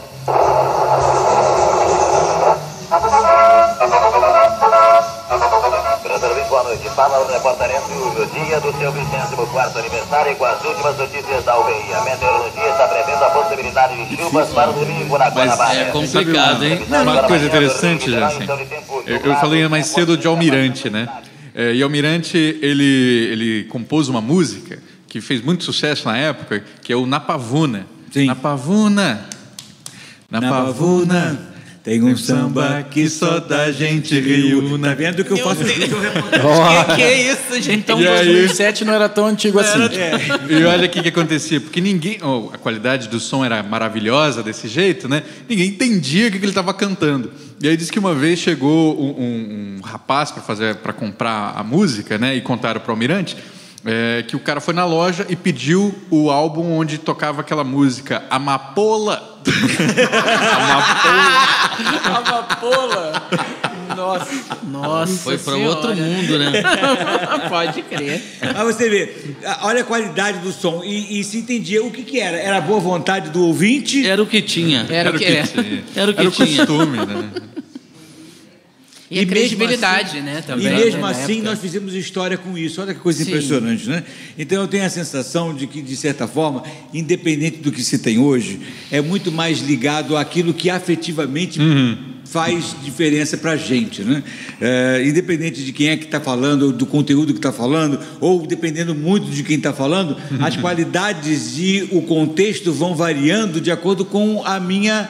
Noite. 6.68 6.90
Fala 6.90 7.20
o 7.20 7.32
repórter 7.32 7.70
Esso, 7.72 8.22
o 8.22 8.46
dia 8.46 8.60
do 8.60 8.78
seu 8.78 8.92
24 8.92 9.80
aniversário 9.80 10.32
e 10.32 10.36
com 10.36 10.46
as 10.46 10.64
últimas 10.64 10.98
notícias 10.98 11.44
da 11.46 11.58
UBI. 11.58 11.94
A 11.94 12.04
meteorologia 12.04 12.70
está 12.70 12.88
prevendo 12.88 13.24
a 13.24 13.30
possibilidade 13.30 14.06
de 14.06 14.18
chuvas 14.18 14.50
para 14.50 14.70
o 14.70 14.74
domingo 14.74 15.18
na 15.18 15.26
Mas 15.26 15.34
Guanabara. 15.34 15.80
é 15.80 15.86
complicado, 15.86 16.64
hein? 16.66 16.82
Uma 16.90 17.24
coisa 17.24 17.46
interessante, 17.46 18.12
já 18.12 18.28
assim. 18.28 18.46
Eu, 19.06 19.18
eu 19.18 19.36
falei 19.36 19.68
mais 19.68 19.88
cedo 19.88 20.18
de 20.18 20.28
Almirante, 20.28 20.90
né? 20.90 21.08
É, 21.56 21.74
e 21.74 21.82
Almirante, 21.82 22.38
ele, 22.38 23.30
ele 23.32 23.64
compôs 23.66 24.10
uma 24.10 24.22
música 24.22 24.80
que 25.08 25.22
fez 25.22 25.42
muito 25.42 25.64
sucesso 25.64 26.08
na 26.08 26.18
época, 26.18 26.64
que 26.84 26.92
é 26.92 26.96
o 26.96 27.06
Na 27.06 27.20
Pavuna. 27.20 27.88
Sim. 28.12 28.26
Na 28.26 28.36
Pavuna. 28.36 29.26
Na, 30.30 30.42
Na 30.42 30.50
Pavuna 30.50 31.57
tem 31.88 32.04
um 32.04 32.18
samba 32.18 32.86
que 32.92 33.10
só 33.10 33.40
da 33.40 33.72
gente 33.72 34.20
riu. 34.20 34.78
Tá 34.78 34.94
vendo 34.94 35.24
que 35.24 35.32
eu 35.32 35.38
faço 35.38 35.64
vídeo 35.64 35.96
Que, 36.90 36.96
que 36.96 37.02
é 37.02 37.32
isso, 37.32 37.62
gente? 37.62 37.78
Então, 37.80 38.02
E 38.02 38.06
aí? 38.06 38.26
2007 38.26 38.84
não 38.84 38.94
era 38.94 39.08
tão 39.08 39.26
antigo 39.26 39.58
assim. 39.58 39.80
E 40.50 40.66
olha 40.66 40.86
o 40.86 40.90
que, 40.90 41.02
que 41.02 41.08
acontecia, 41.08 41.62
porque 41.62 41.80
ninguém. 41.80 42.18
oh, 42.22 42.50
a 42.54 42.58
qualidade 42.58 43.08
do 43.08 43.22
som 43.22 43.46
era 43.46 43.64
maravilhosa 43.64 44.44
desse 44.44 44.68
jeito, 44.68 45.08
né? 45.08 45.24
Ninguém 45.48 45.70
entendia 45.70 46.28
o 46.28 46.32
que, 46.32 46.40
que 46.40 46.44
ele 46.44 46.52
estava 46.52 46.74
cantando. 46.74 47.32
E 47.62 47.70
aí 47.70 47.78
diz 47.78 47.90
que 47.90 47.98
uma 48.00 48.14
vez 48.14 48.38
chegou 48.38 49.02
um, 49.02 49.24
um- 49.24 49.78
um 49.78 49.82
rapaz 49.82 50.30
para 50.30 50.44
fazer 50.44 50.76
para 50.76 50.92
comprar 50.92 51.54
a 51.58 51.64
música, 51.64 52.18
né? 52.18 52.36
E 52.36 52.42
contaram 52.42 52.82
para 52.82 52.90
o 52.90 52.92
Almirante. 52.92 53.38
É, 53.86 54.24
que 54.28 54.36
o 54.36 54.40
cara 54.40 54.60
foi 54.60 54.74
na 54.74 54.86
loja 54.86 55.26
e 55.30 55.36
pediu 55.36 55.94
o 56.10 56.30
álbum 56.30 56.78
onde 56.78 56.98
tocava 56.98 57.42
aquela 57.42 57.64
música 57.64 58.24
Amapola. 58.30 59.42
Amapola. 60.56 62.18
Amapola. 62.18 63.24
Nossa. 63.96 64.58
Nossa 64.64 65.24
Foi 65.24 65.38
para 65.38 65.56
outro 65.56 65.96
mundo, 65.96 66.38
né? 66.38 66.52
Pode 67.50 67.82
crer. 67.84 68.22
Mas 68.42 68.76
você 68.76 68.90
vê, 68.90 69.36
olha 69.62 69.82
a 69.82 69.84
qualidade 69.84 70.40
do 70.40 70.52
som. 70.52 70.84
E, 70.84 71.20
e 71.20 71.24
se 71.24 71.38
entendia 71.38 71.84
o 71.84 71.90
que, 71.90 72.04
que 72.04 72.20
era. 72.20 72.38
Era 72.38 72.58
a 72.58 72.62
boa 72.62 72.80
vontade 72.80 73.30
do 73.30 73.46
ouvinte. 73.46 74.06
Era 74.08 74.22
o 74.22 74.26
que 74.26 74.42
tinha. 74.42 74.86
Era 74.90 75.10
o 75.10 75.14
que 75.14 75.26
tinha. 75.26 75.84
Era 75.96 76.12
o 76.12 76.14
que 76.14 76.20
Era 76.20 76.30
o 76.30 76.32
tinha. 76.32 76.66
costume, 76.66 76.98
né? 76.98 77.30
E 79.10 79.20
a 79.20 79.22
mesmo 79.22 79.32
credibilidade, 79.32 80.10
assim- 80.18 80.22
né? 80.22 80.40
E 80.40 80.42
Também. 80.44 80.74
mesmo 80.76 81.02
né, 81.02 81.12
assim 81.12 81.42
nós 81.42 81.60
fizemos 81.60 81.94
história 81.94 82.38
com 82.38 82.58
isso. 82.58 82.82
Olha 82.82 82.94
que 82.94 83.00
coisa 83.00 83.24
Sim. 83.24 83.30
impressionante, 83.30 83.88
né? 83.88 84.04
Então 84.38 84.62
eu 84.62 84.68
tenho 84.68 84.84
a 84.86 84.90
sensação 84.90 85.54
de 85.56 85.66
que, 85.66 85.82
de 85.82 85.96
certa 85.96 86.28
forma, 86.28 86.64
independente 86.94 87.58
do 87.60 87.72
que 87.72 87.82
se 87.84 88.00
tem 88.00 88.18
hoje, 88.20 88.60
é 88.92 89.02
muito 89.02 89.32
mais 89.32 89.60
ligado 89.60 90.18
àquilo 90.18 90.54
que 90.54 90.70
afetivamente 90.70 91.60
faz 92.26 92.76
diferença 92.84 93.38
para 93.38 93.52
a 93.52 93.56
gente, 93.56 94.04
né? 94.04 94.22
É, 94.60 95.02
independente 95.06 95.64
de 95.64 95.72
quem 95.72 95.88
é 95.88 95.96
que 95.96 96.04
está 96.04 96.20
falando, 96.20 96.64
ou 96.64 96.72
do 96.74 96.86
conteúdo 96.86 97.32
que 97.32 97.40
está 97.40 97.54
falando, 97.54 97.98
ou 98.20 98.46
dependendo 98.46 98.94
muito 98.94 99.30
de 99.32 99.42
quem 99.44 99.56
está 99.56 99.72
falando, 99.72 100.18
as 100.42 100.58
qualidades 100.60 101.58
e 101.58 101.88
o 101.94 102.02
contexto 102.02 102.74
vão 102.74 102.94
variando 102.94 103.62
de 103.62 103.72
acordo 103.72 104.04
com 104.04 104.44
a 104.46 104.60
minha 104.60 105.10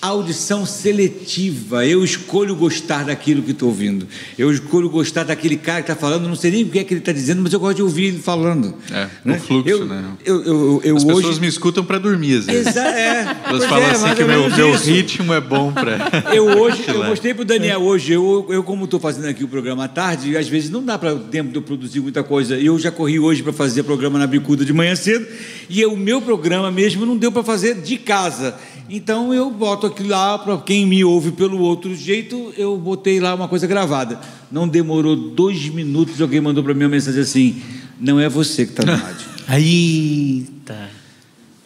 audição 0.00 0.66
seletiva. 0.66 1.86
Eu 1.86 2.04
escolho 2.04 2.54
gostar 2.54 3.04
daquilo 3.04 3.42
que 3.42 3.50
estou 3.50 3.68
ouvindo. 3.68 4.06
Eu 4.38 4.52
escolho 4.52 4.88
gostar 4.88 5.24
daquele 5.24 5.56
cara 5.56 5.82
que 5.82 5.90
está 5.90 5.96
falando. 6.00 6.28
Não 6.28 6.36
sei 6.36 6.50
nem 6.50 6.64
o 6.64 6.68
que 6.68 6.78
é 6.78 6.84
que 6.84 6.94
ele 6.94 7.00
está 7.00 7.12
dizendo, 7.12 7.42
mas 7.42 7.52
eu 7.52 7.60
gosto 7.60 7.76
de 7.76 7.82
ouvir 7.82 8.06
ele 8.06 8.18
falando. 8.18 8.74
É, 8.90 9.08
o 9.30 9.40
fluxo, 9.40 9.68
eu, 9.68 9.84
né? 9.86 10.04
Eu, 10.24 10.44
eu, 10.44 10.80
eu 10.84 10.96
As 10.96 11.04
hoje... 11.04 11.16
pessoas 11.16 11.38
me 11.38 11.46
escutam 11.46 11.84
para 11.84 11.98
dormir, 11.98 12.38
às 12.38 12.46
vezes. 12.46 12.66
Exa 12.68 12.86
é, 12.86 13.36
Elas 13.46 13.64
falam 13.64 13.84
é, 13.84 13.90
assim 13.90 14.14
que 14.14 14.24
meu, 14.24 14.50
meu 14.50 14.74
isso. 14.74 14.84
ritmo 14.84 15.32
é 15.32 15.40
bom 15.40 15.72
para. 15.72 15.96
Eu 16.34 16.46
hoje, 16.58 16.84
eu 16.88 17.04
mostrei 17.04 17.32
para 17.32 17.42
o 17.42 17.44
Daniel 17.44 17.80
hoje, 17.80 18.12
eu, 18.12 18.46
eu 18.50 18.62
como 18.62 18.84
estou 18.84 18.98
fazendo 18.98 19.26
aqui 19.26 19.44
o 19.44 19.48
programa 19.48 19.84
à 19.84 19.88
tarde, 19.88 20.30
e 20.30 20.36
às 20.36 20.48
vezes 20.48 20.70
não 20.70 20.84
dá 20.84 20.98
para 20.98 21.14
tempo 21.14 21.50
de 21.50 21.56
eu 21.56 21.62
produzir 21.62 22.00
muita 22.00 22.22
coisa. 22.22 22.58
Eu 22.58 22.78
já 22.78 22.90
corri 22.90 23.18
hoje 23.18 23.42
para 23.42 23.52
fazer 23.52 23.82
programa 23.84 24.18
na 24.18 24.26
Bicuda 24.26 24.64
de 24.64 24.72
manhã 24.72 24.94
cedo, 24.94 25.26
e 25.68 25.84
o 25.86 25.96
meu 25.96 26.20
programa 26.20 26.70
mesmo 26.70 27.06
não 27.06 27.16
deu 27.16 27.32
para 27.32 27.42
fazer 27.42 27.76
de 27.76 27.96
casa. 27.96 28.54
Então 28.88 29.34
eu 29.34 29.50
boto 29.50 29.86
aquilo 29.96 30.10
lá 30.10 30.38
para 30.38 30.58
quem 30.58 30.84
me 30.84 31.02
ouve 31.02 31.32
pelo 31.32 31.58
outro 31.58 31.94
jeito, 31.94 32.52
eu 32.56 32.76
botei 32.76 33.18
lá 33.18 33.34
uma 33.34 33.48
coisa 33.48 33.66
gravada. 33.66 34.20
Não 34.52 34.68
demorou 34.68 35.16
dois 35.16 35.68
minutos, 35.70 36.20
alguém 36.20 36.40
mandou 36.40 36.62
para 36.62 36.74
mim 36.74 36.84
uma 36.84 36.90
mensagem 36.90 37.22
assim: 37.22 37.62
não 37.98 38.20
é 38.20 38.28
você 38.28 38.66
que 38.66 38.72
está 38.72 38.84
no 38.84 38.92
rádio. 39.00 39.26
Eita. 39.50 40.90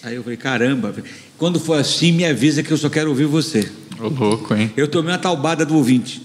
Aí 0.02 0.15
eu 0.15 0.23
falei, 0.23 0.39
caramba, 0.39 0.94
quando 1.36 1.59
for 1.59 1.78
assim, 1.78 2.12
me 2.12 2.24
avisa 2.24 2.62
que 2.62 2.70
eu 2.70 2.77
só 2.77 2.89
quero 2.89 3.11
ouvir 3.11 3.27
você. 3.27 3.70
Ô, 3.98 4.09
louco, 4.09 4.55
hein? 4.55 4.70
Eu 4.77 4.89
tomei 4.89 5.12
uma 5.12 5.19
taubada 5.19 5.66
do 5.66 5.77
ouvinte. 5.77 6.23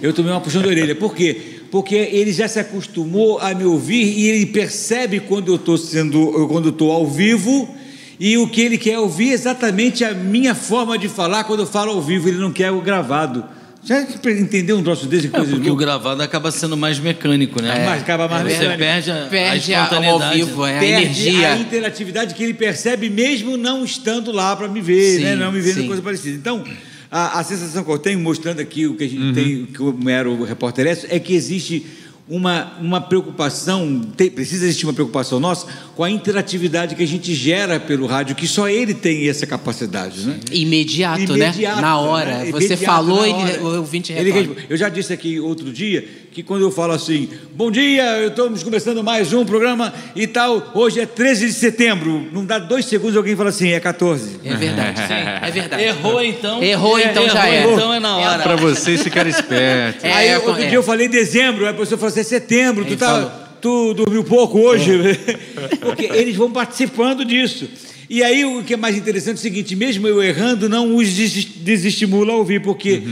Eu 0.00 0.12
tomei 0.12 0.32
uma 0.32 0.40
puxão 0.40 0.62
de 0.62 0.68
orelha. 0.68 0.94
Por 0.94 1.14
quê? 1.14 1.60
Porque 1.70 1.94
ele 1.94 2.32
já 2.32 2.48
se 2.48 2.58
acostumou 2.58 3.38
a 3.38 3.54
me 3.54 3.64
ouvir 3.64 4.02
e 4.02 4.28
ele 4.28 4.46
percebe 4.46 5.20
quando 5.20 5.48
eu 5.48 5.56
estou 5.56 5.76
sendo, 5.76 6.48
quando 6.48 6.66
eu 6.66 6.72
estou 6.72 6.90
ao 6.90 7.06
vivo 7.06 7.68
e 8.20 8.36
o 8.38 8.48
que 8.48 8.60
ele 8.60 8.78
quer 8.78 8.98
ouvir 8.98 9.30
é 9.30 9.32
exatamente 9.34 10.04
a 10.04 10.12
minha 10.14 10.54
forma 10.54 10.98
de 10.98 11.08
falar 11.08 11.44
quando 11.44 11.60
eu 11.60 11.66
falo 11.66 11.92
ao 11.92 12.02
vivo. 12.02 12.28
Ele 12.28 12.38
não 12.38 12.52
quer 12.52 12.70
o 12.70 12.80
gravado. 12.80 13.44
Já 13.84 14.02
entendeu 14.02 14.76
um 14.76 14.82
troço 14.82 15.06
desse? 15.06 15.28
É, 15.28 15.30
Coisa 15.30 15.50
porque 15.52 15.64
de 15.64 15.70
o 15.70 15.76
gravado 15.76 16.20
acaba 16.22 16.50
sendo 16.50 16.76
mais 16.76 16.98
mecânico, 16.98 17.62
né? 17.62 17.84
Mas 17.86 18.02
acaba 18.02 18.28
mais 18.28 18.42
Você 18.42 18.68
mecânico. 18.68 18.78
perde 18.78 19.10
a, 19.10 19.14
Perde 19.30 19.74
a 19.74 19.78
a, 19.78 19.80
ao 19.80 19.86
espontaneidade. 19.86 20.36
vivo, 20.36 20.66
é, 20.66 20.76
a 20.76 20.80
perde 20.80 21.02
energia. 21.28 21.52
a 21.52 21.58
interatividade 21.58 22.34
que 22.34 22.42
ele 22.42 22.54
percebe 22.54 23.08
mesmo 23.08 23.56
não 23.56 23.84
estando 23.84 24.32
lá 24.32 24.54
para 24.56 24.68
me 24.68 24.80
ver, 24.80 25.18
Sim, 25.18 25.24
né? 25.24 25.36
não 25.36 25.52
me 25.52 25.60
vendo 25.60 25.86
coisa 25.86 26.02
parecida. 26.02 26.36
Então, 26.36 26.62
a, 27.10 27.38
a 27.38 27.44
sensação 27.44 27.82
que 27.84 27.90
eu 27.90 27.98
tenho, 27.98 28.18
mostrando 28.18 28.60
aqui 28.60 28.86
o 28.86 28.94
que 28.94 29.04
a 29.04 29.08
gente 29.08 29.22
Uhum. 29.22 29.32
tem, 29.32 29.66
que 29.66 29.80
o 29.80 29.92
mero 29.92 30.42
repórter 30.44 30.86
é, 30.86 31.16
é 31.16 31.18
que 31.20 31.32
existe 31.34 31.86
uma, 32.30 32.72
uma 32.80 33.00
preocupação, 33.00 34.00
tem- 34.16 34.30
precisa 34.30 34.64
existir 34.66 34.84
uma 34.86 34.92
preocupação 34.92 35.40
nossa 35.40 35.66
com 35.96 36.04
a 36.04 36.10
interatividade 36.10 36.94
que 36.94 37.02
a 37.02 37.06
gente 37.06 37.34
gera 37.34 37.80
pelo 37.80 38.06
rádio, 38.06 38.36
que 38.36 38.46
só 38.46 38.68
ele 38.68 38.92
tem 38.94 39.28
essa 39.28 39.46
capacidade, 39.46 40.20
né? 40.26 40.38
Imediato, 40.52 41.22
Imediato, 41.22 41.76
né? 41.76 41.82
Na 41.82 41.98
hora. 41.98 42.44
né? 42.44 42.50
Você 42.52 42.76
falou, 42.76 43.24
ele, 43.24 43.32
hora. 43.34 43.62
o 43.62 43.76
ouvinte 43.78 44.12
Ele 44.12 44.30
retorna. 44.30 44.48
responde. 44.48 44.66
Eu 44.70 44.76
já 44.76 44.88
disse 44.88 45.12
aqui 45.12 45.40
outro 45.40 45.72
dia 45.72 46.06
que 46.32 46.42
quando 46.42 46.62
eu 46.62 46.70
falo 46.70 46.92
assim, 46.92 47.28
bom 47.54 47.70
dia, 47.70 48.26
estamos 48.26 48.62
começando 48.62 49.02
mais 49.02 49.32
um 49.32 49.44
programa 49.44 49.92
e 50.14 50.26
tal, 50.26 50.70
hoje 50.74 51.00
é 51.00 51.06
13 51.06 51.46
de 51.46 51.52
setembro, 51.52 52.28
não 52.32 52.44
dá 52.44 52.58
dois 52.58 52.84
segundos 52.84 53.16
alguém 53.16 53.34
fala 53.34 53.48
assim, 53.48 53.70
é 53.70 53.80
14. 53.80 54.40
É 54.44 54.54
verdade. 54.54 55.00
É 55.42 55.50
verdade. 55.50 55.82
Errou 55.82 56.22
então. 56.22 56.62
Errou, 56.62 56.98
então 56.98 57.28
já 57.28 57.50
errou, 57.50 57.72
é. 57.72 57.74
então 57.74 57.94
é 57.94 58.00
na 58.00 58.16
hora. 58.16 58.42
Para 58.42 58.56
vocês 58.56 59.02
ficarem 59.02 59.32
espertos. 59.32 60.04
É, 60.04 60.12
Aí 60.12 60.28
é, 60.28 60.38
outro 60.38 60.62
é. 60.62 60.66
dia 60.66 60.76
eu 60.78 60.82
falei 60.82 61.08
dezembro, 61.08 61.64
aí 61.64 61.70
a 61.70 61.74
pessoa 61.74 61.98
falou 61.98 62.10
assim, 62.10 62.20
é 62.20 62.24
setembro, 62.24 62.84
tu, 62.84 62.96
tá, 62.96 63.06
falou. 63.06 63.32
tu 63.60 63.94
dormiu 63.94 64.22
pouco 64.24 64.60
hoje, 64.60 64.92
porque 65.80 66.04
eles 66.04 66.36
vão 66.36 66.50
participando 66.50 67.24
disso. 67.24 67.68
E 68.10 68.22
aí 68.22 68.44
o 68.44 68.62
que 68.62 68.74
é 68.74 68.76
mais 68.76 68.96
interessante 68.96 69.36
é 69.36 69.38
o 69.38 69.42
seguinte: 69.42 69.76
mesmo 69.76 70.06
eu 70.06 70.22
errando, 70.22 70.68
não 70.68 70.96
os 70.96 71.08
des- 71.12 71.44
desestimula 71.44 72.32
a 72.32 72.36
ouvir, 72.36 72.62
porque 72.62 73.02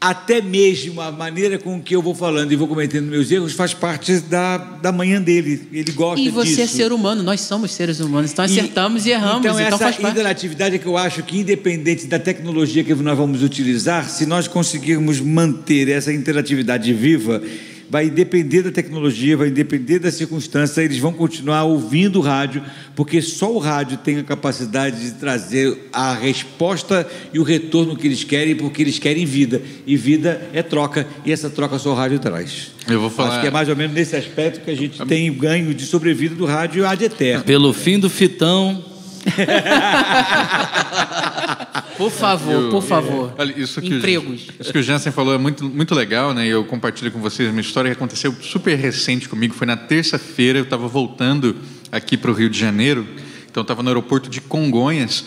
até 0.00 0.40
mesmo 0.40 1.00
a 1.00 1.10
maneira 1.10 1.58
com 1.58 1.82
que 1.82 1.96
eu 1.96 2.00
vou 2.00 2.14
falando 2.14 2.52
e 2.52 2.56
vou 2.56 2.68
cometendo 2.68 3.06
meus 3.06 3.30
erros 3.32 3.52
faz 3.52 3.74
parte 3.74 4.20
da, 4.20 4.56
da 4.56 4.92
manhã 4.92 5.20
dele. 5.20 5.68
Ele 5.72 5.90
gosta 5.92 6.20
E 6.20 6.28
você 6.30 6.50
disso. 6.50 6.60
é 6.62 6.66
ser 6.66 6.92
humano, 6.92 7.22
nós 7.22 7.40
somos 7.40 7.72
seres 7.72 7.98
humanos, 7.98 8.30
então 8.32 8.44
E- 8.44 8.48
acertamos 8.48 9.06
e, 9.06 9.10
erramos, 9.10 9.44
Então, 9.44 9.60
então, 9.60 9.86
essa 9.88 10.00
interatividade 10.08 10.76
é 10.76 10.78
que 10.78 10.86
eu 10.86 10.96
acho 10.96 11.22
que, 11.24 11.38
independente 11.38 12.06
da 12.06 12.18
tecnologia 12.18 12.84
que 12.84 12.94
nós 12.94 13.18
vamos 13.18 13.42
utilizar, 13.42 14.08
se 14.08 14.24
nós 14.24 14.46
conseguirmos 14.46 15.20
manter 15.20 15.88
essa 15.88 16.12
interatividade 16.12 16.92
viva, 16.92 17.42
vai 17.90 18.10
depender 18.10 18.62
da 18.62 18.70
tecnologia, 18.70 19.36
vai 19.36 19.50
depender 19.50 19.98
da 19.98 20.10
circunstância, 20.12 20.82
eles 20.82 20.98
vão 20.98 21.12
continuar 21.12 21.64
ouvindo 21.64 22.18
o 22.18 22.22
rádio, 22.22 22.62
porque 22.94 23.22
só 23.22 23.50
o 23.52 23.58
rádio 23.58 23.96
tem 23.98 24.18
a 24.18 24.22
capacidade 24.22 25.00
de 25.00 25.12
trazer 25.12 25.88
a 25.92 26.12
resposta 26.14 27.06
e 27.32 27.38
o 27.38 27.42
retorno 27.42 27.96
que 27.96 28.06
eles 28.06 28.24
querem, 28.24 28.54
porque 28.54 28.82
eles 28.82 28.98
querem 28.98 29.24
vida. 29.24 29.62
E 29.86 29.96
vida 29.96 30.42
é 30.52 30.62
troca, 30.62 31.06
e 31.24 31.32
essa 31.32 31.48
troca 31.48 31.78
só 31.78 31.92
o 31.92 31.94
rádio 31.94 32.18
traz. 32.18 32.72
Eu 32.86 33.00
vou 33.00 33.10
falar- 33.10 33.30
Acho 33.32 33.40
que 33.42 33.46
é 33.46 33.50
mais 33.50 33.68
ou 33.68 33.76
menos 33.76 33.94
nesse 33.94 34.16
aspecto 34.16 34.60
que 34.64 34.70
a 34.70 34.76
gente 34.76 35.04
tem 35.06 35.32
ganho 35.32 35.72
de 35.74 35.84
sobrevida 35.86 36.34
do 36.34 36.44
rádio 36.46 36.86
ad 36.86 37.02
eterno. 37.04 37.44
Pelo 37.44 37.72
fim 37.72 37.98
do 37.98 38.08
fitão, 38.10 38.84
Por 41.98 42.10
favor, 42.10 42.70
por 42.70 42.82
favor. 42.82 43.34
Olha, 43.36 43.52
isso 43.60 43.80
que 43.82 43.94
Empregos. 43.96 44.48
O, 44.58 44.62
isso 44.62 44.72
que 44.72 44.78
o 44.78 44.82
Jansen 44.82 45.12
falou 45.12 45.34
é 45.34 45.38
muito, 45.38 45.64
muito 45.64 45.94
legal, 45.94 46.32
né? 46.32 46.46
E 46.46 46.50
eu 46.50 46.64
compartilho 46.64 47.10
com 47.10 47.20
vocês 47.20 47.50
uma 47.50 47.60
história 47.60 47.90
que 47.90 47.96
aconteceu 47.96 48.34
super 48.40 48.76
recente 48.78 49.28
comigo. 49.28 49.52
Foi 49.52 49.66
na 49.66 49.76
terça-feira, 49.76 50.58
eu 50.60 50.62
estava 50.64 50.86
voltando 50.88 51.56
aqui 51.92 52.16
para 52.16 52.30
o 52.30 52.34
Rio 52.34 52.48
de 52.48 52.58
Janeiro, 52.58 53.06
então 53.50 53.60
eu 53.60 53.62
estava 53.62 53.82
no 53.82 53.88
aeroporto 53.90 54.30
de 54.30 54.40
Congonhas. 54.40 55.24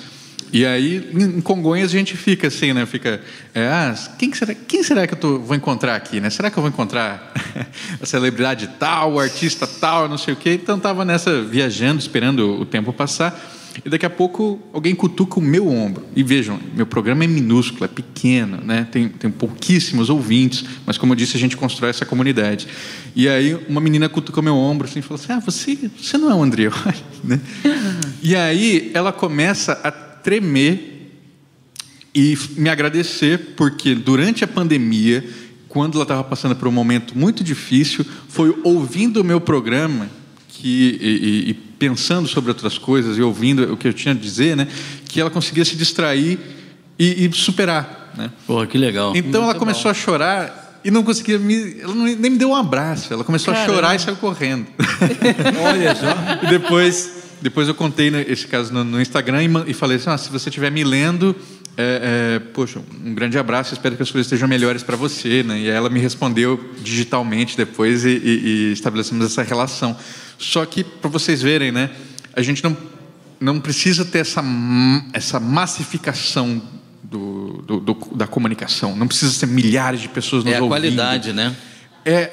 E 0.53 0.65
aí, 0.65 1.09
em 1.13 1.37
em 1.37 1.41
Congonhas, 1.41 1.91
a 1.91 1.97
gente 1.97 2.17
fica 2.17 2.47
assim, 2.47 2.73
né? 2.73 2.85
Fica, 2.85 3.21
é, 3.53 3.67
ah, 3.67 3.93
quem 4.19 4.33
será, 4.33 4.53
quem 4.53 4.83
será 4.83 5.07
que 5.07 5.13
eu 5.13 5.17
tô- 5.17 5.39
vou 5.39 5.55
encontrar 5.55 5.95
aqui, 5.95 6.19
né? 6.19 6.29
Será 6.29 6.49
que 6.51 6.57
eu 6.57 6.61
vou 6.61 6.69
encontrar 6.69 7.33
a 8.01 8.05
celebridade 8.05 8.69
tal, 8.79 9.13
o 9.13 9.19
artista 9.19 9.65
tal, 9.65 10.09
não 10.09 10.17
sei 10.17 10.33
o 10.33 10.37
quê? 10.37 10.59
Então, 10.61 10.75
estava 10.77 11.05
nessa, 11.05 11.41
viajando, 11.41 11.99
esperando 11.99 12.59
o 12.59 12.65
tempo 12.65 12.91
passar. 12.91 13.39
E 13.85 13.89
daqui 13.89 14.05
a 14.05 14.09
pouco 14.09 14.59
alguém 14.73 14.93
cutuca 14.93 15.39
o 15.39 15.41
meu 15.41 15.67
ombro. 15.67 16.03
E 16.15 16.23
vejam, 16.23 16.59
meu 16.75 16.85
programa 16.85 17.23
é 17.23 17.27
minúsculo, 17.27 17.85
é 17.85 17.87
pequeno, 17.87 18.57
né? 18.57 18.87
tem, 18.91 19.07
tem 19.07 19.31
pouquíssimos 19.31 20.09
ouvintes, 20.09 20.65
mas 20.85 20.97
como 20.97 21.13
eu 21.13 21.15
disse, 21.15 21.37
a 21.37 21.39
gente 21.39 21.55
constrói 21.55 21.89
essa 21.89 22.05
comunidade. 22.05 22.67
E 23.15 23.27
aí 23.29 23.57
uma 23.69 23.81
menina 23.81 24.09
cutucou 24.09 24.43
meu 24.43 24.55
ombro 24.55 24.87
assim, 24.87 24.99
e 24.99 25.01
falou 25.01 25.21
assim: 25.21 25.33
Ah, 25.33 25.39
você, 25.39 25.77
você 25.97 26.17
não 26.17 26.29
é 26.29 26.35
o 26.35 26.43
André? 26.43 26.69
né? 27.23 27.39
E 28.21 28.35
aí 28.35 28.91
ela 28.93 29.11
começa 29.11 29.73
a 29.83 29.91
tremer 29.91 30.91
e 32.13 32.37
me 32.57 32.69
agradecer, 32.69 33.53
porque 33.55 33.95
durante 33.95 34.43
a 34.43 34.47
pandemia, 34.47 35.23
quando 35.69 35.95
ela 35.95 36.03
estava 36.03 36.23
passando 36.23 36.55
por 36.55 36.67
um 36.67 36.71
momento 36.71 37.17
muito 37.17 37.43
difícil, 37.43 38.05
foi 38.27 38.53
ouvindo 38.63 39.21
o 39.21 39.23
meu 39.23 39.39
programa 39.39 40.09
que, 40.49 40.99
e, 41.01 41.51
e- 41.51 41.70
pensando 41.81 42.27
sobre 42.27 42.51
outras 42.51 42.77
coisas 42.77 43.17
e 43.17 43.21
ouvindo 43.23 43.73
o 43.73 43.75
que 43.75 43.87
eu 43.87 43.93
tinha 43.93 44.13
a 44.13 44.17
dizer, 44.17 44.55
né, 44.55 44.67
que 45.09 45.19
ela 45.19 45.31
conseguia 45.31 45.65
se 45.65 45.75
distrair 45.75 46.37
e, 46.99 47.25
e 47.25 47.31
superar. 47.33 48.13
Né? 48.15 48.29
porra, 48.45 48.67
que 48.67 48.77
legal. 48.77 49.13
Então 49.15 49.41
ela 49.43 49.55
começou 49.55 49.89
a 49.89 49.93
chorar 49.93 50.79
e 50.83 50.91
não 50.91 51.01
conseguia 51.01 51.39
me. 51.39 51.77
Ela 51.81 51.95
não- 51.95 52.03
nem 52.05 52.29
me 52.31 52.37
deu 52.37 52.49
um 52.49 52.55
abraço, 52.55 53.11
ela 53.11 53.23
começou 53.23 53.51
a 53.53 53.65
chorar 53.65 53.95
e 53.95 53.99
saiu 53.99 54.15
correndo. 54.17 54.67
Olha 55.65 55.95
só. 55.95 56.45
E 56.45 56.49
depois, 56.49 57.11
depois 57.41 57.67
eu 57.67 57.73
contei 57.73 58.11
né, 58.11 58.23
esse 58.27 58.45
caso 58.47 58.71
no, 58.73 58.83
no 58.83 59.01
Instagram 59.01 59.43
e, 59.43 59.71
e 59.71 59.73
falei 59.73 59.97
assim: 59.97 60.09
ah, 60.09 60.17
se 60.17 60.29
você 60.29 60.49
estiver 60.49 60.69
me 60.71 60.83
lendo, 60.83 61.35
é, 61.77 62.35
é, 62.37 62.39
poxa, 62.53 62.79
um 63.05 63.13
grande 63.15 63.37
abraço, 63.37 63.73
espero 63.73 63.95
que 63.95 64.03
as 64.03 64.11
coisas 64.11 64.27
estejam 64.27 64.47
melhores 64.47 64.83
para 64.83 64.97
você. 64.97 65.41
Né? 65.41 65.59
E 65.61 65.67
ela 65.69 65.89
me 65.89 65.99
respondeu 66.01 66.59
digitalmente 66.83 67.55
depois 67.55 68.03
e, 68.03 68.09
e- 68.09 68.41
e 68.69 68.73
estabelecemos 68.73 69.25
essa 69.25 69.41
relação. 69.43 69.95
Só 70.41 70.65
que, 70.65 70.83
para 70.83 71.09
vocês 71.09 71.41
verem, 71.41 71.71
né, 71.71 71.91
a 72.35 72.41
gente 72.41 72.63
não, 72.63 72.75
não 73.39 73.59
precisa 73.59 74.03
ter 74.03 74.19
essa, 74.19 74.43
essa 75.13 75.39
massificação 75.39 76.61
do, 77.03 77.61
do- 77.65 77.79
do- 77.79 78.15
da 78.15 78.25
comunicação, 78.27 78.95
não 78.95 79.07
precisa 79.07 79.31
ser 79.31 79.45
milhares 79.47 80.01
de 80.01 80.09
pessoas 80.09 80.43
nos 80.43 80.53
É 80.53 80.57
a 80.57 80.59
ouvindo 80.63 80.71
qualidade, 80.71 81.33
né? 81.33 81.55
é 82.05 82.31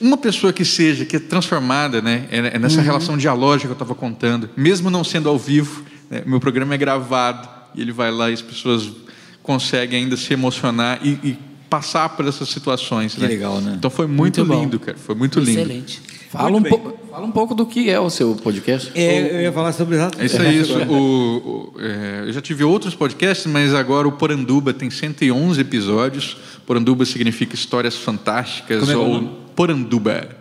uma 0.00 0.16
pessoa 0.16 0.52
que 0.52 0.64
seja, 0.64 1.04
que 1.04 1.16
é 1.16 1.18
transformada, 1.18 2.00
né? 2.00 2.26
É 2.30 2.56
é 2.56 2.58
nessa 2.58 2.80
relação 2.80 3.18
dialógica 3.18 3.66
que 3.68 3.72
eu 3.72 3.74
estava 3.74 3.94
contando, 3.94 4.48
mesmo 4.56 4.88
não 4.90 5.02
sendo 5.04 5.28
ao 5.28 5.38
vivo, 5.38 5.84
né, 6.10 6.22
meu 6.24 6.40
programa 6.40 6.74
é 6.74 6.78
gravado 6.78 7.46
e 7.74 7.80
ele 7.82 7.92
vai 7.92 8.10
lá 8.10 8.30
e 8.30 8.34
as 8.34 8.40
pessoas 8.42 8.90
conseguem 9.42 10.04
ainda 10.04 10.16
se 10.16 10.32
emocionar 10.32 11.00
e, 11.02 11.10
e 11.22 11.38
passar 11.68 12.08
por 12.10 12.26
essas 12.26 12.48
situações. 12.48 13.14
Que 13.14 13.20
né? 13.20 13.28
legal, 13.28 13.60
né? 13.60 13.74
Então 13.76 13.90
foi 13.90 14.06
muito, 14.06 14.40
Muito 14.40 14.44
bom. 14.46 14.60
lindo, 14.62 14.78
cara. 14.80 14.96
Foi 14.98 15.14
muito 15.14 15.38
lindo. 15.38 15.58
Excelente. 15.60 16.00
Fala 16.30 16.56
um, 16.56 16.62
po- 16.62 16.92
fala 17.10 17.26
um 17.26 17.32
pouco 17.32 17.54
do 17.56 17.66
que 17.66 17.90
é 17.90 17.98
o 17.98 18.08
seu 18.08 18.36
podcast. 18.36 18.92
É, 18.94 19.34
eu 19.36 19.40
ia 19.42 19.52
falar 19.52 19.72
sobre 19.72 19.96
É 19.96 20.24
isso 20.24 20.40
aí. 20.42 20.60
Isso, 20.60 20.78
o, 20.78 21.72
o- 21.74 21.80
é, 21.80 22.22
eu 22.28 22.32
já 22.32 22.40
tive 22.40 22.62
outros 22.62 22.94
podcasts, 22.94 23.46
mas 23.46 23.74
agora 23.74 24.06
o 24.06 24.12
Poranduba 24.12 24.72
tem 24.72 24.88
111 24.90 25.60
episódios. 25.60 26.36
Poranduba 26.64 27.04
significa 27.04 27.54
histórias 27.56 27.96
fantásticas 27.96 28.78
Como 28.80 28.92
é 28.92 28.94
é 28.94 28.96
o 28.96 29.00
ou 29.00 29.08
nome? 29.14 29.30
Poranduba. 29.56 30.39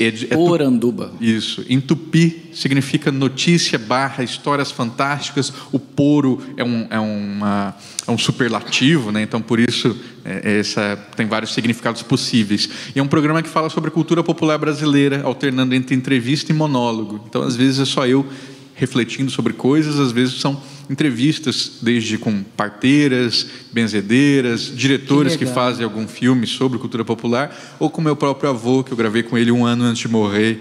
É, 0.00 0.06
é 0.06 0.36
Poranduba. 0.36 1.12
Isso. 1.20 1.64
Em 1.68 1.80
tupi 1.80 2.50
significa 2.52 3.10
notícia 3.10 3.78
barra 3.78 4.22
histórias 4.24 4.70
fantásticas. 4.70 5.52
O 5.72 5.78
poro 5.78 6.40
é 6.56 6.64
um, 6.64 6.86
é 6.88 6.98
uma, 6.98 7.74
é 8.06 8.10
um 8.10 8.16
superlativo, 8.16 9.12
né? 9.12 9.22
então 9.22 9.42
por 9.42 9.58
isso 9.60 9.96
é, 10.24 10.58
essa, 10.58 10.96
tem 11.16 11.26
vários 11.26 11.52
significados 11.52 12.02
possíveis. 12.02 12.68
E 12.94 12.98
é 12.98 13.02
um 13.02 13.08
programa 13.08 13.42
que 13.42 13.48
fala 13.48 13.68
sobre 13.68 13.88
a 13.88 13.92
cultura 13.92 14.22
popular 14.22 14.56
brasileira, 14.58 15.22
alternando 15.22 15.74
entre 15.74 15.94
entrevista 15.94 16.52
e 16.52 16.54
monólogo. 16.54 17.22
Então 17.28 17.42
às 17.42 17.56
vezes 17.56 17.80
é 17.80 17.84
só 17.84 18.06
eu 18.06 18.24
refletindo 18.74 19.30
sobre 19.30 19.52
coisas, 19.52 19.98
às 20.00 20.12
vezes 20.12 20.40
são 20.40 20.60
entrevistas, 20.90 21.78
desde 21.80 22.18
com 22.18 22.42
parteiras, 22.42 23.46
benzedeiras, 23.72 24.72
diretores 24.74 25.36
que, 25.36 25.44
legal. 25.44 25.54
fazem 25.54 25.84
algum 25.84 26.06
filme 26.06 26.46
sobre 26.46 26.78
cultura 26.78 27.04
popular, 27.04 27.56
ou 27.78 27.88
com 27.88 28.02
meu 28.02 28.16
próprio 28.16 28.50
avô, 28.50 28.84
que 28.84 28.92
eu 28.92 28.96
gravei 28.96 29.22
com 29.22 29.38
ele 29.38 29.50
um 29.50 29.64
ano 29.64 29.84
antes 29.84 30.02
de 30.02 30.08
morrer, 30.08 30.60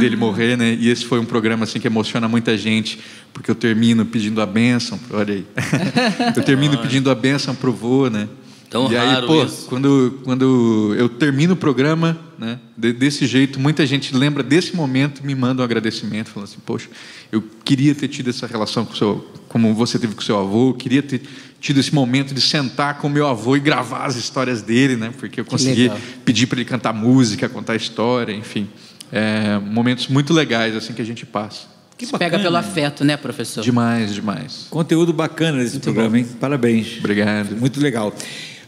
dele 0.00 0.16
morrer, 0.16 0.56
né? 0.56 0.76
E 0.78 0.88
esse 0.88 1.04
foi 1.04 1.18
um 1.18 1.24
programa 1.24 1.64
assim 1.64 1.80
que 1.80 1.86
emociona 1.86 2.28
muita 2.28 2.56
gente, 2.56 3.00
porque 3.32 3.50
eu 3.50 3.54
termino 3.54 4.04
pedindo 4.06 4.40
a 4.40 4.46
bênção, 4.46 4.98
olha 5.10 5.34
aí, 5.34 5.46
eu 6.36 6.42
termino 6.44 6.78
pedindo 6.78 7.10
a 7.10 7.14
bênção 7.14 7.54
pro 7.54 7.72
vô, 7.72 8.08
né? 8.08 8.28
Tão 8.74 8.90
e 8.90 8.96
aí, 8.96 9.06
raro 9.06 9.28
pô, 9.28 9.44
isso. 9.44 9.66
quando, 9.68 10.18
quando 10.24 10.96
eu 10.98 11.08
termino 11.08 11.52
o 11.52 11.56
programa, 11.56 12.18
né, 12.36 12.58
de- 12.76 12.92
desse 12.92 13.24
jeito, 13.24 13.60
muita 13.60 13.86
gente 13.86 14.12
lembra 14.12 14.42
desse 14.42 14.74
momento 14.74 15.20
e 15.22 15.26
me 15.28 15.32
manda 15.32 15.62
um 15.62 15.64
agradecimento, 15.64 16.30
falando 16.30 16.48
assim, 16.48 16.58
poxa, 16.66 16.88
eu 17.30 17.40
queria 17.64 17.94
ter 17.94 18.08
tido 18.08 18.30
essa 18.30 18.48
relação 18.48 18.84
com 18.84 18.92
o 18.92 18.96
seu, 18.96 19.32
como 19.48 19.72
você 19.74 19.96
teve 19.96 20.16
com 20.16 20.20
o 20.20 20.24
seu 20.24 20.36
avô, 20.36 20.70
eu 20.70 20.74
queria 20.74 21.04
ter 21.04 21.22
tido 21.60 21.78
esse 21.78 21.94
momento 21.94 22.34
de 22.34 22.40
sentar 22.40 22.98
com 22.98 23.06
o 23.06 23.10
meu 23.10 23.28
avô 23.28 23.54
e 23.54 23.60
gravar 23.60 24.06
as 24.06 24.16
histórias 24.16 24.60
dele, 24.60 24.96
né, 24.96 25.12
porque 25.20 25.38
eu 25.38 25.44
consegui 25.44 25.82
legal. 25.82 25.98
pedir 26.24 26.48
para 26.48 26.58
ele 26.58 26.68
cantar 26.68 26.92
música, 26.92 27.48
contar 27.48 27.76
história, 27.76 28.32
enfim, 28.32 28.66
é, 29.12 29.56
momentos 29.56 30.08
muito 30.08 30.34
legais 30.34 30.74
assim 30.74 30.92
que 30.92 31.00
a 31.00 31.06
gente 31.06 31.24
passa. 31.24 31.72
Que 31.96 32.06
Isso 32.06 32.18
pega 32.18 32.40
pelo 32.40 32.56
afeto, 32.56 33.04
né, 33.04 33.16
professor? 33.16 33.62
Demais, 33.62 34.12
demais. 34.12 34.66
Conteúdo 34.68 35.12
bacana 35.12 35.58
desse 35.58 35.78
programa, 35.78 36.18
hein? 36.18 36.26
Parabéns. 36.40 36.98
Obrigado. 36.98 37.54
Muito 37.56 37.80
legal. 37.80 38.12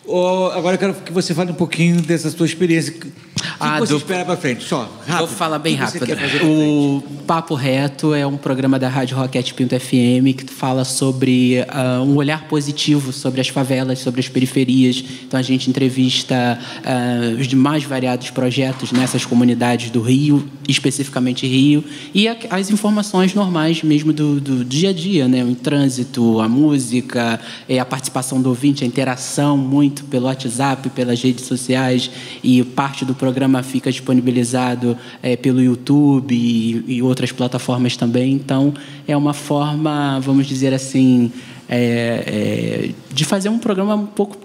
Ô, 0.06 0.46
agora 0.54 0.74
eu 0.74 0.78
quero 0.78 0.94
que 0.94 1.12
você 1.12 1.34
fale 1.34 1.50
um 1.50 1.54
pouquinho 1.54 2.00
dessa 2.00 2.30
sua 2.30 2.46
experiência. 2.46 2.92
O 2.94 2.98
que, 3.00 3.12
Ah, 3.60 3.74
que 3.74 3.80
você 3.80 3.92
do- 3.92 3.98
espera 3.98 4.24
para 4.24 4.36
frente? 4.36 4.64
Só, 4.64 4.88
rápido. 5.06 5.26
Vou 5.26 5.36
falar 5.36 5.58
bem 5.58 5.74
rápido. 5.74 6.06
O 6.44 7.02
Papo 7.26 7.54
Reto 7.54 8.14
é 8.14 8.26
um 8.26 8.36
programa 8.36 8.78
da 8.78 8.88
Rádio 8.88 9.16
Roquete 9.16 9.52
Pinto 9.52 9.78
FM 9.78 10.32
que 10.36 10.44
fala 10.50 10.84
sobre 10.84 11.64
ah, 11.68 12.00
um 12.02 12.16
olhar 12.16 12.48
positivo 12.48 13.12
sobre 13.12 13.40
as 13.40 13.48
favelas, 13.48 13.98
sobre 13.98 14.20
as 14.20 14.28
periferias. 14.28 15.02
Então 15.26 15.38
a 15.38 15.42
gente 15.42 15.68
entrevista 15.68 16.58
ah, 16.84 17.38
os 17.38 17.52
mais 17.52 17.84
variados 17.84 18.30
projetos 18.30 18.90
nessas 18.92 19.24
comunidades 19.24 19.90
do 19.90 20.00
Rio, 20.00 20.48
especificamente 20.68 21.46
Rio, 21.46 21.84
e 22.14 22.28
a- 22.28 22.36
as 22.50 22.70
informações 22.70 23.34
normais 23.34 23.82
mesmo 23.82 24.12
do, 24.12 24.40
do 24.40 24.64
dia 24.64 24.90
a 24.90 24.92
dia, 24.92 25.28
né? 25.28 25.44
O 25.44 25.54
trânsito, 25.54 26.40
a 26.40 26.48
música, 26.48 27.38
eh, 27.68 27.78
a 27.78 27.84
participação 27.84 28.40
do 28.40 28.48
ouvinte, 28.48 28.82
a 28.82 28.86
interação 28.86 29.56
muito 29.58 29.95
pelo 30.04 30.26
WhatsApp, 30.26 30.88
pelas 30.90 31.22
redes 31.22 31.44
sociais 31.44 32.10
e 32.42 32.62
parte 32.62 33.04
do 33.04 33.14
programa 33.14 33.62
fica 33.62 33.90
disponibilizado 33.90 34.96
eh, 35.22 35.36
pelo 35.36 35.62
YouTube 35.62 36.34
e, 36.34 36.84
e 36.86 37.02
outras 37.02 37.32
plataformas 37.32 37.96
também. 37.96 38.32
Então 38.32 38.72
é 39.06 39.16
uma 39.16 39.32
forma, 39.32 40.20
vamos 40.20 40.46
dizer 40.46 40.72
assim, 40.72 41.32
é, 41.68 42.22
é, 42.26 42.90
de 43.12 43.24
fazer 43.24 43.48
um 43.48 43.58
programa 43.58 43.94
um 43.94 44.06
pouco 44.06 44.36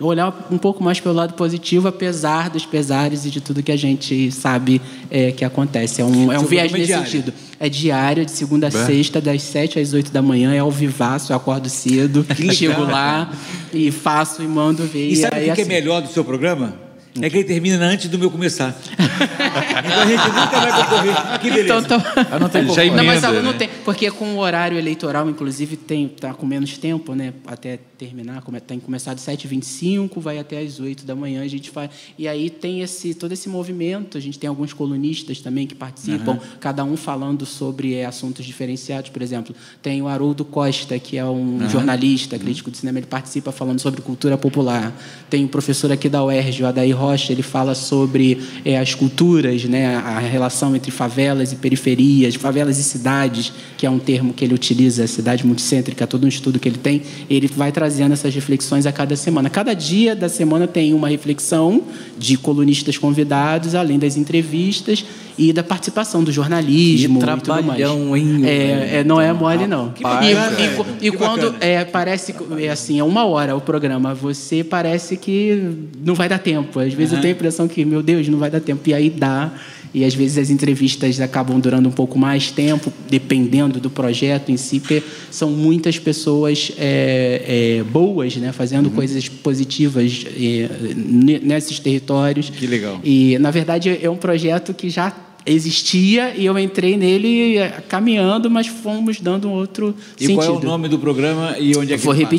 olhar 0.00 0.48
um 0.50 0.58
pouco 0.58 0.82
mais 0.82 0.98
pelo 0.98 1.14
lado 1.14 1.34
positivo, 1.34 1.86
apesar 1.88 2.48
dos 2.50 2.64
pesares 2.64 3.24
e 3.24 3.30
de 3.30 3.40
tudo 3.40 3.62
que 3.62 3.70
a 3.70 3.76
gente 3.76 4.32
sabe 4.32 4.80
é, 5.10 5.30
que 5.30 5.44
acontece. 5.44 6.00
É 6.00 6.04
um, 6.04 6.32
é 6.32 6.38
um 6.38 6.44
viés 6.44 6.72
é 6.72 6.78
nesse 6.78 6.92
sentido. 6.92 7.32
É 7.62 7.68
diário, 7.68 8.24
de 8.24 8.30
segunda 8.30 8.68
a 8.68 8.70
sexta, 8.70 9.20
das 9.20 9.42
7 9.42 9.78
às 9.78 9.92
8 9.92 10.10
da 10.10 10.22
manhã, 10.22 10.54
é 10.54 10.60
ao 10.60 10.70
vivaço, 10.70 11.30
eu 11.30 11.36
acordo 11.36 11.68
cedo, 11.68 12.24
chego 12.54 12.84
lá 12.84 13.30
e 13.70 13.90
faço 13.90 14.42
e 14.42 14.48
mando 14.48 14.82
ver. 14.84 15.10
E 15.10 15.16
sabe 15.16 15.36
o 15.36 15.42
que, 15.42 15.48
é 15.50 15.52
assim, 15.52 15.64
melhor 15.66 16.00
do 16.00 16.08
seu 16.08 16.24
programa? 16.24 16.74
É 17.20 17.28
que 17.28 17.38
ele 17.38 17.44
termina 17.44 17.84
antes 17.84 18.08
do 18.08 18.18
meu 18.18 18.30
começar. 18.30 18.76
então 18.90 20.00
a 20.00 20.06
gente 20.06 20.26
nunca 20.26 20.60
vai 20.60 20.84
concorrer. 20.84 21.40
Que 21.40 21.50
beleza. 21.50 21.78
Então, 21.78 22.00
tá- 22.00 22.26
Ah, 22.30 22.38
não 22.38 22.48
tem 22.48 22.66
Já 22.68 22.82
como. 22.84 22.96
Não, 22.96 23.04
mas 23.04 23.22
emenda, 23.22 23.42
não 23.42 23.52
né? 23.52 23.58
tem, 23.58 23.68
porque 23.84 24.10
com 24.10 24.34
o 24.34 24.38
horário 24.38 24.78
eleitoral, 24.78 25.28
inclusive, 25.28 25.76
tem 25.76 26.08
tá 26.08 26.32
com 26.34 26.46
menos 26.46 26.78
tempo, 26.78 27.14
né? 27.14 27.32
Até 27.46 27.78
terminar, 27.98 28.42
tem 28.66 28.80
começado 28.80 29.16
às 29.18 29.24
7h25, 29.24 30.20
vai 30.20 30.38
até 30.38 30.58
às 30.58 30.80
8 30.80 31.04
da 31.04 31.14
manhã, 31.14 31.42
a 31.42 31.48
gente 31.48 31.70
faz. 31.70 31.90
E 32.18 32.26
aí 32.26 32.48
tem 32.48 32.80
esse 32.80 33.12
todo 33.12 33.32
esse 33.32 33.46
movimento, 33.46 34.16
a 34.16 34.20
gente 34.20 34.38
tem 34.38 34.48
alguns 34.48 34.72
colunistas 34.72 35.40
também 35.40 35.66
que 35.66 35.74
participam, 35.74 36.38
cada 36.58 36.82
um 36.82 36.96
falando 36.96 37.44
sobre 37.44 37.94
eh, 37.94 38.06
assuntos 38.06 38.46
diferenciados, 38.46 39.10
por 39.10 39.20
exemplo, 39.20 39.54
tem 39.82 40.00
o 40.00 40.08
Haroldo 40.08 40.46
Costa, 40.46 40.98
que 40.98 41.18
é 41.18 41.24
um 41.24 41.68
jornalista, 41.68 42.38
crítico 42.38 42.70
de 42.70 42.78
cinema, 42.78 42.98
ele 42.98 43.06
participa 43.06 43.52
falando 43.52 43.80
sobre 43.80 44.00
cultura 44.00 44.38
popular. 44.38 44.92
Tem 45.28 45.44
o 45.44 45.48
professor 45.48 45.92
aqui 45.92 46.08
da 46.08 46.24
UERJ, 46.24 46.62
o 46.62 46.66
Adair 46.66 46.96
Rocha, 47.00 47.32
ele 47.32 47.42
fala 47.42 47.74
sobre 47.74 48.38
eh, 48.64 48.78
as 48.78 48.94
culturas, 48.94 49.64
né, 49.64 49.96
a 49.96 50.18
relação 50.18 50.76
entre 50.76 50.90
favelas 50.90 51.52
e 51.52 51.56
periferias, 51.56 52.34
favelas 52.34 52.78
e 52.78 52.82
cidades, 52.84 53.52
que 53.76 53.86
é 53.86 53.90
um 53.90 53.98
termo 53.98 54.32
que 54.32 54.44
ele 54.44 54.54
utiliza, 54.54 55.06
cidade 55.06 55.44
multicêntrica, 55.46 56.06
todo 56.06 56.24
um 56.24 56.28
estudo 56.28 56.58
que 56.58 56.68
ele 56.68 56.78
tem, 56.78 57.02
ele 57.28 57.46
vai 57.48 57.72
trazendo 57.72 58.12
essas 58.12 58.34
reflexões 58.34 58.86
a 58.86 58.92
cada 58.92 59.16
semana. 59.16 59.48
Cada 59.48 59.74
dia 59.74 60.14
da 60.14 60.28
semana 60.28 60.66
tem 60.66 60.92
uma 60.94 61.08
reflexão 61.08 61.82
de 62.18 62.36
colunistas 62.36 62.98
convidados, 62.98 63.74
além 63.74 63.98
das 63.98 64.16
entrevistas 64.16 65.04
e 65.38 65.52
da 65.54 65.62
participação 65.62 66.22
do 66.22 66.30
jornalismo 66.30 67.18
Que 67.20 67.24
e 67.24 67.36
tudo 67.40 67.48
mais. 67.64 67.64
trabalhão, 67.64 68.16
hein, 68.16 68.42
É, 68.44 68.98
é, 68.98 69.04
não 69.04 69.18
é 69.20 69.32
mole, 69.32 69.66
não. 69.66 69.94
Bacana, 70.02 70.26
e, 70.26 71.04
e- 71.04 71.08
e 71.08 71.12
quando 71.12 71.54
é, 71.60 71.82
parece 71.84 72.34
é 72.58 72.68
assim, 72.68 72.98
é 72.98 73.04
uma 73.04 73.24
hora 73.24 73.56
o 73.56 73.60
programa, 73.60 74.12
você 74.14 74.62
parece 74.62 75.16
que 75.16 75.62
não 76.04 76.14
vai 76.14 76.28
dar 76.28 76.38
tempo. 76.38 76.78
Às 76.92 76.98
vezes 76.98 77.12
eu 77.14 77.20
tenho 77.20 77.34
a 77.34 77.36
impressão 77.36 77.66
que, 77.68 77.84
meu 77.84 78.02
Deus, 78.02 78.28
não 78.28 78.38
vai 78.38 78.50
dar 78.50 78.60
tempo. 78.60 78.80
E 78.88 78.94
aí 78.94 79.08
dá. 79.10 79.52
E 79.92 80.04
às 80.04 80.14
vezes 80.14 80.38
as 80.38 80.50
entrevistas 80.50 81.20
acabam 81.20 81.58
durando 81.58 81.88
um 81.88 81.92
pouco 81.92 82.16
mais 82.16 82.50
tempo, 82.52 82.92
dependendo 83.10 83.80
do 83.80 83.90
projeto 83.90 84.50
em 84.52 84.56
si, 84.56 84.78
porque 84.78 85.02
são 85.32 85.50
muitas 85.50 85.98
pessoas 85.98 86.70
é, 86.78 87.78
é, 87.80 87.82
boas, 87.82 88.36
né, 88.36 88.52
fazendo 88.52 88.86
Uhum. 88.86 88.92
coisas 88.94 89.28
positivas 89.28 90.24
é, 90.36 90.68
ne- 90.94 91.40
nesses 91.40 91.80
territórios. 91.80 92.50
Que 92.50 92.68
legal. 92.68 93.00
E, 93.02 93.36
na 93.40 93.50
verdade, 93.50 93.98
é 94.00 94.08
um 94.08 94.16
projeto 94.16 94.72
que 94.72 94.88
já 94.88 95.12
existia 95.44 96.34
e 96.36 96.44
eu 96.46 96.56
entrei 96.58 96.96
nele 96.96 97.56
eh, 97.58 97.82
caminhando, 97.88 98.48
mas 98.50 98.66
fomos 98.68 99.20
dando 99.20 99.48
um 99.48 99.52
outro 99.52 99.94
E 100.18 100.26
sentido. 100.26 100.36
qual 100.36 100.54
é 100.54 100.58
o 100.58 100.62
nome 100.62 100.86
do 100.88 100.98
programa 100.98 101.56
e 101.58 101.76
onde 101.76 101.94
é 101.94 101.98
que 101.98 102.04
Vou 102.04 102.14
ele 102.14 102.24
passa? 102.26 102.36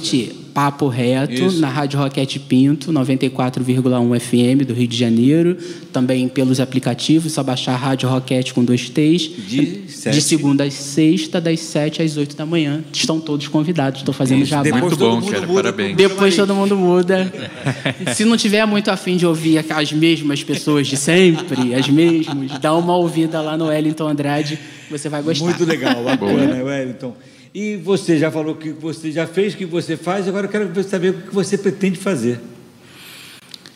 Papo 0.53 0.87
Reto, 0.87 1.33
Isso. 1.33 1.59
na 1.59 1.69
Rádio 1.69 1.99
Roquete 1.99 2.39
Pinto, 2.39 2.91
94,1 2.91 4.19
FM 4.19 4.65
do 4.65 4.73
Rio 4.73 4.87
de 4.87 4.97
Janeiro. 4.97 5.57
Também 5.93 6.27
pelos 6.27 6.59
aplicativos, 6.59 7.33
só 7.33 7.43
baixar 7.43 7.73
a 7.73 7.77
Rádio 7.77 8.09
Roquete 8.09 8.53
com 8.53 8.63
dois 8.63 8.89
T's. 8.89 9.29
De 9.47 9.81
sete. 9.87 10.15
De 10.15 10.21
segunda 10.21 10.63
às 10.63 10.73
sexta, 10.73 11.39
das 11.39 11.59
7 11.59 12.01
às 12.01 12.17
8 12.17 12.35
da 12.35 12.45
manhã. 12.45 12.83
Estão 12.91 13.19
todos 13.19 13.47
convidados, 13.47 14.01
estou 14.01 14.13
fazendo 14.13 14.43
jabá. 14.45 14.63
Depois 14.63 14.81
Muito 14.83 14.97
todo 14.97 15.09
bom, 15.09 15.21
mundo 15.21 15.31
cara, 15.31 15.47
muda 15.47 15.63
parabéns. 15.63 15.95
Depois 15.95 16.35
todo 16.35 16.55
mundo 16.55 16.75
muda. 16.75 17.31
Se 18.15 18.25
não 18.25 18.35
tiver 18.37 18.65
muito 18.65 18.89
afim 18.89 19.17
de 19.17 19.25
ouvir 19.25 19.63
as 19.69 19.91
mesmas 19.91 20.43
pessoas 20.43 20.87
de 20.87 20.97
sempre, 20.97 21.75
as 21.75 21.87
mesmas, 21.87 22.59
dá 22.59 22.75
uma 22.75 22.95
ouvida 22.95 23.41
lá 23.41 23.57
no 23.57 23.67
Wellington 23.67 24.07
Andrade, 24.07 24.59
você 24.89 25.07
vai 25.09 25.21
gostar. 25.21 25.45
Muito 25.45 25.65
legal, 25.65 26.03
bacana, 26.03 26.63
Wellington. 26.63 27.13
E 27.53 27.75
você 27.75 28.17
já 28.17 28.31
falou 28.31 28.55
que 28.55 28.69
você 28.71 29.11
já 29.11 29.27
fez, 29.27 29.53
o 29.53 29.57
que 29.57 29.65
você 29.65 29.97
faz, 29.97 30.27
agora 30.27 30.47
eu 30.47 30.49
quero 30.49 30.83
saber 30.83 31.09
o 31.09 31.13
que 31.23 31.35
você 31.35 31.57
pretende 31.57 31.99
fazer. 31.99 32.39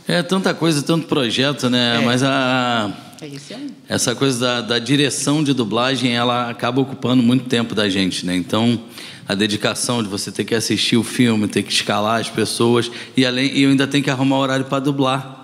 É 0.08 0.24
tanta 0.24 0.54
coisa, 0.54 0.82
tanto 0.82 1.08
projeto, 1.08 1.70
né? 1.70 2.00
Mas 2.06 2.24
a, 2.24 2.90
É 3.22 3.28
isso 3.28 3.54
aí. 3.54 3.70
essa 3.90 4.16
coisa 4.16 4.40
da, 4.40 4.62
da 4.62 4.80
direção 4.80 5.44
de 5.44 5.52
dublagem, 5.54 6.16
ela 6.16 6.50
acaba 6.50 6.80
ocupando 6.80 7.22
muito 7.22 7.50
tempo 7.50 7.76
da 7.76 7.90
gente, 7.90 8.26
né? 8.26 8.34
Então, 8.36 8.80
a 9.28 9.36
dedicação 9.36 10.02
de 10.02 10.08
você 10.08 10.32
ter 10.32 10.46
que 10.46 10.56
assistir 10.56 10.96
o 10.96 11.04
filme, 11.04 11.48
ter 11.48 11.64
que 11.64 11.74
escalar 11.74 12.22
as 12.22 12.30
pessoas 12.30 12.90
e 13.18 13.26
além 13.26 13.52
e 13.58 13.64
eu 13.64 13.72
ainda 13.72 13.88
tenho 13.88 14.04
que 14.04 14.10
arrumar 14.10 14.38
horário 14.38 14.66
para 14.66 14.80
dublar. 14.80 15.35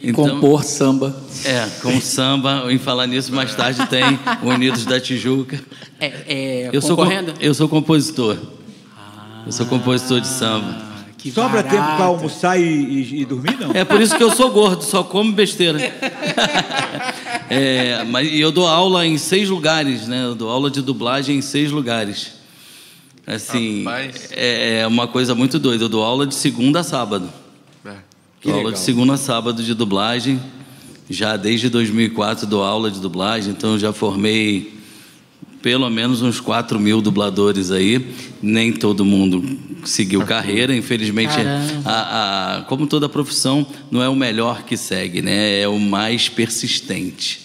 Então, 0.00 0.28
Compor 0.28 0.62
samba. 0.62 1.16
É, 1.44 1.66
com 1.82 2.00
samba, 2.00 2.64
em 2.72 2.78
falar 2.78 3.06
nisso, 3.08 3.32
mais 3.34 3.54
tarde 3.54 3.84
tem 3.88 4.04
o 4.42 4.48
Unidos 4.54 4.84
da 4.84 5.00
Tijuca. 5.00 5.60
É, 5.98 6.06
é, 6.28 6.70
Eu 6.72 6.80
sou, 6.80 6.96
eu 7.40 7.52
sou 7.54 7.68
compositor. 7.68 8.36
Eu 9.44 9.50
sou 9.52 9.66
compositor 9.66 10.20
de 10.20 10.28
samba. 10.28 10.86
Que 11.16 11.32
Sobra 11.32 11.64
barato. 11.64 11.70
tempo 11.74 11.96
para 11.96 12.04
almoçar 12.04 12.60
e, 12.60 12.62
e- 12.64 13.22
e 13.22 13.24
dormir, 13.24 13.56
não? 13.58 13.72
É 13.72 13.84
por 13.84 14.00
isso 14.00 14.16
que 14.16 14.22
eu 14.22 14.30
sou 14.30 14.52
gordo, 14.52 14.84
só 14.84 15.02
como 15.02 15.32
besteira. 15.32 15.78
É, 17.50 18.04
mas 18.04 18.30
e 18.30 18.38
eu 18.40 18.52
dou 18.52 18.66
aula 18.68 19.06
em 19.06 19.16
seis 19.16 19.48
lugares, 19.48 20.06
né? 20.06 20.22
Eu 20.24 20.34
dou 20.34 20.50
aula 20.50 20.70
de 20.70 20.82
dublagem 20.82 21.38
em 21.38 21.40
seis 21.40 21.70
lugares. 21.70 22.32
Assim, 23.26 23.84
Rapaz. 23.84 24.28
é, 24.32 24.80
é 24.80 24.86
uma 24.86 25.06
coisa 25.08 25.34
muito 25.34 25.58
doida. 25.58 25.84
Eu 25.84 25.88
dou 25.88 26.04
aula 26.04 26.26
de 26.26 26.34
segunda 26.34 26.80
a 26.80 26.84
sábado. 26.84 27.32
É. 28.38 28.42
Que 28.42 28.48
aula 28.48 28.58
legal. 28.58 28.72
de 28.74 28.78
segunda 28.80 29.14
a 29.14 29.16
sábado 29.16 29.62
de 29.62 29.74
dublagem. 29.74 30.40
Já 31.10 31.36
desde 31.36 31.68
2004 31.70 32.46
dou 32.46 32.62
aula 32.62 32.90
de 32.90 33.00
dublagem, 33.00 33.50
então 33.52 33.72
eu 33.72 33.78
já 33.78 33.92
formei 33.94 34.76
pelo 35.62 35.88
menos 35.90 36.20
uns 36.22 36.38
4 36.38 36.78
mil 36.78 37.00
dubladores 37.00 37.70
aí. 37.70 38.14
Nem 38.42 38.72
todo 38.72 39.04
mundo 39.04 39.58
seguiu 39.84 40.24
carreira, 40.24 40.74
infelizmente. 40.76 41.32
A, 41.84 42.58
a- 42.58 42.62
como 42.62 42.86
toda 42.86 43.08
profissão, 43.08 43.66
não 43.90 44.02
é 44.02 44.08
o 44.08 44.14
melhor 44.14 44.62
que 44.62 44.76
segue, 44.76 45.22
né? 45.22 45.60
É 45.60 45.66
o 45.66 45.78
mais 45.80 46.28
persistente. 46.28 47.40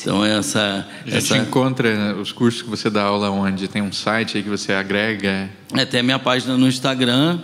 Então 0.00 0.24
essa, 0.24 0.86
A 1.06 1.10
gente 1.10 1.16
essa 1.18 1.38
encontra 1.38 2.16
os 2.20 2.32
cursos 2.32 2.62
que 2.62 2.68
você 2.70 2.88
dá 2.90 3.02
aula 3.04 3.30
onde? 3.30 3.66
Tem 3.68 3.82
um 3.82 3.92
site 3.92 4.36
aí 4.36 4.42
que 4.42 4.48
você 4.48 4.72
agrega. 4.72 5.50
É, 5.74 5.84
tem 5.84 6.00
a 6.00 6.02
minha 6.02 6.18
página 6.18 6.56
no 6.56 6.68
Instagram, 6.68 7.38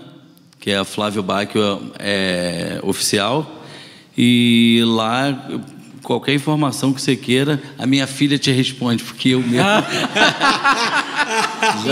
que 0.65 0.71
é 0.71 0.79
a 0.79 0.85
Flávio 0.85 1.23
Bacchio 1.23 1.93
é, 1.99 2.81
Oficial. 2.83 3.63
E 4.17 4.83
lá, 4.87 5.47
qualquer 6.03 6.33
informação 6.33 6.91
que 6.91 7.03
você 7.03 7.15
queira, 7.15 7.63
a 7.79 7.87
minha 7.87 8.07
filha 8.07 8.39
te 8.39 8.51
responde, 8.51 9.05
porque 9.05 9.35
eu 9.35 9.41
mesmo. 9.41 9.61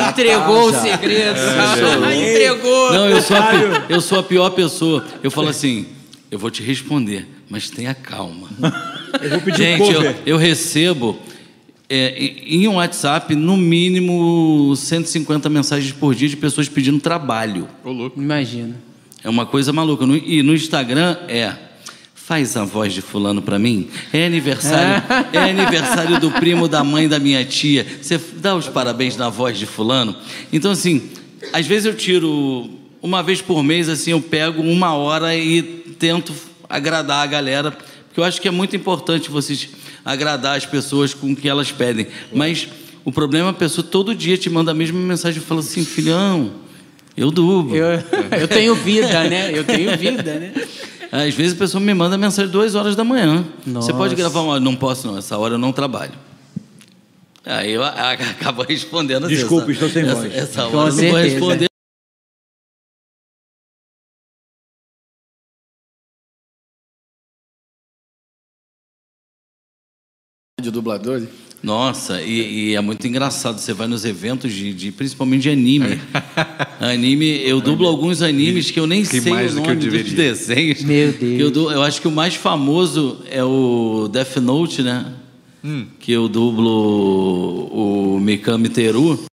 Entregou 0.08 0.72
tá, 0.72 0.78
o 0.78 0.80
já. 0.80 0.80
segredo. 0.80 1.38
É. 1.38 2.30
Entregou. 2.30 2.94
Não, 2.94 3.10
eu 3.10 3.20
sou, 3.20 3.36
a, 3.36 3.50
eu 3.90 4.00
sou 4.00 4.20
a 4.20 4.22
pior 4.22 4.48
pessoa. 4.48 5.04
Eu 5.22 5.30
falo 5.30 5.50
assim: 5.50 5.84
eu 6.30 6.38
vou 6.38 6.50
te 6.50 6.62
responder, 6.62 7.28
mas 7.50 7.68
tenha 7.68 7.92
calma. 7.92 8.48
Eu 9.20 9.30
vou 9.32 9.40
pedir 9.42 9.64
Gente, 9.64 9.82
um 9.82 9.86
eu, 9.86 9.94
cover. 9.96 10.16
eu 10.24 10.38
recebo 10.38 11.18
é, 11.94 12.24
em 12.46 12.66
um 12.68 12.74
WhatsApp, 12.76 13.34
no 13.34 13.56
mínimo 13.56 14.74
150 14.76 15.48
mensagens 15.50 15.92
por 15.92 16.14
dia 16.14 16.28
de 16.28 16.36
pessoas 16.36 16.68
pedindo 16.68 16.98
trabalho. 17.00 17.68
Ô, 17.84 17.90
louco. 17.90 18.20
Imagina. 18.20 18.74
É 19.22 19.28
uma 19.28 19.44
coisa 19.46 19.72
maluca. 19.72 20.06
No- 20.06 20.16
E 20.16 20.42
no 20.42 20.54
Instagram 20.54 21.16
é. 21.28 21.52
Faz 22.14 22.56
a 22.56 22.64
voz 22.64 22.92
de 22.94 23.02
fulano 23.02 23.42
pra 23.42 23.58
mim. 23.58 23.88
É 24.12 24.24
aniversário, 24.26 25.02
é 25.34 25.38
aniversário 25.50 26.20
do 26.20 26.30
primo 26.30 26.68
da 26.68 26.82
mãe 26.84 27.08
da 27.08 27.18
minha 27.18 27.44
tia. 27.44 27.84
Você 28.00 28.18
dá 28.36 28.54
os 28.54 28.68
parabéns 28.68 29.16
na 29.16 29.28
voz 29.28 29.58
de 29.58 29.66
fulano. 29.66 30.14
Então 30.52 30.70
assim, 30.70 31.02
às 31.52 31.66
vezes 31.66 31.84
eu 31.86 31.94
tiro 31.96 32.70
uma 33.02 33.22
vez 33.22 33.42
por 33.42 33.62
mês 33.64 33.88
assim, 33.88 34.12
eu 34.12 34.20
pego 34.20 34.62
uma 34.62 34.94
hora 34.94 35.36
e 35.36 35.62
tento 35.98 36.32
agradar 36.68 37.22
a 37.24 37.26
galera, 37.26 37.72
porque 37.72 38.20
eu 38.20 38.24
acho 38.24 38.40
que 38.40 38.46
é 38.46 38.52
muito 38.52 38.76
importante 38.76 39.28
vocês 39.28 39.68
agradar 40.04 40.56
as 40.56 40.66
pessoas 40.66 41.14
com 41.14 41.32
o 41.32 41.36
que 41.36 41.48
elas 41.48 41.70
pedem. 41.72 42.06
Mas 42.32 42.68
o 43.04 43.12
problema 43.12 43.48
é 43.48 43.50
a 43.50 43.54
pessoa 43.54 43.86
todo 43.86 44.14
dia 44.14 44.36
te 44.36 44.48
manda 44.50 44.70
a 44.70 44.74
mesma 44.74 44.98
mensagem 44.98 45.40
e 45.40 45.44
fala 45.44 45.60
assim, 45.60 45.84
filhão, 45.84 46.52
eu 47.16 47.30
dublo. 47.30 47.74
Eu, 47.76 48.02
eu 48.40 48.48
tenho 48.48 48.74
vida, 48.74 49.24
né? 49.24 49.50
Eu 49.56 49.64
tenho 49.64 49.96
vida, 49.96 50.22
né? 50.34 50.52
Às 51.10 51.34
vezes 51.34 51.52
a 51.52 51.56
pessoa 51.56 51.80
me 51.80 51.92
manda 51.92 52.16
mensagem 52.16 52.50
duas 52.50 52.74
horas 52.74 52.96
da 52.96 53.04
manhã. 53.04 53.44
Você 53.64 53.70
Nossa. 53.70 53.92
pode 53.94 54.14
gravar 54.14 54.40
uma 54.40 54.52
hora? 54.52 54.60
Não 54.60 54.74
posso, 54.74 55.06
não. 55.06 55.18
Essa 55.18 55.36
hora 55.36 55.54
eu 55.54 55.58
não 55.58 55.70
trabalho. 55.72 56.12
Aí 57.44 57.72
eu 57.72 57.82
acabo 57.84 58.62
respondendo 58.62 59.28
Desculpa, 59.28 59.64
essa- 59.64 59.72
estou 59.72 59.88
sem 59.90 60.02
essa, 60.04 60.14
voz. 60.14 60.34
Essa 60.34 60.62
Com 60.66 60.76
hora 60.78 60.90
eu 60.90 60.94
não 60.96 61.10
vou 61.10 61.20
responder. 61.20 61.71
Dublador. 70.72 71.22
Nossa, 71.62 72.20
e, 72.20 72.70
e 72.70 72.74
é 72.74 72.80
muito 72.80 73.06
engraçado. 73.06 73.58
Você 73.58 73.72
vai 73.72 73.86
nos 73.86 74.04
eventos 74.04 74.52
de, 74.52 74.74
de- 74.74 74.90
principalmente 74.90 75.42
de 75.42 75.50
anime. 75.50 76.00
anime, 76.80 77.40
eu 77.44 77.60
dublo 77.60 77.86
alguns 77.86 78.20
animes 78.20 78.70
que 78.72 78.80
eu 78.80 78.86
nem 78.86 79.02
Que 79.04 79.20
sei 79.20 79.32
mais 79.32 79.52
o 79.52 79.56
do 79.56 79.62
que 79.62 79.70
eu 79.70 79.74
nome 79.76 80.02
dos 80.02 80.12
desenhos. 80.12 80.82
Meu 80.82 81.12
Que 81.12 81.38
eu, 81.38 81.52
eu 81.70 81.82
acho 81.82 82.00
que 82.00 82.08
o 82.08 82.10
mais 82.10 82.34
famoso 82.34 83.22
é 83.30 83.44
o 83.44 84.08
Death 84.08 84.38
Note, 84.38 84.82
né? 84.82 85.14
que 86.00 86.10
eu 86.10 86.28
dublo 86.28 87.68
o 88.16 88.18
Mikami 88.18 88.68
Teru. 88.68 89.24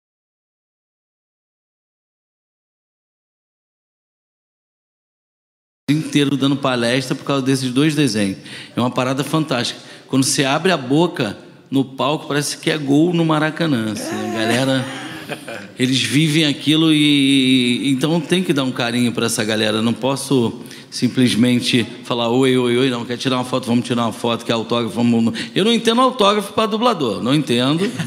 inteiro 5.91 6.37
dando 6.37 6.57
palestra 6.57 7.15
por 7.15 7.25
causa 7.25 7.43
desses 7.45 7.73
dois 7.73 7.95
desenhos. 7.95 8.39
É 8.77 8.81
uma 8.81 8.91
parada 8.91 9.25
fantástica. 9.25 9.81
Quando 10.09 10.25
você 10.25 10.45
abre 10.45 10.73
a 10.73 10.77
boca 10.77 11.37
no 11.71 11.85
palco, 11.85 12.27
parece 12.27 12.57
que 12.57 12.71
é 12.71 12.79
gol 12.79 13.13
no 13.13 13.27
Maracanã. 13.27 13.93
assim, 13.93 14.15
a 14.15 14.33
galera, 14.33 14.85
eles 15.79 16.01
vivem 16.01 16.47
aquilo 16.47 16.93
e 16.93 17.91
então 17.91 18.19
tem 18.19 18.43
que 18.43 18.55
dar 18.55 18.65
um 18.65 18.73
carinho 18.73 19.13
para 19.13 19.27
essa 19.27 19.45
galera. 19.45 19.83
Não 19.83 19.93
posso 19.93 20.61
simplesmente 20.91 21.87
falar 22.05 22.29
oi, 22.29 22.57
oi, 22.57 22.77
oi, 22.79 22.91
não 22.91 23.05
quer 23.05 23.17
tirar 23.17 23.37
uma 23.37 23.45
foto, 23.45 23.67
vamos 23.67 23.85
tirar 23.85 24.03
uma 24.03 24.13
foto, 24.13 24.45
quer 24.45 24.53
autógrafo, 24.55 24.95
vamos. 24.95 25.33
Eu 25.55 25.65
não 25.65 25.73
entendo 25.73 26.01
autógrafo 26.01 26.53
para 26.53 26.67
dublador, 26.67 27.23
não 27.23 27.35
entendo. 27.35 27.89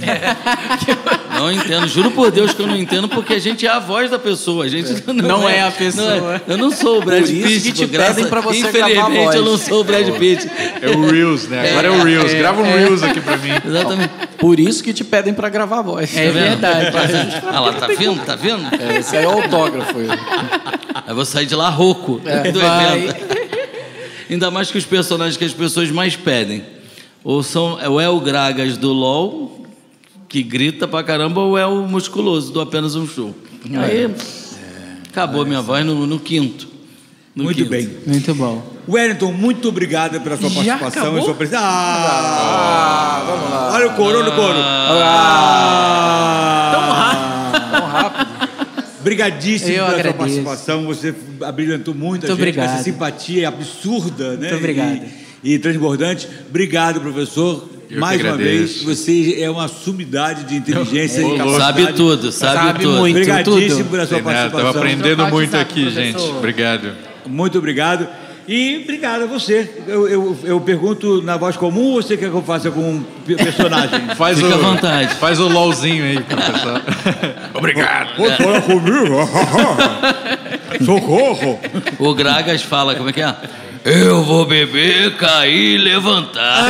Não 1.31 1.51
entendo, 1.51 1.87
juro 1.87 2.11
por 2.11 2.29
Deus 2.29 2.53
que 2.53 2.61
eu 2.61 2.67
não 2.67 2.75
entendo, 2.75 3.07
porque 3.07 3.33
a 3.33 3.39
gente 3.39 3.65
é 3.65 3.69
a 3.69 3.79
voz 3.79 4.11
da 4.11 4.19
pessoa. 4.19 4.65
A 4.65 4.67
gente 4.67 5.01
não, 5.07 5.13
Não 5.39 5.49
é 5.49 5.61
a 5.63 5.71
pessoa. 5.71 6.15
não 6.17 6.31
é. 6.33 6.41
Eu 6.45 6.57
não 6.57 6.69
sou 6.69 6.99
o 6.99 7.01
Brad 7.05 7.23
Por 7.23 7.31
isso 7.31 7.47
Pitt. 7.47 7.61
que 7.61 7.71
te 7.71 7.87
pedem 7.87 8.25
pra 8.27 8.41
você 8.41 8.59
gravar 8.71 8.85
a 8.85 8.89
Infelizmente, 8.91 9.23
voz. 9.23 9.35
eu 9.37 9.45
não 9.45 9.57
sou 9.57 9.81
o 9.81 9.83
Brad 9.83 10.07
Pitt. 10.19 10.47
É 10.81 10.89
o 10.89 11.09
Reels, 11.09 11.47
né? 11.47 11.71
Agora 11.71 11.87
é 11.87 11.89
o 11.91 12.03
Reels. 12.03 12.33
Grava 12.33 12.61
um 12.61 12.65
Reels 12.65 13.01
aqui 13.01 13.21
pra 13.21 13.37
mim. 13.37 13.49
Exatamente. 13.65 14.11
Por 14.37 14.59
isso 14.59 14.83
que 14.83 14.93
te 14.93 15.03
pedem 15.03 15.33
para 15.33 15.49
gravar 15.49 15.79
a 15.79 15.81
voz. 15.81 16.15
É 16.15 16.29
verdade. 16.29 16.91
Ah 17.51 17.59
lá, 17.59 17.73
tá 17.73 17.87
vendo? 17.87 18.23
Tá 18.23 18.35
vendo? 18.35 18.63
É, 18.79 18.99
esse 18.99 19.15
aí 19.17 19.23
é 19.23 19.27
o 19.27 19.31
autógrafo. 19.31 19.95
Aí 20.95 21.03
eu 21.09 21.15
vou 21.15 21.25
sair 21.25 21.45
de 21.45 21.55
lá 21.55 21.69
rouco 21.69 22.19
do 22.53 22.59
vai. 22.59 23.03
evento. 23.03 23.31
Ainda 24.29 24.49
mais 24.51 24.69
que 24.71 24.77
os 24.77 24.85
personagens 24.85 25.35
que 25.37 25.43
as 25.45 25.53
pessoas 25.53 25.89
mais 25.91 26.15
pedem. 26.15 26.63
Ou, 27.23 27.43
são, 27.43 27.77
ou 27.87 27.99
é 28.01 28.09
o 28.09 28.19
Gragas 28.19 28.77
do 28.77 28.91
LOL, 28.93 29.65
que 30.29 30.41
grita 30.41 30.87
pra 30.87 31.03
caramba, 31.03 31.41
ou 31.41 31.55
é 31.57 31.65
o 31.67 31.85
musculoso 31.87 32.51
do 32.51 32.59
apenas 32.61 32.95
um 32.95 33.07
show. 33.07 33.35
Aí 33.77 34.09
acabou 35.09 35.41
a 35.43 35.45
minha 35.45 35.61
voz 35.61 35.85
no, 35.85 36.07
no 36.07 36.19
quinto. 36.19 36.67
No 37.35 37.43
Muito 37.45 37.57
quinto. 37.57 37.69
bem. 37.69 37.89
Muito 38.07 38.33
bom. 38.35 38.61
Wellington, 38.89 39.31
muito 39.31 39.69
obrigado 39.69 40.19
pela 40.21 40.35
sua 40.35 40.49
Já 40.49 40.77
participação 40.77 41.01
acabou? 41.03 41.19
e 41.19 41.23
sua 41.23 41.33
presença. 41.35 41.61
Ah, 41.63 43.23
vamos 43.25 43.49
lá. 43.51 43.71
Olha 43.73 43.87
o 43.87 43.93
coro, 43.95 44.19
olha 44.19 44.31
o 44.31 44.35
coro. 44.35 44.57
Ah, 44.59 45.11
tão 46.73 46.81
rápido. 46.91 47.71
Tão 47.71 47.85
rápido. 47.87 48.40
Obrigadíssimo 49.01 49.71
Eu 49.71 49.85
pela 49.85 49.87
agradeço. 49.99 50.09
sua 50.13 50.17
participação. 50.17 50.85
Você 50.85 51.13
abrilhantou 51.41 51.93
muito, 51.93 52.05
Muito 52.11 52.25
a 52.25 52.29
gente 52.29 52.37
obrigado. 52.39 52.73
essa 52.75 52.83
simpatia 52.83 53.47
absurda, 53.47 54.31
né? 54.37 54.49
Muito 54.49 54.55
obrigado. 54.55 55.01
E, 55.43 55.53
e 55.53 55.59
transbordante. 55.59 56.27
Obrigado, 56.49 57.01
professor. 57.01 57.67
Eu 57.89 57.99
Mais 57.99 58.23
uma 58.23 58.37
vez, 58.37 58.83
você 58.83 59.35
é 59.41 59.49
uma 59.49 59.67
sumidade 59.67 60.45
de 60.45 60.55
inteligência 60.55 61.19
e 61.21 61.37
capacidade. 61.37 61.57
Sabe 61.81 61.93
tudo, 61.93 62.31
sabe, 62.31 62.55
Sabe 62.55 62.79
tudo. 62.83 62.97
muito. 62.99 63.15
Obrigadíssimo 63.17 63.77
tudo. 63.79 63.89
pela 63.91 64.05
sua 64.07 64.15
Tem 64.15 64.23
participação. 64.23 64.65
tava 64.73 64.79
aprendendo 64.79 65.27
muito 65.27 65.57
aqui, 65.57 65.81
professor. 65.81 66.01
gente. 66.01 66.37
Obrigado. 66.37 66.91
Muito 67.27 67.57
obrigado. 67.57 68.07
E 68.53 68.81
obrigado 68.83 69.23
a 69.23 69.25
você. 69.27 69.69
Eu, 69.87 70.09
eu, 70.09 70.37
eu 70.43 70.59
pergunto 70.59 71.21
na 71.21 71.37
voz 71.37 71.55
comum 71.55 71.93
ou 71.93 72.01
você 72.03 72.17
quer 72.17 72.29
que 72.29 72.35
eu 72.35 72.43
faça 72.43 72.69
com 72.69 72.81
um 72.81 73.03
pe- 73.25 73.37
personagem? 73.37 74.01
Faz 74.17 74.37
Fica 74.37 74.49
o, 74.49 74.53
à 74.53 74.57
vontade. 74.57 75.15
Faz 75.15 75.39
o 75.39 75.47
LOLzinho 75.47 76.03
aí, 76.03 76.19
professor. 76.19 76.81
Obrigado. 77.55 78.15
Pô, 78.17 78.29
fala 78.29 78.59
comigo? 78.61 79.29
Socorro! 80.85 81.61
O 81.97 82.13
Gragas 82.13 82.61
fala, 82.61 82.93
como 82.95 83.07
é 83.09 83.13
que 83.13 83.21
é? 83.21 83.33
Eu 83.85 84.21
vou 84.21 84.45
beber, 84.45 85.15
cair 85.15 85.75
e 85.75 85.77
levantar. 85.77 86.65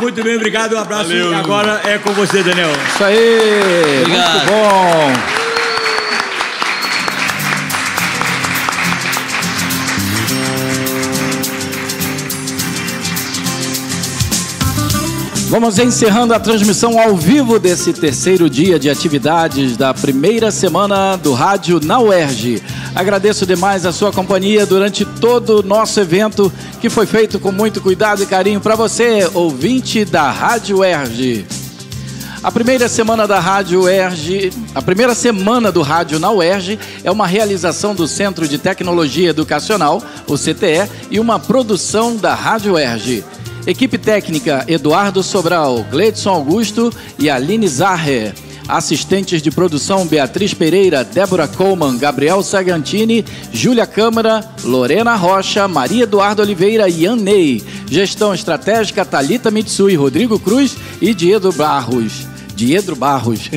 Muito 0.00 0.22
bem, 0.22 0.36
obrigado. 0.36 0.74
Um 0.76 0.78
abraço. 0.78 1.12
E 1.12 1.34
agora 1.34 1.80
é 1.84 1.98
com 1.98 2.12
você, 2.12 2.44
Daniel. 2.44 2.70
Isso 2.94 3.02
aí. 3.04 4.02
Obrigado. 4.02 4.32
Muito 4.34 4.46
bom. 4.46 5.47
Vamos 15.48 15.78
encerrando 15.78 16.34
a 16.34 16.38
transmissão 16.38 17.00
ao 17.00 17.16
vivo 17.16 17.58
desse 17.58 17.94
terceiro 17.94 18.50
dia 18.50 18.78
de 18.78 18.90
atividades 18.90 19.78
da 19.78 19.94
primeira 19.94 20.50
semana 20.50 21.16
do 21.16 21.32
Rádio 21.32 21.80
na 21.82 21.98
UERJ. 21.98 22.62
Agradeço 22.94 23.46
demais 23.46 23.86
a 23.86 23.92
sua 23.92 24.12
companhia 24.12 24.66
durante 24.66 25.06
todo 25.06 25.60
o 25.60 25.62
nosso 25.62 25.98
evento, 26.00 26.52
que 26.82 26.90
foi 26.90 27.06
feito 27.06 27.40
com 27.40 27.50
muito 27.50 27.80
cuidado 27.80 28.22
e 28.22 28.26
carinho 28.26 28.60
para 28.60 28.76
você, 28.76 29.26
ouvinte 29.32 30.04
da 30.04 30.30
Rádio 30.30 30.80
UERJ. 30.80 31.46
A 32.42 32.52
primeira 32.52 32.86
semana 32.86 33.26
da 33.26 33.40
Rádio 33.40 33.84
UERJ, 33.84 34.52
a 34.74 34.82
primeira 34.82 35.14
semana 35.14 35.72
do 35.72 35.80
Rádio 35.80 36.18
na 36.18 36.30
UERJ 36.30 36.78
é 37.02 37.10
uma 37.10 37.26
realização 37.26 37.94
do 37.94 38.06
Centro 38.06 38.46
de 38.46 38.58
Tecnologia 38.58 39.30
Educacional, 39.30 40.02
o 40.26 40.36
CTE, 40.36 40.90
e 41.10 41.18
uma 41.18 41.38
produção 41.38 42.16
da 42.16 42.34
Rádio 42.34 42.74
UERJ. 42.74 43.24
Equipe 43.66 43.98
técnica 43.98 44.64
Eduardo 44.66 45.22
Sobral, 45.22 45.84
Gleidson 45.90 46.30
Augusto 46.30 46.92
e 47.18 47.28
Aline 47.28 47.68
Zarre. 47.68 48.32
Assistentes 48.68 49.40
de 49.40 49.50
produção 49.50 50.06
Beatriz 50.06 50.52
Pereira, 50.52 51.02
Débora 51.02 51.48
Coleman, 51.48 51.96
Gabriel 51.96 52.42
Sagantini, 52.42 53.24
Júlia 53.50 53.86
Câmara, 53.86 54.44
Lorena 54.62 55.16
Rocha, 55.16 55.66
Maria 55.66 56.04
Eduardo 56.04 56.42
Oliveira 56.42 56.86
e 56.88 57.04
Ian 57.04 57.16
Ney. 57.16 57.62
Gestão 57.90 58.34
estratégica 58.34 59.06
Talita 59.06 59.50
Mitsui, 59.50 59.96
Rodrigo 59.96 60.38
Cruz 60.38 60.76
e 61.00 61.14
Diego 61.14 61.50
Barros. 61.50 62.26
Diedro 62.58 62.96
Barros. 62.96 63.48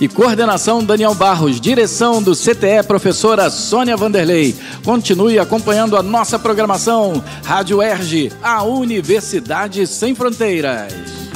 E 0.00 0.08
coordenação 0.08 0.82
Daniel 0.82 1.14
Barros. 1.14 1.60
Direção 1.60 2.20
do 2.20 2.32
CTE, 2.32 2.82
professora 2.86 3.48
Sônia 3.50 3.96
Vanderlei. 3.96 4.56
Continue 4.84 5.38
acompanhando 5.38 5.96
a 5.96 6.02
nossa 6.02 6.40
programação. 6.40 7.22
Rádio 7.44 7.80
Erge, 7.80 8.32
a 8.42 8.64
Universidade 8.64 9.86
Sem 9.86 10.12
Fronteiras. 10.12 11.27